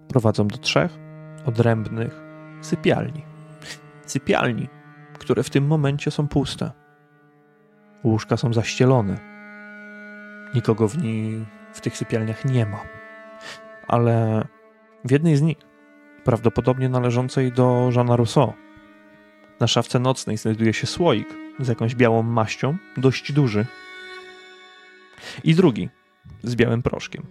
prowadzą 0.09 0.49
do 0.49 0.59
trzech 0.59 0.99
odrębnych 1.45 2.21
sypialni. 2.61 3.23
Sypialni, 4.07 4.69
które 5.19 5.43
w 5.43 5.51
tym 5.51 5.67
momencie 5.67 6.11
są 6.11 6.29
puste. 6.29 6.71
Łóżka 8.05 8.37
są 8.37 8.53
zaścielone. 8.53 9.19
Nikogo 10.55 10.89
w, 10.89 10.99
ni- 10.99 11.45
w 11.73 11.81
tych 11.81 11.97
sypialniach 11.97 12.45
nie 12.45 12.67
ma. 12.67 12.81
Ale 13.89 14.45
w 15.05 15.11
jednej 15.11 15.37
z 15.37 15.43
nich, 15.43 15.57
prawdopodobnie 16.25 16.89
należącej 16.89 17.53
do 17.53 17.91
Jeana 17.95 18.17
Rousseau, 18.17 18.53
na 19.61 19.67
szafce 19.67 19.99
nocnej 19.99 20.37
znajduje 20.37 20.73
się 20.73 20.87
słoik 20.87 21.29
z 21.61 21.69
jakąś 21.69 21.95
białą 21.95 22.23
maścią, 22.23 22.77
dość 22.97 23.33
duży. 23.33 23.67
I 25.45 25.55
drugi 25.55 25.89
z 26.43 26.57
białym 26.57 26.83
proszkiem, 26.83 27.27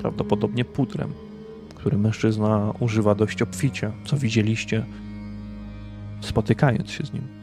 prawdopodobnie 0.00 0.64
pudrem, 0.64 1.12
który 1.74 1.98
mężczyzna 1.98 2.72
używa 2.80 3.14
dość 3.14 3.42
obficie, 3.42 3.92
co 4.04 4.16
widzieliście 4.16 4.84
spotykając 6.20 6.90
się 6.90 7.06
z 7.06 7.12
nim. 7.12 7.40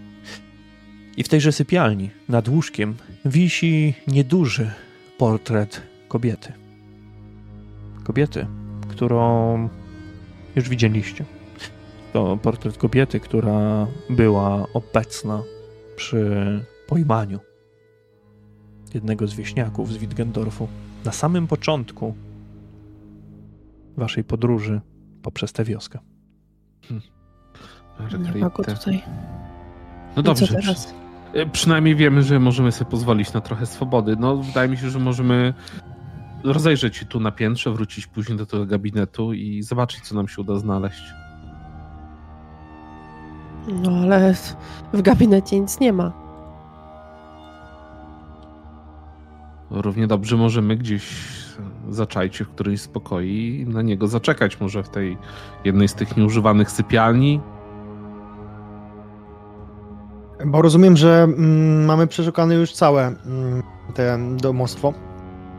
I 1.17 1.23
w 1.23 1.29
tejże 1.29 1.51
sypialni, 1.51 2.09
nad 2.29 2.47
łóżkiem, 2.47 2.95
wisi 3.25 3.93
nieduży 4.07 4.71
portret 5.17 5.81
kobiety. 6.07 6.53
Kobiety, 8.03 8.47
którą 8.89 9.69
już 10.55 10.69
widzieliście. 10.69 11.25
To 12.13 12.37
portret 12.37 12.77
kobiety, 12.77 13.19
która 13.19 13.87
była 14.09 14.67
obecna 14.73 15.43
przy 15.95 16.65
pojmaniu 16.87 17.39
jednego 18.95 19.27
z 19.27 19.33
wieśniaków 19.33 19.93
z 19.93 19.97
Wittgendorfu 19.97 20.67
na 21.05 21.11
samym 21.11 21.47
początku 21.47 22.15
waszej 23.97 24.23
podróży 24.23 24.81
poprzez 25.21 25.53
tę 25.53 25.63
wioskę. 25.63 25.99
Nie 28.33 28.41
ma 28.41 28.49
go 28.49 28.63
tutaj. 28.63 29.01
No 30.15 30.21
I 30.21 30.25
dobrze. 30.25 30.47
co 30.47 30.53
teraz? 30.53 30.93
y, 31.35 31.45
Przynajmniej 31.51 31.95
wiemy, 31.95 32.23
że 32.23 32.39
możemy 32.39 32.71
sobie 32.71 32.91
pozwolić 32.91 33.33
na 33.33 33.41
trochę 33.41 33.65
swobody. 33.65 34.15
No, 34.19 34.37
wydaje 34.37 34.69
mi 34.69 34.77
się, 34.77 34.89
że 34.89 34.99
możemy 34.99 35.53
rozejrzeć 36.43 36.95
się 36.97 37.05
tu 37.05 37.19
na 37.19 37.31
piętrze, 37.31 37.71
wrócić 37.71 38.07
później 38.07 38.37
do 38.37 38.45
tego 38.45 38.65
gabinetu 38.65 39.33
i 39.33 39.63
zobaczyć, 39.63 40.01
co 40.01 40.15
nam 40.15 40.27
się 40.27 40.41
uda 40.41 40.55
znaleźć. 40.59 41.03
No 43.83 43.91
ale 43.91 44.33
w 44.93 45.01
gabinecie 45.01 45.59
nic 45.59 45.79
nie 45.79 45.93
ma. 45.93 46.26
Równie 49.71 50.07
dobrze 50.07 50.37
możemy 50.37 50.75
gdzieś 50.75 51.03
zaczaić 51.89 52.35
się 52.35 52.45
w 52.45 52.49
którejś 52.49 52.81
z 52.81 52.87
pokoi 52.87 53.59
i 53.59 53.65
na 53.65 53.81
niego 53.81 54.07
zaczekać. 54.07 54.59
Może 54.59 54.83
w 54.83 54.89
tej 54.89 55.17
jednej 55.63 55.87
z 55.87 55.93
tych 55.93 56.17
nieużywanych 56.17 56.71
sypialni. 56.71 57.41
Bo 60.45 60.61
rozumiem, 60.61 60.97
że 60.97 61.23
mm, 61.23 61.85
mamy 61.85 62.07
przeszukane 62.07 62.55
już 62.55 62.71
całe 62.71 63.07
mm, 63.07 63.63
te 63.93 64.19
domostwo. 64.37 64.93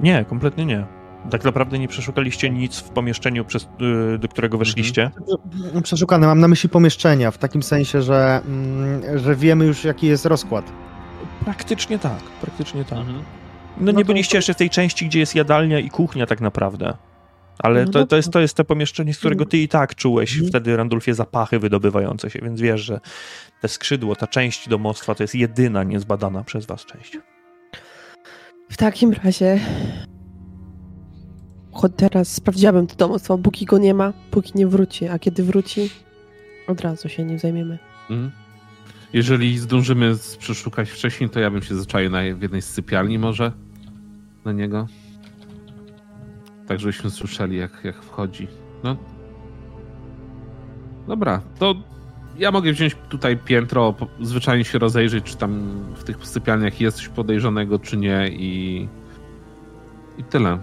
Nie, 0.00 0.24
kompletnie 0.24 0.66
nie. 0.66 0.86
Tak 1.30 1.44
naprawdę 1.44 1.78
nie 1.78 1.88
przeszukaliście 1.88 2.50
nic 2.50 2.78
w 2.78 2.90
pomieszczeniu, 2.90 3.44
przez, 3.44 3.68
y, 4.14 4.18
do 4.18 4.28
którego 4.28 4.58
weszliście. 4.58 5.10
Przeszukane, 5.82 6.26
mam 6.26 6.40
na 6.40 6.48
myśli 6.48 6.68
pomieszczenia, 6.68 7.30
w 7.30 7.38
takim 7.38 7.62
sensie, 7.62 8.02
że, 8.02 8.40
mm, 8.46 9.18
że 9.18 9.36
wiemy 9.36 9.64
już 9.64 9.84
jaki 9.84 10.06
jest 10.06 10.26
rozkład. 10.26 10.72
Praktycznie 11.44 11.98
tak, 11.98 12.20
praktycznie 12.40 12.84
tak. 12.84 12.98
Mhm. 12.98 13.22
No, 13.80 13.92
No 13.92 13.98
nie 13.98 14.04
to- 14.04 14.06
byliście 14.12 14.38
jeszcze 14.38 14.54
w 14.54 14.56
tej 14.56 14.70
części, 14.70 15.06
gdzie 15.06 15.18
jest 15.18 15.34
jadalnia 15.34 15.78
i 15.78 15.90
kuchnia 15.90 16.26
tak 16.26 16.40
naprawdę. 16.40 16.96
Ale 17.58 17.84
No 17.84 17.90
to, 17.90 18.06
to, 18.06 18.16
jest, 18.16 18.30
to 18.30 18.40
jest 18.40 18.56
to 18.56 18.64
pomieszczenie, 18.64 19.14
z 19.14 19.18
którego 19.18 19.46
ty 19.46 19.58
i 19.58 19.68
tak 19.68 19.94
czułeś 19.94 20.32
Mhm. 20.32 20.48
wtedy, 20.48 20.76
Randulfie, 20.76 21.14
zapachy 21.14 21.58
wydobywające 21.58 22.30
się, 22.30 22.38
więc 22.42 22.60
wiesz, 22.60 22.80
że 22.80 23.00
te 23.60 23.68
skrzydło, 23.68 24.16
ta 24.16 24.26
część 24.26 24.68
domostwa 24.68 25.14
to 25.14 25.22
jest 25.22 25.34
jedyna 25.34 25.82
niezbadana 25.84 26.44
przez 26.44 26.66
was 26.66 26.84
część. 26.84 27.18
W 28.70 28.76
takim 28.76 29.12
razie. 29.24 29.60
Choć 31.72 31.92
teraz 31.96 32.28
sprawdziłabym 32.32 32.86
to 32.86 32.96
domostwo, 32.96 33.38
póki 33.38 33.66
go 33.66 33.78
nie 33.78 33.94
ma, 33.94 34.12
póki 34.30 34.52
nie 34.54 34.66
wróci, 34.66 35.08
a 35.08 35.18
kiedy 35.18 35.42
wróci, 35.42 35.90
od 36.66 36.80
razu 36.80 37.08
się 37.08 37.24
nim 37.24 37.38
zajmiemy. 37.38 37.78
Mhm. 38.10 38.30
Jeżeli 39.12 39.58
zdążymy 39.58 40.14
przeszukać 40.38 40.90
wcześniej, 40.90 41.30
to 41.30 41.40
ja 41.40 41.50
bym 41.50 41.62
się 41.62 41.74
zaczaił 41.74 42.10
na 42.10 42.18
w 42.34 42.42
jednej 42.42 42.62
z 42.62 42.68
sypialni 42.70 43.18
może 43.18 43.52
na 44.44 44.52
niego. 44.52 44.86
tak 46.66 46.80
żebyśmy 46.80 47.10
słyszeli, 47.10 47.56
jak, 47.56 47.84
jak 47.84 48.02
wchodzi. 48.02 48.48
No. 48.84 48.96
Dobra, 51.08 51.42
to 51.58 51.74
ja 52.38 52.50
mogę 52.50 52.72
wziąć 52.72 52.96
tutaj 53.08 53.36
piętro, 53.36 53.94
zwyczajnie 54.20 54.64
się 54.64 54.78
rozejrzeć, 54.78 55.24
czy 55.24 55.36
tam 55.36 55.80
w 55.94 56.04
tych 56.04 56.26
sypialniach 56.26 56.80
jest 56.80 56.96
coś 56.96 57.08
podejrzanego, 57.08 57.78
czy 57.78 57.96
nie 57.96 58.28
i, 58.28 58.88
i 60.18 60.24
tyle. 60.24 60.58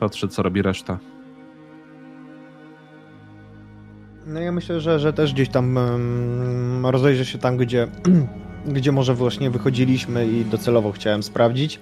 Patrzę, 0.00 0.28
co 0.28 0.42
robi 0.42 0.62
reszta. 0.62 0.98
No 4.26 4.40
ja 4.40 4.52
myślę, 4.52 4.80
że, 4.80 4.98
że 4.98 5.12
też 5.12 5.32
gdzieś 5.34 5.48
tam 5.48 5.76
um, 5.76 6.86
rozejrzę 6.86 7.24
się 7.24 7.38
tam, 7.38 7.56
gdzie, 7.56 7.88
gdzie 8.76 8.92
może 8.92 9.14
właśnie 9.14 9.50
wychodziliśmy 9.50 10.26
i 10.26 10.44
docelowo 10.44 10.92
chciałem 10.92 11.22
sprawdzić 11.22 11.80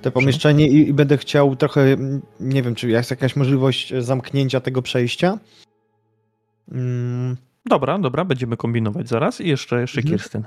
te 0.00 0.10
pomieszczenie 0.10 0.68
i, 0.68 0.88
i, 0.88 0.92
będę 0.92 1.18
chciał 1.18 1.56
trochę, 1.56 1.96
nie 2.40 2.62
wiem, 2.62 2.74
czy 2.74 2.88
jest 2.88 3.10
jakaś 3.10 3.36
możliwość 3.36 3.94
zamknięcia 3.98 4.60
tego 4.60 4.82
przejścia. 4.82 5.38
Mm. 6.72 7.36
Dobra, 7.66 7.98
dobra, 7.98 8.24
będziemy 8.24 8.56
kombinować 8.56 9.08
zaraz 9.08 9.40
i 9.40 9.48
jeszcze, 9.48 9.80
jeszcze 9.80 10.00
mhm. 10.00 10.18
Kirstyn. 10.18 10.44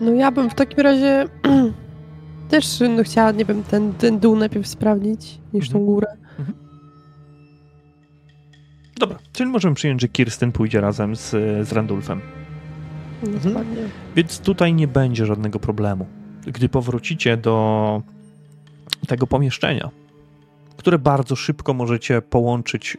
No 0.00 0.12
ja 0.14 0.30
bym 0.30 0.50
w 0.50 0.54
takim 0.54 0.80
razie 0.80 1.24
też 2.50 2.80
no, 2.96 3.02
chciała, 3.02 3.30
nie 3.30 3.44
wiem, 3.44 3.62
ten, 3.62 3.92
ten 3.92 4.18
dół 4.18 4.36
najpierw 4.36 4.66
sprawdzić 4.66 5.38
niż 5.52 5.66
mhm. 5.66 5.72
tą 5.72 5.86
górę. 5.86 6.06
Mhm. 6.38 6.58
Dobra, 8.98 9.18
czyli 9.32 9.50
możemy 9.50 9.74
przyjąć, 9.74 10.00
że 10.00 10.08
Kirsten 10.08 10.52
pójdzie 10.52 10.80
razem 10.80 11.16
z, 11.16 11.30
z 11.68 11.72
Randulfem. 11.72 12.20
Mhm. 13.22 13.66
Więc 14.16 14.38
tutaj 14.38 14.74
nie 14.74 14.88
będzie 14.88 15.26
żadnego 15.26 15.58
problemu. 15.58 16.06
Gdy 16.46 16.68
powrócicie 16.68 17.36
do 17.36 18.02
tego 19.06 19.26
pomieszczenia, 19.26 19.90
które 20.76 20.98
bardzo 20.98 21.36
szybko 21.36 21.74
możecie 21.74 22.22
połączyć, 22.22 22.96
e, 22.96 22.98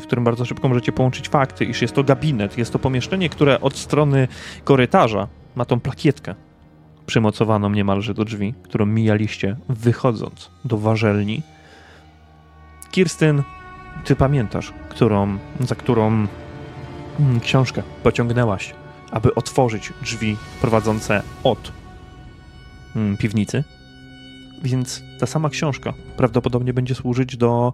w 0.00 0.02
którym 0.02 0.24
bardzo 0.24 0.44
szybko 0.44 0.68
możecie 0.68 0.92
połączyć 0.92 1.28
fakty, 1.28 1.64
iż 1.64 1.82
jest 1.82 1.94
to 1.94 2.04
gabinet, 2.04 2.58
jest 2.58 2.72
to 2.72 2.78
pomieszczenie, 2.78 3.28
które 3.28 3.60
od 3.60 3.76
strony 3.76 4.28
korytarza 4.64 5.28
ma 5.54 5.64
tą 5.64 5.80
plakietkę 5.80 6.34
przymocowaną 7.06 7.70
niemalże 7.70 8.14
do 8.14 8.24
drzwi, 8.24 8.54
którą 8.62 8.86
mijaliście 8.86 9.56
wychodząc 9.68 10.50
do 10.64 10.78
warzelni. 10.78 11.42
Kirstyn, 12.90 13.42
ty 14.04 14.16
pamiętasz, 14.16 14.72
którą, 14.88 15.38
za 15.60 15.74
którą 15.74 16.06
mm, 16.06 17.40
książkę 17.40 17.82
pociągnęłaś 18.02 18.74
aby 19.10 19.34
otworzyć 19.34 19.92
drzwi 20.02 20.36
prowadzące 20.60 21.22
od 21.44 21.72
mm, 22.96 23.16
piwnicy. 23.16 23.64
Więc 24.62 25.02
ta 25.18 25.26
sama 25.26 25.50
książka 25.50 25.92
prawdopodobnie 26.16 26.72
będzie 26.72 26.94
służyć 26.94 27.36
do 27.36 27.72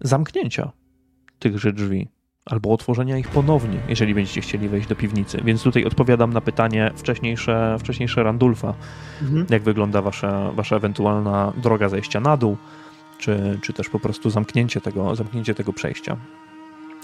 zamknięcia 0.00 0.72
tychże 1.38 1.72
drzwi 1.72 2.08
albo 2.44 2.72
otworzenia 2.72 3.18
ich 3.18 3.28
ponownie, 3.28 3.78
jeżeli 3.88 4.14
będziecie 4.14 4.40
chcieli 4.40 4.68
wejść 4.68 4.88
do 4.88 4.96
piwnicy. 4.96 5.40
Więc 5.44 5.62
tutaj 5.62 5.84
odpowiadam 5.84 6.32
na 6.32 6.40
pytanie 6.40 6.90
wcześniejsze, 6.96 7.76
wcześniejsze 7.80 8.22
Randulfa, 8.22 8.74
mhm. 9.22 9.46
jak 9.50 9.62
wygląda 9.62 10.02
wasza, 10.02 10.52
wasza 10.52 10.76
ewentualna 10.76 11.52
droga 11.62 11.88
zejścia 11.88 12.20
na 12.20 12.36
dół, 12.36 12.56
czy, 13.18 13.58
czy 13.62 13.72
też 13.72 13.88
po 13.88 14.00
prostu 14.00 14.30
zamknięcie 14.30 14.80
tego, 14.80 15.16
zamknięcie 15.16 15.54
tego 15.54 15.72
przejścia. 15.72 16.16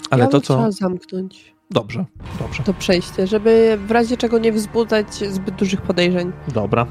Ale 0.09 0.23
ja 0.23 0.29
to, 0.29 0.41
co. 0.41 0.71
zamknąć. 0.71 1.56
Dobrze, 1.71 2.05
dobrze. 2.39 2.63
To 2.63 2.73
przejście, 2.73 3.27
żeby 3.27 3.79
w 3.87 3.91
razie 3.91 4.17
czego 4.17 4.39
nie 4.39 4.51
wzbudzać 4.51 5.07
zbyt 5.13 5.55
dużych 5.55 5.81
podejrzeń. 5.81 6.31
Dobra. 6.47 6.87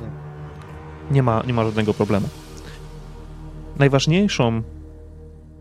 Nie 1.11 1.23
ma, 1.23 1.43
nie 1.47 1.53
ma 1.53 1.65
żadnego 1.65 1.95
problemu. 1.95 2.29
Najważniejszą, 3.79 4.63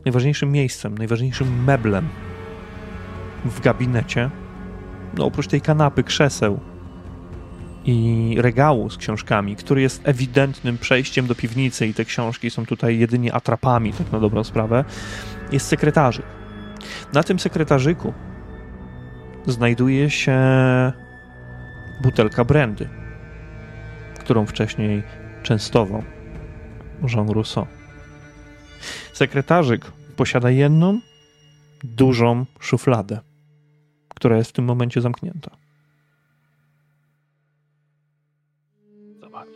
najważniejszym 0.05 0.51
miejscem, 0.51 0.97
najważniejszym 0.97 1.63
meblem 1.63 2.07
w 3.45 3.61
gabinecie, 3.61 4.29
no 5.17 5.25
oprócz 5.25 5.47
tej 5.47 5.61
kanapy, 5.61 6.03
krzeseł 6.03 6.59
i 7.85 8.35
regału 8.39 8.89
z 8.89 8.97
książkami, 8.97 9.55
który 9.55 9.81
jest 9.81 10.01
ewidentnym 10.03 10.77
przejściem 10.77 11.27
do 11.27 11.35
piwnicy 11.35 11.87
i 11.87 11.93
te 11.93 12.05
książki 12.05 12.49
są 12.49 12.65
tutaj 12.65 12.99
jedynie 12.99 13.33
atrapami, 13.33 13.93
tak 13.93 14.11
na 14.11 14.19
dobrą 14.19 14.43
sprawę, 14.43 14.85
jest 15.51 15.67
sekretarzyk. 15.67 16.25
Na 17.13 17.23
tym 17.23 17.39
sekretarzyku 17.39 18.13
znajduje 19.47 20.09
się 20.09 20.37
butelka 22.01 22.45
brandy, 22.45 22.89
którą 24.19 24.45
wcześniej 24.45 25.03
częstował 25.43 26.03
Jean 27.15 27.29
Rousseau. 27.29 27.67
Sekretarzyk 29.13 29.91
posiada 30.15 30.49
jedną 30.49 30.99
dużą 31.83 32.45
szufladę, 32.59 33.19
która 34.09 34.37
jest 34.37 34.49
w 34.49 34.53
tym 34.53 34.65
momencie 34.65 35.01
zamknięta. 35.01 35.51
Zobacz. 39.19 39.49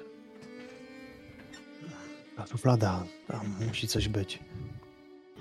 Ta 2.37 2.47
szuflada, 2.47 3.03
tam 3.27 3.55
musi 3.67 3.87
coś 3.87 4.07
być. 4.07 4.39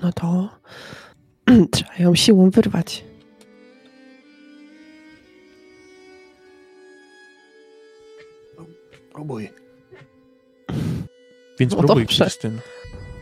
No 0.03 0.13
to 0.13 0.49
trzeba 1.73 1.95
ją 1.99 2.15
siłą 2.15 2.51
wyrwać. 2.51 3.08
Próbuj. 9.19 9.51
Więc 11.59 11.73
no 11.73 11.79
próbuj, 11.79 12.03
dobrze. 12.03 12.25
Krystyn. 12.25 12.61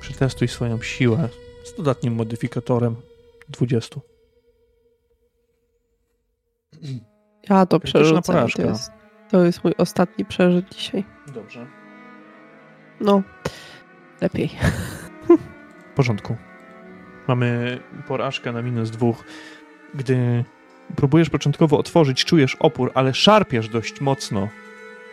Przetestuj 0.00 0.48
swoją 0.48 0.82
siłę 0.82 1.28
z 1.64 1.74
dodatnim 1.74 2.14
modyfikatorem 2.14 2.96
20. 3.48 4.00
Ja 7.48 7.66
to 7.66 7.80
przeżyłem. 7.80 8.22
To 8.22 8.62
jest, 8.62 8.90
to 9.30 9.44
jest 9.44 9.64
mój 9.64 9.74
ostatni 9.78 10.24
przerzut 10.24 10.74
dzisiaj. 10.74 11.04
Dobrze. 11.34 11.66
No, 13.00 13.22
lepiej. 14.20 14.50
W 15.92 15.96
porządku. 15.96 16.36
Mamy 17.28 17.80
porażkę 18.06 18.52
na 18.52 18.62
minus 18.62 18.90
dwóch. 18.90 19.24
Gdy 19.94 20.44
próbujesz 20.96 21.30
początkowo 21.30 21.78
otworzyć, 21.78 22.24
czujesz 22.24 22.54
opór, 22.54 22.90
ale 22.94 23.14
szarpiesz 23.14 23.68
dość 23.68 24.00
mocno 24.00 24.48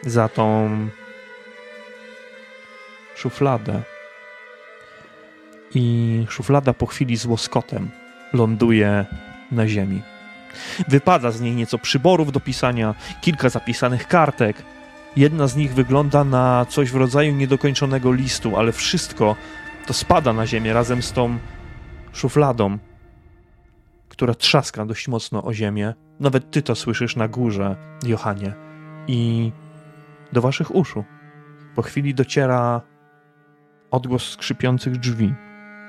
za 0.06 0.30
tą 0.30 0.70
szufladę. 3.16 3.82
I 5.76 6.26
szuflada 6.30 6.74
po 6.74 6.86
chwili 6.86 7.18
z 7.18 7.26
łoskotem 7.26 7.90
ląduje 8.34 9.06
na 9.52 9.68
ziemi. 9.68 10.02
Wypada 10.88 11.32
z 11.32 11.42
niej 11.42 11.56
nieco 11.56 11.78
przyborów 11.78 12.32
do 12.32 12.40
pisania, 12.40 12.96
kilka 13.22 13.50
zapisanych 13.50 14.08
kartek. 14.08 14.64
Jedna 15.16 15.48
z 15.48 15.56
nich 15.56 15.74
wygląda 15.74 16.24
na 16.24 16.66
coś 16.70 16.92
w 16.92 16.96
rodzaju 16.96 17.36
niedokończonego 17.36 18.12
listu, 18.12 18.58
ale 18.58 18.72
wszystko 18.72 19.36
to 19.88 19.94
spada 19.94 20.34
na 20.34 20.48
ziemię 20.48 20.74
razem 20.74 21.04
z 21.04 21.12
tą 21.12 21.38
szufladą, 22.14 22.78
która 24.10 24.34
trzaska 24.34 24.86
dość 24.86 25.08
mocno 25.08 25.44
o 25.44 25.54
ziemię. 25.54 25.94
Nawet 26.20 26.52
ty 26.52 26.62
to 26.62 26.76
słyszysz 26.76 27.16
na 27.16 27.28
górze, 27.28 27.76
Johanie. 28.06 28.54
I 29.08 29.52
do 30.34 30.42
waszych 30.42 30.76
uszu. 30.76 31.04
Po 31.76 31.82
chwili 31.82 32.14
dociera 32.14 32.82
odgłos 33.92 34.30
skrzypiących 34.30 34.98
drzwi 34.98 35.34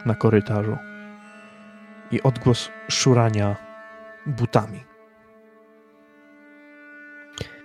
na 0.07 0.15
korytarzu 0.15 0.77
i 2.11 2.23
odgłos 2.23 2.71
szurania 2.91 3.57
butami. 4.27 4.85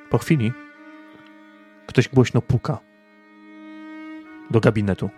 Po 0.10 0.18
chwili 0.18 0.54
ktoś 1.88 2.10
głośno 2.10 2.42
puka 2.42 2.78
do 4.52 4.60
gabinetu 4.60 5.10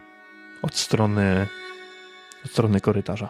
od 0.62 0.76
strony, 0.76 1.48
od 2.46 2.52
strony 2.52 2.82
korytarza. 2.82 3.30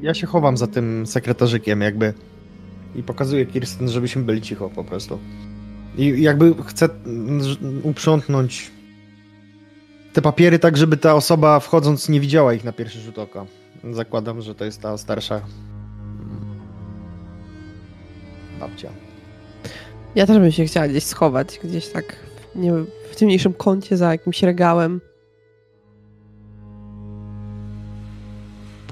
Ja 0.00 0.14
się 0.14 0.26
chowam 0.26 0.56
za 0.56 0.66
tym 0.66 1.06
sekretarzykiem 1.06 1.80
jakby 1.80 2.14
i 2.94 3.02
pokazuję 3.02 3.46
Kirsten, 3.46 3.88
żebyśmy 3.88 4.22
byli 4.22 4.40
cicho 4.42 4.70
po 4.70 4.84
prostu. 4.84 5.18
I 5.98 6.22
jakby 6.22 6.54
chcę 6.66 6.88
uprzątnąć 7.82 8.70
te 10.12 10.22
papiery 10.22 10.58
tak, 10.58 10.76
żeby 10.76 10.96
ta 10.96 11.14
osoba 11.14 11.60
wchodząc 11.60 12.08
nie 12.08 12.20
widziała 12.20 12.54
ich 12.54 12.64
na 12.64 12.72
pierwszy 12.72 13.00
rzut 13.00 13.18
oka. 13.18 13.46
Zakładam, 13.90 14.42
że 14.42 14.54
to 14.54 14.64
jest 14.64 14.82
ta 14.82 14.98
starsza 14.98 15.34
mm, 15.34 15.46
babcia. 18.60 18.88
Ja 20.14 20.26
też 20.26 20.38
bym 20.38 20.52
się 20.52 20.64
chciała 20.64 20.88
gdzieś 20.88 21.04
schować, 21.04 21.60
gdzieś 21.64 21.88
tak 21.88 22.16
nie 22.54 22.70
wiem, 22.70 22.86
w 23.10 23.16
ciemniejszym 23.16 23.52
kącie 23.52 23.96
za 23.96 24.12
jakimś 24.12 24.42
regałem. 24.42 25.00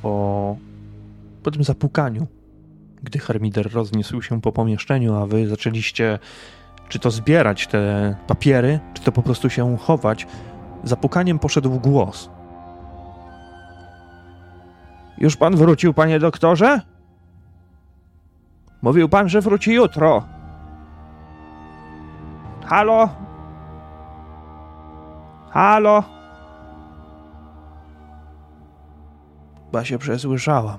Po, 0.03 0.57
po 1.43 1.51
tym 1.51 1.65
zapukaniu, 1.65 2.27
gdy 3.03 3.19
Hermider 3.19 3.73
rozniósł 3.73 4.23
się 4.23 4.41
po 4.41 4.53
pomieszczeniu, 4.53 5.15
a 5.15 5.27
wy 5.27 5.49
zaczęliście 5.49 6.19
czy 6.88 6.98
to 6.98 7.10
zbierać 7.10 7.66
te 7.66 8.14
papiery, 8.26 8.80
czy 8.94 9.02
to 9.02 9.12
po 9.12 9.22
prostu 9.22 9.50
się 9.50 9.76
chować, 9.76 10.26
za 10.84 10.96
pukaniem 10.96 11.38
poszedł 11.38 11.80
głos. 11.80 12.30
Już 15.18 15.36
pan 15.36 15.56
wrócił, 15.56 15.94
panie 15.94 16.18
doktorze? 16.18 16.80
Mówił 18.82 19.08
pan, 19.08 19.28
że 19.28 19.40
wróci 19.40 19.72
jutro. 19.72 20.24
Halo? 22.66 23.08
Halo? 25.50 26.04
Chyba 29.64 29.84
się 29.84 29.98
przesłyszałam. 29.98 30.78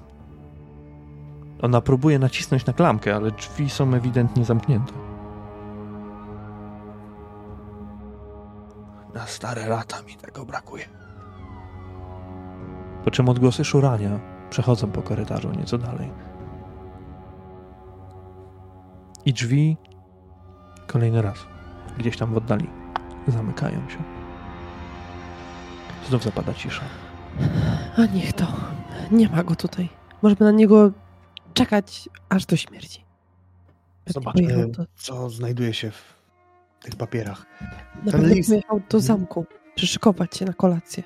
Ona 1.61 1.81
próbuje 1.81 2.19
nacisnąć 2.19 2.65
na 2.65 2.73
klamkę, 2.73 3.15
ale 3.15 3.31
drzwi 3.31 3.69
są 3.69 3.93
ewidentnie 3.93 4.45
zamknięte. 4.45 5.06
Na 9.17 9.27
stare 9.27 9.67
lata 9.67 10.01
mi 10.01 10.15
tego 10.15 10.45
brakuje. 10.45 10.85
Po 13.03 13.11
czym 13.11 13.29
odgłosy 13.29 13.65
szurania 13.65 14.19
przechodzą 14.49 14.91
po 14.91 15.01
korytarzu 15.01 15.51
nieco 15.51 15.77
dalej. 15.77 16.11
I 19.25 19.33
drzwi 19.33 19.77
kolejny 20.87 21.21
raz, 21.21 21.37
gdzieś 21.97 22.17
tam 22.17 22.33
w 22.33 22.37
oddali, 22.37 22.69
zamykają 23.27 23.89
się. 23.89 23.97
Znów 26.09 26.23
zapada 26.23 26.53
cisza. 26.53 26.83
A 27.97 28.05
niech 28.05 28.33
to. 28.33 28.47
Nie 29.11 29.29
ma 29.29 29.43
go 29.43 29.55
tutaj. 29.55 29.89
Możemy 30.21 30.45
na 30.45 30.51
niego 30.51 30.91
czekać 31.53 32.09
aż 32.29 32.45
do 32.45 32.55
śmierci. 32.55 33.03
Zobaczmy, 34.05 34.71
co 34.95 35.29
znajduje 35.29 35.73
się 35.73 35.91
w 35.91 36.16
tych 36.87 36.95
papierach. 36.95 37.45
Na 38.05 38.11
ten 38.11 38.29
list- 38.29 38.49
pojechał 38.49 38.81
do 38.89 38.99
zamku. 38.99 39.45
Przyszykować 39.75 40.37
się 40.37 40.45
na 40.45 40.53
kolację. 40.53 41.03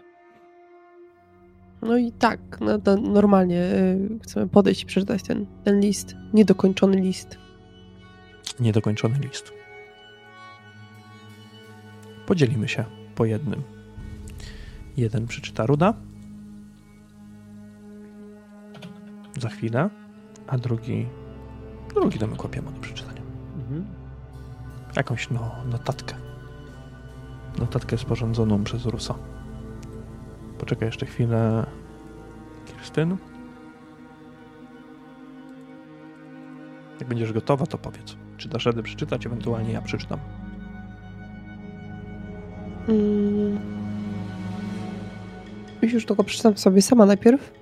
No 1.81 1.97
i 1.97 2.11
tak, 2.11 2.39
no, 2.59 2.79
to 2.79 2.97
normalnie 2.97 3.59
y, 3.59 4.19
chcemy 4.23 4.47
podejść 4.47 4.83
i 4.83 4.85
przeczytać 4.85 5.23
ten, 5.23 5.45
ten 5.63 5.79
list. 5.79 6.15
Niedokończony 6.33 7.01
list. 7.01 7.37
Niedokończony 8.59 9.19
list. 9.19 9.53
Podzielimy 12.25 12.67
się 12.67 12.85
po 13.15 13.25
jednym. 13.25 13.61
Jeden 14.97 15.27
przeczyta 15.27 15.65
Ruda. 15.65 15.93
Za 19.39 19.49
chwilę. 19.49 19.89
A 20.47 20.57
drugi. 20.57 21.05
Drugi 21.93 22.19
damy 22.19 22.35
kłapiemu 22.35 22.71
do 22.71 22.79
przeczytania. 22.79 23.10
Jakąś 24.95 25.30
no, 25.30 25.55
notatkę. 25.72 26.15
Notatkę 27.59 27.97
sporządzoną 27.97 28.63
przez 28.63 28.85
Rusa. 28.85 29.15
Poczekaj 30.59 30.88
jeszcze 30.88 31.05
chwilę. 31.05 31.65
Kirstyn. 32.65 33.18
Jak 36.99 37.09
będziesz 37.09 37.34
gotowa, 37.34 37.65
to 37.65 37.77
powiedz. 37.77 38.15
Czy 38.38 38.49
dasz 38.49 38.65
radę 38.65 38.84
przeczytać, 38.84 39.26
ewentualnie 39.26 39.73
ja 39.73 39.81
przeczytam. 39.81 40.19
Mm. 42.89 43.59
Już 45.81 46.05
tylko 46.05 46.23
przeczytam 46.23 46.57
sobie 46.57 46.81
sama 46.81 47.05
najpierw. 47.05 47.60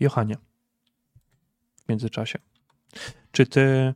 Johanie, 0.00 0.36
w 1.84 1.88
międzyczasie, 1.88 2.38
czy 3.32 3.46
ty 3.46 3.94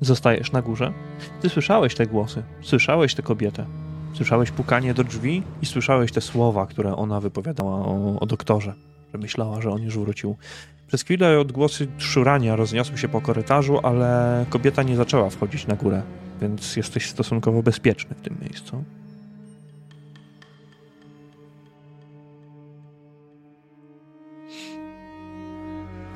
zostajesz 0.00 0.52
na 0.52 0.62
górze? 0.62 0.92
Ty 1.40 1.48
słyszałeś 1.48 1.94
te 1.94 2.06
głosy, 2.06 2.42
słyszałeś 2.62 3.14
tę 3.14 3.22
kobietę, 3.22 3.66
słyszałeś 4.14 4.50
pukanie 4.50 4.94
do 4.94 5.04
drzwi 5.04 5.42
i 5.62 5.66
słyszałeś 5.66 6.12
te 6.12 6.20
słowa, 6.20 6.66
które 6.66 6.96
ona 6.96 7.20
wypowiadała 7.20 7.74
o, 7.74 8.20
o 8.20 8.26
doktorze, 8.26 8.74
że 9.12 9.18
myślała, 9.18 9.60
że 9.60 9.70
on 9.70 9.82
już 9.82 9.98
wrócił. 9.98 10.36
Przez 10.86 11.02
chwilę 11.02 11.40
odgłosy 11.40 11.88
szurania 11.98 12.56
rozniosły 12.56 12.98
się 12.98 13.08
po 13.08 13.20
korytarzu, 13.20 13.78
ale 13.82 14.46
kobieta 14.50 14.82
nie 14.82 14.96
zaczęła 14.96 15.30
wchodzić 15.30 15.66
na 15.66 15.76
górę, 15.76 16.02
więc 16.40 16.76
jesteś 16.76 17.10
stosunkowo 17.10 17.62
bezpieczny 17.62 18.14
w 18.14 18.20
tym 18.20 18.36
miejscu. 18.42 18.84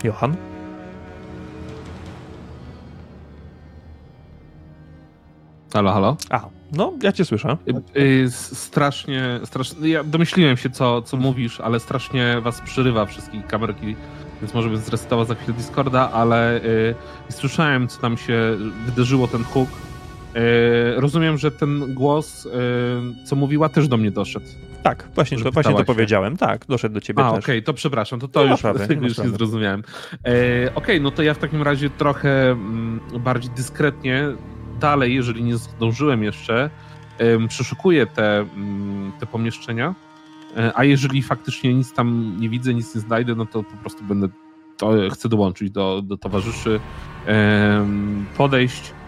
Johan? 0.04 0.36
Halo, 5.72 5.92
halo? 5.92 6.16
A, 6.30 6.48
no, 6.72 6.92
ja 7.02 7.12
cię 7.12 7.24
słyszę. 7.24 7.56
Y, 7.96 8.00
y, 8.00 8.30
strasznie, 8.30 9.40
strasznie. 9.44 9.88
Ja 9.88 10.04
domyśliłem 10.04 10.56
się, 10.56 10.70
co, 10.70 11.02
co 11.02 11.16
mówisz, 11.16 11.60
ale 11.60 11.80
strasznie 11.80 12.40
was 12.40 12.60
przerywa 12.60 13.06
wszystkich 13.06 13.46
kamerki, 13.46 13.96
więc 14.40 14.54
może 14.54 14.68
bym 14.68 14.78
zresetował 14.78 15.24
za 15.24 15.34
chwilę 15.34 15.56
Discorda, 15.56 16.10
ale 16.10 16.60
y, 16.64 16.94
słyszałem, 17.30 17.88
co 17.88 18.00
tam 18.00 18.16
się 18.16 18.56
wydarzyło, 18.86 19.28
ten 19.28 19.44
huk. 19.44 19.68
Y, 20.36 21.00
rozumiem, 21.00 21.38
że 21.38 21.50
ten 21.50 21.94
głos, 21.94 22.46
y, 22.46 22.50
co 23.24 23.36
mówiła, 23.36 23.68
też 23.68 23.88
do 23.88 23.96
mnie 23.96 24.10
doszedł. 24.10 24.46
Tak, 24.82 25.09
właśnie, 25.14 25.38
to, 25.38 25.52
właśnie 25.52 25.72
to 25.72 25.78
się. 25.78 25.84
powiedziałem. 25.84 26.36
Tak, 26.36 26.66
doszedł 26.66 26.94
do 26.94 27.00
ciebie 27.00 27.24
A, 27.24 27.32
też. 27.32 27.44
okej, 27.44 27.62
to 27.62 27.74
przepraszam, 27.74 28.20
to 28.20 28.28
to 28.28 28.44
już, 28.44 28.64
ma 28.64 28.70
już 29.02 29.18
nie 29.18 29.28
zrozumiałem. 29.28 29.82
E, 30.26 30.74
okej, 30.74 31.00
no 31.00 31.10
to 31.10 31.22
ja 31.22 31.34
w 31.34 31.38
takim 31.38 31.62
razie 31.62 31.90
trochę 31.90 32.50
mm, 32.50 33.00
bardziej 33.18 33.50
dyskretnie 33.50 34.24
dalej, 34.80 35.14
jeżeli 35.14 35.42
nie 35.42 35.56
zdążyłem 35.56 36.22
jeszcze, 36.22 36.70
przeszukuję 37.48 38.06
te, 38.06 38.38
mm, 38.38 39.12
te 39.20 39.26
pomieszczenia, 39.26 39.94
e, 40.56 40.72
a 40.74 40.84
jeżeli 40.84 41.22
faktycznie 41.22 41.74
nic 41.74 41.92
tam 41.92 42.36
nie 42.40 42.48
widzę, 42.48 42.74
nic 42.74 42.94
nie 42.94 43.00
znajdę, 43.00 43.34
no 43.34 43.46
to 43.46 43.62
po 43.62 43.76
prostu 43.76 44.04
będę, 44.04 44.28
to 44.76 44.92
chcę 45.12 45.28
dołączyć 45.28 45.70
do, 45.70 46.02
do 46.02 46.16
towarzyszy, 46.16 46.80
podejść, 48.36 48.90
e, 48.90 49.01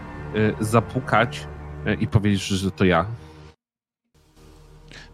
zapukać 0.59 1.47
e, 1.85 1.93
i 1.93 2.07
powiedzieć, 2.07 2.47
że 2.47 2.71
to 2.71 2.85
ja. 2.85 3.05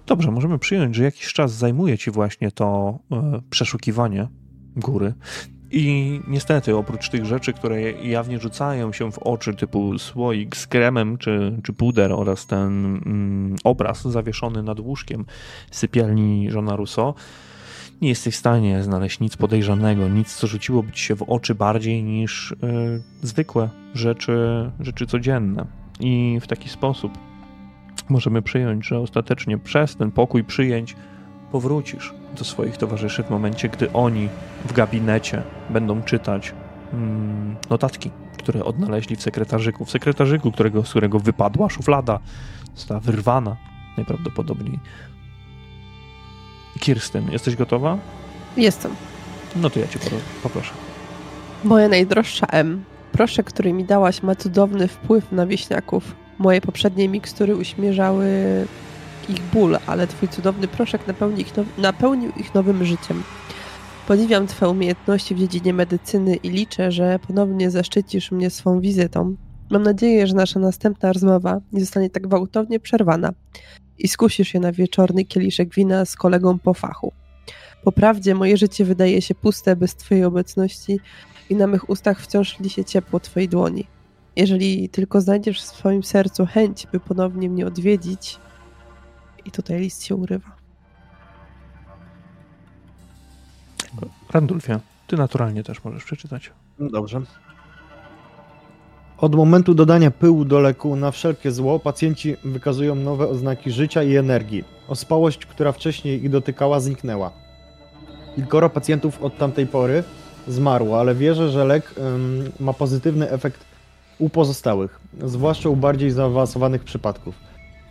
Dobrze, 0.05 0.31
możemy 0.31 0.59
przyjąć, 0.59 0.95
że 0.95 1.03
jakiś 1.03 1.33
czas 1.33 1.51
zajmuje 1.51 1.97
ci 1.97 2.11
właśnie 2.11 2.51
to 2.51 2.99
e, 3.11 3.41
przeszukiwanie 3.49 4.27
góry. 4.75 5.13
I 5.71 6.19
niestety, 6.27 6.75
oprócz 6.75 7.09
tych 7.09 7.25
rzeczy, 7.25 7.53
które 7.53 7.91
jawnie 7.91 8.39
rzucają 8.39 8.93
się 8.93 9.11
w 9.11 9.19
oczy, 9.19 9.53
typu 9.53 9.99
słoik 9.99 10.57
z 10.57 10.67
kremem 10.67 11.17
czy, 11.17 11.59
czy 11.63 11.73
puder 11.73 12.11
oraz 12.11 12.47
ten 12.47 12.85
mm, 12.85 13.55
obraz 13.63 14.01
zawieszony 14.01 14.63
nad 14.63 14.79
łóżkiem 14.79 15.25
sypialni 15.71 16.51
żona 16.51 16.75
Rousseau, 16.75 17.13
nie 18.01 18.09
jesteś 18.09 18.35
w 18.35 18.39
stanie 18.39 18.83
znaleźć 18.83 19.19
nic 19.19 19.37
podejrzanego, 19.37 20.07
nic, 20.07 20.35
co 20.35 20.47
rzuciłoby 20.47 20.91
ci 20.91 21.03
się 21.03 21.15
w 21.15 21.23
oczy 21.23 21.55
bardziej 21.55 22.03
niż 22.03 22.51
y, 22.51 22.55
zwykłe 23.21 23.69
rzeczy, 23.93 24.71
rzeczy 24.79 25.07
codzienne. 25.07 25.65
I 25.99 26.39
w 26.41 26.47
taki 26.47 26.69
sposób 26.69 27.11
możemy 28.09 28.41
przyjąć, 28.41 28.87
że 28.87 28.99
ostatecznie 28.99 29.57
przez 29.57 29.95
ten 29.95 30.11
pokój 30.11 30.43
przyjęć 30.43 30.95
powrócisz 31.51 32.13
do 32.37 32.43
swoich 32.43 32.77
towarzyszy 32.77 33.23
w 33.23 33.29
momencie, 33.29 33.69
gdy 33.69 33.93
oni 33.93 34.29
w 34.65 34.73
gabinecie 34.73 35.43
będą 35.69 36.01
czytać 36.01 36.53
mm, 36.93 37.55
notatki, 37.69 38.11
które 38.37 38.65
odnaleźli 38.65 39.15
w 39.15 39.21
sekretarzyku. 39.21 39.85
W 39.85 39.91
sekretarzyku, 39.91 40.51
którego, 40.51 40.85
z 40.85 40.89
którego 40.89 41.19
wypadła 41.19 41.69
szuflada, 41.69 42.19
została 42.75 42.99
wyrwana 42.99 43.57
najprawdopodobniej. 43.97 44.79
Kirsten, 46.79 47.31
jesteś 47.31 47.55
gotowa? 47.55 47.97
Jestem. 48.57 48.91
No 49.55 49.69
to 49.69 49.79
ja 49.79 49.87
cię 49.87 49.99
pro- 49.99 50.17
poproszę. 50.43 50.71
Moja 51.63 51.87
najdroższa 51.87 52.45
M. 52.47 52.83
Proszek, 53.11 53.45
który 53.45 53.73
mi 53.73 53.83
dałaś, 53.85 54.23
ma 54.23 54.35
cudowny 54.35 54.87
wpływ 54.87 55.31
na 55.31 55.45
wieśniaków. 55.45 56.15
Moje 56.37 56.61
poprzednie 56.61 57.09
mikstury 57.09 57.55
uśmierzały 57.55 58.27
ich 59.29 59.41
ból, 59.53 59.77
ale 59.87 60.07
twój 60.07 60.29
cudowny 60.29 60.67
proszek 60.67 61.07
napełnił 61.07 61.37
ich, 61.37 61.53
now- 61.57 61.65
napełnił 61.77 62.31
ich 62.37 62.53
nowym 62.55 62.85
życiem. 62.85 63.23
Podziwiam 64.07 64.47
twoje 64.47 64.71
umiejętności 64.71 65.35
w 65.35 65.39
dziedzinie 65.39 65.73
medycyny 65.73 66.35
i 66.35 66.49
liczę, 66.49 66.91
że 66.91 67.19
ponownie 67.27 67.71
zaszczycisz 67.71 68.31
mnie 68.31 68.49
swą 68.49 68.79
wizytą. 68.81 69.35
Mam 69.69 69.83
nadzieję, 69.83 70.27
że 70.27 70.33
nasza 70.35 70.59
następna 70.59 71.13
rozmowa 71.13 71.59
nie 71.73 71.79
zostanie 71.79 72.09
tak 72.09 72.23
gwałtownie 72.27 72.79
przerwana 72.79 73.29
i 74.05 74.07
skusisz 74.07 74.47
się 74.47 74.59
na 74.59 74.71
wieczorny 74.71 75.25
kieliszek 75.25 75.75
wina 75.75 76.05
z 76.05 76.15
kolegą 76.15 76.59
po 76.59 76.73
fachu. 76.73 77.13
Po 77.83 77.91
prawdzie, 77.91 78.35
moje 78.35 78.57
życie 78.57 78.85
wydaje 78.85 79.21
się 79.21 79.35
puste 79.35 79.75
bez 79.75 79.95
twojej 79.95 80.23
obecności 80.23 80.99
i 81.49 81.55
na 81.55 81.67
mych 81.67 81.89
ustach 81.89 82.21
wciąż 82.21 82.59
li 82.59 82.69
się 82.69 82.85
ciepło 82.85 83.19
twojej 83.19 83.49
dłoni. 83.49 83.87
Jeżeli 84.35 84.89
tylko 84.89 85.21
znajdziesz 85.21 85.61
w 85.61 85.65
swoim 85.65 86.03
sercu 86.03 86.45
chęć, 86.45 86.87
by 86.91 86.99
ponownie 86.99 87.49
mnie 87.49 87.67
odwiedzić, 87.67 88.39
i 89.45 89.51
tutaj 89.51 89.79
list 89.79 90.03
się 90.03 90.15
urywa. 90.15 90.55
Randulfia, 94.31 94.79
ty 95.07 95.17
naturalnie 95.17 95.63
też 95.63 95.83
możesz 95.83 96.03
przeczytać. 96.03 96.51
No 96.79 96.89
Dobrze. 96.89 97.21
Od 99.21 99.35
momentu 99.35 99.73
dodania 99.73 100.11
pyłu 100.11 100.45
do 100.45 100.59
leku 100.59 100.95
na 100.95 101.11
wszelkie 101.11 101.51
zło 101.51 101.79
pacjenci 101.79 102.35
wykazują 102.45 102.95
nowe 102.95 103.27
oznaki 103.27 103.71
życia 103.71 104.03
i 104.03 104.15
energii. 104.15 104.63
Ospałość, 104.87 105.45
która 105.45 105.71
wcześniej 105.71 106.23
ich 106.23 106.29
dotykała, 106.29 106.79
zniknęła. 106.79 107.31
Kilkoro 108.35 108.69
pacjentów 108.69 109.23
od 109.23 109.37
tamtej 109.37 109.67
pory 109.67 110.03
zmarło, 110.47 110.99
ale 110.99 111.15
wierzę, 111.15 111.49
że 111.49 111.65
lek 111.65 111.93
ym, 111.97 112.51
ma 112.59 112.73
pozytywny 112.73 113.29
efekt 113.29 113.59
u 114.19 114.29
pozostałych, 114.29 114.99
zwłaszcza 115.23 115.69
u 115.69 115.75
bardziej 115.75 116.11
zaawansowanych 116.11 116.83
przypadków. 116.83 117.35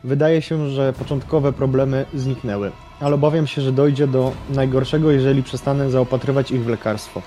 Wydaje 0.05 0.43
się, 0.43 0.70
że 0.70 0.93
początkowe 0.93 1.52
problemy 1.52 2.07
zniknęły, 2.15 2.73
ale 3.01 3.15
obawiam 3.15 3.47
się, 3.47 3.62
że 3.62 3.73
dojdzie 3.73 4.07
do 4.07 4.32
najgorszego, 4.51 5.11
jeżeli 5.11 5.43
przestanę 5.43 5.90
zaopatrywać 5.90 6.51
ich 6.51 6.65
w 6.65 6.69
lekarstwo. 6.69 7.23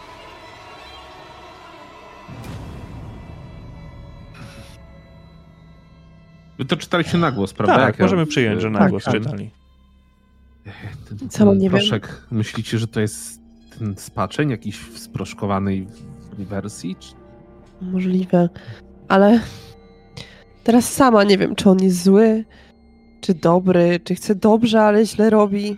Wy 6.58 6.66
to 6.66 6.78
czytaliście 6.78 7.18
na 7.18 7.32
głos, 7.32 7.54
prawda? 7.54 7.76
Tak, 7.76 7.86
Jak 7.86 8.00
ja- 8.00 8.06
możemy 8.06 8.26
przyjąć, 8.26 8.62
że 8.62 8.70
na 8.70 8.80
Tak, 8.80 8.90
głos 8.90 9.04
tak. 9.04 9.14
czytali. 9.14 9.50
Ten, 11.10 11.30
ten 11.30 11.58
nie 11.58 11.70
wiem. 11.70 11.80
proszek, 11.80 12.26
myślicie, 12.32 12.78
że 12.80 12.88
to 12.88 13.00
jest 13.00 13.40
ten 13.80 13.96
spaczeń 13.98 14.50
jakiś 14.50 14.78
w 14.80 15.00
sproszkowanej 15.00 15.88
wersji? 16.38 16.96
Czy... 17.00 17.14
Możliwe. 17.82 18.50
Ale 19.08 19.40
teraz 20.64 20.94
sama 20.94 21.24
nie 21.24 21.38
wiem, 21.38 21.56
czy 21.56 21.70
on 21.70 21.80
jest 21.84 22.04
zły, 22.04 22.46
czy 23.22 23.34
dobry, 23.34 24.00
czy 24.04 24.16
chce 24.16 24.36
dobrze, 24.36 24.82
ale 24.82 25.06
źle 25.06 25.30
robi. 25.30 25.78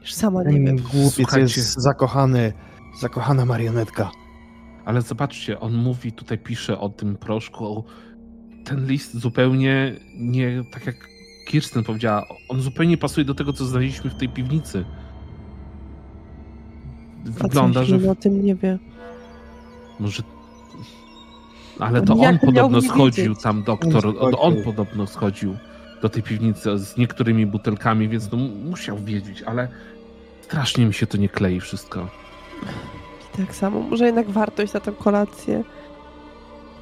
Już 0.00 0.14
sama 0.14 0.42
nie 0.42 0.52
Ten 0.52 0.64
wiem. 0.64 0.76
głupiec 0.76 1.14
Słuchajcie. 1.14 1.60
jest 1.60 1.80
zakochany, 1.82 2.52
zakochana 3.00 3.44
marionetka. 3.44 4.10
Ale 4.84 5.02
zobaczcie, 5.02 5.60
on 5.60 5.74
mówi, 5.74 6.12
tutaj 6.12 6.38
pisze 6.38 6.78
o 6.80 6.88
tym 6.88 7.16
proszku. 7.16 7.84
Ten 8.68 8.86
list 8.86 9.18
zupełnie 9.18 9.94
nie, 10.16 10.64
tak 10.70 10.86
jak 10.86 11.08
Kirsten 11.46 11.84
powiedziała, 11.84 12.26
on 12.48 12.60
zupełnie 12.60 12.96
pasuje 12.96 13.24
do 13.24 13.34
tego, 13.34 13.52
co 13.52 13.64
znaleźliśmy 13.64 14.10
w 14.10 14.14
tej 14.14 14.28
piwnicy. 14.28 14.84
Wygląda, 17.24 17.84
że 17.84 18.00
że 18.00 18.10
o 18.10 18.14
tym 18.14 18.44
nie 18.44 18.54
wie. 18.54 18.78
może... 20.00 20.22
Ale 21.78 22.02
to 22.02 22.14
on 22.14 22.38
podobno 22.38 22.82
schodził 22.82 23.24
wiedzieć? 23.24 23.42
tam, 23.42 23.62
doktor, 23.62 24.06
On 24.20 24.34
on 24.38 24.62
podobno 24.62 25.06
schodził 25.06 25.56
do 26.02 26.08
tej 26.08 26.22
piwnicy 26.22 26.78
z 26.78 26.96
niektórymi 26.96 27.46
butelkami, 27.46 28.08
więc 28.08 28.32
no 28.32 28.38
musiał 28.70 28.98
wiedzieć, 28.98 29.42
ale 29.42 29.68
strasznie 30.40 30.86
mi 30.86 30.94
się 30.94 31.06
to 31.06 31.16
nie 31.16 31.28
klei 31.28 31.60
wszystko. 31.60 32.08
I 33.34 33.36
tak 33.36 33.54
samo. 33.54 33.80
Może 33.80 34.06
jednak 34.06 34.30
wartość 34.30 34.72
za 34.72 34.80
tę 34.80 34.92
kolację. 34.92 35.64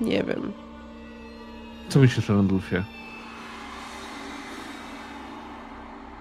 Nie 0.01 0.25
wiem. 0.25 0.53
Co 1.89 2.01
myślisz, 2.01 2.29
Randulfie? 2.29 2.85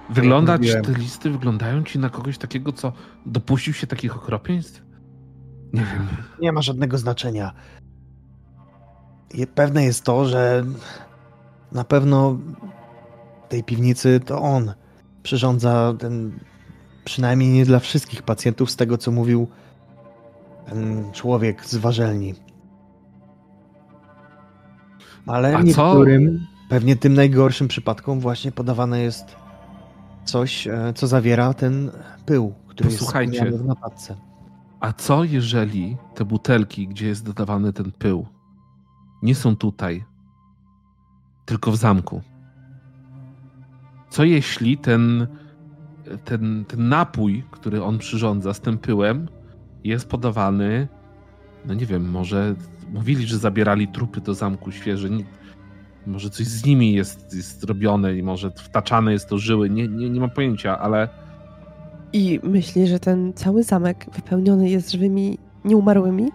Wygląda, 0.09 0.53
czy 0.53 0.59
mówiłem. 0.59 0.83
te 0.83 0.93
listy 0.93 1.29
wyglądają 1.29 1.83
ci 1.83 1.99
na 1.99 2.09
kogoś 2.09 2.37
takiego, 2.37 2.71
co 2.71 2.93
dopuścił 3.25 3.73
się 3.73 3.87
takich 3.87 4.15
okropieństw? 4.15 4.81
Nie 5.73 5.81
wiem. 5.81 6.07
Nie 6.41 6.51
ma 6.51 6.61
żadnego 6.61 6.97
znaczenia. 6.97 7.53
Pewne 9.55 9.83
jest 9.83 10.03
to, 10.03 10.25
że 10.25 10.65
na 11.71 11.83
pewno 11.83 12.37
tej 13.49 13.63
piwnicy 13.63 14.19
to 14.25 14.41
on 14.41 14.73
przyrządza 15.23 15.93
ten, 15.99 16.39
przynajmniej 17.05 17.49
nie 17.49 17.65
dla 17.65 17.79
wszystkich 17.79 18.23
pacjentów, 18.23 18.71
z 18.71 18.75
tego 18.75 18.97
co 18.97 19.11
mówił 19.11 19.47
ten 20.69 21.11
człowiek 21.11 21.65
z 21.65 21.75
warzelni. 21.75 22.35
Ale 25.27 25.55
A 25.55 25.59
co? 25.59 25.63
niektórym, 25.63 26.47
pewnie 26.69 26.95
tym 26.95 27.13
najgorszym 27.13 27.67
przypadkom 27.67 28.19
właśnie 28.19 28.51
podawane 28.51 28.99
jest 28.99 29.35
coś, 30.25 30.67
e, 30.67 30.93
co 30.95 31.07
zawiera 31.07 31.53
ten 31.53 31.91
pył, 32.25 32.53
który 32.67 32.89
Posłuchajcie. 32.89 33.45
jest 33.45 33.57
w 33.57 33.65
napadce. 33.65 34.15
A 34.79 34.93
co 34.93 35.23
jeżeli 35.23 35.97
te 36.15 36.25
butelki, 36.25 36.87
gdzie 36.87 37.07
jest 37.07 37.25
dodawany 37.25 37.73
ten 37.73 37.91
pył, 37.91 38.25
nie 39.23 39.35
są 39.35 39.55
tutaj, 39.55 40.03
tylko 41.45 41.71
w 41.71 41.75
zamku? 41.75 42.21
Co 44.09 44.23
jeśli 44.23 44.77
ten, 44.77 45.27
ten, 46.25 46.65
ten 46.67 46.89
napój, 46.89 47.43
który 47.51 47.83
on 47.83 47.97
przyrządza 47.97 48.53
z 48.53 48.61
tym 48.61 48.77
pyłem, 48.77 49.27
jest 49.83 50.09
podawany, 50.09 50.87
no 51.65 51.73
nie 51.73 51.85
wiem, 51.85 52.09
może 52.09 52.55
mówili, 52.93 53.27
że 53.27 53.37
zabierali 53.37 53.87
trupy 53.87 54.21
do 54.21 54.33
zamku 54.33 54.71
świeże, 54.71 55.09
nie, 55.09 55.23
może 56.07 56.29
coś 56.29 56.47
z 56.47 56.65
nimi 56.65 56.93
jest, 56.93 57.33
jest 57.35 57.63
robione 57.63 58.15
i 58.15 58.23
może 58.23 58.51
wtaczane 58.51 59.11
jest 59.11 59.29
to 59.29 59.37
żyły, 59.37 59.69
nie, 59.69 59.87
nie, 59.87 60.09
nie 60.09 60.19
mam 60.19 60.29
pojęcia, 60.29 60.79
ale 60.79 61.09
I 62.13 62.39
myśli, 62.43 62.87
że 62.87 62.99
ten 62.99 63.33
cały 63.33 63.63
zamek 63.63 64.05
wypełniony 64.15 64.69
jest 64.69 64.91
żywymi, 64.91 65.37
nieumarłymi? 65.65 66.27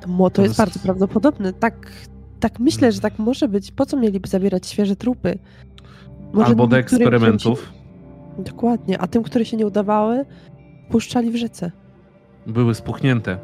To, 0.00 0.08
to 0.08 0.30
To 0.30 0.42
jest 0.42 0.50
jest- 0.50 0.58
bardzo 0.58 0.80
prawdopodobne. 0.80 1.52
Tak, 1.52 1.92
tak 2.40 2.60
myślę, 2.60 2.92
że 2.92 3.00
tak 3.00 3.18
może 3.18 3.48
być. 3.48 3.72
Po 3.72 3.86
co 3.86 3.96
mieliby 3.96 4.28
zabierać 4.28 4.66
świeże 4.66 4.96
trupy? 4.96 5.38
albo 6.44 6.66
do 6.66 6.78
eksperymentów. 6.78 7.60
Się... 8.36 8.42
Dokładnie. 8.42 8.98
A 8.98 9.06
tym, 9.06 9.22
które 9.22 9.44
się 9.44 9.56
nie 9.56 9.66
udawały, 9.66 10.24
puszczali 10.90 11.30
w 11.30 11.36
rzece. 11.36 11.72
były 12.46 12.74
spuchnięte. 12.74 13.38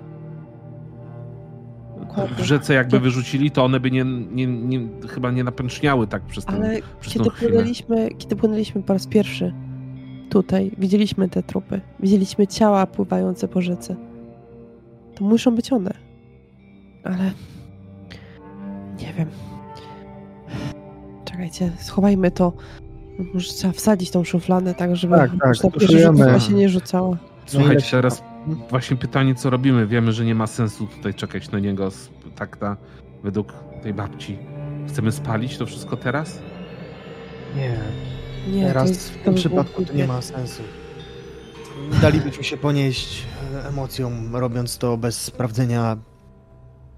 W 2.39 2.43
rzece 2.43 2.75
jakby 2.75 3.01
wyrzucili, 3.01 3.51
to 3.51 3.65
one 3.65 3.81
by 3.81 3.91
nie, 3.91 4.05
nie, 4.05 4.47
nie, 4.47 4.81
chyba 5.09 5.31
nie 5.31 5.45
napęczniały 5.45 6.07
tak 6.07 6.23
przez 6.23 6.45
ten, 6.45 6.55
Ale 6.55 6.79
przez 7.01 7.13
kiedy 7.13 7.31
płynęliśmy, 7.31 8.09
kiedy 8.19 8.37
płynęliśmy 8.37 8.83
po 8.83 8.93
raz 8.93 9.07
pierwszy 9.07 9.53
tutaj, 10.31 10.71
widzieliśmy 10.79 11.29
te 11.29 11.43
trupy. 11.43 11.81
Widzieliśmy 12.01 12.47
ciała 12.47 12.87
pływające 12.87 13.49
po 13.49 13.63
rzece. 13.63 13.97
To 15.15 15.25
muszą 15.25 15.55
być 15.55 15.73
one. 15.73 15.91
Ale 17.05 17.33
nie 19.01 19.15
wiem. 19.19 19.29
Czekajcie, 21.25 21.73
schowajmy 21.79 22.31
to. 22.31 22.53
Może 23.35 23.53
trzeba 23.53 23.73
wsadzić 23.73 24.11
tą 24.11 24.25
szufladę 24.25 24.75
tak, 24.75 24.97
żeby 24.97 25.17
Tak, 25.17 25.31
tak, 25.41 26.43
się 26.43 26.53
nie 26.55 26.69
rzucała. 26.69 27.17
Słuchajcie, 27.47 27.91
teraz 27.91 28.23
właśnie 28.71 28.97
pytanie, 28.97 29.35
co 29.35 29.51
robimy? 29.51 29.87
Wiemy, 29.87 30.13
że 30.13 30.25
nie 30.25 30.35
ma 30.35 30.47
sensu 30.47 30.87
tutaj 30.87 31.15
czekać 31.15 31.51
na 31.51 31.59
niego, 31.59 31.89
tak 32.37 32.61
na, 32.61 32.77
według 33.23 33.53
tej 33.83 33.95
babci. 33.95 34.39
Chcemy 34.89 35.13
spalić 35.13 35.59
to 35.59 35.67
wszystko 35.67 35.97
teraz? 35.97 36.43
Nie, 37.57 37.79
Nie, 38.53 38.67
teraz 38.67 38.89
jest, 38.89 39.11
w 39.13 39.25
tym 39.25 39.35
przypadku 39.35 39.85
to 39.85 39.93
nie 39.93 40.07
ma 40.07 40.23
sensu. 40.23 40.63
Dalibyśmy 42.03 42.45
się 42.45 42.57
ponieść 42.57 43.25
e, 43.55 43.69
emocjom, 43.69 44.37
robiąc 44.37 44.79
to 44.79 44.97
bez 44.97 45.21
sprawdzenia 45.21 45.97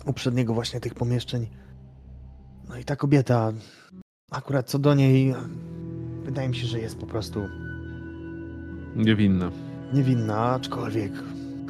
uprzedniego 0.06 0.54
właśnie 0.54 0.80
tych 0.80 0.94
pomieszczeń. 0.94 1.46
No 2.68 2.78
i 2.78 2.84
ta 2.84 2.96
kobieta, 2.96 3.52
akurat 4.30 4.66
co 4.70 4.78
do 4.78 4.94
niej, 4.94 5.34
wydaje 6.24 6.48
mi 6.48 6.56
się, 6.56 6.66
że 6.66 6.80
jest 6.80 6.98
po 6.98 7.06
prostu 7.06 7.40
Niewinna. 8.96 9.50
Niewinna, 9.92 10.38
aczkolwiek 10.38 11.12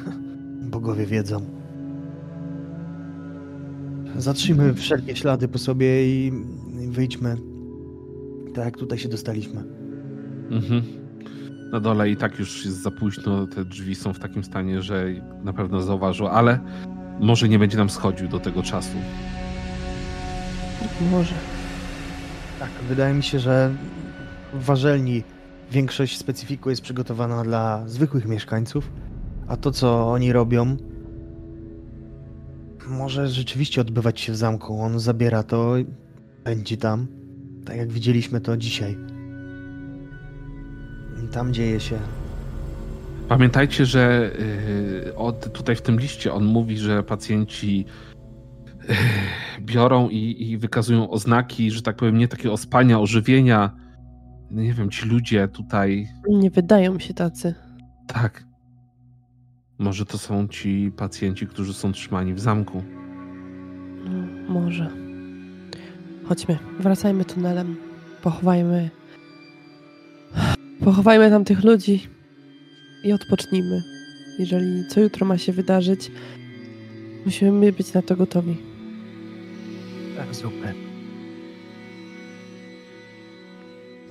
bogowie 0.73 1.05
wiedzą. 1.05 1.41
Zatrzyjmy 4.17 4.73
wszelkie 4.73 5.15
ślady 5.15 5.47
po 5.47 5.57
sobie 5.57 6.05
i, 6.05 6.31
i 6.81 6.87
wyjdźmy 6.87 7.37
tak 8.53 8.65
jak 8.65 8.77
tutaj 8.77 8.97
się 8.97 9.09
dostaliśmy. 9.09 9.63
Mhm. 10.51 10.83
Na 11.71 11.79
dole 11.79 12.09
i 12.09 12.17
tak 12.17 12.39
już 12.39 12.65
jest 12.65 12.81
za 12.81 12.91
późno, 12.91 13.47
te 13.47 13.65
drzwi 13.65 13.95
są 13.95 14.13
w 14.13 14.19
takim 14.19 14.43
stanie, 14.43 14.81
że 14.81 15.05
na 15.43 15.53
pewno 15.53 15.81
zauważył, 15.81 16.27
ale 16.27 16.59
może 17.19 17.49
nie 17.49 17.59
będzie 17.59 17.77
nam 17.77 17.89
schodził 17.89 18.27
do 18.27 18.39
tego 18.39 18.63
czasu. 18.63 18.97
Może. 21.11 21.35
Tak, 22.59 22.69
wydaje 22.89 23.13
mi 23.13 23.23
się, 23.23 23.39
że 23.39 23.71
w 24.53 24.65
warzelni 24.65 25.23
większość 25.71 26.17
specyfiku 26.17 26.69
jest 26.69 26.81
przygotowana 26.81 27.43
dla 27.43 27.83
zwykłych 27.87 28.25
mieszkańców, 28.25 28.91
a 29.47 29.57
to, 29.57 29.71
co 29.71 30.11
oni 30.11 30.33
robią, 30.33 30.77
może 32.87 33.27
rzeczywiście 33.27 33.81
odbywać 33.81 34.19
się 34.19 34.33
w 34.33 34.35
zamku. 34.35 34.81
On 34.81 34.99
zabiera 34.99 35.43
to 35.43 35.75
pędzi 36.43 36.77
tam, 36.77 37.07
tak 37.65 37.77
jak 37.77 37.91
widzieliśmy 37.91 38.41
to 38.41 38.57
dzisiaj. 38.57 38.97
Tam 41.31 41.53
dzieje 41.53 41.79
się. 41.79 41.99
Pamiętajcie, 43.27 43.85
że 43.85 44.31
yy, 45.05 45.15
od, 45.15 45.53
tutaj 45.53 45.75
w 45.75 45.81
tym 45.81 45.99
liście 45.99 46.33
on 46.33 46.45
mówi, 46.45 46.77
że 46.77 47.03
pacjenci 47.03 47.85
yy, 48.89 48.95
biorą 49.61 50.09
i, 50.09 50.51
i 50.51 50.57
wykazują 50.57 51.09
oznaki, 51.09 51.71
że 51.71 51.81
tak 51.81 51.95
powiem, 51.95 52.17
nie 52.17 52.27
takie 52.27 52.51
ospania, 52.51 52.99
ożywienia. 52.99 53.80
Nie 54.51 54.73
wiem, 54.73 54.89
ci 54.89 55.05
ludzie 55.05 55.47
tutaj. 55.47 56.07
Nie 56.29 56.49
wydają 56.49 56.99
się 56.99 57.13
tacy. 57.13 57.55
Tak. 58.07 58.43
Może 59.77 60.05
to 60.05 60.17
są 60.17 60.47
ci 60.47 60.91
pacjenci, 60.97 61.47
którzy 61.47 61.73
są 61.73 61.91
trzymani 61.91 62.33
w 62.33 62.39
zamku. 62.39 62.83
No, 64.05 64.53
może. 64.53 64.89
Chodźmy, 66.25 66.57
wracajmy 66.79 67.25
tunelem. 67.25 67.75
Pochowajmy. 68.21 68.89
Pochowajmy 70.83 71.29
tam 71.29 71.45
tych 71.45 71.63
ludzi 71.63 72.07
i 73.03 73.13
odpocznijmy. 73.13 73.81
Jeżeli 74.39 74.87
co 74.87 75.01
jutro 75.01 75.25
ma 75.25 75.37
się 75.37 75.53
wydarzyć, 75.53 76.11
musimy 77.25 77.71
być 77.71 77.93
na 77.93 78.01
to 78.01 78.15
gotowi. 78.15 78.57
Tak, 80.17 80.35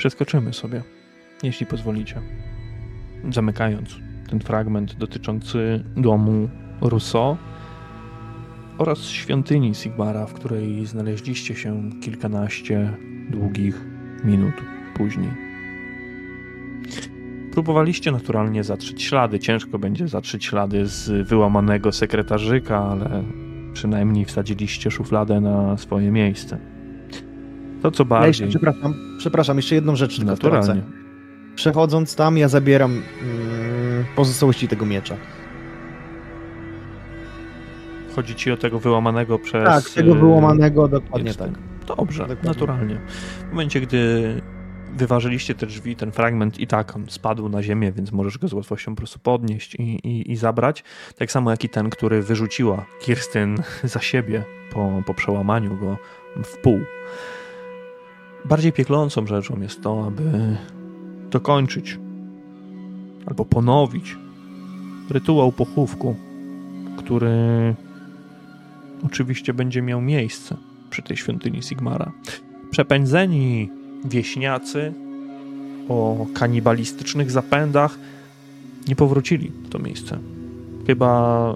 Przeskoczymy 0.00 0.52
sobie, 0.52 0.82
jeśli 1.42 1.66
pozwolicie. 1.66 2.20
Zamykając 3.32 3.96
ten 4.30 4.40
fragment 4.40 4.94
dotyczący 4.94 5.84
domu 5.96 6.48
Rousseau 6.80 7.36
oraz 8.78 9.02
świątyni 9.02 9.74
Sigmara, 9.74 10.26
w 10.26 10.32
której 10.32 10.86
znaleźliście 10.86 11.54
się 11.54 11.90
kilkanaście 12.02 12.92
długich 13.30 13.84
minut 14.24 14.54
później. 14.94 15.30
Próbowaliście 17.52 18.12
naturalnie 18.12 18.64
zatrzeć 18.64 19.02
ślady. 19.02 19.38
Ciężko 19.38 19.78
będzie 19.78 20.08
zatrzeć 20.08 20.44
ślady 20.44 20.86
z 20.86 21.28
wyłamanego 21.28 21.92
sekretarzyka, 21.92 22.78
ale 22.78 23.24
przynajmniej 23.72 24.24
wsadziliście 24.24 24.90
szufladę 24.90 25.40
na 25.40 25.76
swoje 25.76 26.10
miejsce. 26.10 26.79
To 27.82 27.90
co 27.90 28.06
Ja 28.10 28.26
jeszcze, 28.26 28.44
bardziej. 28.44 28.48
przepraszam, 28.48 28.94
przepraszam, 29.18 29.56
jeszcze 29.56 29.74
jedną 29.74 29.96
rzecz 29.96 30.16
tylko 30.16 30.30
naturalnie. 30.30 30.82
Przechodząc 31.54 32.16
tam, 32.16 32.38
ja 32.38 32.48
zabieram 32.48 32.90
mm, 32.92 34.04
pozostałości 34.16 34.68
tego 34.68 34.86
miecza. 34.86 35.16
Chodzi 38.16 38.34
ci 38.34 38.52
o 38.52 38.56
tego 38.56 38.78
wyłamanego 38.78 39.38
przez. 39.38 39.64
tak, 39.64 39.90
tego 39.90 40.12
y, 40.12 40.18
wyłamanego, 40.18 40.88
dokładnie 40.88 41.34
tak. 41.34 41.50
Dobrze, 41.96 42.22
Dokładnie. 42.22 42.48
naturalnie. 42.48 43.00
W 43.48 43.50
momencie, 43.50 43.80
gdy 43.80 44.34
wyważyliście 44.96 45.54
te 45.54 45.66
drzwi, 45.66 45.96
ten 45.96 46.12
fragment 46.12 46.60
i 46.60 46.66
tak 46.66 46.96
on 46.96 47.04
spadł 47.08 47.48
na 47.48 47.62
ziemię, 47.62 47.92
więc 47.92 48.12
możesz 48.12 48.38
go 48.38 48.48
z 48.48 48.52
łatwością 48.52 48.92
po 48.94 48.96
prostu 48.96 49.18
podnieść 49.18 49.74
i, 49.74 49.82
i, 49.82 50.32
i 50.32 50.36
zabrać. 50.36 50.84
Tak 51.18 51.32
samo 51.32 51.50
jak 51.50 51.64
i 51.64 51.68
ten, 51.68 51.90
który 51.90 52.22
wyrzuciła 52.22 52.86
Kirsten 53.00 53.56
za 53.84 54.00
siebie 54.00 54.44
po, 54.72 55.02
po 55.06 55.14
przełamaniu 55.14 55.76
go 55.76 55.96
w 56.44 56.56
pół. 56.56 56.80
Bardziej 58.44 58.72
pieklącą 58.72 59.26
rzeczą 59.26 59.60
jest 59.60 59.82
to, 59.82 60.06
aby 60.06 60.56
dokończyć 61.30 61.98
albo 63.26 63.44
ponowić 63.44 64.16
rytuał 65.10 65.52
pochówku, 65.52 66.16
który 66.96 67.74
oczywiście 69.06 69.54
będzie 69.54 69.82
miał 69.82 70.00
miejsce 70.00 70.56
przy 70.90 71.02
tej 71.02 71.16
świątyni 71.16 71.62
Sigmara. 71.62 72.12
Przepędzeni 72.70 73.70
wieśniacy 74.04 74.92
o 75.88 76.26
kanibalistycznych 76.34 77.30
zapędach 77.30 77.98
nie 78.88 78.96
powrócili 78.96 79.52
w 79.64 79.68
to 79.68 79.78
miejsce. 79.78 80.18
Chyba 80.86 81.54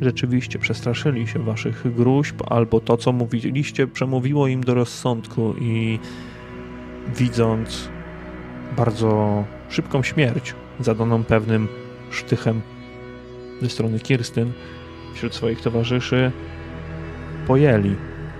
rzeczywiście 0.00 0.58
przestraszyli 0.58 1.26
się 1.26 1.38
waszych 1.38 1.94
gruźb, 1.94 2.42
albo 2.46 2.80
to, 2.80 2.96
co 2.96 3.12
mówiliście, 3.12 3.86
przemówiło 3.86 4.48
im 4.48 4.64
do 4.64 4.74
rozsądku 4.74 5.54
i 5.60 5.98
widząc 7.16 7.88
bardzo 8.76 9.44
szybką 9.68 10.02
śmierć, 10.02 10.54
zadaną 10.80 11.24
pewnym 11.24 11.68
sztychem 12.10 12.60
ze 13.62 13.68
strony 13.68 14.00
Kirstyn 14.00 14.52
wśród 15.14 15.34
swoich 15.34 15.60
towarzyszy, 15.60 16.32
pojęli 17.46 17.96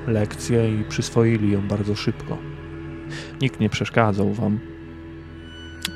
lekcję 0.07 0.81
i 0.81 0.85
przyswoili 0.85 1.53
ją 1.53 1.69
bardzo 1.69 1.95
szybko. 1.95 2.39
Nikt 3.41 3.61
nie 3.61 3.69
przeszkadzał 3.69 4.33
wam 4.33 4.59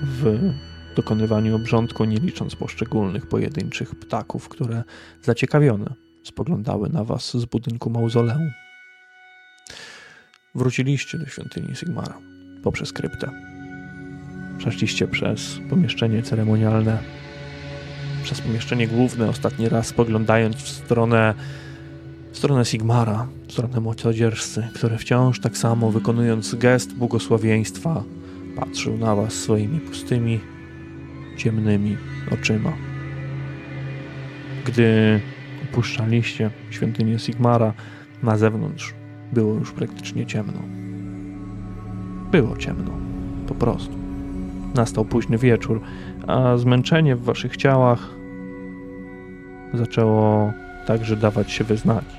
w 0.02 0.52
dokonywaniu 0.94 1.56
obrządku, 1.56 2.04
nie 2.04 2.16
licząc 2.16 2.56
poszczególnych 2.56 3.26
pojedynczych 3.26 3.94
ptaków, 3.94 4.48
które 4.48 4.82
zaciekawione 5.22 5.94
spoglądały 6.22 6.88
na 6.88 7.04
was 7.04 7.36
z 7.36 7.44
budynku 7.44 7.90
mauzoleum. 7.90 8.50
Wróciliście 10.54 11.18
do 11.18 11.26
świątyni 11.26 11.76
Sigmara 11.76 12.18
poprzez 12.62 12.92
kryptę. 12.92 13.30
Przeszliście 14.58 15.08
przez 15.08 15.58
pomieszczenie 15.70 16.22
ceremonialne, 16.22 16.98
przez 18.22 18.40
pomieszczenie 18.40 18.88
główne, 18.88 19.28
ostatni 19.28 19.68
raz 19.68 19.86
spoglądając 19.86 20.56
w 20.56 20.68
stronę, 20.68 21.34
w 22.32 22.38
stronę 22.38 22.64
Sigmara, 22.64 23.28
w 23.46 23.52
stronę 23.52 23.80
młodzieżcy, 23.80 24.68
który 24.74 24.98
wciąż 24.98 25.40
tak 25.40 25.56
samo 25.56 25.90
wykonując 25.90 26.54
gest 26.54 26.94
błogosławieństwa 26.94 28.04
patrzył 28.56 28.98
na 28.98 29.16
was 29.16 29.32
swoimi 29.32 29.80
pustymi, 29.80 30.40
ciemnymi 31.40 31.96
oczyma. 32.32 32.72
Gdy 34.64 35.20
opuszczaliście 35.64 36.50
świątynię 36.70 37.18
Sigmara, 37.18 37.72
na 38.22 38.38
zewnątrz 38.38 38.94
było 39.32 39.54
już 39.54 39.72
praktycznie 39.72 40.26
ciemno. 40.26 40.62
Było 42.30 42.56
ciemno, 42.56 42.90
po 43.48 43.54
prostu. 43.54 43.92
Nastał 44.74 45.04
późny 45.04 45.38
wieczór, 45.38 45.80
a 46.26 46.56
zmęczenie 46.56 47.16
w 47.16 47.24
waszych 47.24 47.56
ciałach 47.56 48.08
zaczęło 49.74 50.52
także 50.86 51.16
dawać 51.16 51.52
się 51.52 51.64
we 51.64 51.76
znaki. 51.76 52.16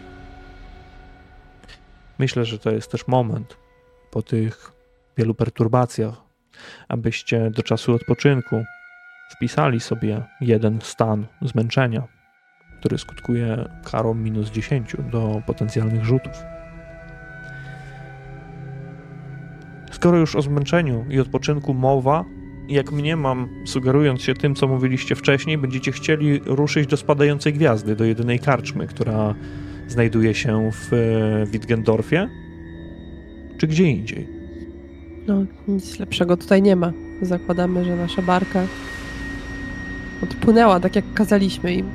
Myślę, 2.19 2.45
że 2.45 2.59
to 2.59 2.71
jest 2.71 2.91
też 2.91 3.07
moment 3.07 3.57
po 4.11 4.21
tych 4.21 4.71
wielu 5.17 5.33
perturbacjach, 5.33 6.13
abyście 6.87 7.51
do 7.51 7.63
czasu 7.63 7.93
odpoczynku 7.93 8.63
wpisali 9.31 9.79
sobie 9.79 10.21
jeden 10.41 10.79
stan 10.81 11.25
zmęczenia, 11.41 12.03
który 12.79 12.97
skutkuje 12.97 13.69
karą 13.91 14.13
minus 14.13 14.51
10 14.51 14.95
do 15.11 15.41
potencjalnych 15.45 16.05
rzutów. 16.05 16.33
Skoro 19.91 20.17
już 20.17 20.35
o 20.35 20.41
zmęczeniu 20.41 21.05
i 21.09 21.19
odpoczynku 21.19 21.73
mowa, 21.73 22.25
jak 22.69 22.91
mnie 22.91 23.15
mam, 23.15 23.49
sugerując 23.65 24.21
się 24.21 24.33
tym, 24.33 24.55
co 24.55 24.67
mówiliście 24.67 25.15
wcześniej, 25.15 25.57
będziecie 25.57 25.91
chcieli 25.91 26.39
ruszyć 26.45 26.87
do 26.87 26.97
spadającej 26.97 27.53
gwiazdy, 27.53 27.95
do 27.95 28.05
jedynej 28.05 28.39
karczmy, 28.39 28.87
która 28.87 29.35
znajduje 29.87 30.33
się 30.33 30.71
w 30.71 30.93
e, 30.93 31.45
Wittgendorfie, 31.45 32.29
czy 33.57 33.67
gdzie 33.67 33.83
indziej. 33.83 34.27
No, 35.27 35.45
nic 35.67 35.99
lepszego 35.99 36.37
tutaj 36.37 36.61
nie 36.61 36.75
ma. 36.75 36.91
Zakładamy, 37.21 37.85
że 37.85 37.95
nasza 37.95 38.21
barka 38.21 38.67
odpłynęła 40.23 40.79
tak, 40.79 40.95
jak 40.95 41.13
kazaliśmy 41.13 41.73
im. 41.73 41.85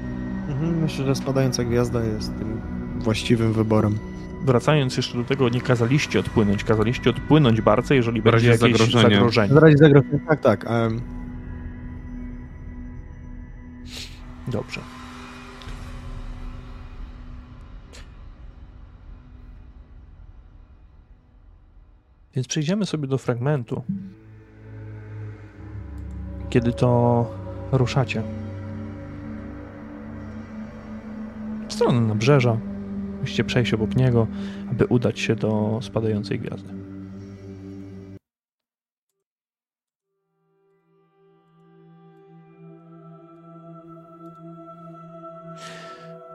Mhm, 0.49 0.79
myślę, 0.81 1.05
że 1.07 1.15
spadająca 1.15 1.65
gwiazda 1.65 2.05
jest 2.05 2.39
tym 2.39 2.61
właściwym 2.99 3.53
wyborem. 3.53 3.99
Wracając 4.45 4.97
jeszcze 4.97 5.19
do 5.19 5.25
tego, 5.25 5.49
nie 5.49 5.61
kazaliście 5.61 6.21
odpłynąć, 6.21 6.65
kazaliście 6.65 7.11
odpłynąć 7.11 7.61
barce, 7.61 7.97
jeżeli 7.97 8.21
W 8.21 8.25
będzie 8.25 8.49
razie 8.51 8.65
jakieś 8.65 8.79
zagrożenia. 8.79 9.15
zagrożenie. 9.17 9.55
W 9.55 9.57
razie 9.57 9.77
zagrożenia, 9.77 10.19
tak, 10.29 10.41
tak. 10.41 10.65
em, 10.71 11.01
Dobrze. 14.49 14.81
Więc 22.35 22.47
przejdziemy 22.49 22.87
sobie 22.87 23.09
do 23.09 23.19
fragmentu, 23.19 23.83
kiedy 26.51 26.73
to 26.73 27.31
ruszacie 27.73 28.23
w 31.69 31.73
stronę 31.73 32.01
nabrzeża. 32.01 32.57
Musicie 33.21 33.45
przejść 33.45 33.75
obok 33.75 33.97
niego, 33.97 34.27
aby 34.71 34.87
udać 34.87 35.21
się 35.21 35.37
do 35.37 35.79
spadającej 35.83 36.39
gwiazdy. 36.39 36.75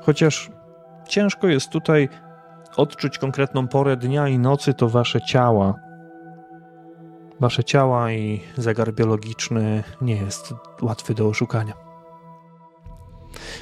Chociaż 0.02 0.52
ciężko 1.08 1.48
jest 1.48 1.70
tutaj 1.70 2.10
odczuć 2.78 3.18
konkretną 3.18 3.68
porę 3.68 3.98
dnia 3.98 4.28
i 4.28 4.40
nocy, 4.40 4.74
to 4.74 4.90
wasze 4.90 5.22
ciała. 5.22 5.74
Wasze 7.42 7.64
ciała 7.64 8.12
i 8.12 8.42
zegar 8.58 8.94
biologiczny 8.94 9.84
nie 10.02 10.16
jest 10.16 10.54
łatwy 10.82 11.14
do 11.14 11.28
oszukania. 11.28 11.74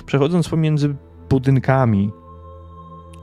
Przechodząc 0.05 0.49
pomiędzy 0.49 0.95
budynkami, 1.29 2.11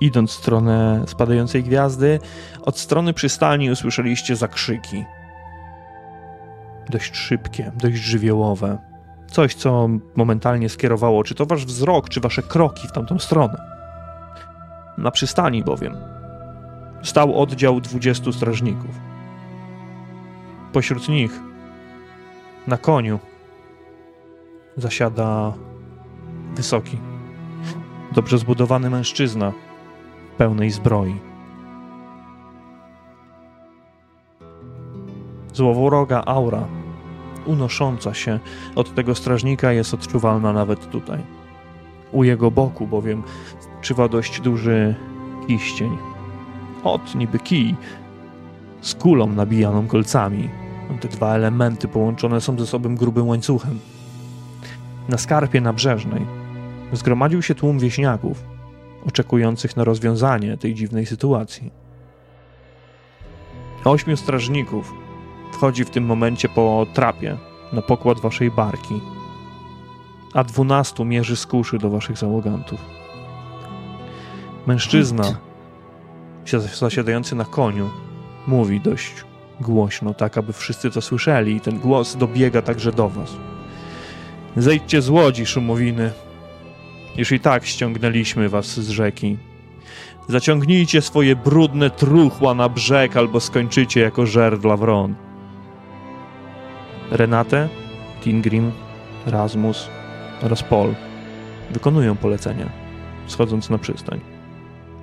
idąc 0.01 0.31
w 0.31 0.35
stronę 0.35 1.05
spadającej 1.07 1.63
gwiazdy, 1.63 2.21
od 2.63 2.79
strony 2.79 3.15
przystani 3.15 3.71
usłyszeliście 3.71 4.37
zakrzyki. 4.37 5.05
Dość 6.91 7.17
szybkie, 7.17 7.73
dość 7.77 7.97
żywiołowe. 7.97 8.79
Coś, 9.31 9.55
co 9.55 9.89
momentalnie 10.15 10.69
skierowało, 10.69 11.25
czy 11.25 11.35
to 11.35 11.47
wasz 11.47 11.67
wzrok, 11.67 12.09
czy 12.09 12.21
wasze 12.21 12.43
kroki 12.43 12.89
w 12.89 12.93
tamtą 12.93 13.19
stronę. 13.19 13.59
Na 14.99 15.11
przystani 15.11 15.65
bowiem 15.65 15.97
stał 17.03 17.41
oddział 17.41 17.81
20 17.81 18.33
strażników. 18.33 19.16
Pośród 20.77 21.09
nich, 21.09 21.41
na 22.67 22.77
koniu, 22.77 23.19
zasiada 24.77 25.53
wysoki, 26.55 26.99
dobrze 28.13 28.39
zbudowany 28.39 28.91
mężczyzna 28.91 29.53
w 30.33 30.37
pełnej 30.37 30.71
zbroi. 30.71 31.17
Złowroga 35.53 36.23
aura, 36.27 36.65
unosząca 37.47 38.15
się 38.15 38.41
od 38.75 38.95
tego 38.95 39.15
strażnika, 39.15 39.73
jest 39.73 39.95
odczuwalna 39.95 40.53
nawet 40.53 40.91
tutaj. 40.91 41.23
U 42.13 42.25
jego 42.25 42.51
boku 42.51 42.87
bowiem 42.87 43.23
czywa 43.81 44.09
dość 44.09 44.41
duży 44.41 44.95
kiścień. 45.47 45.99
Od 46.85 47.15
niby 47.15 47.39
kij, 47.39 47.77
z 48.81 48.95
kulą 48.95 49.27
nabijaną 49.27 49.87
kolcami. 49.87 50.66
Te 51.01 51.09
dwa 51.09 51.35
elementy 51.35 51.89
połączone 51.89 52.41
są 52.41 52.59
ze 52.59 52.67
sobą 52.67 52.97
grubym 52.97 53.29
łańcuchem. 53.29 53.79
Na 55.09 55.19
skarpie 55.19 55.61
nabrzeżnej 55.61 56.27
zgromadził 56.93 57.43
się 57.43 57.55
tłum 57.55 57.79
wieśniaków, 57.79 58.45
oczekujących 59.07 59.77
na 59.77 59.85
rozwiązanie 59.85 60.57
tej 60.57 60.75
dziwnej 60.75 61.07
sytuacji. 61.07 61.71
Ośmiu 63.85 64.17
strażników 64.17 64.95
wchodzi 65.53 65.85
w 65.85 65.91
tym 65.91 66.05
momencie 66.05 66.49
po 66.49 66.87
trapie 66.95 67.37
na 67.73 67.83
pokład 67.83 68.21
waszej 68.21 68.51
barki, 68.51 69.01
a 70.35 70.45
dwunastu 70.45 71.05
mierzy 71.05 71.37
z 71.37 71.47
kuszy 71.47 71.79
do 71.79 71.91
waszych 71.91 72.19
załogantów. 72.19 72.81
Mężczyzna, 74.67 75.25
zasiadający 76.75 77.35
na 77.35 77.45
koniu, 77.45 77.91
mówi 78.47 78.81
dość 78.81 79.25
głośno, 79.61 80.15
tak 80.15 80.39
aby 80.39 80.53
wszyscy 80.53 80.91
to 80.91 81.01
słyszeli, 81.01 81.57
i 81.57 81.61
ten 81.61 81.79
głos 81.79 82.17
dobiega 82.17 82.63
także 82.63 82.93
do 82.93 83.09
was. 83.09 83.37
Zejdźcie 84.57 85.03
z 85.03 85.09
łodzi, 85.09 85.47
szumowiny. 85.47 86.11
Już 87.17 87.33
i 87.33 87.41
tak 87.41 87.67
ściągnęliśmy 87.67 88.49
was 88.49 88.81
z 88.81 88.89
rzeki. 88.89 89.37
Zaciągnijcie 90.29 91.03
swoje 91.03 91.37
brudne 91.37 91.91
truchła 91.91 92.55
na 92.55 92.69
brzeg, 92.69 93.17
albo 93.17 93.41
skończycie 93.41 94.01
jako 94.01 94.27
żerdla 94.27 94.77
wron. 94.77 95.15
Renate, 97.11 97.69
Tingrim, 98.23 98.73
Rasmus 99.27 99.89
oraz 100.43 100.63
Paul 100.63 100.95
wykonują 101.71 102.17
polecenia, 102.17 102.69
schodząc 103.27 103.71
na 103.71 103.79
przystań. 103.79 104.21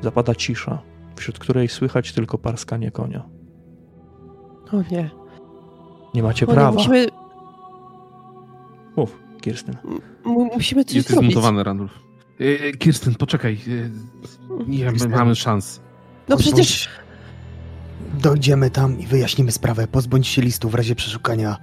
Zapada 0.02 0.36
cisza, 0.36 0.82
wśród 1.16 1.40
której 1.40 1.68
słychać 1.68 2.12
tylko 2.12 2.38
parskanie 2.38 2.92
konia. 2.92 3.32
O 4.74 4.82
nie. 4.91 5.10
Nie 6.14 6.24
macie 6.24 6.45
O 6.48 6.50
nie, 6.50 6.56
prawa. 6.56 6.72
musimy, 6.72 7.08
Mów, 8.98 9.20
Kirstyn. 9.41 9.76
mu- 10.24 10.50
musimy 10.54 10.86
coś 10.86 10.95
Jesteś 10.95 11.14
zrobić. 11.14 11.32
zmutowany, 11.32 11.64
Randulf. 11.64 11.91
E, 12.41 12.44
e, 12.68 12.72
Kirsten, 12.72 13.16
poczekaj. 13.16 13.54
e, 13.68 13.90
Nie 14.68 14.78
Kirsten. 14.78 15.12
mamy 15.12 15.36
szans. 15.36 15.82
No 16.30 16.36
Pozbądź- 16.38 16.54
przecież 16.56 16.90
Dojdziemy 18.22 18.70
tam 18.70 19.00
i 19.00 19.08
wyjaśnimy 19.08 19.52
sprawę. 19.52 19.88
Pozbądź 19.88 20.28
się 20.28 20.41
listu 20.41 20.70
w 20.70 20.76
razie 20.76 20.95
przeszukania. 20.95 21.58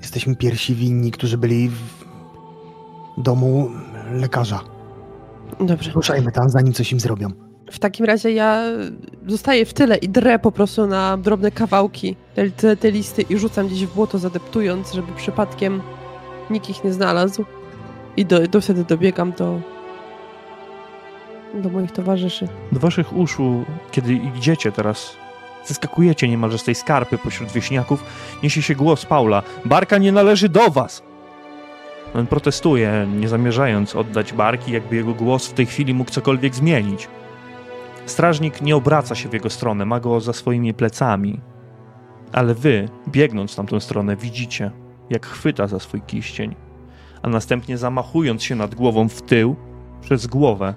Jesteśmy 0.00 0.36
pierwsi 0.36 0.74
winni, 0.74 1.10
którzy 1.10 1.38
byli 1.38 1.68
w 1.68 1.82
domu 3.18 3.70
lekarza. 4.12 4.60
Dobrze. 5.60 5.92
Ruszajmy 5.92 6.32
tam, 6.32 6.48
zanim 6.48 6.72
coś 6.72 6.92
im 6.92 7.00
zrobią. 7.00 7.30
W 7.72 7.78
takim 7.78 8.06
razie 8.06 8.32
ja 8.32 8.62
zostaję 9.26 9.66
w 9.66 9.74
tyle 9.74 9.96
i 9.96 10.08
drę 10.08 10.38
po 10.38 10.52
prostu 10.52 10.86
na 10.86 11.16
drobne 11.16 11.50
kawałki 11.50 12.16
te, 12.56 12.76
te, 12.76 12.90
listy 12.90 13.22
i 13.22 13.38
rzucam 13.38 13.68
gdzieś 13.68 13.86
w 13.86 13.94
błoto, 13.94 14.18
zadeptując, 14.18 14.92
żeby 14.92 15.12
przypadkiem 15.16 15.82
nikt 16.50 16.70
ich 16.70 16.84
nie 16.84 16.92
znalazł. 16.92 17.44
I 18.16 18.24
do, 18.24 18.46
do 18.46 18.60
wtedy 18.60 18.84
dobiegam 18.84 19.32
do, 19.32 19.60
do 21.54 21.68
moich 21.68 21.92
towarzyszy. 21.92 22.48
Do 22.72 22.80
waszych 22.80 23.16
uszu, 23.16 23.64
kiedy 23.90 24.14
idziecie 24.14 24.72
teraz, 24.72 25.16
zeskakujecie 25.66 26.28
niemalże 26.28 26.58
z 26.58 26.64
tej 26.64 26.74
skarpy 26.74 27.18
pośród 27.18 27.52
wieśniaków, 27.52 28.04
niesie 28.42 28.62
się 28.62 28.74
głos 28.74 29.06
Paula. 29.06 29.42
Barka 29.64 29.98
nie 29.98 30.12
należy 30.12 30.48
do 30.48 30.70
was! 30.70 31.02
On 32.14 32.26
protestuje, 32.26 33.08
nie 33.20 33.28
zamierzając 33.28 33.96
oddać 33.96 34.32
barki, 34.32 34.72
jakby 34.72 34.96
jego 34.96 35.14
głos 35.14 35.46
w 35.46 35.52
tej 35.52 35.66
chwili 35.66 35.94
mógł 35.94 36.10
cokolwiek 36.10 36.54
zmienić. 36.54 37.08
Strażnik 38.06 38.62
nie 38.62 38.76
obraca 38.76 39.14
się 39.14 39.28
w 39.28 39.32
jego 39.32 39.50
stronę, 39.50 39.86
ma 39.86 40.00
go 40.00 40.20
za 40.20 40.32
swoimi 40.32 40.74
plecami. 40.74 41.40
Ale 42.32 42.54
wy, 42.54 42.88
biegnąc 43.08 43.52
w 43.52 43.56
tamtą 43.56 43.80
stronę, 43.80 44.16
widzicie, 44.16 44.70
jak 45.10 45.26
chwyta 45.26 45.66
za 45.66 45.78
swój 45.78 46.02
kiścień, 46.02 46.54
a 47.22 47.28
następnie 47.28 47.78
zamachując 47.78 48.42
się 48.42 48.54
nad 48.54 48.74
głową 48.74 49.08
w 49.08 49.22
tył, 49.22 49.56
przez 50.00 50.26
głowę, 50.26 50.74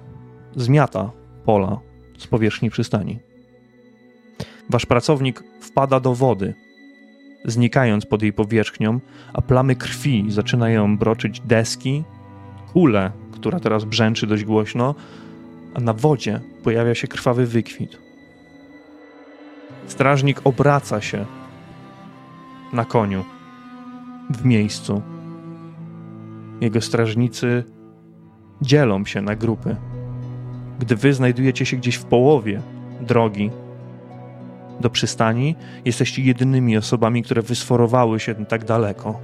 zmiata 0.56 1.10
pola 1.44 1.78
z 2.18 2.26
powierzchni 2.26 2.70
przystani. 2.70 3.18
Wasz 4.70 4.86
pracownik 4.86 5.44
wpada 5.60 6.00
do 6.00 6.14
wody, 6.14 6.54
znikając 7.44 8.06
pod 8.06 8.22
jej 8.22 8.32
powierzchnią, 8.32 9.00
a 9.32 9.42
plamy 9.42 9.76
krwi 9.76 10.24
zaczynają 10.28 10.98
broczyć 10.98 11.40
deski, 11.40 12.04
kulę, 12.72 13.12
która 13.32 13.60
teraz 13.60 13.84
brzęczy 13.84 14.26
dość 14.26 14.44
głośno, 14.44 14.94
a 15.76 15.80
na 15.80 15.92
wodzie 15.92 16.40
pojawia 16.64 16.94
się 16.94 17.08
krwawy 17.08 17.46
wykwit. 17.46 17.98
Strażnik 19.86 20.40
obraca 20.44 21.00
się 21.00 21.24
na 22.72 22.84
koniu 22.84 23.24
w 24.30 24.44
miejscu. 24.44 25.02
Jego 26.60 26.80
strażnicy 26.80 27.64
dzielą 28.62 29.04
się 29.04 29.22
na 29.22 29.36
grupy. 29.36 29.76
Gdy 30.78 30.96
wy 30.96 31.14
znajdujecie 31.14 31.66
się 31.66 31.76
gdzieś 31.76 31.94
w 31.94 32.04
połowie 32.04 32.60
drogi 33.00 33.50
do 34.80 34.90
przystani, 34.90 35.56
jesteście 35.84 36.22
jedynymi 36.22 36.76
osobami, 36.76 37.22
które 37.22 37.42
wysforowały 37.42 38.20
się 38.20 38.34
tak 38.34 38.64
daleko. 38.64 39.20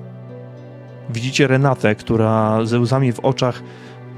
Widzicie 1.10 1.46
Renatę, 1.46 1.94
która 1.94 2.64
ze 2.64 2.80
łzami 2.80 3.12
w 3.12 3.20
oczach 3.20 3.62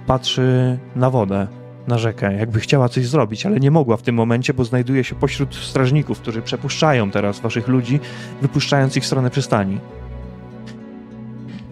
patrzy 0.07 0.79
na 0.97 1.11
wodę, 1.11 1.47
na 1.87 1.99
rzekę, 1.99 2.35
jakby 2.37 2.61
chciała 2.61 2.89
coś 2.89 3.07
zrobić, 3.07 3.47
ale 3.47 3.61
nie 3.61 3.71
mogła 3.71 3.97
w 3.97 4.03
tym 4.03 4.15
momencie, 4.15 4.55
bo 4.55 4.65
znajduje 4.65 5.05
się 5.05 5.15
pośród 5.15 5.55
strażników, 5.55 6.21
którzy 6.21 6.43
przepuszczają 6.43 7.11
teraz 7.11 7.41
waszych 7.41 7.69
ludzi, 7.69 8.01
wypuszczając 8.43 8.97
ich 8.97 9.03
w 9.03 9.07
stronę 9.07 9.31
przystani. 9.31 9.81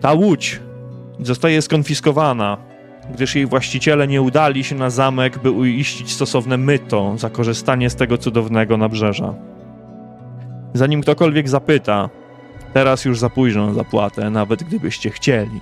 Ta 0.00 0.12
łódź 0.12 0.60
zostaje 1.20 1.62
skonfiskowana, 1.62 2.56
gdyż 3.14 3.34
jej 3.34 3.46
właściciele 3.46 4.08
nie 4.08 4.22
udali 4.22 4.64
się 4.64 4.74
na 4.74 4.90
zamek, 4.90 5.38
by 5.38 5.50
uiścić 5.50 6.12
stosowne 6.12 6.56
myto 6.56 7.18
za 7.18 7.30
korzystanie 7.30 7.90
z 7.90 7.96
tego 7.96 8.18
cudownego 8.18 8.76
nabrzeża. 8.76 9.34
Zanim 10.74 11.02
ktokolwiek 11.02 11.48
zapyta, 11.48 12.10
teraz 12.72 13.04
już 13.04 13.18
za 13.18 13.30
późno 13.30 13.66
na 13.66 13.74
zapłatę, 13.74 14.30
nawet 14.30 14.62
gdybyście 14.62 15.10
chcieli. 15.10 15.60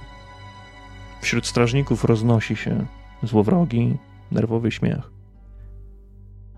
Wśród 1.20 1.46
strażników 1.46 2.04
roznosi 2.04 2.56
się 2.56 2.84
złowrogi, 3.22 3.96
nerwowy 4.32 4.70
śmiech. 4.70 5.10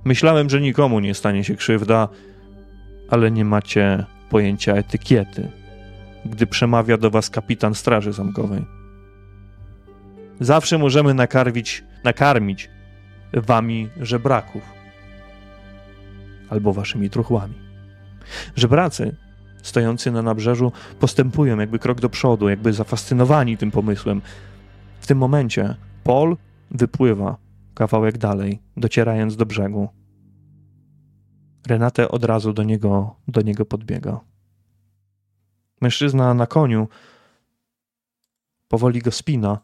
Myślałem, 0.05 0.51
że 0.51 0.61
nikomu 0.61 1.01
nie 1.01 1.15
stanie 1.15 1.45
się 1.45 1.55
krzywda, 1.55 2.09
ale 3.11 3.31
nie 3.31 3.45
macie 3.45 4.05
pojęcia 4.31 4.75
etykiety, 4.75 5.51
gdy 6.25 6.47
przemawia 6.47 6.97
do 6.97 7.11
was 7.11 7.31
kapitan 7.31 7.75
Straży 7.75 8.13
Zamkowej. 8.13 8.65
Zawsze 10.41 10.79
możemy 10.79 11.15
nakarmić, 11.15 11.85
nakarmić 12.05 12.71
wami 13.33 13.89
żebraków 14.01 14.63
albo 16.51 16.73
waszymi 16.73 17.11
truchłami. 17.11 17.55
Żebracy 18.57 19.17
stojący 19.63 20.11
na 20.11 20.23
nabrzeżu 20.23 20.73
postępują 21.01 21.59
jakby 21.59 21.79
krok 21.79 22.01
do 22.01 22.09
przodu, 22.09 22.49
jakby 22.49 22.73
zafascynowani 22.73 23.57
tym 23.57 23.71
pomysłem. 23.71 24.23
W 25.01 25.07
tym 25.07 25.19
momencie 25.19 25.75
Paul 26.05 26.37
wypływa 26.71 27.37
kawałek 27.75 28.19
dalej, 28.19 28.63
docierając 28.77 29.37
do 29.37 29.47
brzegu. 29.47 29.89
Renate 31.67 32.09
od 32.09 32.25
razu 32.25 32.53
do 32.53 32.63
niego, 32.63 33.17
do 33.29 33.43
niego 33.43 33.65
podbiega. 33.65 34.21
Mężczyzna 35.81 36.35
na 36.35 36.47
koniu 36.47 36.89
powoli 38.69 39.01
go 39.01 39.11
spina, 39.11 39.59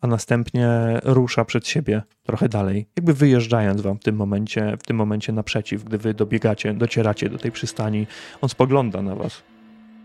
a 0.00 0.06
następnie 0.06 0.68
rusza 1.04 1.44
przed 1.44 1.68
siebie 1.68 2.02
trochę 2.22 2.48
dalej, 2.48 2.88
jakby 2.96 3.14
wyjeżdżając 3.14 3.80
wam 3.80 3.98
w 3.98 4.02
tym 4.02 4.16
momencie, 4.16 4.76
w 4.76 4.82
tym 4.82 4.96
momencie 4.96 5.32
naprzeciw, 5.32 5.84
gdy 5.84 5.98
wy 5.98 6.14
dobiegacie, 6.14 6.74
docieracie 6.74 7.30
do 7.30 7.38
tej 7.38 7.52
przystani. 7.52 8.06
On 8.40 8.48
spogląda 8.48 9.02
na 9.02 9.14
was 9.14 9.42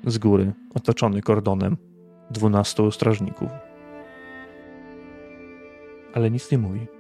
z 0.07 0.17
góry, 0.17 0.53
otoczony 0.75 1.21
kordonem 1.21 1.77
dwunastu 2.31 2.91
strażników. 2.91 3.49
ale 6.13 6.31
nic 6.31 6.51
nie 6.51 6.57
mówi. 6.57 6.98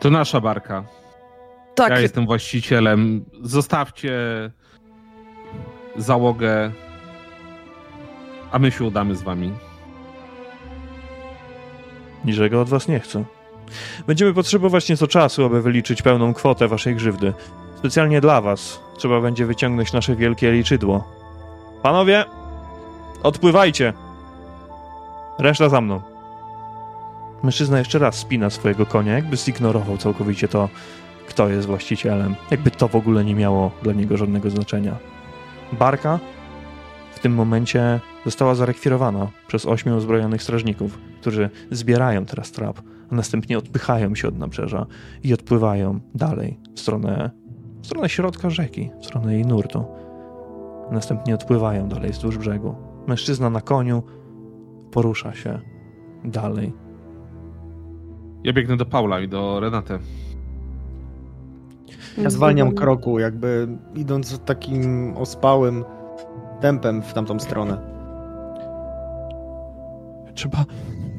To 0.00 0.10
nasza 0.10 0.40
barka. 0.40 0.84
Tak, 1.74 1.90
Ja 1.90 2.00
jestem 2.00 2.26
właścicielem. 2.26 3.24
Zostawcie 3.42 4.12
załogę, 5.96 6.72
a 8.52 8.58
my 8.58 8.70
się 8.70 8.84
udamy 8.84 9.16
z 9.16 9.22
wami. 9.22 9.52
Niczego 12.24 12.60
od 12.60 12.68
was 12.68 12.88
nie 12.88 13.00
chcę. 13.00 13.24
Będziemy 14.06 14.34
potrzebować 14.34 14.88
nieco 14.88 15.06
czasu, 15.06 15.44
aby 15.44 15.62
wyliczyć 15.62 16.02
pełną 16.02 16.34
kwotę 16.34 16.68
waszej 16.68 16.94
grzywdy. 16.94 17.32
Specjalnie 17.76 18.20
dla 18.20 18.40
was 18.40 18.80
trzeba 18.96 19.20
będzie 19.20 19.46
wyciągnąć 19.46 19.92
nasze 19.92 20.16
wielkie 20.16 20.52
liczydło. 20.52 21.04
Panowie, 21.82 22.24
odpływajcie! 23.22 23.92
Reszta 25.38 25.68
za 25.68 25.80
mną. 25.80 26.17
Mężczyzna 27.42 27.78
jeszcze 27.78 27.98
raz 27.98 28.14
spina 28.14 28.50
swojego 28.50 28.86
konia, 28.86 29.14
jakby 29.14 29.36
zignorował 29.36 29.96
całkowicie 29.96 30.48
to, 30.48 30.68
kto 31.28 31.48
jest 31.48 31.66
właścicielem. 31.66 32.34
Jakby 32.50 32.70
to 32.70 32.88
w 32.88 32.96
ogóle 32.96 33.24
nie 33.24 33.34
miało 33.34 33.70
dla 33.82 33.92
niego 33.92 34.16
żadnego 34.16 34.50
znaczenia. 34.50 34.96
Barka 35.72 36.18
w 37.12 37.20
tym 37.20 37.34
momencie 37.34 38.00
została 38.24 38.54
zarekwirowana 38.54 39.28
przez 39.46 39.66
ośmiu 39.66 39.96
uzbrojonych 39.96 40.42
strażników, 40.42 40.98
którzy 41.20 41.50
zbierają 41.70 42.26
teraz 42.26 42.52
trap, 42.52 42.80
a 43.10 43.14
następnie 43.14 43.58
odpychają 43.58 44.14
się 44.14 44.28
od 44.28 44.38
nabrzeża 44.38 44.86
i 45.22 45.34
odpływają 45.34 46.00
dalej 46.14 46.60
w 46.74 46.80
stronę, 46.80 47.30
w 47.82 47.86
stronę 47.86 48.08
środka 48.08 48.50
rzeki, 48.50 48.90
w 49.00 49.06
stronę 49.06 49.34
jej 49.34 49.46
nurtu. 49.46 49.84
Następnie 50.90 51.34
odpływają 51.34 51.88
dalej 51.88 52.10
wzdłuż 52.10 52.38
brzegu. 52.38 52.74
Mężczyzna 53.06 53.50
na 53.50 53.60
koniu 53.60 54.02
porusza 54.90 55.34
się 55.34 55.60
dalej. 56.24 56.87
Ja 58.44 58.52
biegnę 58.52 58.76
do 58.76 58.86
Paula 58.86 59.20
i 59.20 59.28
do 59.28 59.60
Renate. 59.60 59.98
Ja 62.18 62.30
zwalniam 62.30 62.74
kroku, 62.74 63.18
jakby 63.18 63.68
idąc 63.94 64.38
takim 64.44 65.14
ospałym 65.16 65.84
tempem 66.60 67.02
w 67.02 67.12
tamtą 67.12 67.38
stronę. 67.40 67.78
Trzeba, 70.34 70.64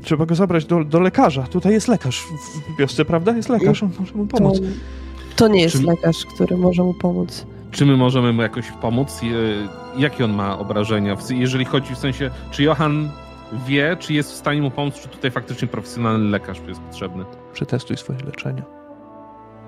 trzeba 0.03 0.25
go 0.25 0.35
zabrać 0.35 0.65
do, 0.65 0.83
do 0.83 0.99
lekarza. 0.99 1.43
Tutaj 1.43 1.73
jest 1.73 1.87
lekarz 1.87 2.23
w- 2.23 2.79
wiosce, 2.79 3.05
prawda? 3.05 3.35
Jest 3.35 3.49
lekarz, 3.49 3.83
on 3.83 3.89
może 3.99 4.13
mu 4.15 4.27
To, 4.27 4.37
pomóc. 4.37 4.61
to 5.35 5.47
nie 5.47 5.61
jest 5.61 5.77
Czy- 5.79 5.83
lekarz, 5.85 6.25
który 6.25 6.57
może 6.57 6.83
mu 6.83 6.93
pomóc. 6.93 7.45
Czy 7.71 7.85
my 7.85 7.97
możemy 7.97 8.33
mu 8.33 8.41
jakoś 8.41 8.71
pomóc? 8.71 9.21
Jakie 9.97 10.25
on 10.25 10.33
ma 10.33 10.59
obrażenia? 10.59 11.17
Jeżeli 11.29 11.65
chodzi 11.65 11.95
w 11.95 11.97
sensie, 11.97 12.29
czy 12.51 12.63
Johan 12.63 13.09
wie, 13.53 13.97
czy 13.99 14.13
jest 14.13 14.31
w 14.31 14.35
stanie 14.35 14.61
mu 14.61 14.71
pomóc, 14.71 14.95
czy 14.95 15.07
tutaj 15.07 15.31
faktycznie 15.31 15.67
profesjonalny 15.67 16.29
lekarz 16.29 16.61
jest 16.67 16.81
potrzebny? 16.81 17.25
Przetestuj 17.53 17.97
swoje 17.97 18.19
leczenie. 18.19 18.63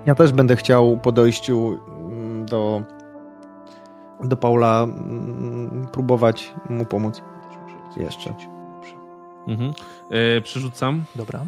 Ja 0.06 0.14
też 0.14 0.32
będę 0.32 0.56
chciał 0.56 0.98
po 1.02 1.12
dojściu 1.12 1.78
mm, 1.88 2.46
do, 2.46 2.82
do 4.24 4.36
Paula 4.36 4.82
mm, 4.82 5.86
próbować 5.92 6.54
mu 6.70 6.86
pomóc. 6.86 7.22
Jeszcze. 7.96 8.34
Mhm. 9.46 9.72
E, 10.10 10.40
przerzucam. 10.40 11.04
Dobra. 11.16 11.46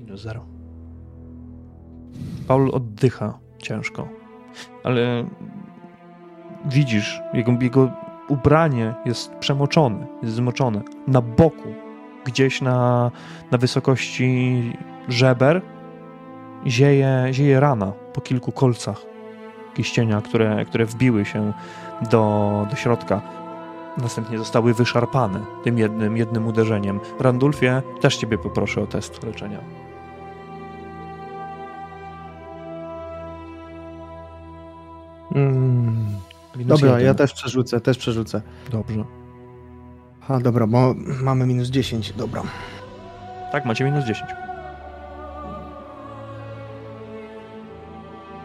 Minus 0.00 0.20
zero. 0.20 0.44
Paul 2.46 2.70
oddycha 2.72 3.38
ciężko, 3.58 4.08
ale 4.84 5.24
widzisz, 6.64 7.20
jego, 7.34 7.52
jego 7.60 7.90
ubranie 8.28 8.94
jest 9.04 9.34
przemoczone, 9.34 10.06
jest 10.22 10.34
zmoczone. 10.34 10.82
Na 11.06 11.20
boku, 11.20 11.68
gdzieś 12.24 12.60
na, 12.60 13.10
na 13.50 13.58
wysokości 13.58 14.62
żeber, 15.08 15.62
zieje, 16.66 17.28
zieje 17.32 17.60
rana 17.60 17.92
po 18.12 18.20
kilku 18.20 18.52
kolcach 18.52 19.02
kiścienia, 19.74 20.20
które, 20.20 20.64
które 20.64 20.86
wbiły 20.86 21.24
się 21.24 21.52
do, 22.10 22.66
do 22.70 22.76
środka 22.76 23.20
następnie 24.02 24.38
zostały 24.38 24.74
wyszarpane 24.74 25.40
tym 25.64 25.78
jednym, 25.78 26.16
jednym 26.16 26.46
uderzeniem. 26.46 27.00
Randulfie, 27.20 27.82
też 28.00 28.16
ciebie 28.16 28.38
poproszę 28.38 28.82
o 28.82 28.86
test 28.86 29.22
leczenia. 29.22 29.58
Mm. 35.34 36.27
Minus 36.58 36.80
Dobra, 36.80 36.90
jeden. 36.90 37.06
ja 37.06 37.14
też 37.14 37.32
przerzucę, 37.32 37.80
też 37.80 37.98
przerzucę. 37.98 38.42
Dobrze. 38.70 39.04
A 40.28 40.38
dobra, 40.40 40.66
bo 40.66 40.94
mamy 41.22 41.46
minus 41.46 41.68
10, 41.68 42.12
dobra. 42.12 42.42
Tak, 43.52 43.64
macie 43.64 43.84
minus 43.84 44.04
10. 44.04 44.30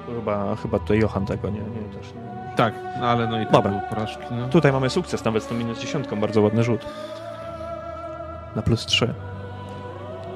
To 0.07 0.14
Chyba, 0.15 0.56
chyba 0.56 0.80
tutaj 0.80 0.99
Johan 0.99 1.26
tego 1.26 1.49
nie, 1.49 1.60
nie 1.60 1.98
też. 1.98 2.14
Nie. 2.14 2.56
Tak, 2.56 2.73
no 2.99 3.07
ale 3.10 3.27
no 3.27 3.41
i 3.41 3.44
tak 3.44 3.52
Dobra. 3.53 3.72
porażki. 3.90 4.23
No. 4.31 4.48
Tutaj 4.49 4.72
mamy 4.72 4.90
sukces, 4.90 5.26
nawet 5.26 5.44
z 5.44 5.48
tą 5.48 5.56
minus 5.56 5.80
10. 5.80 6.07
Bardzo 6.22 6.41
ładny 6.41 6.64
rzut. 6.64 6.85
Na 8.56 8.61
plus 8.61 8.85
3. 8.85 9.14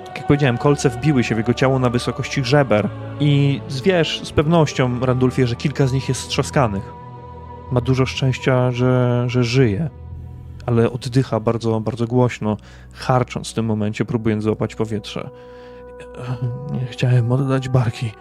Tak 0.06 0.18
jak 0.18 0.28
powiedziałem, 0.28 0.58
kolce 0.58 0.90
wbiły 0.90 1.24
się 1.24 1.36
w 1.36 1.38
jego 1.38 1.54
ciało 1.54 1.80
na 1.80 1.90
wysokości 1.90 2.44
żeber 2.44 2.90
i 3.20 3.62
wiesz 3.84 4.22
z 4.24 4.32
pewnością, 4.32 5.00
Randulfie, 5.00 5.48
że 5.48 5.56
kilka 5.56 5.88
z 5.88 5.94
nich 5.94 6.10
jest 6.10 6.22
strzaskanych. 6.22 6.97
Ma 7.72 7.82
dużo 7.82 8.06
szczęścia, 8.06 8.72
że, 8.72 9.24
że 9.28 9.44
żyje, 9.44 9.90
ale 10.66 10.92
oddycha 10.92 11.40
bardzo, 11.40 11.80
bardzo 11.80 12.08
głośno, 12.08 12.58
harcząc 12.94 13.52
w 13.52 13.54
tym 13.54 13.66
momencie, 13.66 14.06
próbując 14.06 14.44
złapać 14.44 14.76
powietrze. 14.76 15.30
Nie 16.74 16.86
chciałem 16.86 17.32
oddać 17.32 17.70
barki. 17.70 18.12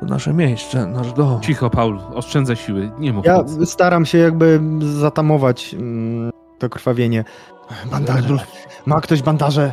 To 0.00 0.06
nasze 0.06 0.32
miejsce, 0.34 0.86
nasz 0.86 1.12
dom. 1.12 1.40
Cicho, 1.40 1.70
Paul, 1.70 1.98
oszczędzaj 2.14 2.56
siły, 2.56 2.90
nie 2.98 3.12
mów 3.12 3.24
Ja 3.26 3.42
nic. 3.42 3.70
staram 3.70 4.06
się 4.06 4.18
jakby 4.18 4.60
zatamować 4.80 5.74
mm, 5.74 6.30
to 6.58 6.68
krwawienie. 6.68 7.24
Bandaże. 7.90 8.36
Ma 8.86 9.00
ktoś 9.00 9.22
bandaże? 9.22 9.72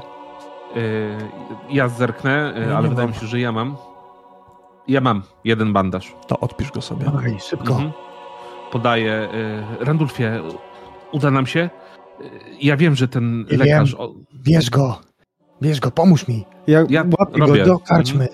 E, 0.76 0.80
ja 1.70 1.90
zerknę, 1.90 2.54
e, 2.56 2.60
nie 2.60 2.66
ale 2.66 2.74
mam. 2.82 2.90
wydaje 2.90 3.08
mi 3.08 3.16
się, 3.16 3.28
że 3.28 3.40
ja 3.40 3.52
mam. 3.52 3.76
Ja 4.88 5.02
mam 5.02 5.24
jeden 5.44 5.74
bandaż. 5.74 6.16
To 6.28 6.40
odpisz 6.40 6.72
go 6.72 6.82
sobie. 6.82 7.06
Dawaj, 7.06 7.38
szybko. 7.40 7.74
Mhm. 7.74 7.92
Podaję. 8.72 9.14
e, 9.80 9.86
Randulfie, 9.86 10.42
uda 11.12 11.32
nam 11.32 11.48
się? 11.48 11.60
E, 11.60 12.24
Ja 12.62 12.78
wiem, 12.78 12.96
że 12.96 13.08
ten 13.08 13.46
Nie 13.52 13.58
lekarz. 13.58 13.96
O, 13.96 14.14
Bierz 14.34 14.70
go. 14.70 15.02
Bierz 15.62 15.80
go, 15.80 15.92
pomóż 15.92 16.28
mi. 16.28 16.46
Ja, 16.68 16.84
Ja 16.90 17.04
łapię 17.20 17.38
robię. 17.40 17.60
go 17.60 17.66
do 17.66 17.80
karczmy. 17.80 18.28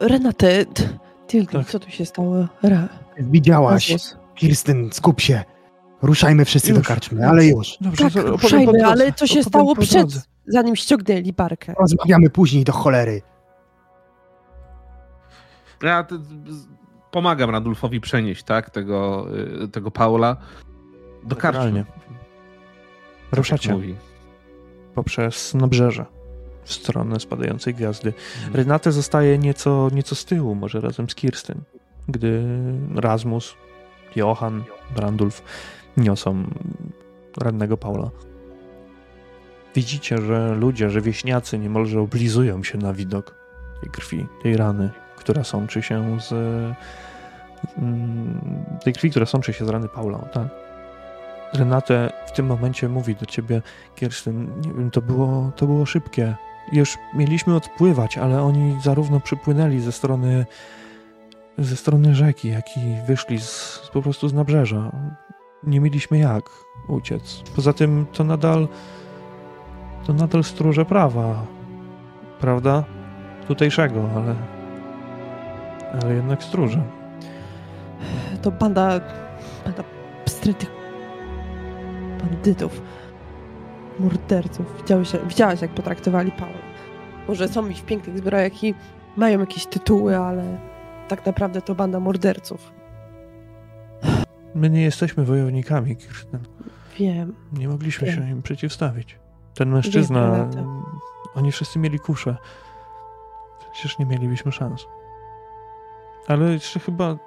Renate, 0.00 0.64
Tilgi, 1.28 1.46
Tak. 1.56 1.66
co 1.66 1.78
tu 1.78 1.90
się 1.90 2.06
stało? 2.06 2.46
Ra. 2.62 2.88
Widziałaś. 3.18 3.90
Jezus. 3.90 4.16
Kirstyn, 4.34 4.88
skup 4.92 5.20
się. 5.20 5.44
Ruszajmy 6.02 6.44
wszyscy 6.44 6.72
do 6.72 6.78
Już, 6.78 6.88
karczmy, 6.88 7.28
ale 7.28 7.46
już. 7.46 7.76
Dobrze, 7.80 8.04
Tak, 8.10 8.24
ruszajmy, 8.24 8.86
ale 8.86 9.12
co 9.12 9.26
się 9.26 9.42
stało 9.42 9.76
przed, 9.76 10.08
zanim 10.46 10.76
ściągnęli 10.76 11.32
barkę? 11.32 11.74
Rozmawiamy 11.80 12.30
później 12.30 12.64
do 12.64 12.72
cholery. 12.72 13.22
ja 15.82 16.06
pomagam 17.10 17.50
Randulfowi 17.50 18.00
przenieść, 18.00 18.42
tak? 18.42 18.70
Tego, 18.70 19.26
e, 19.64 19.68
tego 19.68 19.90
Paula 19.90 20.36
do 21.24 21.36
karczmy. 21.36 21.84
Ruszacie 23.32 23.68
Tak 23.68 23.76
mówi. 23.76 23.94
poprzez 24.94 25.54
nabrzeże 25.54 26.04
w 26.64 26.72
stronę 26.72 27.20
spadającej 27.20 27.74
gwiazdy. 27.74 28.12
Mhm. 28.36 28.56
Renate 28.56 28.92
zostaje 28.92 29.38
nieco, 29.38 29.88
nieco 29.92 30.14
z 30.14 30.24
tyłu, 30.24 30.54
może 30.54 30.80
razem 30.80 31.10
z 31.10 31.14
Kirsten, 31.14 31.60
gdy 32.08 32.42
Rasmus, 32.94 33.54
Johan, 34.16 34.64
Brandulf 34.96 35.42
niosą 35.96 36.44
rannego 37.36 37.76
Paula. 37.76 38.10
Widzicie, 39.74 40.18
że 40.18 40.54
ludzie, 40.54 40.90
że 40.90 41.00
wieśniacy 41.00 41.58
niemalże 41.58 42.00
oblizują 42.00 42.62
się 42.62 42.78
na 42.78 42.92
widok 42.92 43.34
tej 43.80 43.90
krwi, 43.90 44.26
tej 44.42 44.56
rany, 44.56 44.90
która 45.20 45.44
sączy 45.44 45.82
się 45.82 46.20
z. 46.20 46.32
mm, 47.78 48.64
tej 48.84 48.92
krwi, 48.92 49.10
która 49.10 49.26
sączy 49.26 49.52
się 49.52 49.64
z 49.64 49.68
rany 49.68 49.88
Paula, 49.88 50.18
tak. 50.18 50.48
Renate 51.54 52.12
w 52.26 52.32
tym 52.32 52.46
momencie 52.46 52.88
mówi 52.88 53.14
do 53.14 53.26
ciebie, 53.26 53.62
Kirsten, 53.96 54.60
nie 54.60 54.72
wiem, 54.72 54.90
to 54.90 55.02
było, 55.02 55.52
to 55.56 55.66
było 55.66 55.86
szybkie. 55.86 56.34
Już 56.72 56.98
mieliśmy 57.14 57.56
odpływać, 57.56 58.18
ale 58.18 58.42
oni 58.42 58.76
zarówno 58.82 59.20
przypłynęli 59.20 59.80
ze 59.80 59.92
strony 59.92 60.46
ze 61.58 61.76
strony 61.76 62.14
rzeki, 62.14 62.48
jak 62.48 62.76
i 62.76 62.96
wyszli 63.06 63.40
z, 63.40 63.82
po 63.92 64.02
prostu 64.02 64.28
z 64.28 64.32
nabrzeża. 64.32 64.92
Nie 65.62 65.80
mieliśmy 65.80 66.18
jak 66.18 66.44
uciec. 66.88 67.42
Poza 67.56 67.72
tym 67.72 68.06
to 68.12 68.24
nadal 68.24 68.68
to 70.06 70.12
nadal 70.12 70.44
stróże 70.44 70.84
prawa. 70.84 71.46
Prawda? 72.40 72.84
Tutejszego, 73.48 74.08
ale 74.16 74.59
ale 75.92 76.14
jednak 76.14 76.42
stróże. 76.42 76.82
to 78.42 78.50
banda, 78.50 79.00
banda 79.64 79.84
pstrytych 80.24 80.70
bandytów, 82.20 82.82
morderców. 83.98 84.76
Widziałeś, 84.82 85.12
widziałaś, 85.28 85.62
jak 85.62 85.70
potraktowali 85.70 86.32
Paula. 86.32 86.58
Może 87.28 87.48
są 87.48 87.62
mi 87.62 87.74
w 87.74 87.82
pięknych 87.84 88.18
zbrojach 88.18 88.64
i 88.64 88.74
mają 89.16 89.40
jakieś 89.40 89.66
tytuły, 89.66 90.16
ale 90.16 90.58
tak 91.08 91.26
naprawdę 91.26 91.62
to 91.62 91.74
banda 91.74 92.00
morderców. 92.00 92.72
My 94.54 94.70
nie 94.70 94.82
jesteśmy 94.82 95.24
wojownikami, 95.24 95.96
Kirsten. 95.96 96.40
Wiem. 96.98 97.34
Nie 97.52 97.68
mogliśmy 97.68 98.06
Wiem. 98.06 98.16
się 98.16 98.30
im 98.30 98.42
przeciwstawić. 98.42 99.18
Ten 99.54 99.70
mężczyzna, 99.70 100.48
Wiem, 100.56 100.82
oni 101.34 101.52
wszyscy 101.52 101.78
mieli 101.78 101.98
kusze. 101.98 102.36
Przecież 103.72 103.98
nie 103.98 104.06
mielibyśmy 104.06 104.52
szans. 104.52 104.86
Ale 106.30 106.52
jeszcze 106.52 106.80
chyba 106.80 107.18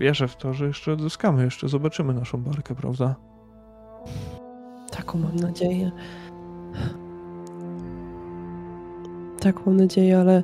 wierzę 0.00 0.28
w 0.28 0.36
to, 0.36 0.52
że 0.52 0.66
jeszcze 0.66 0.92
odzyskamy, 0.92 1.44
jeszcze 1.44 1.68
zobaczymy 1.68 2.14
naszą 2.14 2.42
barkę, 2.42 2.74
prawda? 2.74 3.16
Taką 4.90 5.18
mam 5.18 5.36
nadzieję. 5.36 5.90
Taką 9.40 9.62
mam 9.66 9.76
nadzieję, 9.76 10.18
ale 10.18 10.42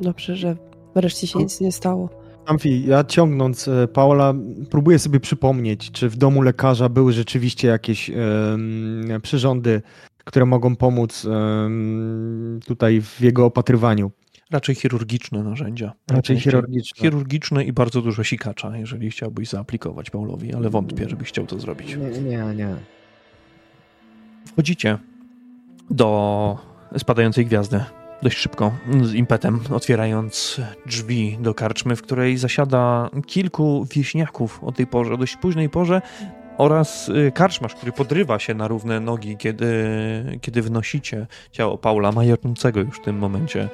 dobrze, 0.00 0.36
że 0.36 0.56
wreszcie 0.94 1.26
się 1.26 1.38
nic 1.38 1.60
nie 1.60 1.72
stało. 1.72 2.08
Amfi, 2.46 2.86
ja 2.86 3.04
ciągnąc 3.04 3.68
e, 3.68 3.88
Paula, 3.88 4.34
próbuję 4.70 4.98
sobie 4.98 5.20
przypomnieć, 5.20 5.90
czy 5.90 6.08
w 6.08 6.16
domu 6.16 6.42
lekarza 6.42 6.88
były 6.88 7.12
rzeczywiście 7.12 7.68
jakieś 7.68 8.10
em, 8.10 9.20
przyrządy, 9.22 9.82
które 10.24 10.46
mogą 10.46 10.76
pomóc 10.76 11.26
em, 11.26 12.60
tutaj 12.66 13.00
w 13.00 13.20
jego 13.20 13.46
opatrywaniu. 13.46 14.10
Raczej 14.50 14.74
chirurgiczne 14.74 15.42
narzędzia. 15.42 15.92
Raczej 16.10 16.40
chirurgiczne. 16.40 17.02
Chirurgiczne 17.02 17.64
i 17.64 17.72
bardzo 17.72 18.02
dużo 18.02 18.24
sikacza, 18.24 18.76
jeżeli 18.76 19.10
chciałbyś 19.10 19.48
zaaplikować 19.48 20.10
Paulowi, 20.10 20.54
ale 20.54 20.70
wątpię, 20.70 21.08
żebyś 21.08 21.28
chciał 21.28 21.46
to 21.46 21.58
zrobić. 21.58 21.96
Nie, 21.96 22.20
nie, 22.20 22.54
nie. 22.54 22.74
Wchodzicie 24.46 24.98
do 25.90 26.58
spadającej 26.98 27.46
gwiazdy 27.46 27.84
dość 28.22 28.38
szybko, 28.38 28.72
z 29.02 29.14
impetem, 29.14 29.60
otwierając 29.70 30.60
drzwi 30.86 31.38
do 31.40 31.54
karczmy, 31.54 31.96
w 31.96 32.02
której 32.02 32.36
zasiada 32.36 33.10
kilku 33.26 33.86
wieśniaków 33.94 34.64
o 34.64 34.72
tej 34.72 34.86
porze, 34.86 35.14
o 35.14 35.16
dość 35.16 35.36
późnej 35.36 35.68
porze 35.68 36.02
oraz 36.58 37.08
y, 37.08 37.32
karczmarz, 37.34 37.74
który 37.74 37.92
podrywa 37.92 38.38
się 38.38 38.54
na 38.54 38.68
równe 38.68 39.00
nogi, 39.00 39.36
kiedy, 39.36 39.74
kiedy 40.40 40.62
wnosicie 40.62 41.26
ciało 41.52 41.78
Paula, 41.78 42.12
majorzącego 42.12 42.80
już 42.80 42.96
w 42.96 43.04
tym 43.04 43.18
momencie. 43.18 43.68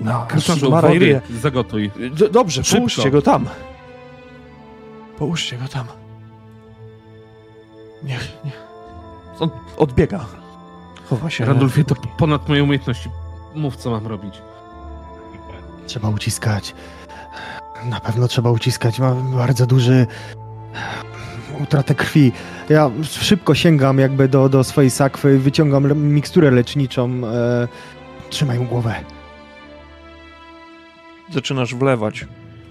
No, 0.00 0.26
i 0.56 0.60
wody 0.70 1.20
zagotuj. 1.40 1.90
D- 2.10 2.28
Dobrze, 2.30 2.64
Szybko. 2.64 2.76
połóżcie 2.78 3.10
go 3.10 3.22
tam. 3.22 3.48
Połóżcie 5.18 5.56
go 5.56 5.68
tam. 5.68 5.86
Niech, 8.02 8.32
niech. 8.44 8.62
On 9.40 9.50
odbiega. 9.76 10.24
Chowa 11.10 11.30
się. 11.30 11.44
Randolfie, 11.44 11.84
to 11.84 11.94
ponad 12.18 12.48
moje 12.48 12.62
umiejętności. 12.62 13.08
Mów, 13.54 13.76
co 13.76 13.90
mam 13.90 14.06
robić. 14.06 14.34
Trzeba 15.86 16.08
uciskać. 16.08 16.74
Na 17.84 18.00
pewno 18.00 18.28
trzeba 18.28 18.50
uciskać. 18.50 18.98
Ma 18.98 19.14
bardzo 19.14 19.66
duży 19.66 20.06
utratę 21.62 21.94
krwi. 21.94 22.32
Ja 22.68 22.90
szybko 23.02 23.54
sięgam 23.54 23.98
jakby 23.98 24.28
do, 24.28 24.48
do 24.48 24.64
swojej 24.64 24.90
sakwy, 24.90 25.38
wyciągam 25.38 25.98
miksturę 25.98 26.50
leczniczą. 26.50 27.10
E, 27.24 27.68
trzymaj 28.30 28.58
mu 28.58 28.64
głowę. 28.64 28.94
Zaczynasz 31.32 31.74
wlewać 31.74 32.26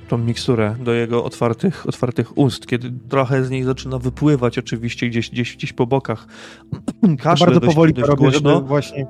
tą 0.07 0.17
miksturę 0.17 0.75
do 0.79 0.93
jego 0.93 1.23
otwartych, 1.23 1.87
otwartych 1.87 2.37
ust, 2.37 2.65
kiedy 2.67 2.91
trochę 3.09 3.43
z 3.43 3.49
niej 3.49 3.63
zaczyna 3.63 3.97
wypływać 3.99 4.57
oczywiście 4.57 5.09
gdzieś, 5.09 5.29
gdzieś, 5.29 5.55
gdzieś 5.55 5.73
po 5.73 5.87
bokach. 5.87 6.27
Kaszle 7.23 7.45
bardzo 7.45 7.59
dość, 7.59 7.73
powoli 7.75 7.93
dość 7.93 8.07
robię, 8.07 8.19
głośno, 8.21 8.61
właśnie... 8.61 9.05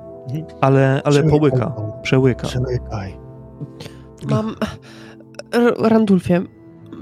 ale, 0.60 1.02
ale 1.04 1.14
Przemykaj 1.14 1.38
połyka, 1.38 1.72
przełyka. 2.02 2.46
Przemykaj. 2.48 3.16
Mam. 4.30 4.54
R- 5.52 5.74
Randulfie, 5.78 6.42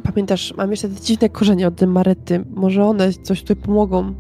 pamiętasz, 0.03 0.55
mam 0.57 0.71
jeszcze 0.71 0.89
te 0.89 1.01
dziwne 1.01 1.29
korzenie 1.29 1.67
od 1.69 1.83
Marety. 1.83 2.45
Może 2.55 2.85
one 2.85 3.13
coś 3.13 3.43
tutaj 3.43 3.57
pomogą. 3.57 4.15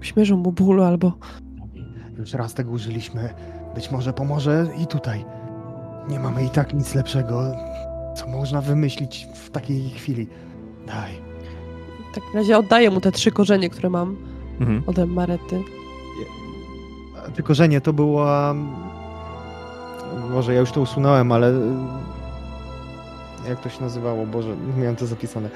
Śmierzą 0.00 0.36
mu 0.36 0.52
bólu 0.52 0.82
albo. 0.82 1.12
Już 2.18 2.32
raz 2.32 2.54
tego 2.54 2.70
użyliśmy. 2.70 3.28
Być 3.74 3.90
może 3.90 4.12
pomoże 4.12 4.66
i 4.82 4.86
tutaj. 4.86 5.24
Nie 6.08 6.20
mamy 6.20 6.44
i 6.44 6.50
tak 6.50 6.74
nic 6.74 6.94
lepszego, 6.94 7.42
co 8.16 8.26
można 8.26 8.60
wymyślić 8.60 9.28
w 9.34 9.50
takiej 9.50 9.90
chwili. 9.90 10.26
Daj. 10.86 11.12
W 12.12 12.14
takim 12.14 12.30
razie 12.34 12.58
oddaję 12.58 12.90
mu 12.90 13.00
te 13.00 13.12
trzy 13.12 13.30
korzenie, 13.32 13.70
które 13.70 13.90
mam 13.90 14.16
Mhm. 14.60 14.82
od 14.86 15.08
Marety. 15.08 15.62
Te 17.36 17.42
korzenie 17.42 17.80
to 17.80 17.92
była... 17.92 18.54
Może 20.30 20.54
ja 20.54 20.60
już 20.60 20.72
to 20.72 20.80
usunąłem, 20.80 21.32
ale... 21.32 21.52
Jak 23.48 23.60
to 23.60 23.68
się 23.68 23.80
nazywało? 23.82 24.26
Boże, 24.26 24.56
miałem 24.78 24.96
to 24.96 25.06
zapisane. 25.06 25.48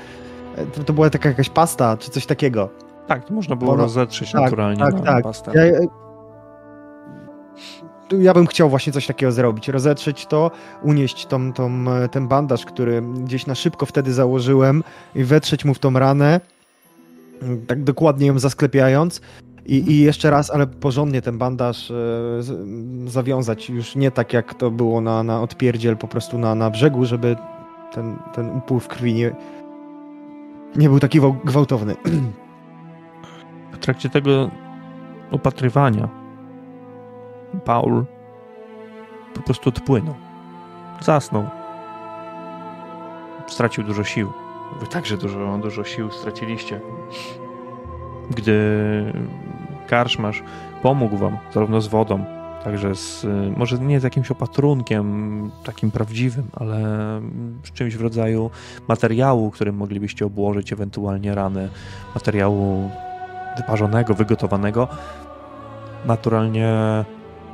To, 0.75 0.85
to 0.85 0.93
była 0.93 1.11
taka 1.11 1.29
jakaś 1.29 1.49
pasta, 1.51 1.97
czy 1.97 2.11
coś 2.11 2.27
takiego. 2.27 2.69
Tak, 3.07 3.25
to 3.25 3.35
można 3.35 3.57
było 3.57 3.73
Ono- 3.73 3.83
rozetrzeć 3.83 4.33
tak, 4.33 4.43
naturalnie 4.43 4.79
tak, 4.85 4.95
na 4.95 5.01
tak. 5.03 5.25
pastę. 5.25 5.53
Ja, 5.55 5.79
ja 8.21 8.35
bym 8.35 8.47
chciał 8.47 8.71
właśnie 8.71 8.93
coś 8.93 9.07
takiego 9.07 9.33
zrobić. 9.33 9.69
Rozetrzeć 9.69 10.27
to, 10.27 10.51
unieść 10.83 11.27
tą, 11.27 11.53
tą, 11.53 11.85
e, 11.91 12.09
ten 12.09 12.29
bandaż, 12.29 12.65
który 12.65 13.03
gdzieś 13.03 13.47
na 13.47 13.55
szybko 13.55 13.87
wtedy 13.87 14.13
założyłem 14.13 14.83
i 15.15 15.25
wetrzeć 15.25 15.65
mu 15.65 15.75
w 15.75 15.79
tą 15.79 15.93
ranę, 15.93 16.41
m, 17.43 17.67
tak 17.67 17.85
dokładnie 17.85 18.27
ją 18.27 18.39
zasklepiając. 18.39 19.21
I, 19.67 19.91
I 19.91 20.01
jeszcze 20.01 20.31
raz, 20.31 20.51
ale 20.51 20.67
porządnie 20.67 21.23
ten 21.23 21.39
bandaż 21.39 21.91
e, 21.91 21.95
z, 22.43 22.51
m, 22.51 23.09
zawiązać. 23.09 23.71
Już 23.71 23.97
nie 23.97 24.11
tak 24.11 24.33
jak 24.33 24.55
to 24.55 24.71
było 24.71 25.01
na, 25.01 25.23
na 25.23 25.41
odpierdziel, 25.41 25.97
po 25.97 26.09
prostu 26.09 26.39
na, 26.39 26.55
na 26.55 26.71
brzegu, 26.71 27.05
żeby 27.05 27.37
ten, 27.93 28.17
ten 28.35 28.51
upływ 28.51 28.89
krwi 28.89 29.15
nie, 29.15 29.35
nie 30.77 30.89
był 30.89 31.01
taki 31.01 31.21
gwał- 31.21 31.45
gwałtowny. 31.45 31.97
W 33.73 33.79
trakcie 33.79 34.09
tego 34.09 34.51
opatrywania 35.31 36.22
Paul 37.65 38.05
po 39.35 39.43
prostu 39.43 39.69
odpłynął. 39.69 40.15
Zasnął. 41.01 41.45
Stracił 43.47 43.85
dużo 43.85 44.05
sił. 44.05 44.33
Wy 44.81 44.87
także 44.87 45.17
dużo, 45.17 45.59
dużo 45.59 45.85
sił 45.85 46.11
straciliście. 46.11 46.81
Gdy 48.31 48.53
karczmarz 49.87 50.43
pomógł 50.83 51.17
wam, 51.17 51.39
zarówno 51.55 51.81
z 51.81 51.87
wodą, 51.87 52.25
także 52.65 52.95
z, 52.95 53.27
może 53.57 53.79
nie 53.79 54.01
z 54.01 54.03
jakimś 54.03 54.31
opatrunkiem 54.31 55.51
takim 55.65 55.91
prawdziwym, 55.91 56.47
ale 56.53 56.81
z 57.65 57.73
czymś 57.73 57.97
w 57.97 58.01
rodzaju 58.01 58.51
materiału, 58.89 59.51
którym 59.51 59.77
moglibyście 59.77 60.27
obłożyć 60.27 60.73
ewentualnie 60.73 61.35
rany, 61.35 61.69
materiału 62.15 62.91
wyparzonego, 63.57 64.15
wygotowanego, 64.15 64.89
naturalnie 66.07 66.75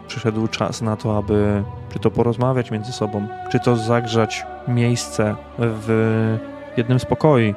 przyszedł 0.09 0.49
czas 0.49 0.83
na 0.83 0.97
to, 0.97 1.19
aby 1.19 1.63
czy 1.93 1.99
to 1.99 2.11
porozmawiać 2.11 2.71
między 2.71 2.93
sobą, 2.93 3.29
czy 3.51 3.61
to 3.61 3.77
zagrzać 3.77 4.47
miejsce 4.69 5.37
w 5.59 6.39
jednym 6.77 7.01
z 7.01 7.05
pokoi, 7.05 7.55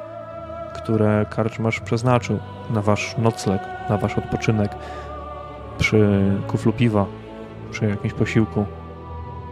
które 0.74 1.26
karczmarz 1.30 1.80
przeznaczył 1.80 2.38
na 2.70 2.82
wasz 2.82 3.14
nocleg, 3.18 3.60
na 3.90 3.98
wasz 3.98 4.18
odpoczynek 4.18 4.74
przy 5.78 6.22
kuflu 6.48 6.72
piwa, 6.72 7.06
przy 7.70 7.84
jakimś 7.86 8.12
posiłku. 8.14 8.64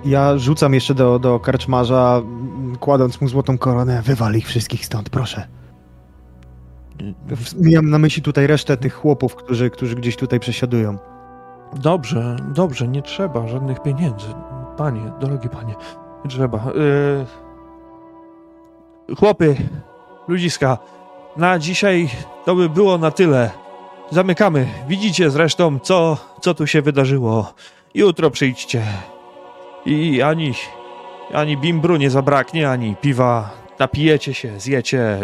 Ja 0.04 0.38
rzucam 0.38 0.74
jeszcze 0.74 0.94
do, 0.94 1.18
do 1.18 1.40
karczmarza, 1.40 2.22
kładąc 2.80 3.20
mu 3.20 3.28
złotą 3.28 3.58
koronę, 3.58 4.02
wywal 4.02 4.34
ich 4.34 4.46
wszystkich 4.46 4.86
stąd, 4.86 5.10
proszę. 5.10 5.46
W- 7.28 7.60
Miałem 7.66 7.90
na 7.90 7.98
myśli 7.98 8.22
tutaj 8.22 8.46
resztę 8.46 8.76
tych 8.76 8.94
chłopów, 8.94 9.34
którzy, 9.36 9.70
którzy 9.70 9.94
gdzieś 9.96 10.16
tutaj 10.16 10.40
przesiadują. 10.40 10.98
Dobrze, 11.72 12.36
dobrze, 12.48 12.88
nie 12.88 13.02
trzeba 13.02 13.48
żadnych 13.48 13.82
pieniędzy. 13.82 14.26
Panie, 14.76 15.12
drogi 15.20 15.48
panie, 15.48 15.74
nie 16.24 16.30
trzeba. 16.30 16.64
Yy... 16.74 17.26
Chłopy, 19.16 19.56
ludziska, 20.28 20.78
na 21.36 21.58
dzisiaj 21.58 22.08
to 22.44 22.54
by 22.54 22.68
było 22.68 22.98
na 22.98 23.10
tyle. 23.10 23.50
Zamykamy. 24.10 24.66
Widzicie 24.88 25.30
zresztą, 25.30 25.78
co, 25.78 26.16
co 26.40 26.54
tu 26.54 26.66
się 26.66 26.82
wydarzyło. 26.82 27.52
Jutro 27.94 28.30
przyjdźcie. 28.30 28.82
I 29.86 30.22
ani, 30.22 30.54
ani 31.32 31.56
bimbru 31.56 31.96
nie 31.96 32.10
zabraknie, 32.10 32.70
ani 32.70 32.96
piwa. 32.96 33.50
Napijecie 33.78 34.34
się, 34.34 34.60
zjecie. 34.60 35.20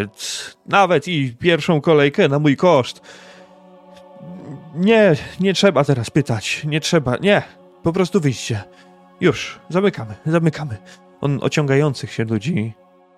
Nawet 0.65 1.07
i 1.07 1.35
pierwszą 1.39 1.81
kolejkę 1.81 2.27
na 2.27 2.39
mój 2.39 2.57
koszt. 2.57 3.01
Nie, 4.77 5.15
nie 5.39 5.53
trzeba 5.53 5.83
teraz 5.83 6.09
pytać. 6.09 6.63
Nie 6.65 6.79
trzeba, 6.79 7.17
nie. 7.17 7.41
Po 7.83 7.93
prostu 7.93 8.19
wyjdźcie. 8.19 8.63
Już, 9.21 9.59
zamykamy, 9.69 10.15
zamykamy. 10.25 10.77
On 11.21 11.39
ociągających 11.41 12.11
się 12.11 12.25
ludzi 12.25 12.73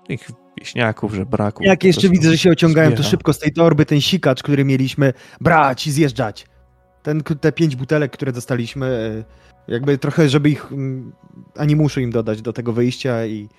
Tych 0.08 0.32
wieśniaków, 0.60 1.14
że 1.14 1.26
braku. 1.26 1.64
Jak 1.64 1.84
jeszcze 1.84 2.10
widzę, 2.10 2.32
że 2.32 2.38
się 2.38 2.52
ociągają, 2.52 2.90
to 2.90 2.96
zbiera. 2.96 3.10
szybko 3.10 3.34
z 3.34 3.40
tej 3.40 3.54
torby 3.54 3.86
ten 3.86 4.02
sikacz, 4.02 4.44
który 4.44 4.66
mieliśmy 4.66 5.14
brać 5.42 5.88
i 5.88 5.92
zjeżdżać. 5.92 6.46
Ten, 7.04 7.24
te 7.24 7.52
pięć 7.52 7.76
butelek, 7.76 8.12
które 8.12 8.32
dostaliśmy, 8.32 8.86
e, 9.68 9.72
jakby 9.72 9.98
trochę, 9.98 10.30
żeby 10.30 10.50
ich 10.50 10.72
mm, 10.72 11.12
animuszu 11.58 12.00
im 12.00 12.12
dodać 12.12 12.42
do 12.42 12.54
tego 12.54 12.74
wyjścia 12.74 13.26
i... 13.26 13.50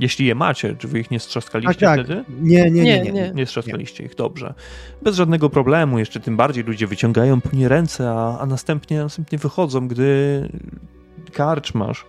Jeśli 0.00 0.26
je 0.26 0.34
macie, 0.34 0.76
czy 0.76 0.88
wy 0.88 1.00
ich 1.00 1.10
nie 1.10 1.20
strzaskaliście 1.20 1.86
Tak, 1.86 1.96
tak. 1.96 2.06
wtedy? 2.06 2.24
Nie, 2.40 2.70
nie, 2.70 2.70
nie, 2.70 2.82
Nie, 2.82 3.00
nie. 3.02 3.12
nie. 3.12 3.32
Nie 3.34 3.46
strzaskaliście 3.46 4.04
ich, 4.04 4.14
dobrze. 4.14 4.54
Bez 5.02 5.16
żadnego 5.16 5.50
problemu, 5.50 5.98
jeszcze 5.98 6.20
tym 6.20 6.36
bardziej 6.36 6.64
ludzie 6.64 6.86
wyciągają 6.86 7.40
po 7.40 7.56
nie 7.56 7.68
ręce, 7.68 8.10
a, 8.10 8.38
a 8.38 8.46
następnie, 8.46 8.98
następnie 8.98 9.38
wychodzą, 9.38 9.88
gdy 9.88 10.48
karczmasz 11.32 12.04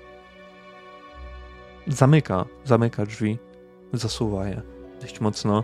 zamyka, 1.87 2.45
zamyka 2.65 3.05
drzwi, 3.05 3.37
zasuwa 3.93 4.47
je 4.47 4.61
dość 5.01 5.19
mocno. 5.19 5.63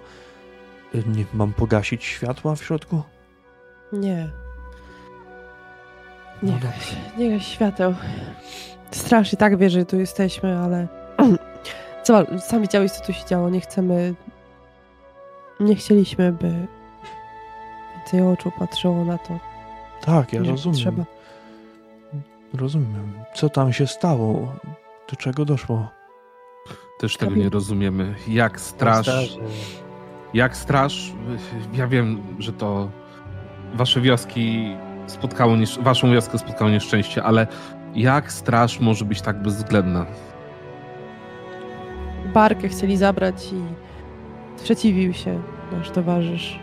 Nie, 0.93 1.25
mam 1.33 1.53
pogasić 1.53 2.03
światła 2.03 2.55
w 2.55 2.63
środku? 2.63 3.01
Nie. 3.93 4.29
No 6.43 6.51
Nie 6.51 6.59
dobrze. 6.59 6.67
gaś, 6.67 6.95
nie 7.17 7.29
gaś 7.29 7.47
świateł. 7.47 7.93
Straż 8.91 9.33
i 9.33 9.37
tak 9.37 9.57
wie, 9.57 9.69
że 9.69 9.85
tu 9.85 9.99
jesteśmy, 9.99 10.57
ale... 10.57 10.87
Co, 12.03 12.25
sam 12.39 12.61
widziałeś, 12.61 12.91
co 12.91 13.05
tu 13.05 13.13
się 13.13 13.25
działo. 13.25 13.49
Nie 13.49 13.61
chcemy... 13.61 14.13
Nie 15.59 15.75
chcieliśmy, 15.75 16.31
by 16.31 16.67
więcej 17.95 18.21
oczu 18.21 18.51
patrzyło 18.59 19.05
na 19.05 19.17
to. 19.17 19.39
Tak, 20.05 20.33
ja 20.33 20.43
że 20.43 20.51
rozumiem. 20.51 20.77
Trzeba. 20.77 21.05
Rozumiem. 22.53 23.13
Co 23.35 23.49
tam 23.49 23.73
się 23.73 23.87
stało? 23.87 24.55
Do 25.09 25.15
czego 25.15 25.45
doszło? 25.45 25.87
Też 26.99 27.17
tego 27.17 27.35
nie 27.35 27.49
rozumiemy. 27.49 28.15
Jak 28.27 28.61
straż, 28.61 29.07
jak 30.33 30.57
straż, 30.57 31.13
ja 31.73 31.87
wiem, 31.87 32.21
że 32.39 32.53
to 32.53 32.89
wasze 33.73 34.01
wioski 34.01 34.75
spotkało, 35.07 35.55
waszą 35.81 36.11
wioskę 36.11 36.37
spotkało 36.37 36.71
nieszczęście, 36.71 37.23
ale 37.23 37.47
jak 37.95 38.31
straż 38.31 38.79
może 38.79 39.05
być 39.05 39.21
tak 39.21 39.41
bezwzględna? 39.41 40.05
Barkę 42.33 42.67
chcieli 42.67 42.97
zabrać 42.97 43.53
i 43.53 43.61
sprzeciwił 44.55 45.13
się 45.13 45.41
nasz 45.71 45.89
towarzysz. 45.89 46.59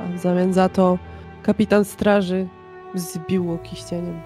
A 0.00 0.06
w 0.06 0.18
zamian 0.18 0.52
za 0.52 0.68
to 0.68 0.98
kapitan 1.42 1.84
straży 1.84 2.48
zbił 2.94 3.58
ścieniem. 3.64 4.20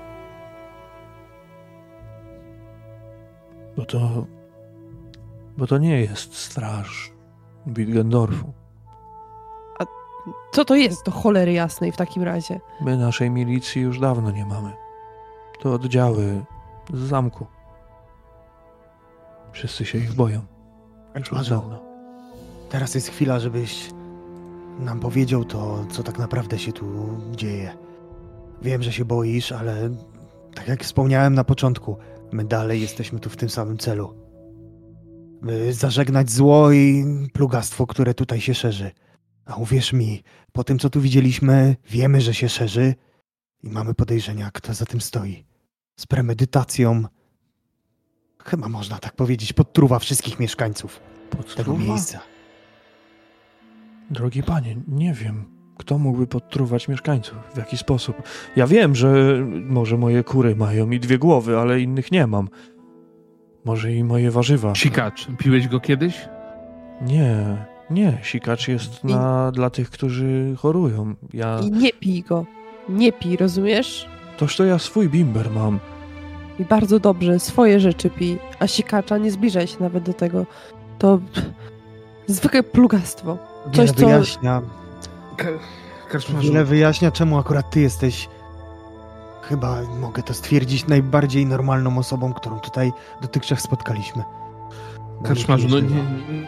Bo 3.77 3.85
to... 3.85 4.27
Bo 5.57 5.67
to 5.67 5.79
nie 5.79 6.01
jest 6.01 6.35
straż 6.35 7.13
Wittgendorfu. 7.67 8.53
Co 10.53 10.65
to 10.65 10.75
jest 10.75 11.05
do 11.05 11.11
cholery 11.11 11.53
jasnej 11.53 11.93
w 11.93 11.97
takim 11.97 12.23
razie? 12.23 12.61
My 12.81 12.97
naszej 12.97 13.31
milicji 13.31 13.83
już 13.83 13.99
dawno 13.99 14.31
nie 14.31 14.47
mamy. 14.47 14.73
To 15.61 15.73
oddziały 15.73 16.45
z 16.93 16.99
zamku. 16.99 17.47
Wszyscy 19.53 19.85
się 19.85 19.99
ich 19.99 20.13
boją. 20.13 20.47
Dawna. 21.51 21.79
teraz 22.71 22.95
jest 22.95 23.09
chwila, 23.09 23.41
żebyś 23.41 23.91
nam 24.79 25.01
powiedział 25.01 25.45
to, 25.45 25.87
co 25.91 26.03
tak 26.03 26.19
naprawdę 26.19 26.59
się 26.59 26.73
tu 26.73 27.09
dzieje. 27.37 27.77
Wiem, 28.63 28.83
że 28.83 28.93
się 28.93 29.05
boisz, 29.05 29.53
ale 29.53 29.91
tak 30.55 30.69
jak 30.69 30.85
wspomniałem 30.85 31.35
na 31.35 31.45
początku, 31.45 31.97
my 32.33 32.45
dalej 32.45 32.81
jesteśmy 32.81 33.21
tu 33.21 33.31
w 33.31 33.37
tym 33.37 33.49
samym 33.49 33.79
celu. 33.79 34.15
By 35.43 35.73
zażegnać 35.73 36.31
zło 36.31 36.73
i 36.73 37.05
plugastwo, 37.33 37.87
które 37.87 38.15
tutaj 38.15 38.41
się 38.41 38.55
szerzy. 38.55 38.91
A 39.45 39.57
uwierz 39.57 39.93
mi, 39.93 40.23
po 40.53 40.65
tym 40.65 40.79
co 40.79 40.91
tu 40.91 41.01
widzieliśmy, 41.01 41.77
wiemy, 41.91 42.21
że 42.21 42.35
się 42.35 42.49
szerzy 42.49 42.95
i 43.63 43.71
mamy 43.71 43.95
podejrzenia, 43.95 44.51
kto 44.51 44.75
za 44.75 44.87
tym 44.87 45.01
stoi. 45.01 45.45
Z 46.01 46.07
premedytacją, 46.07 47.05
chyba 48.45 48.69
można 48.69 48.99
tak 48.99 49.13
powiedzieć, 49.17 49.53
podtruwa 49.53 49.99
wszystkich 49.99 50.41
mieszkańców 50.41 51.01
tego 51.31 51.43
Podtruwa? 51.45 51.79
miejsca. 51.85 52.21
Drogi 54.11 54.43
panie, 54.43 54.77
nie 54.89 55.13
wiem, 55.15 55.45
kto 55.79 55.99
mógłby 55.99 56.27
podtruwać 56.27 56.89
mieszkańców, 56.89 57.39
w 57.55 57.59
jaki 57.59 57.77
sposób. 57.79 58.17
Ja 58.57 58.67
wiem, 58.67 58.95
że 58.95 59.39
może 59.67 59.97
moje 59.99 60.25
kury 60.25 60.57
mają 60.57 60.91
i 60.91 61.01
dwie 61.01 61.19
głowy, 61.19 61.59
ale 61.59 61.81
innych 61.81 62.13
nie 62.13 62.27
mam. 62.27 62.49
Może 63.65 63.93
i 63.93 64.05
moje 64.05 64.31
warzywa. 64.31 64.75
Sikacz, 64.75 65.27
piłeś 65.39 65.69
go 65.69 65.81
kiedyś? 65.81 66.29
Nie, 67.01 67.57
nie, 67.91 68.19
sikacz 68.23 68.69
jest 68.69 69.05
I- 69.05 69.07
na, 69.07 69.53
dla 69.53 69.71
tych, 69.71 69.91
którzy 69.91 70.55
chorują. 70.59 71.15
Ja, 71.33 71.61
I 71.61 71.71
nie 71.71 71.93
pij 71.93 72.23
go. 72.23 72.47
Nie 72.89 73.13
pij, 73.13 73.37
rozumiesz? 73.37 74.09
toż 74.37 74.57
to 74.57 74.65
ja 74.65 74.79
swój 74.79 75.09
bimber 75.09 75.51
mam. 75.51 75.79
I 76.59 76.65
bardzo 76.65 77.01
dobrze, 77.01 77.39
swoje 77.39 77.81
rzeczy 77.81 78.11
pij. 78.11 78.39
A 78.59 78.67
sikacza 78.67 79.19
nie 79.19 79.31
zbliżaj 79.31 79.67
się 79.67 79.77
nawet 79.81 80.05
do 80.05 80.13
tego. 80.13 80.47
To 80.99 81.19
zwykłe 82.27 82.63
plugastwo. 82.63 83.39
Coś, 83.65 83.77
Wiele 83.77 83.89
co- 83.95 84.07
wyjaśnia, 84.07 84.63
Karczmarzu, 86.11 86.49
wiele 86.49 86.65
wyjaśnia, 86.65 87.11
czemu 87.11 87.39
akurat 87.39 87.71
ty 87.71 87.81
jesteś, 87.81 88.29
chyba 89.43 89.83
mogę 90.01 90.23
to 90.23 90.35
stwierdzić, 90.35 90.87
najbardziej 90.87 91.47
normalną 91.47 91.99
osobą, 91.99 92.33
którą 92.33 92.61
tutaj 92.61 92.93
dotychczas 93.23 93.61
spotkaliśmy. 93.61 94.23
Karczmarzu, 95.25 95.69
no 95.69 95.81
nie, 95.81 96.05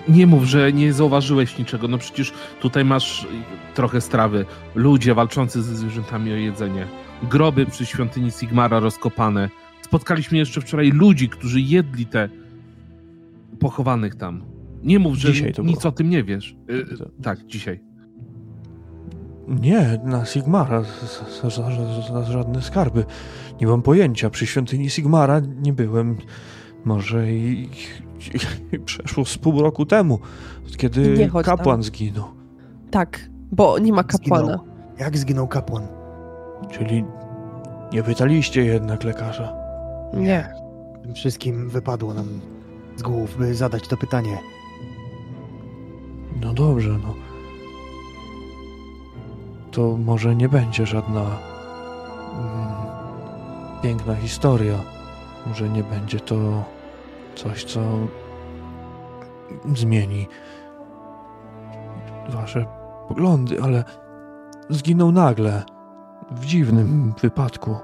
nie 0.08 0.26
mów, 0.26 0.44
że 0.44 0.72
nie 0.72 0.92
zauważyłeś 0.92 1.58
niczego. 1.58 1.88
No 1.88 1.98
przecież 1.98 2.32
tutaj 2.60 2.84
masz 2.84 3.26
trochę 3.74 4.00
strawy. 4.00 4.46
Ludzie 4.74 5.14
walczący 5.14 5.62
ze 5.62 5.76
zwierzętami 5.76 6.32
o 6.32 6.36
jedzenie. 6.36 6.86
Groby 7.22 7.66
przy 7.66 7.86
świątyni 7.86 8.30
Sigmara 8.30 8.80
rozkopane. 8.80 9.50
Spotkaliśmy 9.94 10.38
jeszcze 10.38 10.60
wczoraj 10.60 10.90
ludzi, 10.90 11.28
którzy 11.28 11.60
jedli 11.60 12.06
te 12.06 12.28
pochowanych 13.60 14.14
tam. 14.14 14.42
Nie 14.82 14.98
mów, 14.98 15.14
że 15.16 15.32
Dzisiaj 15.32 15.52
to 15.52 15.62
nic 15.62 15.78
było. 15.80 15.88
o 15.88 15.92
tym 15.92 16.10
nie 16.10 16.24
wiesz. 16.24 16.56
Y, 16.70 16.86
tak, 17.22 17.46
dzisiaj. 17.46 17.80
Nie, 19.48 20.00
na 20.04 20.24
Sigmara, 20.24 20.82
z- 20.84 20.86
z- 20.86 21.54
z- 21.54 22.08
za 22.12 22.24
żadne 22.24 22.62
skarby. 22.62 23.04
Nie 23.60 23.66
mam 23.66 23.82
pojęcia. 23.82 24.30
Przy 24.30 24.46
świątyni 24.46 24.90
Sigmara 24.90 25.40
nie 25.40 25.72
byłem. 25.72 26.16
Może 26.84 27.32
i, 27.32 27.68
i 28.72 28.78
przeszło 28.78 29.24
z 29.24 29.38
pół 29.38 29.62
roku 29.62 29.86
temu, 29.86 30.18
kiedy 30.76 31.28
chodź 31.28 31.46
tam. 31.46 31.56
kapłan 31.56 31.82
zginął. 31.82 32.24
Tak, 32.90 33.30
bo 33.52 33.78
nie 33.78 33.92
ma 33.92 34.04
kapłana. 34.04 34.44
Zginął. 34.46 34.66
Jak 34.98 35.18
zginął 35.18 35.48
kapłan? 35.48 35.86
Czyli 36.70 37.04
nie 37.92 38.02
pytaliście 38.02 38.64
jednak 38.64 39.04
lekarza. 39.04 39.63
Nie. 40.16 40.54
Tym 41.02 41.14
wszystkim 41.14 41.68
wypadło 41.68 42.14
nam 42.14 42.40
z 42.96 43.02
głów, 43.02 43.36
by 43.38 43.54
zadać 43.54 43.88
to 43.88 43.96
pytanie. 43.96 44.38
No 46.40 46.54
dobrze, 46.54 46.98
no. 47.02 47.14
To 49.70 49.96
może 49.96 50.36
nie 50.36 50.48
będzie 50.48 50.86
żadna 50.86 51.20
mm, 51.20 51.38
piękna 53.82 54.14
historia. 54.14 54.78
Może 55.46 55.68
nie 55.68 55.84
będzie 55.84 56.20
to 56.20 56.64
coś, 57.34 57.64
co 57.64 57.80
zmieni 59.74 60.26
wasze 62.28 62.66
poglądy, 63.08 63.62
ale 63.62 63.84
zginął 64.70 65.12
nagle, 65.12 65.62
w 66.30 66.44
dziwnym 66.46 67.14
wypadku, 67.22 67.76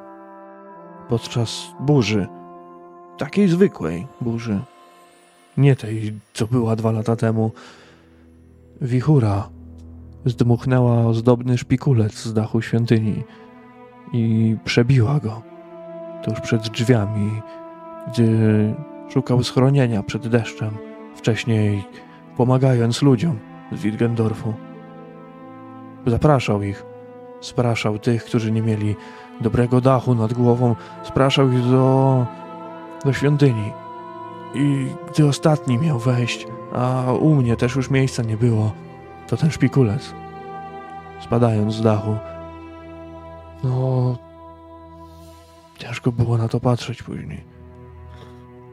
podczas 1.10 1.66
burzy. 1.80 2.26
Takiej 3.18 3.48
zwykłej 3.48 4.06
burzy. 4.20 4.60
Nie 5.56 5.76
tej, 5.76 6.12
co 6.32 6.46
była 6.46 6.76
dwa 6.76 6.90
lata 6.90 7.16
temu. 7.16 7.50
Wichura 8.80 9.48
zdmuchnęła 10.24 11.06
ozdobny 11.06 11.58
szpikulec 11.58 12.14
z 12.14 12.32
dachu 12.32 12.62
świątyni 12.62 13.22
i 14.12 14.56
przebiła 14.64 15.20
go 15.20 15.42
tuż 16.24 16.40
przed 16.40 16.68
drzwiami, 16.68 17.42
gdy 18.08 18.28
szukał 19.08 19.42
schronienia 19.42 20.02
przed 20.02 20.28
deszczem, 20.28 20.70
wcześniej 21.14 21.84
pomagając 22.36 23.02
ludziom 23.02 23.38
z 23.72 23.82
Wittgendorfu. 23.82 24.54
Zapraszał 26.06 26.62
ich, 26.62 26.84
spraszał 27.40 27.98
tych, 27.98 28.24
którzy 28.24 28.52
nie 28.52 28.62
mieli 28.62 28.96
dobrego 29.40 29.80
dachu 29.80 30.14
nad 30.14 30.32
głową, 30.32 30.76
spraszał 31.04 31.52
ich 31.52 31.62
do, 31.62 32.26
do 33.04 33.12
świątyni. 33.12 33.72
I 34.54 34.86
gdy 35.12 35.26
ostatni 35.26 35.78
miał 35.78 35.98
wejść, 35.98 36.46
a 36.74 37.12
u 37.12 37.34
mnie 37.34 37.56
też 37.56 37.76
już 37.76 37.90
miejsca 37.90 38.22
nie 38.22 38.36
było, 38.36 38.72
to 39.28 39.36
ten 39.36 39.50
szpikulec, 39.50 40.14
spadając 41.20 41.74
z 41.74 41.82
dachu, 41.82 42.16
no, 43.64 44.16
ciężko 45.78 46.12
było 46.12 46.38
na 46.38 46.48
to 46.48 46.60
patrzeć 46.60 47.02
później. 47.02 47.44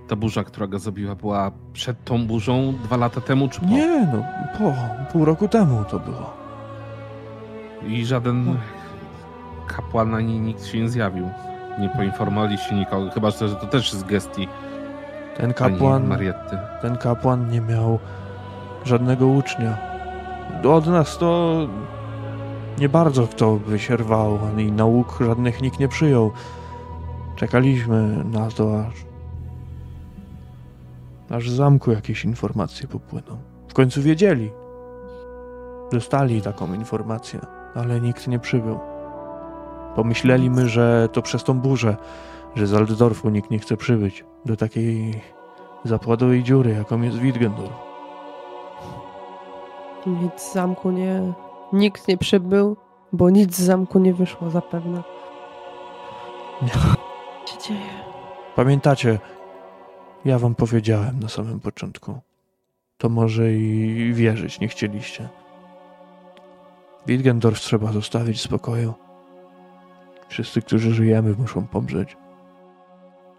ta 0.08 0.16
burza, 0.16 0.44
która 0.44 0.68
go 0.68 0.80
zabiła, 0.80 1.16
była 1.16 1.52
przed 1.74 2.04
tą 2.04 2.28
burzą 2.28 2.74
dwa 2.84 2.98
lata 2.98 3.22
temu, 3.22 3.50
czy 3.50 3.60
po? 3.60 3.66
Nie, 3.66 4.08
no, 4.14 4.24
po 4.58 4.74
pół 5.12 5.26
roku 5.26 5.48
temu 5.48 5.84
to 5.90 6.00
było. 6.00 6.34
I 7.88 8.06
żaden 8.06 8.58
kapłan 9.68 10.16
ani 10.16 10.40
nikt 10.40 10.66
się 10.66 10.80
nie 10.80 10.90
zjawił. 10.90 11.30
Nie 11.80 11.90
poinformowaliście 11.90 12.76
nikogo, 12.76 13.12
chyba 13.12 13.32
że 13.32 13.56
to 13.56 13.68
też 13.68 13.94
z 13.94 14.04
gestii 14.04 14.48
Ten 15.38 15.54
kapłan, 15.54 16.08
Marietty. 16.08 16.58
ten 16.82 16.98
kapłan 16.98 17.50
nie 17.52 17.62
miał 17.62 18.00
żadnego 18.86 19.28
ucznia. 19.28 19.78
Od 20.64 20.88
nas 20.88 21.18
to 21.18 21.58
nie 22.80 22.90
bardzo 22.90 23.28
kto 23.28 23.56
by 23.56 23.80
się 23.80 23.98
rwał, 23.98 24.40
ani 24.52 24.72
nauk 24.72 25.18
żadnych 25.22 25.62
nikt 25.62 25.80
nie 25.80 25.88
przyjął. 25.88 26.32
Czekaliśmy 27.36 28.24
na 28.24 28.50
to, 28.50 28.84
aż, 28.86 28.96
aż 31.30 31.50
z 31.50 31.54
zamku 31.54 31.92
jakieś 31.92 32.26
informacje 32.26 32.88
popłyną. 32.88 33.38
W 33.68 33.74
końcu 33.74 34.02
wiedzieli. 34.02 34.52
Dostali 35.92 36.42
taką 36.42 36.74
informację, 36.74 37.40
ale 37.76 38.02
nikt 38.02 38.28
nie 38.28 38.40
przybył. 38.40 38.80
Pomyśleliśmy, 39.96 40.70
że 40.70 41.10
to 41.14 41.22
przez 41.22 41.44
tą 41.44 41.60
burzę, 41.60 41.98
że 42.56 42.68
z 42.68 42.74
Altdorfu 42.74 43.30
nikt 43.30 43.52
nie 43.52 43.60
chce 43.60 43.78
przybyć 43.78 44.26
do 44.46 44.58
takiej 44.58 45.22
zapładowej 45.84 46.44
dziury, 46.44 46.72
jaką 46.72 47.02
jest 47.02 47.18
Wittgendorf. 47.18 47.74
Nic 50.06 50.42
z 50.42 50.54
zamku 50.54 50.92
nie... 50.92 51.34
Nikt 51.74 52.08
nie 52.08 52.18
przybył, 52.18 52.78
bo 53.14 53.30
nic 53.30 53.56
z 53.56 53.62
zamku 53.62 54.00
nie 54.00 54.14
wyszło 54.14 54.50
zapewne. 54.50 55.04
Nie. 56.62 56.70
Co 57.46 57.54
się 57.54 57.60
dzieje? 57.68 57.90
Pamiętacie, 58.56 59.20
ja 60.26 60.40
wam 60.40 60.56
powiedziałem 60.56 61.20
na 61.20 61.30
samym 61.30 61.60
początku. 61.60 62.20
To 62.98 63.10
może 63.10 63.54
i 63.54 64.12
wierzyć 64.14 64.60
nie 64.60 64.68
chcieliście. 64.68 65.30
Wittgendorf 67.08 67.60
trzeba 67.60 67.92
zostawić 67.92 68.38
w 68.38 68.42
spokoju. 68.42 68.94
Wszyscy, 70.30 70.62
którzy 70.62 70.94
żyjemy, 70.94 71.34
muszą 71.34 71.68
pomrzeć. 71.68 72.18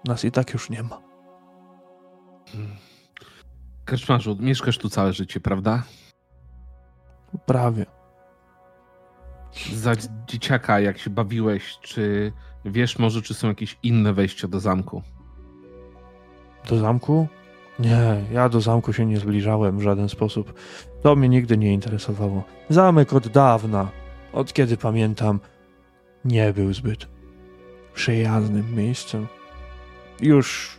Nas 0.05 0.25
i 0.25 0.31
tak 0.31 0.53
już 0.53 0.71
nie 0.71 0.83
ma. 0.83 1.01
Krczmarzu, 3.85 4.37
mieszkasz 4.41 4.79
tu 4.79 4.89
całe 4.89 5.13
życie, 5.13 5.41
prawda? 5.41 5.83
Prawie. 7.47 7.87
Za 9.75 9.93
dzieciaka, 10.27 10.81
jak 10.81 10.99
się 10.99 11.11
bawiłeś, 11.11 11.79
czy 11.81 12.33
wiesz 12.65 12.99
może, 12.99 13.23
czy 13.23 13.35
są 13.35 13.49
jakieś 13.49 13.79
inne 13.83 14.13
wejścia 14.13 14.49
do 14.49 14.61
zamku? 14.61 15.03
Do 16.69 16.79
zamku? 16.79 17.29
Nie, 17.79 18.25
ja 18.33 18.49
do 18.49 18.61
zamku 18.61 18.93
się 18.93 19.07
nie 19.07 19.19
zbliżałem 19.19 19.79
w 19.79 19.83
żaden 19.83 20.09
sposób. 20.09 20.61
To 21.03 21.17
mnie 21.17 21.29
nigdy 21.29 21.59
nie 21.59 21.73
interesowało. 21.73 22.45
Zamek 22.69 23.13
od 23.13 23.29
dawna, 23.29 23.89
od 24.33 24.53
kiedy 24.53 24.77
pamiętam, 24.77 25.41
nie 26.29 26.53
był 26.53 26.73
zbyt 26.73 27.09
przyjaznym 27.95 28.75
miejscem. 28.75 29.27
Już 30.21 30.79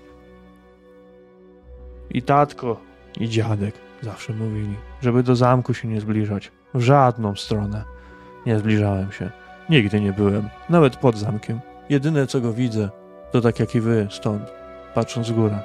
i 2.09 2.21
tatko, 2.21 2.79
i 3.19 3.29
dziadek 3.29 3.75
zawsze 4.01 4.33
mówili, 4.33 4.75
żeby 5.01 5.23
do 5.23 5.35
zamku 5.35 5.73
się 5.73 5.87
nie 5.87 6.01
zbliżać. 6.01 6.51
W 6.73 6.81
żadną 6.81 7.35
stronę 7.35 7.83
nie 8.45 8.59
zbliżałem 8.59 9.11
się. 9.11 9.29
Nigdy 9.69 10.01
nie 10.01 10.13
byłem, 10.13 10.49
nawet 10.69 10.95
pod 10.95 11.17
zamkiem. 11.17 11.59
Jedyne 11.89 12.27
co 12.27 12.41
go 12.41 12.53
widzę, 12.53 12.89
to 13.31 13.41
tak 13.41 13.59
jak 13.59 13.75
i 13.75 13.81
wy 13.81 14.07
stąd, 14.11 14.43
patrząc 14.95 15.27
z 15.27 15.31
góry 15.31 15.57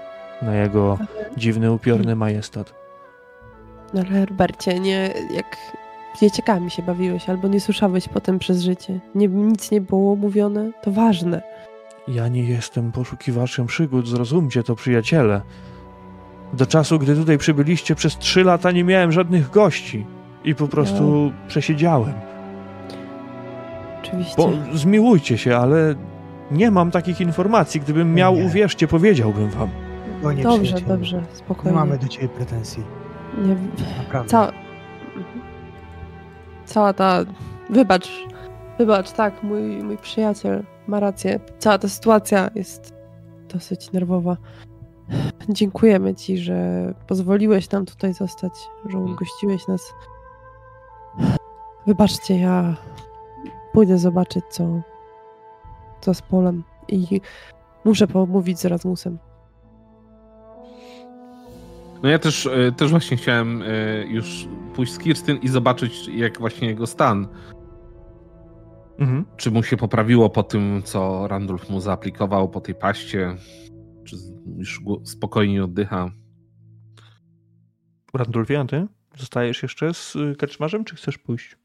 na 0.42 0.54
jego 0.54 0.98
dziwny, 1.36 1.72
upiorny 1.72 2.16
majestat. 2.16 2.74
No 3.94 4.00
ale 4.00 4.10
Herbercie, 4.10 4.80
nie... 4.80 5.14
Jak 5.30 5.56
dzieciakami 6.20 6.70
się 6.70 6.82
bawiłeś 6.82 7.28
albo 7.28 7.48
nie 7.48 7.60
słyszałeś 7.60 8.08
potem 8.08 8.38
przez 8.38 8.62
życie. 8.62 9.00
Nie, 9.14 9.28
nic 9.28 9.70
nie 9.70 9.80
było 9.80 10.16
mówione, 10.16 10.70
to 10.82 10.90
ważne. 10.92 11.42
Ja 12.08 12.28
nie 12.28 12.42
jestem 12.44 12.92
poszukiwaczem 12.92 13.66
przygód, 13.66 14.08
zrozumcie 14.08 14.62
to, 14.62 14.74
przyjaciele. 14.76 15.40
Do 16.52 16.66
czasu, 16.66 16.98
gdy 16.98 17.16
tutaj 17.16 17.38
przybyliście, 17.38 17.94
przez 17.94 18.18
trzy 18.18 18.44
lata 18.44 18.70
nie 18.70 18.84
miałem 18.84 19.12
żadnych 19.12 19.50
gości 19.50 20.06
i 20.44 20.54
po 20.54 20.68
prostu 20.68 21.32
przesiedziałem. 21.48 22.12
Oczywiście. 24.02 24.34
Bo 24.36 24.52
zmiłujcie 24.72 25.38
się, 25.38 25.56
ale 25.56 25.94
nie 26.50 26.70
mam 26.70 26.90
takich 26.90 27.20
informacji. 27.20 27.80
Gdybym 27.80 28.14
miał, 28.14 28.36
Nie. 28.36 28.44
uwierzcie, 28.44 28.88
powiedziałbym 28.88 29.50
wam. 29.50 29.68
O 30.24 30.32
nie, 30.32 30.42
Dobrze, 30.42 30.76
dobrze, 30.80 31.16
Nie 31.16 31.36
spokojnie. 31.36 31.78
mamy 31.78 31.98
do 31.98 32.08
ciebie 32.08 32.28
pretensji. 32.28 32.82
Nie, 33.46 33.56
Naprawdę. 33.98 34.30
Cała... 34.30 34.52
Cała 36.74 36.92
ta... 36.92 37.24
Wybacz, 37.70 38.08
wybacz, 38.78 39.12
tak, 39.12 39.42
mój, 39.42 39.62
mój 39.62 39.98
przyjaciel 39.98 40.64
ma 40.86 41.00
rację. 41.00 41.40
Cała 41.58 41.78
ta 41.78 41.88
sytuacja 41.88 42.50
jest 42.54 42.94
dosyć 43.48 43.92
nerwowa. 43.92 44.36
Dziękujemy 45.48 46.14
ci, 46.14 46.38
że 46.38 46.54
pozwoliłeś 47.06 47.70
nam 47.70 47.86
tutaj 47.86 48.14
zostać, 48.14 48.52
że 48.88 48.98
ugościłeś 48.98 49.68
nas. 49.68 49.94
Wybaczcie, 51.86 52.38
ja 52.38 52.76
pójdę 53.72 53.98
zobaczyć, 53.98 54.44
co, 54.50 54.80
co 56.00 56.14
z 56.14 56.22
Polem 56.22 56.64
i 56.88 57.20
muszę 57.84 58.06
pomówić 58.06 58.58
z 58.58 58.64
Rasmusem. 58.64 59.18
No 62.02 62.08
ja 62.08 62.18
też, 62.18 62.46
e, 62.46 62.72
też 62.72 62.90
właśnie 62.90 63.16
chciałem 63.16 63.62
e, 63.62 63.66
już 64.06 64.48
pójść 64.74 64.92
z 64.92 64.98
Kirstyn 64.98 65.36
i 65.36 65.48
zobaczyć, 65.48 66.08
jak 66.08 66.38
właśnie 66.38 66.68
jego 66.68 66.86
stan. 66.86 67.28
Mhm. 68.98 69.24
Czy 69.36 69.50
mu 69.50 69.62
się 69.62 69.76
poprawiło 69.76 70.30
po 70.30 70.42
tym, 70.42 70.82
co 70.84 71.28
Randolph 71.28 71.70
mu 71.70 71.80
zaaplikował 71.80 72.48
po 72.48 72.60
tej 72.60 72.74
paście? 72.74 73.36
Czy 74.04 74.16
już 74.56 74.80
spokojnie 75.04 75.64
oddycha? 75.64 76.10
Randulfie, 78.14 78.60
a 78.60 78.64
ty? 78.64 78.86
Zostajesz 79.16 79.62
jeszcze 79.62 79.94
z 79.94 80.16
y, 80.16 80.36
kaczmarzem, 80.38 80.84
czy 80.84 80.96
chcesz 80.96 81.18
pójść? 81.18 81.56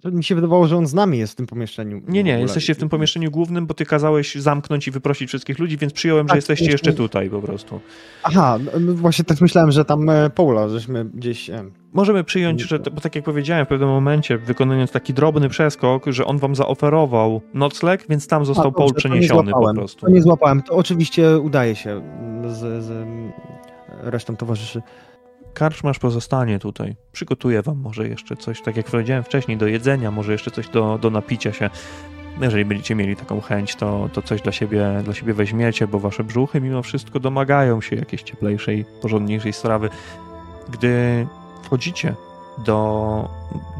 To 0.00 0.10
mi 0.10 0.24
się 0.24 0.34
wydawało, 0.34 0.66
że 0.66 0.76
on 0.76 0.86
z 0.86 0.94
nami 0.94 1.18
jest 1.18 1.32
w 1.32 1.36
tym 1.36 1.46
pomieszczeniu. 1.46 2.00
Nie, 2.08 2.24
nie, 2.24 2.40
jesteście 2.40 2.74
w 2.74 2.78
tym 2.78 2.88
pomieszczeniu 2.88 3.30
głównym, 3.30 3.66
bo 3.66 3.74
ty 3.74 3.86
kazałeś 3.86 4.34
zamknąć 4.34 4.88
i 4.88 4.90
wyprosić 4.90 5.28
wszystkich 5.28 5.58
ludzi, 5.58 5.76
więc 5.76 5.92
przyjąłem, 5.92 6.26
że 6.26 6.28
Tak, 6.28 6.36
jesteście 6.36 6.70
jeszcze- 6.70 6.90
jeszcze 6.90 7.02
tutaj 7.02 7.30
po 7.30 7.40
prostu. 7.42 7.80
Aha, 8.22 8.58
no, 8.80 8.94
właśnie 8.94 9.24
tak 9.24 9.40
myślałem, 9.40 9.70
że 9.70 9.84
tam 9.84 10.10
e, 10.10 10.30
Paula, 10.30 10.68
żeśmy 10.68 11.04
gdzieś... 11.04 11.50
E, 11.50 11.64
Możemy 11.92 12.24
przyjąć, 12.24 12.60
że, 12.60 12.78
bo 12.78 13.00
tak 13.00 13.14
jak 13.16 13.24
powiedziałem 13.24 13.66
w 13.66 13.68
pewnym 13.68 13.88
momencie, 13.88 14.38
wykonując 14.38 14.90
taki 14.92 15.14
drobny 15.14 15.48
przeskok, 15.48 16.06
że 16.06 16.24
on 16.24 16.38
wam 16.38 16.54
zaoferował 16.54 17.40
nocleg, 17.54 18.04
więc 18.08 18.26
tam 18.28 18.44
został 18.44 18.68
A, 18.68 18.72
Paul 18.72 18.88
dobrze, 18.88 19.08
nie 19.08 19.12
przeniesiony 19.14 19.52
po 19.52 19.74
prostu. 19.74 20.06
To 20.06 20.12
nie 20.12 20.22
złapałem. 20.22 20.62
To 20.62 20.74
oczywiście 20.76 21.38
udaje 21.38 21.76
się 21.76 22.02
z, 22.48 22.84
z 22.84 22.90
mm, 22.90 23.32
resztą 24.02 24.36
towarzyszy. 24.36 24.82
Karczmasz 25.58 25.98
pozostanie 25.98 26.58
tutaj. 26.58 26.96
Przygotuję 27.12 27.62
wam 27.62 27.78
może 27.78 28.08
jeszcze 28.08 28.36
coś, 28.36 28.62
tak 28.62 28.76
jak 28.76 28.86
powiedziałem 28.86 29.24
wcześniej, 29.24 29.56
do 29.56 29.66
jedzenia, 29.66 30.10
może 30.10 30.32
jeszcze 30.32 30.50
coś 30.50 30.68
do, 30.68 30.98
do 30.98 31.10
napicia 31.10 31.52
się. 31.52 31.70
Jeżeli 32.40 32.64
będziecie 32.64 32.94
mieli 32.94 33.16
taką 33.16 33.40
chęć, 33.40 33.76
to, 33.76 34.08
to 34.12 34.22
coś 34.22 34.42
dla 34.42 34.52
siebie, 34.52 35.00
dla 35.04 35.14
siebie 35.14 35.34
weźmiecie, 35.34 35.86
bo 35.86 35.98
wasze 35.98 36.24
brzuchy 36.24 36.60
mimo 36.60 36.82
wszystko 36.82 37.20
domagają 37.20 37.80
się 37.80 37.96
jakiejś 37.96 38.22
cieplejszej, 38.22 38.84
porządniejszej 39.02 39.52
strawy. 39.52 39.90
Gdy 40.68 41.26
wchodzicie 41.62 42.14
do 42.64 43.28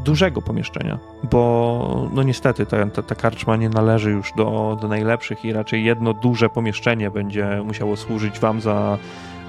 dużego 0.05 0.41
pomieszczenia, 0.41 0.99
bo 1.31 2.09
no 2.13 2.23
niestety 2.23 2.65
ta, 2.65 2.85
ta, 2.85 3.03
ta 3.03 3.15
karczma 3.15 3.55
nie 3.55 3.69
należy 3.69 4.11
już 4.11 4.33
do, 4.37 4.77
do 4.81 4.87
najlepszych 4.87 5.45
i 5.45 5.53
raczej 5.53 5.83
jedno 5.83 6.13
duże 6.13 6.49
pomieszczenie 6.49 7.11
będzie 7.11 7.63
musiało 7.65 7.97
służyć 7.97 8.39
wam 8.39 8.61
za, 8.61 8.97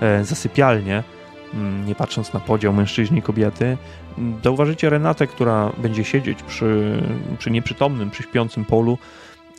e, 0.01 0.25
za 0.25 0.35
sypialnię, 0.35 1.03
nie 1.87 1.95
patrząc 1.95 2.33
na 2.33 2.41
podział 2.41 2.73
mężczyźni 2.73 3.19
i 3.19 3.23
kobiety, 3.23 3.77
mm, 4.19 4.41
zauważycie 4.45 4.91
Renatę, 4.91 5.27
która 5.27 5.73
będzie 5.83 6.05
siedzieć 6.05 6.43
przy, 6.43 7.03
przy 7.39 7.51
nieprzytomnym, 7.51 8.11
przy 8.11 8.23
śpiącym 8.23 8.65
polu 8.65 8.99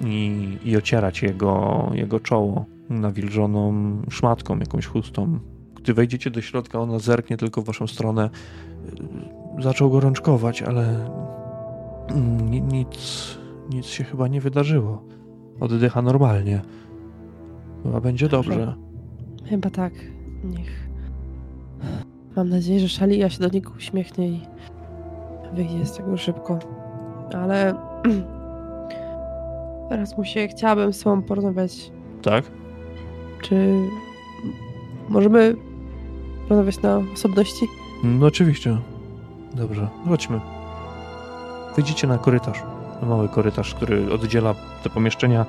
i, 0.05 0.57
i 0.65 0.77
ocierać 0.77 1.21
jego, 1.21 1.89
jego 1.93 2.19
czoło 2.19 2.65
nawilżoną 2.89 3.73
szmatką, 4.09 4.59
jakąś 4.59 4.85
chustą. 4.85 5.39
Gdy 5.75 5.93
wejdziecie 5.93 6.31
do 6.31 6.41
środka, 6.41 6.79
ona 6.79 6.99
zerknie 6.99 7.37
tylko 7.37 7.61
w 7.61 7.65
waszą 7.65 7.87
stronę. 7.87 8.29
Y, 9.59 9.61
Zaczął 9.63 9.89
gorączkować, 9.89 10.61
ale 10.61 11.05
mm, 12.09 12.49
ni- 12.51 12.61
nic, 12.61 13.37
nic 13.69 13.85
się 13.85 14.03
chyba 14.03 14.27
nie 14.27 14.41
wydarzyło. 14.41 15.03
Oddycha 15.59 16.01
normalnie. 16.01 16.61
Chyba 17.83 18.01
będzie 18.01 18.29
dobrze. 18.29 18.75
Chyba 19.49 19.69
tak. 19.69 19.93
Niech. 20.43 20.90
Mam 22.35 22.49
nadzieję, 22.49 22.79
że 22.79 22.89
Szalia 22.89 23.29
się 23.29 23.39
do 23.39 23.49
niego 23.49 23.71
uśmiechnie 23.77 24.27
i 24.27 24.41
wyjdzie 25.53 25.85
z 25.85 25.97
tego 25.97 26.17
szybko. 26.17 26.59
Ale. 27.33 27.73
Rasmusie, 29.89 30.47
chciałabym 30.47 30.93
z 30.93 30.99
tobą 30.99 31.21
porozmawiać. 31.21 31.91
Tak? 32.21 32.45
Czy 33.41 33.75
Możemy 35.11 35.55
rozmawiać 36.49 36.81
na 36.81 37.01
osobności? 37.13 37.65
No 38.03 38.25
oczywiście. 38.25 38.77
Dobrze, 39.53 39.87
chodźmy. 40.07 40.39
Wyjdziecie 41.75 42.07
na 42.07 42.17
korytarz. 42.17 42.63
Mały 43.03 43.29
korytarz, 43.29 43.75
który 43.75 44.13
oddziela 44.13 44.55
te 44.83 44.89
pomieszczenia 44.89 45.45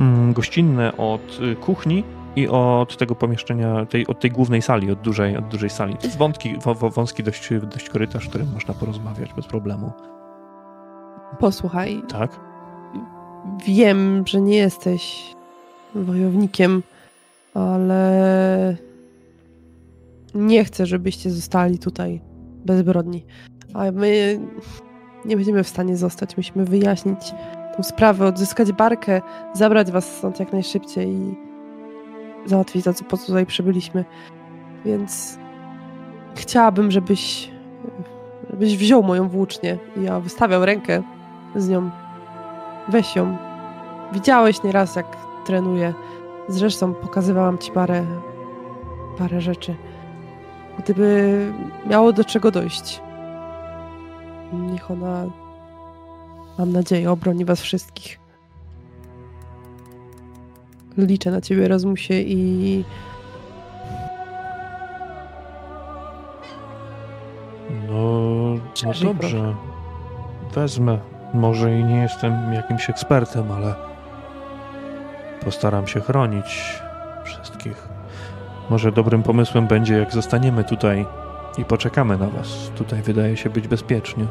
mm, 0.00 0.32
gościnne 0.32 0.96
od 0.96 1.40
y, 1.40 1.56
kuchni 1.56 2.04
i 2.36 2.48
od 2.48 2.96
tego 2.96 3.14
pomieszczenia, 3.14 3.86
tej, 3.86 4.06
od 4.06 4.20
tej 4.20 4.30
głównej 4.30 4.62
sali, 4.62 4.90
od 4.90 5.00
dużej, 5.00 5.36
od 5.36 5.48
dużej 5.48 5.70
sali. 5.70 5.96
To 5.96 6.06
jest 6.06 6.18
wątki, 6.18 6.56
wąski 6.94 7.22
dość, 7.22 7.48
dość 7.62 7.88
korytarz, 7.88 8.26
w 8.26 8.28
którym 8.28 8.52
można 8.54 8.74
porozmawiać 8.74 9.34
bez 9.34 9.46
problemu. 9.46 9.92
Posłuchaj. 11.38 12.02
Tak? 12.08 12.40
Wiem, 13.66 14.24
że 14.26 14.40
nie 14.40 14.56
jesteś 14.56 15.34
wojownikiem, 15.94 16.82
ale 17.54 18.76
nie 20.34 20.64
chcę, 20.64 20.86
żebyście 20.86 21.30
zostali 21.30 21.78
tutaj 21.78 22.20
bezbrodni. 22.64 23.24
A 23.74 23.90
my 23.90 24.40
nie 25.24 25.36
będziemy 25.36 25.64
w 25.64 25.68
stanie 25.68 25.96
zostać. 25.96 26.36
Musimy 26.36 26.64
wyjaśnić 26.64 27.34
tą 27.76 27.82
sprawę, 27.82 28.26
odzyskać 28.26 28.72
barkę, 28.72 29.20
zabrać 29.54 29.90
was 29.90 30.16
stąd 30.16 30.40
jak 30.40 30.52
najszybciej 30.52 31.08
i 31.08 31.51
załatwić 32.46 32.84
to, 32.84 32.94
co 32.94 33.04
po 33.04 33.16
co 33.16 33.26
tutaj 33.26 33.46
przybyliśmy. 33.46 34.04
Więc 34.84 35.38
chciałabym, 36.36 36.90
żebyś, 36.90 37.50
żebyś 38.50 38.76
wziął 38.76 39.02
moją 39.02 39.28
włócznię 39.28 39.78
ja 39.96 40.20
wystawiał 40.20 40.64
rękę 40.64 41.02
z 41.56 41.68
nią. 41.68 41.90
Weź 42.88 43.16
ją. 43.16 43.36
Widziałeś 44.12 44.62
nieraz, 44.62 44.96
jak 44.96 45.16
trenuję. 45.46 45.94
Zresztą 46.48 46.94
pokazywałam 46.94 47.58
ci 47.58 47.72
parę, 47.72 48.06
parę 49.18 49.40
rzeczy. 49.40 49.74
Gdyby 50.78 51.52
miało 51.86 52.12
do 52.12 52.24
czego 52.24 52.50
dojść, 52.50 53.00
niech 54.52 54.90
ona, 54.90 55.24
mam 56.58 56.72
nadzieję, 56.72 57.10
obroni 57.10 57.44
was 57.44 57.60
wszystkich. 57.60 58.21
Liczę 60.98 61.30
na 61.30 61.40
ciebie, 61.40 61.68
Rozmusie, 61.68 62.14
i 62.20 62.84
No, 67.88 68.54
no 68.84 68.92
dobrze. 69.04 69.54
Wezmę. 70.54 70.98
Może 71.34 71.78
i 71.78 71.84
nie 71.84 71.96
jestem 71.96 72.52
jakimś 72.52 72.90
ekspertem, 72.90 73.52
ale 73.52 73.74
postaram 75.44 75.86
się 75.86 76.00
chronić 76.00 76.82
wszystkich. 77.24 77.88
Może 78.70 78.92
dobrym 78.92 79.22
pomysłem 79.22 79.66
będzie, 79.66 79.98
jak 79.98 80.12
zostaniemy 80.12 80.64
tutaj 80.64 81.06
i 81.58 81.64
poczekamy 81.64 82.18
na 82.18 82.26
was. 82.28 82.70
Tutaj 82.76 83.02
wydaje 83.02 83.36
się 83.36 83.50
być 83.50 83.68
bezpiecznie. 83.68 84.24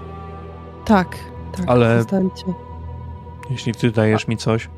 tak, 0.86 1.18
tak, 1.58 1.66
Ale- 1.68 1.98
zostańcie. 1.98 2.46
Jeśli 3.50 3.74
ty 3.74 3.92
dajesz 3.92 4.28
mi 4.28 4.38
coś, 4.38 4.70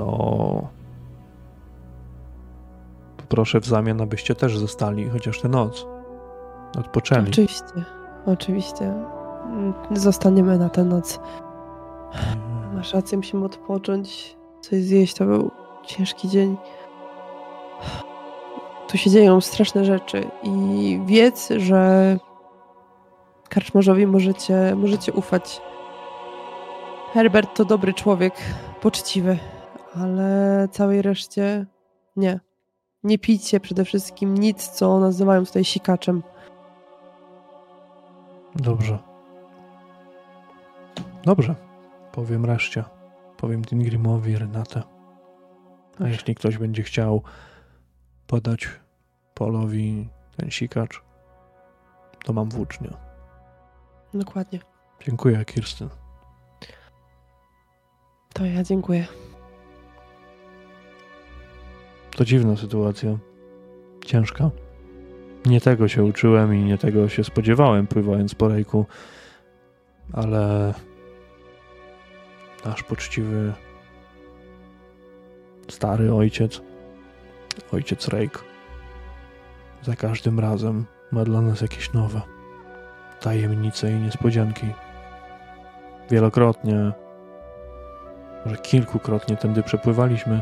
to 0.00 0.68
poproszę 3.16 3.60
w 3.60 3.66
zamian, 3.66 4.00
abyście 4.00 4.34
też 4.34 4.58
zostali 4.58 5.08
chociaż 5.10 5.40
tę 5.40 5.48
noc. 5.48 5.86
Odpoczęli. 6.78 7.28
Oczywiście, 7.28 7.64
oczywiście. 8.26 8.94
Zostaniemy 9.92 10.58
na 10.58 10.68
tę 10.68 10.84
noc. 10.84 11.20
Masz 12.74 12.94
rację, 12.94 13.18
musimy 13.18 13.44
odpocząć, 13.44 14.36
coś 14.60 14.82
zjeść. 14.82 15.14
To 15.14 15.24
był 15.24 15.50
ciężki 15.84 16.28
dzień. 16.28 16.56
Tu 18.88 18.98
się 18.98 19.10
dzieją 19.10 19.40
straszne 19.40 19.84
rzeczy 19.84 20.30
i 20.42 21.00
wiedz, 21.06 21.48
że 21.56 22.16
karczmarzowi 23.48 24.06
możecie, 24.06 24.74
możecie 24.76 25.12
ufać. 25.12 25.60
Herbert 27.12 27.56
to 27.56 27.64
dobry 27.64 27.94
człowiek, 27.94 28.34
poczciwy, 28.80 29.38
ale 29.94 30.68
całej 30.72 31.02
reszcie 31.02 31.66
nie. 32.16 32.40
Nie 33.04 33.18
pijcie 33.18 33.60
przede 33.60 33.84
wszystkim 33.84 34.34
nic, 34.34 34.68
co 34.68 35.00
nazywają 35.00 35.46
tutaj 35.46 35.64
sikaczem. 35.64 36.22
Dobrze. 38.56 38.98
Dobrze. 41.22 41.54
Powiem 42.12 42.44
reszcie. 42.44 42.84
Powiem 43.36 43.62
Dingrimowi, 43.62 44.36
Renatę. 44.38 44.82
A 44.82 45.98
Dobrze. 45.98 46.12
jeśli 46.12 46.34
ktoś 46.34 46.58
będzie 46.58 46.82
chciał 46.82 47.22
podać 48.26 48.68
Polowi 49.34 50.08
ten 50.36 50.50
sikacz, 50.50 51.02
to 52.24 52.32
mam 52.32 52.48
włócznię. 52.48 52.90
Dokładnie. 54.14 54.58
Dziękuję, 55.04 55.44
Kirsten. 55.44 55.88
To 58.34 58.44
ja 58.44 58.62
dziękuję. 58.62 59.06
To 62.16 62.24
dziwna 62.24 62.56
sytuacja. 62.56 63.18
Ciężka. 64.04 64.50
Nie 65.46 65.60
tego 65.60 65.88
się 65.88 66.04
uczyłem 66.04 66.54
i 66.54 66.64
nie 66.64 66.78
tego 66.78 67.08
się 67.08 67.24
spodziewałem, 67.24 67.86
pływając 67.86 68.34
po 68.34 68.48
rejku. 68.48 68.86
Ale 70.12 70.74
nasz 72.64 72.82
poczciwy 72.82 73.52
stary 75.68 76.14
ojciec, 76.14 76.62
ojciec 77.72 78.08
Rejk, 78.08 78.44
za 79.82 79.96
każdym 79.96 80.40
razem 80.40 80.86
ma 81.12 81.24
dla 81.24 81.40
nas 81.40 81.60
jakieś 81.60 81.92
nowe 81.92 82.20
tajemnice 83.20 83.92
i 83.92 83.94
niespodzianki. 83.94 84.66
Wielokrotnie, 86.10 86.92
może 88.44 88.56
kilkukrotnie 88.56 89.36
tędy 89.36 89.62
przepływaliśmy. 89.62 90.40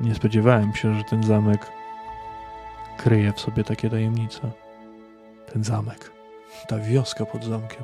Nie 0.00 0.14
spodziewałem 0.14 0.74
się, 0.74 0.94
że 0.94 1.04
ten 1.04 1.22
zamek 1.22 1.66
kryje 2.98 3.32
w 3.32 3.40
sobie 3.40 3.64
takie 3.64 3.90
tajemnice. 3.90 4.40
Ten 5.52 5.64
zamek, 5.64 6.12
ta 6.68 6.78
wioska 6.78 7.26
pod 7.26 7.44
zamkiem. 7.44 7.82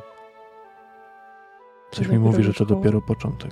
Coś 1.91 2.09
mi 2.09 2.19
mówi, 2.19 2.43
że 2.43 2.55
to 2.55 2.67
dopiero 2.67 3.01
początek. 3.01 3.51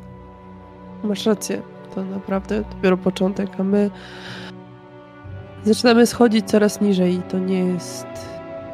Masz 1.05 1.27
rację. 1.27 1.63
To 1.95 2.05
naprawdę 2.05 2.63
dopiero 2.63 2.97
początek, 2.97 3.49
a 3.61 3.63
my 3.63 3.91
zaczynamy 5.65 6.07
schodzić 6.07 6.47
coraz 6.49 6.81
niżej 6.81 7.15
i 7.15 7.23
to 7.23 7.39
nie 7.39 7.59
jest 7.65 8.07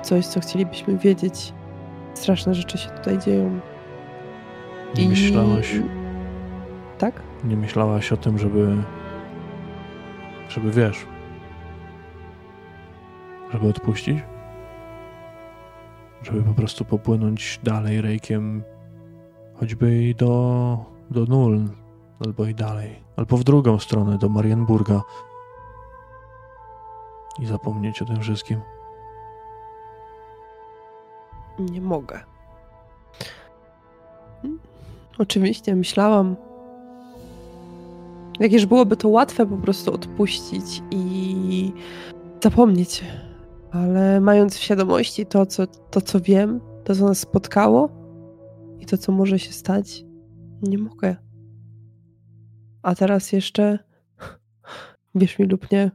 coś, 0.03 0.27
co 0.27 0.41
chcielibyśmy 0.41 0.99
wiedzieć. 0.99 1.53
Straszne 2.15 2.55
rzeczy 2.55 2.79
się 2.79 2.89
tutaj 2.91 3.19
dzieją. 3.19 3.61
Nie 4.99 5.09
myślałaś, 5.09 5.75
Tak? 6.99 7.23
nie 7.45 7.57
myślałaś 7.57 8.13
o 8.13 8.17
tym, 8.17 8.39
żeby, 8.39 8.77
żeby 10.49 10.71
wiesz, 10.71 11.07
żeby 13.53 13.69
odpuścić? 13.69 14.19
Żeby 16.23 16.43
po 16.43 16.55
prostu 16.55 16.85
popłynąć 16.85 17.61
dalej 17.63 18.01
rejkiem, 18.01 18.63
choćby 19.55 20.03
i 20.03 20.15
do, 20.15 20.79
do 21.11 21.25
Nuln, 21.25 21.71
albo 22.27 22.47
i 22.47 22.55
dalej, 22.55 23.03
albo 23.17 23.37
w 23.37 23.45
drugą 23.45 23.79
stronę, 23.79 24.19
do 24.19 24.29
Marienburga 24.29 25.03
i 27.39 27.47
zapomnieć 27.47 28.03
o 28.03 28.05
tym 28.05 28.21
wszystkim. 28.21 28.61
Nie 31.59 31.81
mogę. 31.81 32.21
Hmm. 34.43 34.59
Oczywiście, 35.19 35.77
myślałam. 35.77 36.37
Jakież 38.41 38.67
byłoby 38.67 38.97
to 38.97 39.09
łatwe 39.09 39.47
po 39.47 39.57
prostu 39.57 39.93
odpuścić 39.93 40.83
i 40.91 41.73
zapomnieć. 42.45 43.05
Ale 43.71 44.21
mając 44.21 44.57
w 44.57 44.63
świadomości 44.63 45.27
to 45.27 45.47
co, 45.47 45.67
to, 45.67 46.01
co 46.01 46.21
wiem, 46.21 46.61
to, 46.85 46.95
co 46.95 47.05
nas 47.05 47.19
spotkało 47.19 47.91
i 48.81 48.87
to, 48.87 48.99
co 48.99 49.13
może 49.13 49.39
się 49.39 49.53
stać, 49.53 50.05
nie 50.63 50.79
mogę. 50.79 51.17
A 52.83 52.95
teraz 52.95 53.33
jeszcze, 53.33 53.79
wierz 55.15 55.39
mi 55.39 55.47
lub 55.47 55.71
nie, 55.71 55.91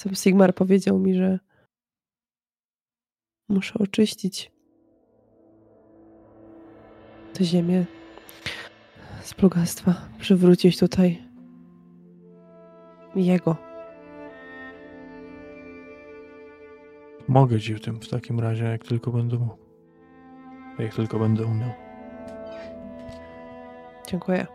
sam 0.00 0.14
Sigmar 0.14 0.54
powiedział 0.54 0.98
mi, 0.98 1.14
że 1.14 1.38
muszę 3.48 3.78
oczyścić 3.78 4.52
tę 7.32 7.44
ziemię 7.44 7.95
z 9.26 9.34
plugastwa, 9.34 9.94
przywrócić 10.18 10.78
tutaj 10.78 11.22
jego. 13.16 13.56
Mogę 17.28 17.60
ci 17.60 17.74
w 17.74 17.80
tym 17.80 18.00
w 18.00 18.08
takim 18.08 18.40
razie, 18.40 18.64
jak 18.64 18.84
tylko 18.84 19.10
będę 19.10 19.38
mógł. 19.38 19.56
Jak 20.78 20.94
tylko 20.94 21.18
będę 21.18 21.44
umiał. 21.44 21.70
Dziękuję. 24.08 24.46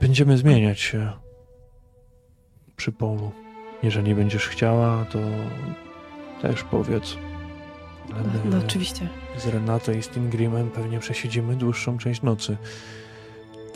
Będziemy 0.00 0.36
zmieniać 0.38 0.80
się 0.80 1.12
przy 2.76 2.92
polu. 2.92 3.32
Jeżeli 3.82 4.14
będziesz 4.14 4.48
chciała, 4.48 5.04
to 5.04 5.18
też 6.42 6.62
powiedz. 6.62 7.16
My 8.08 8.50
No 8.50 8.58
oczywiście. 8.58 9.08
z 9.38 9.46
Renato 9.46 9.92
i 9.92 10.02
Stingrimem 10.02 10.70
pewnie 10.70 10.98
przesiedzimy 10.98 11.56
dłuższą 11.56 11.98
część 11.98 12.22
nocy. 12.22 12.56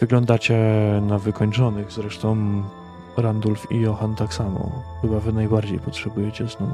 Wyglądacie 0.03 0.59
na 1.07 1.19
wykończonych, 1.19 1.93
zresztą 1.93 2.63
Randulf 3.17 3.73
i 3.73 3.81
Johan 3.81 4.15
tak 4.15 4.35
samo. 4.35 4.83
Chyba 5.03 5.21
wy 5.21 5.33
najbardziej 5.33 5.79
potrzebujecie 5.79 6.49
snu. 6.49 6.67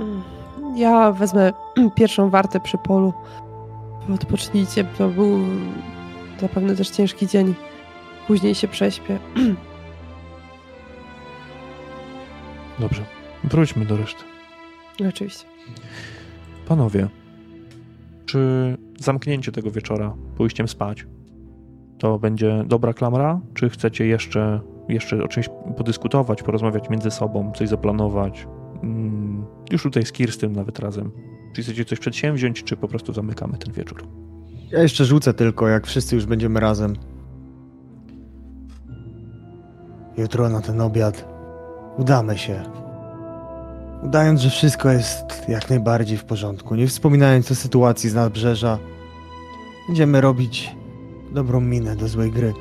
Mm. 0.00 0.22
Ja 0.76 1.12
wezmę 1.12 1.52
pierwszą 1.96 2.30
wartę 2.30 2.60
przy 2.60 2.78
polu. 2.78 3.12
Odpocznijcie, 4.14 4.84
to 4.98 5.08
był 5.08 5.38
zapewne 6.40 6.76
też 6.76 6.90
ciężki 6.90 7.26
dzień. 7.26 7.54
Później 8.26 8.54
się 8.54 8.68
prześpię. 8.68 9.18
Dobrze, 12.78 13.04
wróćmy 13.44 13.86
do 13.86 13.96
reszty. 13.96 14.24
Oczywiście. 15.08 15.44
Panowie, 16.68 17.08
czy 18.26 18.76
zamknięcie 18.98 19.52
tego 19.52 19.70
wieczora, 19.70 20.14
pójściem 20.36 20.68
spać, 20.68 21.06
to 22.02 22.18
będzie 22.18 22.64
dobra 22.66 22.92
klamra? 22.92 23.40
Czy 23.54 23.70
chcecie 23.70 24.06
jeszcze, 24.06 24.60
jeszcze 24.88 25.24
o 25.24 25.28
czymś 25.28 25.48
podyskutować, 25.76 26.42
porozmawiać 26.42 26.90
między 26.90 27.10
sobą, 27.10 27.52
coś 27.56 27.68
zaplanować? 27.68 28.46
Mm, 28.82 29.44
już 29.72 29.82
tutaj 29.82 30.06
z 30.06 30.12
Kirstym 30.12 30.52
nawet 30.52 30.78
razem. 30.78 31.10
Czy 31.54 31.62
chcecie 31.62 31.84
coś 31.84 31.98
przedsięwziąć, 31.98 32.64
czy 32.64 32.76
po 32.76 32.88
prostu 32.88 33.12
zamykamy 33.12 33.58
ten 33.58 33.72
wieczór? 33.72 34.04
Ja 34.70 34.82
jeszcze 34.82 35.04
rzucę 35.04 35.34
tylko, 35.34 35.68
jak 35.68 35.86
wszyscy 35.86 36.14
już 36.14 36.26
będziemy 36.26 36.60
razem. 36.60 36.96
Jutro 40.18 40.48
na 40.48 40.60
ten 40.60 40.80
obiad 40.80 41.28
udamy 41.98 42.38
się. 42.38 42.62
Udając, 44.02 44.40
że 44.40 44.50
wszystko 44.50 44.90
jest 44.90 45.48
jak 45.48 45.70
najbardziej 45.70 46.18
w 46.18 46.24
porządku, 46.24 46.74
nie 46.74 46.86
wspominając 46.86 47.50
o 47.50 47.54
sytuacji 47.54 48.10
z 48.10 48.14
nadbrzeża, 48.14 48.78
będziemy 49.88 50.20
robić 50.20 50.81
dobrą 51.32 51.60
minę 51.60 51.96
do 51.96 52.08
złej 52.08 52.30
gry. 52.30 52.54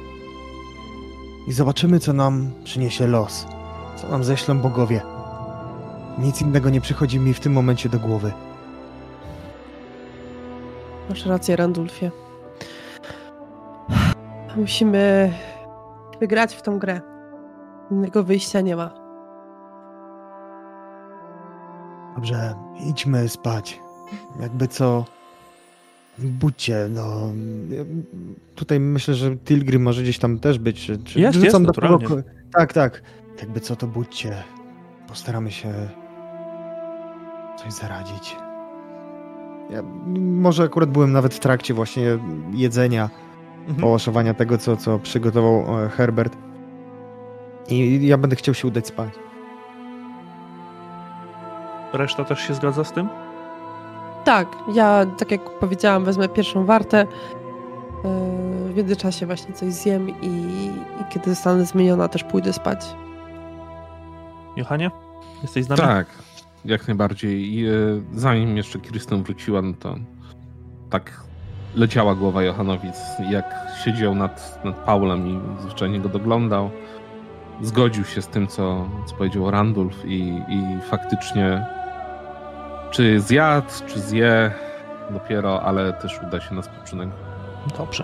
I 1.47 1.53
zobaczymy, 1.53 1.99
co 1.99 2.13
nam 2.13 2.51
przyniesie 2.63 3.07
los, 3.07 3.45
co 3.95 4.07
nam 4.07 4.23
ześlą 4.23 4.59
bogowie. 4.59 5.01
Nic 6.19 6.41
innego 6.41 6.69
nie 6.69 6.81
przychodzi 6.81 7.19
mi 7.19 7.33
w 7.33 7.39
tym 7.39 7.53
momencie 7.53 7.89
do 7.89 7.99
głowy. 7.99 8.33
Masz 11.09 11.25
rację, 11.25 11.55
Randulfie. 11.55 12.11
Musimy 14.57 15.33
wygrać 16.19 16.55
w 16.55 16.61
tą 16.61 16.79
grę. 16.79 17.01
Innego 17.91 18.23
wyjścia 18.23 18.61
nie 18.61 18.75
ma. 18.75 18.91
Dobrze, 22.15 22.55
idźmy 22.85 23.29
spać. 23.29 23.81
Jakby 24.39 24.67
co. 24.67 25.05
Budźcie, 26.17 26.87
no. 26.89 27.31
Tutaj 28.55 28.79
myślę, 28.79 29.13
że 29.13 29.37
Tilgrim 29.37 29.81
może 29.81 30.01
gdzieś 30.01 30.19
tam 30.19 30.39
też 30.39 30.59
być. 30.59 30.85
Czy, 30.85 30.97
czy 30.97 31.19
Jest, 31.19 31.43
jest, 31.43 31.57
kogo-. 31.57 32.23
Tak, 32.53 32.73
tak. 32.73 33.01
Jakby 33.39 33.59
co, 33.59 33.75
to 33.75 33.87
budźcie. 33.87 34.43
Postaramy 35.07 35.51
się 35.51 35.73
coś 37.57 37.73
zaradzić. 37.73 38.35
Ja 39.69 39.83
może 40.17 40.63
akurat 40.63 40.89
byłem 40.89 41.11
nawet 41.11 41.33
w 41.33 41.39
trakcie 41.39 41.73
właśnie 41.73 42.03
jedzenia, 42.53 43.09
Mhm. 43.61 43.79
połaszowania 43.79 44.33
tego, 44.33 44.57
co, 44.57 44.77
co 44.77 44.99
przygotował 44.99 45.83
e, 45.85 45.89
Herbert. 45.89 46.37
I 47.69 48.07
ja 48.07 48.17
będę 48.17 48.35
chciał 48.35 48.53
się 48.53 48.67
udać 48.67 48.87
spać. 48.87 49.09
Reszta 51.93 52.23
też 52.25 52.39
się 52.39 52.53
zgadza 52.53 52.83
z 52.83 52.91
tym? 52.93 53.09
Tak, 54.23 54.47
ja, 54.73 55.05
tak 55.05 55.31
jak 55.31 55.59
powiedziałam, 55.59 56.05
wezmę 56.05 56.29
pierwszą 56.29 56.65
wartę. 56.65 57.07
Yy, 58.03 58.73
W 58.73 58.75
międzyczasie 58.77 59.25
właśnie 59.25 59.53
coś 59.53 59.73
zjem 59.73 60.09
i, 60.09 60.25
i 61.01 61.03
kiedy 61.09 61.29
zostanę 61.29 61.65
zmieniona, 61.65 62.07
też 62.07 62.23
pójdę 62.23 62.53
spać. 62.53 62.85
Johanie? 64.55 64.91
Jesteś 65.41 65.65
z 65.65 65.69
nami? 65.69 65.81
Tak, 65.81 66.07
jak 66.65 66.87
najbardziej. 66.87 67.53
I 67.53 67.67
e, 67.67 67.71
zanim 68.13 68.57
jeszcze 68.57 68.79
Kirsten 68.79 69.23
wróciła, 69.23 69.61
no 69.61 69.73
to 69.79 69.95
tak 70.89 71.21
leciała 71.75 72.15
głowa 72.15 72.43
Johanowic, 72.43 72.95
jak 73.29 73.55
siedział 73.83 74.15
nad, 74.15 74.59
nad 74.65 74.75
Paulem 74.75 75.27
i 75.27 75.39
zwyczajnie 75.61 75.99
go 75.99 76.09
doglądał. 76.09 76.69
Zgodził 77.61 78.05
się 78.05 78.21
z 78.21 78.27
tym, 78.27 78.47
co, 78.47 78.89
co 79.05 79.15
powiedział 79.15 79.51
Randulf 79.51 80.05
i, 80.05 80.19
i 80.49 80.81
faktycznie 80.89 81.65
czy 82.91 83.19
zjadł, 83.19 83.67
czy 83.87 83.99
zje 83.99 84.51
dopiero, 85.09 85.61
ale 85.61 85.93
też 85.93 86.19
uda 86.27 86.41
się 86.41 86.55
na 86.55 86.61
spoczynek. 86.61 87.09
Dobrze. 87.77 88.03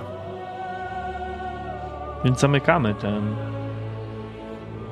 Więc 2.26 2.40
zamykamy 2.40 2.94
ten 2.96 3.36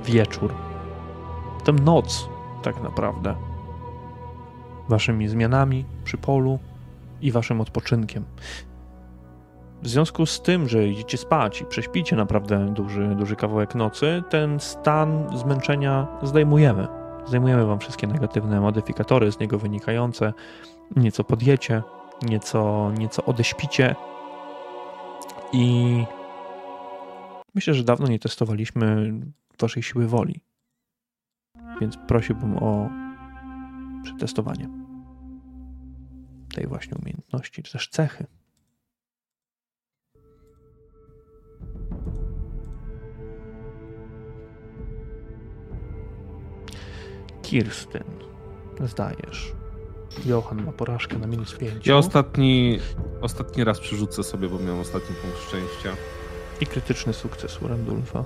wieczór, 0.05 0.53
tę 1.63 1.71
noc 1.71 2.29
tak 2.63 2.83
naprawdę. 2.83 3.35
Waszymi 4.89 5.27
zmianami 5.27 5.85
przy 6.03 6.17
polu 6.17 6.59
i 7.21 7.31
waszym 7.31 7.61
odpoczynkiem. 7.61 8.25
W 9.81 9.87
związku 9.87 10.25
z 10.25 10.41
tym, 10.41 10.69
że 10.69 10.87
idziecie 10.87 11.17
spać 11.17 11.61
i 11.61 11.65
prześpicie 11.65 12.15
naprawdę 12.15 12.65
duży, 12.73 13.15
duży 13.15 13.35
kawałek 13.35 13.75
nocy, 13.75 14.23
ten 14.29 14.59
stan 14.59 15.37
zmęczenia 15.37 16.07
zdejmujemy. 16.23 17.04
Zdejmujemy 17.27 17.65
wam 17.65 17.79
wszystkie 17.79 18.07
negatywne 18.07 18.61
modyfikatory 18.61 19.31
z 19.31 19.39
niego 19.39 19.59
wynikające. 19.59 20.33
Nieco 20.95 21.23
podjecie, 21.23 21.83
nieco, 22.21 22.91
nieco 22.97 23.25
odeśpicie, 23.25 23.95
i 25.53 26.05
myślę, 27.55 27.73
że 27.73 27.83
dawno 27.83 28.07
nie 28.07 28.19
testowaliśmy 28.19 29.13
waszej 29.59 29.83
siły 29.83 30.07
woli. 30.07 30.41
Więc 31.81 31.97
prosiłbym 31.97 32.57
o 32.57 32.89
przetestowanie 34.03 34.69
tej 36.55 36.67
właśnie 36.67 36.97
umiejętności, 37.01 37.63
czy 37.63 37.71
też 37.71 37.89
cechy. 37.89 38.25
Kirstyn, 47.45 48.03
zdajesz. 48.85 49.53
Johan 50.25 50.65
ma 50.65 50.71
porażkę 50.71 51.17
na 51.17 51.27
minus 51.27 51.53
5. 51.53 51.87
Ja 51.87 51.97
ostatni, 51.97 52.79
ostatni 53.21 53.63
raz 53.63 53.79
przerzucę 53.79 54.23
sobie, 54.23 54.49
bo 54.49 54.59
miałem 54.59 54.79
ostatni 54.79 55.15
punkt 55.15 55.39
szczęścia. 55.47 55.89
I 56.61 56.65
krytyczny 56.65 57.13
sukces 57.13 57.61
u 57.61 57.67
Randulfa. 57.67 58.25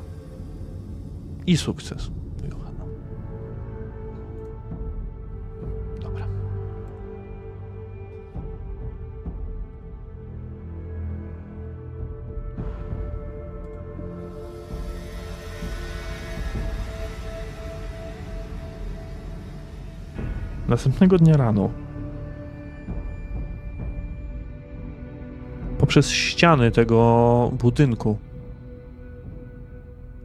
I 1.48 1.58
sukces 1.58 2.12
Następnego 20.70 21.18
dnia 21.18 21.38
rano 21.38 21.70
poprzez 25.80 26.10
ściany 26.10 26.72
tego 26.72 27.52
budynku 27.60 28.18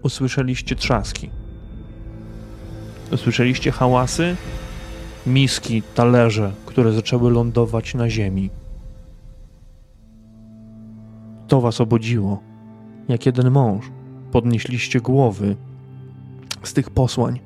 usłyszeliście 0.02 0.76
trzaski. 0.76 1.30
Usłyszeliście 3.12 3.72
hałasy, 3.72 4.36
miski, 5.26 5.82
talerze, 5.94 6.52
które 6.66 6.92
zaczęły 6.92 7.30
lądować 7.30 7.94
na 7.94 8.10
ziemi. 8.10 8.50
To 11.48 11.60
was 11.60 11.80
obudziło. 11.80 12.40
Jak 13.08 13.26
jeden 13.26 13.50
mąż 13.50 13.90
podnieśliście 14.32 15.00
głowy 15.00 15.56
z 16.62 16.72
tych 16.72 16.90
posłań. 16.90 17.40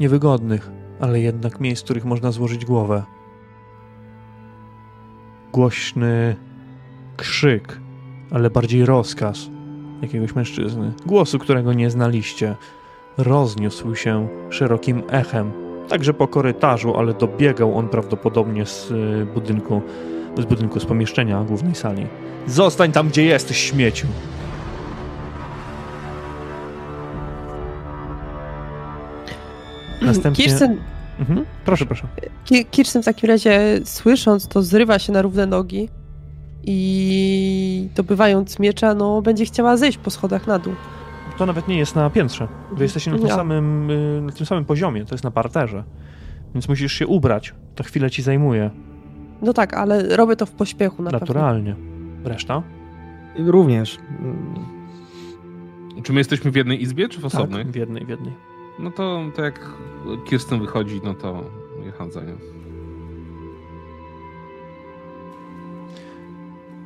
Niewygodnych, 0.00 0.81
ale 1.02 1.20
jednak 1.20 1.60
miejsc, 1.60 1.82
w 1.82 1.84
których 1.84 2.04
można 2.04 2.32
złożyć 2.32 2.64
głowę. 2.64 3.02
Głośny 5.52 6.36
krzyk, 7.16 7.78
ale 8.30 8.50
bardziej 8.50 8.86
rozkaz 8.86 9.50
jakiegoś 10.02 10.34
mężczyzny, 10.34 10.92
głosu, 11.06 11.38
którego 11.38 11.72
nie 11.72 11.90
znaliście, 11.90 12.56
rozniósł 13.18 13.94
się 13.94 14.28
szerokim 14.50 15.02
echem, 15.10 15.52
także 15.88 16.14
po 16.14 16.28
korytarzu, 16.28 16.96
ale 16.96 17.14
dobiegał 17.14 17.78
on 17.78 17.88
prawdopodobnie 17.88 18.66
z 18.66 18.90
y, 18.90 19.26
budynku, 19.34 19.82
z 20.38 20.44
budynku, 20.44 20.80
z 20.80 20.84
pomieszczenia 20.84 21.44
głównej 21.44 21.74
sali. 21.74 22.06
Zostań 22.46 22.92
tam, 22.92 23.08
gdzie 23.08 23.24
jesteś, 23.24 23.56
śmieciu! 23.56 24.06
Następnie... 30.02 30.44
Kirsten, 30.44 30.91
Mhm. 31.20 31.44
Proszę, 31.64 31.86
proszę. 31.86 32.06
Ki- 32.44 32.64
Kirsten 32.64 33.02
w 33.02 33.04
takim 33.04 33.28
razie, 33.28 33.60
słysząc 33.84 34.48
to, 34.48 34.62
zrywa 34.62 34.98
się 34.98 35.12
na 35.12 35.22
równe 35.22 35.46
nogi 35.46 35.88
i 36.64 37.88
dobywając 37.94 38.58
miecza, 38.58 38.94
no 38.94 39.22
będzie 39.22 39.44
chciała 39.44 39.76
zejść 39.76 39.98
po 39.98 40.10
schodach 40.10 40.46
na 40.46 40.58
dół. 40.58 40.74
To 41.38 41.46
nawet 41.46 41.68
nie 41.68 41.78
jest 41.78 41.96
na 41.96 42.10
piętrze. 42.10 42.48
Wy 42.72 42.84
jesteście 42.84 43.10
na 43.10 43.18
tym, 43.18 43.26
Ja. 43.26 43.34
samym, 43.34 43.90
y, 43.90 44.22
na 44.22 44.32
tym 44.32 44.46
samym 44.46 44.64
poziomie, 44.64 45.04
to 45.04 45.14
jest 45.14 45.24
na 45.24 45.30
parterze. 45.30 45.84
Więc 46.54 46.68
musisz 46.68 46.92
się 46.92 47.06
ubrać. 47.06 47.54
To 47.74 47.84
chwilę 47.84 48.10
ci 48.10 48.22
zajmuje. 48.22 48.70
No 49.42 49.52
tak, 49.52 49.74
ale 49.74 50.16
robię 50.16 50.36
to 50.36 50.46
w 50.46 50.50
pośpiechu 50.50 51.02
na 51.02 51.10
pewno. 51.10 51.26
Naturalnie. 51.26 51.76
Reszta? 52.24 52.62
Również. 53.38 53.98
Mm, 54.20 54.54
Czy 56.02 56.12
my 56.12 56.20
jesteśmy 56.20 56.50
w 56.50 56.56
jednej 56.56 56.82
izbie, 56.82 57.08
czy 57.08 57.20
w 57.20 57.24
osobnej? 57.24 57.64
Tak, 57.64 57.72
w 57.72 57.76
jednej, 57.76 58.06
w 58.06 58.08
jednej. 58.08 58.32
No 58.82 58.90
to, 58.90 59.22
to 59.36 59.42
jak 59.42 59.70
Kirsten 60.24 60.60
wychodzi, 60.60 61.00
no 61.04 61.14
to 61.14 61.44
jecham 61.84 62.12
za 62.12 62.20
nią. 62.20 62.36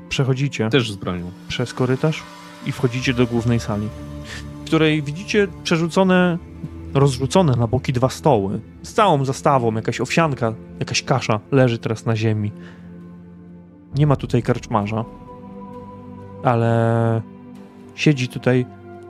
Przechodzicie 0.08 0.70
Też 0.70 0.92
z 0.92 0.96
bronią. 0.96 1.30
przez 1.48 1.74
korytarz 1.74 2.22
i 2.66 2.72
wchodzicie 2.72 3.14
do 3.14 3.26
głównej 3.26 3.60
sali, 3.60 3.88
w 4.24 4.64
której 4.66 5.02
widzicie 5.02 5.48
przerzucone, 5.64 6.38
rozrzucone 6.94 7.56
na 7.56 7.66
boki 7.66 7.92
dwa 7.92 8.08
stoły 8.08 8.60
z 8.82 8.92
całą 8.92 9.24
zastawą, 9.24 9.74
jakaś 9.74 10.00
owsianka, 10.00 10.52
jakaś 10.80 11.02
kasza 11.02 11.40
leży 11.52 11.78
teraz 11.78 12.06
na 12.06 12.16
ziemi. 12.16 12.52
Nie 13.94 14.06
ma 14.06 14.16
tutaj 14.16 14.42
karczmarza, 14.42 15.04
ale 16.42 17.22
siedzi 17.94 18.28
tutaj 18.28 18.66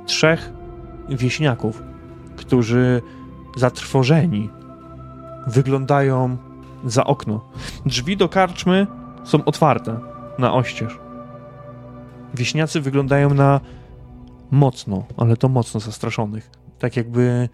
trzech 0.06 0.52
wieśniaków, 1.08 1.82
którzy 2.36 3.02
zatrwożeni 3.56 4.50
wyglądają 5.46 6.36
za 6.84 7.04
okno. 7.04 7.48
Drzwi 7.86 8.16
do 8.16 8.28
karczmy 8.28 8.86
są 9.24 9.44
otwarte 9.44 9.98
na 10.38 10.54
oścież. 10.54 10.98
Wieśniacy 12.34 12.80
wyglądają 12.80 13.34
na 13.34 13.60
mocno, 14.50 15.04
ale 15.16 15.36
to 15.36 15.48
mocno 15.48 15.80
zastraszonych. 15.80 16.50
Tak 16.78 16.96
jakby 16.96 17.48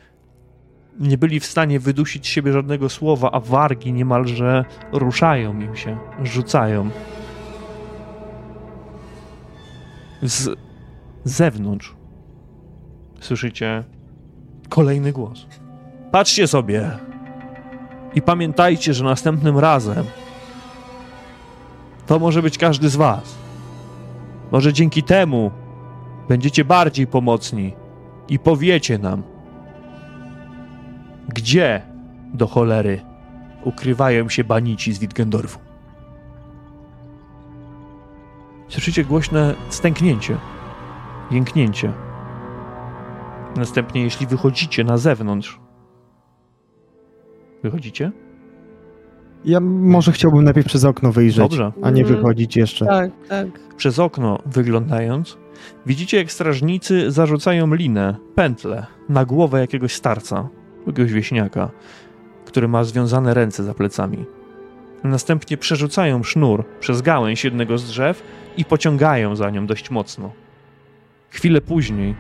nie 1.01 1.19
byli 1.19 1.41
w 1.41 1.47
stanie 1.47 1.81
wydusić 1.81 2.27
z 2.27 2.29
siebie 2.29 2.53
żadnego 2.53 2.89
słowa, 2.89 3.31
a 3.31 3.41
wargi 3.41 3.93
niemalże 3.93 4.65
ruszają 4.93 5.61
im 5.61 5.77
się, 5.77 5.99
rzucają. 6.23 6.91
Z 10.23 10.59
zewnątrz 11.25 11.95
słyszycie 13.21 13.85
kolejny 14.73 15.13
głos. 15.13 15.47
Patrzcie 16.11 16.47
sobie 16.47 16.91
i 18.15 18.23
pamiętajcie, 18.23 18.95
że 18.95 19.05
następnym 19.05 19.59
razem 19.59 20.05
to 22.07 22.19
może 22.19 22.43
być 22.43 22.59
każdy 22.59 22.89
z 22.89 22.97
was. 22.97 23.35
Może 24.53 24.73
dzięki 24.73 25.03
temu 25.03 25.51
będziecie 26.29 26.65
bardziej 26.65 27.07
pomocni 27.07 27.75
i 28.29 28.39
powiecie 28.39 28.99
nam, 28.99 29.23
gdzie 31.29 31.83
do 32.35 32.47
cholery 32.47 33.01
ukrywają 33.65 34.29
się 34.29 34.45
banici 34.45 34.93
z 34.93 34.99
Wittgendorfu. 34.99 35.59
Słyszycie 38.69 39.05
głośne 39.05 39.55
stęknięcie, 39.69 40.37
jęknięcie. 41.31 42.12
Następnie, 43.57 44.03
jeśli 44.03 44.27
wychodzicie 44.27 44.85
na 44.85 44.97
zewnątrz, 44.97 45.61
wychodzicie? 47.63 48.13
Ja 49.45 49.61
może 49.61 50.13
chciałbym 50.13 50.45
najpierw 50.45 50.67
przez 50.67 50.85
okno 50.85 51.13
wyjrzeć, 51.13 51.39
Dobrze. 51.43 51.73
a 51.83 51.91
nie 51.91 52.01
Mhm. 52.03 52.17
wychodzić 52.21 52.57
jeszcze. 52.57 52.87
Tak, 52.87 53.11
tak. 53.29 53.47
Przez 53.77 53.99
okno 53.99 54.39
wyglądając, 54.47 55.39
widzicie 55.87 56.17
jak 56.17 56.33
strażnicy 56.33 57.11
zarzucają 57.11 57.75
linę, 57.75 58.17
pętlę 58.35 58.87
na 59.09 59.25
głowę 59.25 59.61
jakiegoś 59.61 59.95
starca, 59.95 60.49
jakiegoś 60.87 61.13
wieśniaka, 61.13 61.71
który 62.45 62.69
ma 62.69 62.85
związane 62.85 63.35
ręce 63.35 63.65
za 63.65 63.75
plecami. 63.75 64.25
Następnie 65.05 65.57
przerzucają 65.57 66.23
sznur 66.23 66.65
przez 66.81 67.03
gałęź 67.03 67.45
jednego 67.45 67.79
z 67.79 67.85
drzew 67.85 68.23
i 68.57 68.65
pociągają 68.65 69.37
za 69.37 69.51
nią 69.51 69.67
dość 69.67 69.91
mocno. 69.91 70.31
Chwilę 71.31 71.61
później 71.61 72.15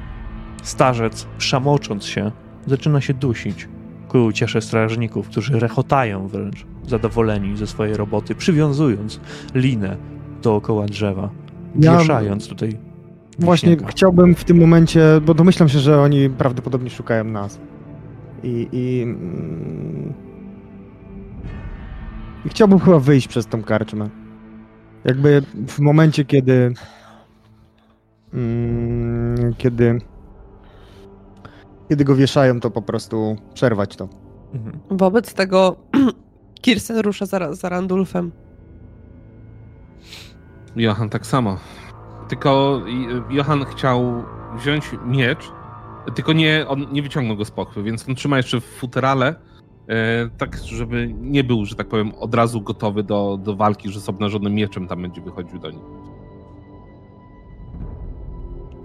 starzec, 0.62 1.26
szamocząc 1.38 2.04
się, 2.04 2.32
zaczyna 2.66 3.00
się 3.00 3.14
dusić 3.14 3.68
ku 4.08 4.24
uciesze 4.24 4.60
strażników, 4.60 5.28
którzy 5.28 5.60
rechotają 5.60 6.28
wręcz, 6.28 6.66
zadowoleni 6.86 7.56
ze 7.56 7.66
swojej 7.66 7.94
roboty, 7.94 8.34
przywiązując 8.34 9.20
linę 9.54 9.96
dookoła 10.42 10.86
drzewa 10.86 11.30
Ja 11.80 11.98
wieszając 11.98 12.48
tutaj. 12.48 12.78
właśnie 13.38 13.76
chciałbym 13.88 14.34
w 14.34 14.44
tym 14.44 14.60
momencie, 14.60 15.02
bo 15.26 15.34
domyślam 15.34 15.68
się, 15.68 15.78
że 15.78 16.00
oni 16.00 16.30
prawdopodobnie 16.30 16.90
szukają 16.90 17.24
nas. 17.24 17.60
I, 18.42 18.68
i, 18.72 19.02
mm, 19.02 20.12
i 22.44 22.48
chciałbym 22.48 22.78
chyba 22.78 22.98
wyjść 22.98 23.28
przez 23.28 23.46
tą 23.46 23.62
karczmę. 23.62 24.08
Jakby 25.04 25.42
w 25.68 25.78
momencie, 25.80 26.24
kiedy 26.24 26.72
mm, 28.34 29.54
kiedy 29.58 30.00
kiedy 31.92 32.04
go 32.04 32.16
wieszają, 32.16 32.60
to 32.60 32.70
po 32.70 32.82
prostu 32.82 33.36
przerwać 33.54 33.96
to. 33.96 34.08
Mhm. 34.54 34.80
Wobec 34.90 35.34
tego 35.34 35.76
Kirsten 36.62 36.98
rusza 36.98 37.26
za, 37.26 37.54
za 37.54 37.68
Randulfem. 37.68 38.32
Johan 40.76 41.08
tak 41.08 41.26
samo. 41.26 41.58
Tylko 42.28 42.80
Johan 43.30 43.64
chciał 43.64 44.24
wziąć 44.56 44.84
miecz, 45.06 45.52
tylko 46.14 46.32
nie, 46.32 46.64
on 46.68 46.86
nie 46.92 47.02
wyciągnął 47.02 47.36
go 47.36 47.44
z 47.44 47.50
pochwy, 47.50 47.82
więc 47.82 48.08
on 48.08 48.14
trzyma 48.14 48.36
jeszcze 48.36 48.60
w 48.60 48.64
futerale, 48.64 49.34
e, 49.88 50.30
tak 50.38 50.56
żeby 50.56 51.14
nie 51.20 51.44
był, 51.44 51.64
że 51.64 51.74
tak 51.74 51.88
powiem, 51.88 52.12
od 52.14 52.34
razu 52.34 52.60
gotowy 52.60 53.02
do, 53.02 53.38
do 53.42 53.56
walki, 53.56 53.88
że 53.88 54.00
z 54.00 54.08
obnażonym 54.08 54.54
mieczem 54.54 54.88
tam 54.88 55.02
będzie 55.02 55.20
wychodził 55.20 55.58
do 55.58 55.70
nich. 55.70 55.84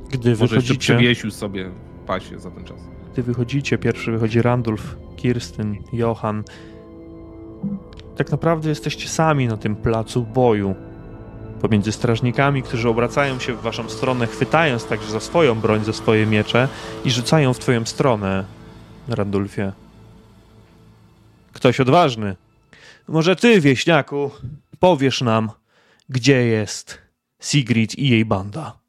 Gdy 0.10 0.30
Może 0.30 0.42
jeszcze 0.42 0.48
wychodzicie, 0.48 0.80
przewiesił 0.80 1.32
sobie 1.32 1.70
w 2.04 2.06
pasie 2.08 2.40
za 2.40 2.52
ten 2.52 2.64
czas. 2.64 2.97
Gdy 3.18 3.24
wychodzicie, 3.24 3.78
pierwszy 3.78 4.12
wychodzi 4.12 4.42
Randulf, 4.42 4.96
Kirsten, 5.16 5.76
Johan. 5.94 6.44
Tak 8.18 8.32
naprawdę 8.32 8.70
jesteście 8.70 9.10
sami 9.10 9.48
na 9.48 9.58
tym 9.58 9.76
placu 9.76 10.24
boju. 10.24 10.76
Pomiędzy 11.62 11.92
strażnikami, 11.92 12.64
którzy 12.64 12.90
obracają 12.90 13.40
się 13.40 13.54
w 13.54 13.62
waszą 13.62 13.90
stronę, 13.90 14.28
chwytając 14.28 14.86
także 14.86 15.12
za 15.12 15.20
swoją 15.20 15.60
broń, 15.60 15.84
za 15.84 15.94
swoje 15.94 16.26
miecze 16.26 16.68
i 17.06 17.12
rzucają 17.12 17.54
w 17.54 17.60
twoją 17.60 17.86
stronę, 17.86 18.46
Randulfie. 19.08 19.72
Ktoś 21.54 21.80
odważny. 21.80 22.36
Może 23.08 23.36
ty, 23.36 23.62
wieśniaku, 23.62 24.32
powiesz 24.80 25.22
nam, 25.22 25.50
gdzie 26.10 26.46
jest 26.46 26.98
Sigrid 27.42 28.00
i 28.00 28.10
jej 28.10 28.26
banda. 28.26 28.87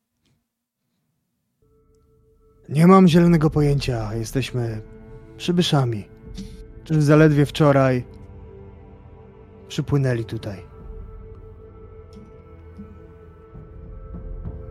Nie 2.69 2.87
mam 2.87 3.09
zielonego 3.09 3.51
pojęcia. 3.51 4.15
Jesteśmy 4.15 4.83
przybyszami. 5.37 6.09
Czy 6.85 7.03
zaledwie 7.03 7.47
wczoraj 7.47 8.05
przypłynęli 9.69 10.25
tutaj. 10.25 10.59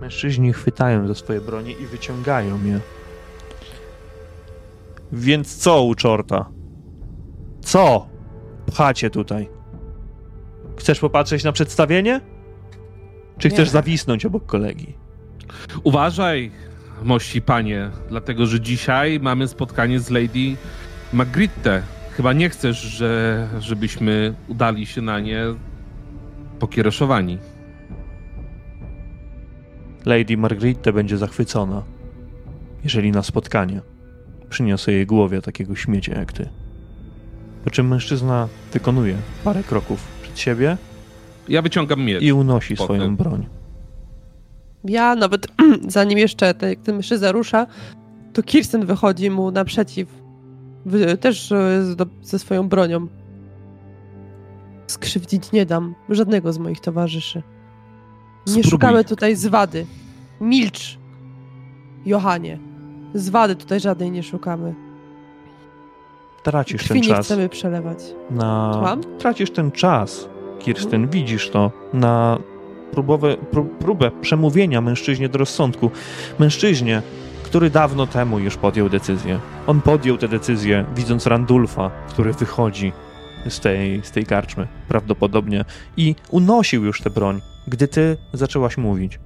Mężczyźni 0.01 0.53
chwytają 0.53 1.07
za 1.07 1.15
swoje 1.15 1.41
bronie 1.41 1.71
i 1.71 1.85
wyciągają 1.85 2.63
je. 2.65 2.79
Więc 5.11 5.57
co 5.57 5.83
u 5.83 5.95
czorta? 5.95 6.49
Co? 7.61 8.07
Pchacie 8.65 9.09
tutaj. 9.09 9.49
Chcesz 10.77 10.99
popatrzeć 10.99 11.43
na 11.43 11.51
przedstawienie? 11.51 12.21
Czy 13.37 13.47
Nie. 13.47 13.53
chcesz 13.53 13.69
zawisnąć 13.69 14.25
obok 14.25 14.45
kolegi? 14.45 14.97
Uważaj, 15.83 16.51
mości 17.03 17.41
panie, 17.41 17.89
dlatego 18.09 18.45
że 18.45 18.59
dzisiaj 18.61 19.19
mamy 19.19 19.47
spotkanie 19.47 19.99
z 19.99 20.09
Lady 20.09 20.55
Magritte. 21.13 21.83
Chyba 22.11 22.33
nie 22.33 22.49
chcesz, 22.49 22.81
że, 22.81 23.47
żebyśmy 23.59 24.33
udali 24.47 24.85
się 24.85 25.01
na 25.01 25.19
nie 25.19 25.43
pokiereszowani. 26.59 27.37
Lady 30.05 30.37
Margritte 30.37 30.93
będzie 30.93 31.17
zachwycona, 31.17 31.83
jeżeli 32.83 33.11
na 33.11 33.23
spotkanie 33.23 33.81
przyniosę 34.49 34.91
jej 34.91 35.05
głowie 35.05 35.41
takiego 35.41 35.75
śmiecia 35.75 36.19
jak 36.19 36.33
ty. 36.33 36.49
Po 37.63 37.69
czym 37.69 37.87
mężczyzna 37.87 38.47
wykonuje 38.73 39.15
parę 39.43 39.63
kroków 39.63 40.07
przed 40.21 40.39
siebie 40.39 40.77
Ja 41.49 41.61
wyciągam 41.61 42.01
miecz. 42.01 42.23
i 42.23 42.33
unosi 42.33 42.75
Potem. 42.75 42.95
swoją 42.97 43.15
broń. 43.15 43.47
Ja 44.83 45.15
nawet 45.15 45.47
zanim 45.87 46.17
jeszcze 46.17 46.53
te, 46.53 46.75
ten 46.75 46.95
mężczyzna 46.95 47.31
rusza, 47.31 47.67
to 48.33 48.43
Kirsten 48.43 48.85
wychodzi 48.85 49.29
mu 49.31 49.51
naprzeciw. 49.51 50.07
też 51.19 51.51
e, 51.51 51.83
ze 52.21 52.39
swoją 52.39 52.69
bronią. 52.69 53.07
Skrzywdzić 54.87 55.51
nie 55.51 55.65
dam 55.65 55.95
żadnego 56.09 56.53
z 56.53 56.57
moich 56.57 56.79
towarzyszy. 56.79 57.37
Nie 57.37 57.43
Spróbuj. 58.53 58.71
szukamy 58.71 59.03
tutaj 59.03 59.35
zwady. 59.35 59.85
Milcz, 60.41 60.97
Johanie. 62.05 62.59
Zwady 63.13 63.55
tutaj 63.55 63.79
żadnej 63.79 64.11
nie 64.11 64.23
szukamy. 64.23 64.75
Tracisz 66.43 66.81
Krwi 66.83 67.01
ten 67.01 67.09
nie 67.09 67.15
czas 67.15 67.25
chcemy 67.25 67.49
przelewać. 67.49 67.97
na... 68.29 68.71
Słucham? 68.73 69.01
Tracisz 69.17 69.51
ten 69.51 69.71
czas, 69.71 70.29
Kirsten, 70.59 71.07
widzisz 71.09 71.49
to, 71.49 71.71
na 71.93 72.37
próbowe, 72.91 73.37
pró, 73.37 73.63
próbę 73.79 74.11
przemówienia 74.21 74.81
mężczyźnie 74.81 75.29
do 75.29 75.37
rozsądku. 75.37 75.91
Mężczyźnie, 76.39 77.01
który 77.43 77.69
dawno 77.69 78.07
temu 78.07 78.39
już 78.39 78.57
podjął 78.57 78.89
decyzję. 78.89 79.39
On 79.67 79.81
podjął 79.81 80.17
tę 80.17 80.27
decyzję, 80.27 80.85
widząc 80.95 81.27
Randulfa, 81.27 81.91
który 82.09 82.33
wychodzi 82.33 82.93
z 83.49 83.59
tej, 83.59 84.01
z 84.03 84.11
tej 84.11 84.25
karczmy, 84.25 84.67
prawdopodobnie, 84.87 85.65
i 85.97 86.15
unosił 86.31 86.85
już 86.85 87.01
tę 87.01 87.09
broń, 87.09 87.41
gdy 87.67 87.87
ty 87.87 88.17
zaczęłaś 88.33 88.77
mówić. 88.77 89.19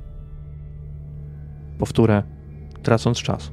Powtórę, 1.79 2.23
tracąc 2.83 3.17
czas. 3.17 3.51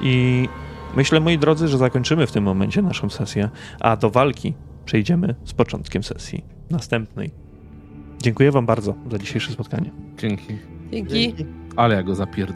I 0.00 0.48
myślę, 0.96 1.20
moi 1.20 1.38
drodzy, 1.38 1.68
że 1.68 1.78
zakończymy 1.78 2.26
w 2.26 2.32
tym 2.32 2.44
momencie 2.44 2.82
naszą 2.82 3.10
sesję, 3.10 3.48
a 3.80 3.96
do 3.96 4.10
walki 4.10 4.54
przejdziemy 4.84 5.34
z 5.44 5.52
początkiem 5.52 6.02
sesji 6.02 6.44
następnej. 6.70 7.47
Dziękuję 8.22 8.52
Wam 8.52 8.66
bardzo 8.66 8.94
za 9.10 9.18
dzisiejsze 9.18 9.52
spotkanie. 9.52 9.90
Dzięki. 10.18 10.58
Dzięki. 10.92 11.46
Ale 11.76 11.94
ja 11.94 12.02
go 12.02 12.14
zapierdolę. 12.14 12.46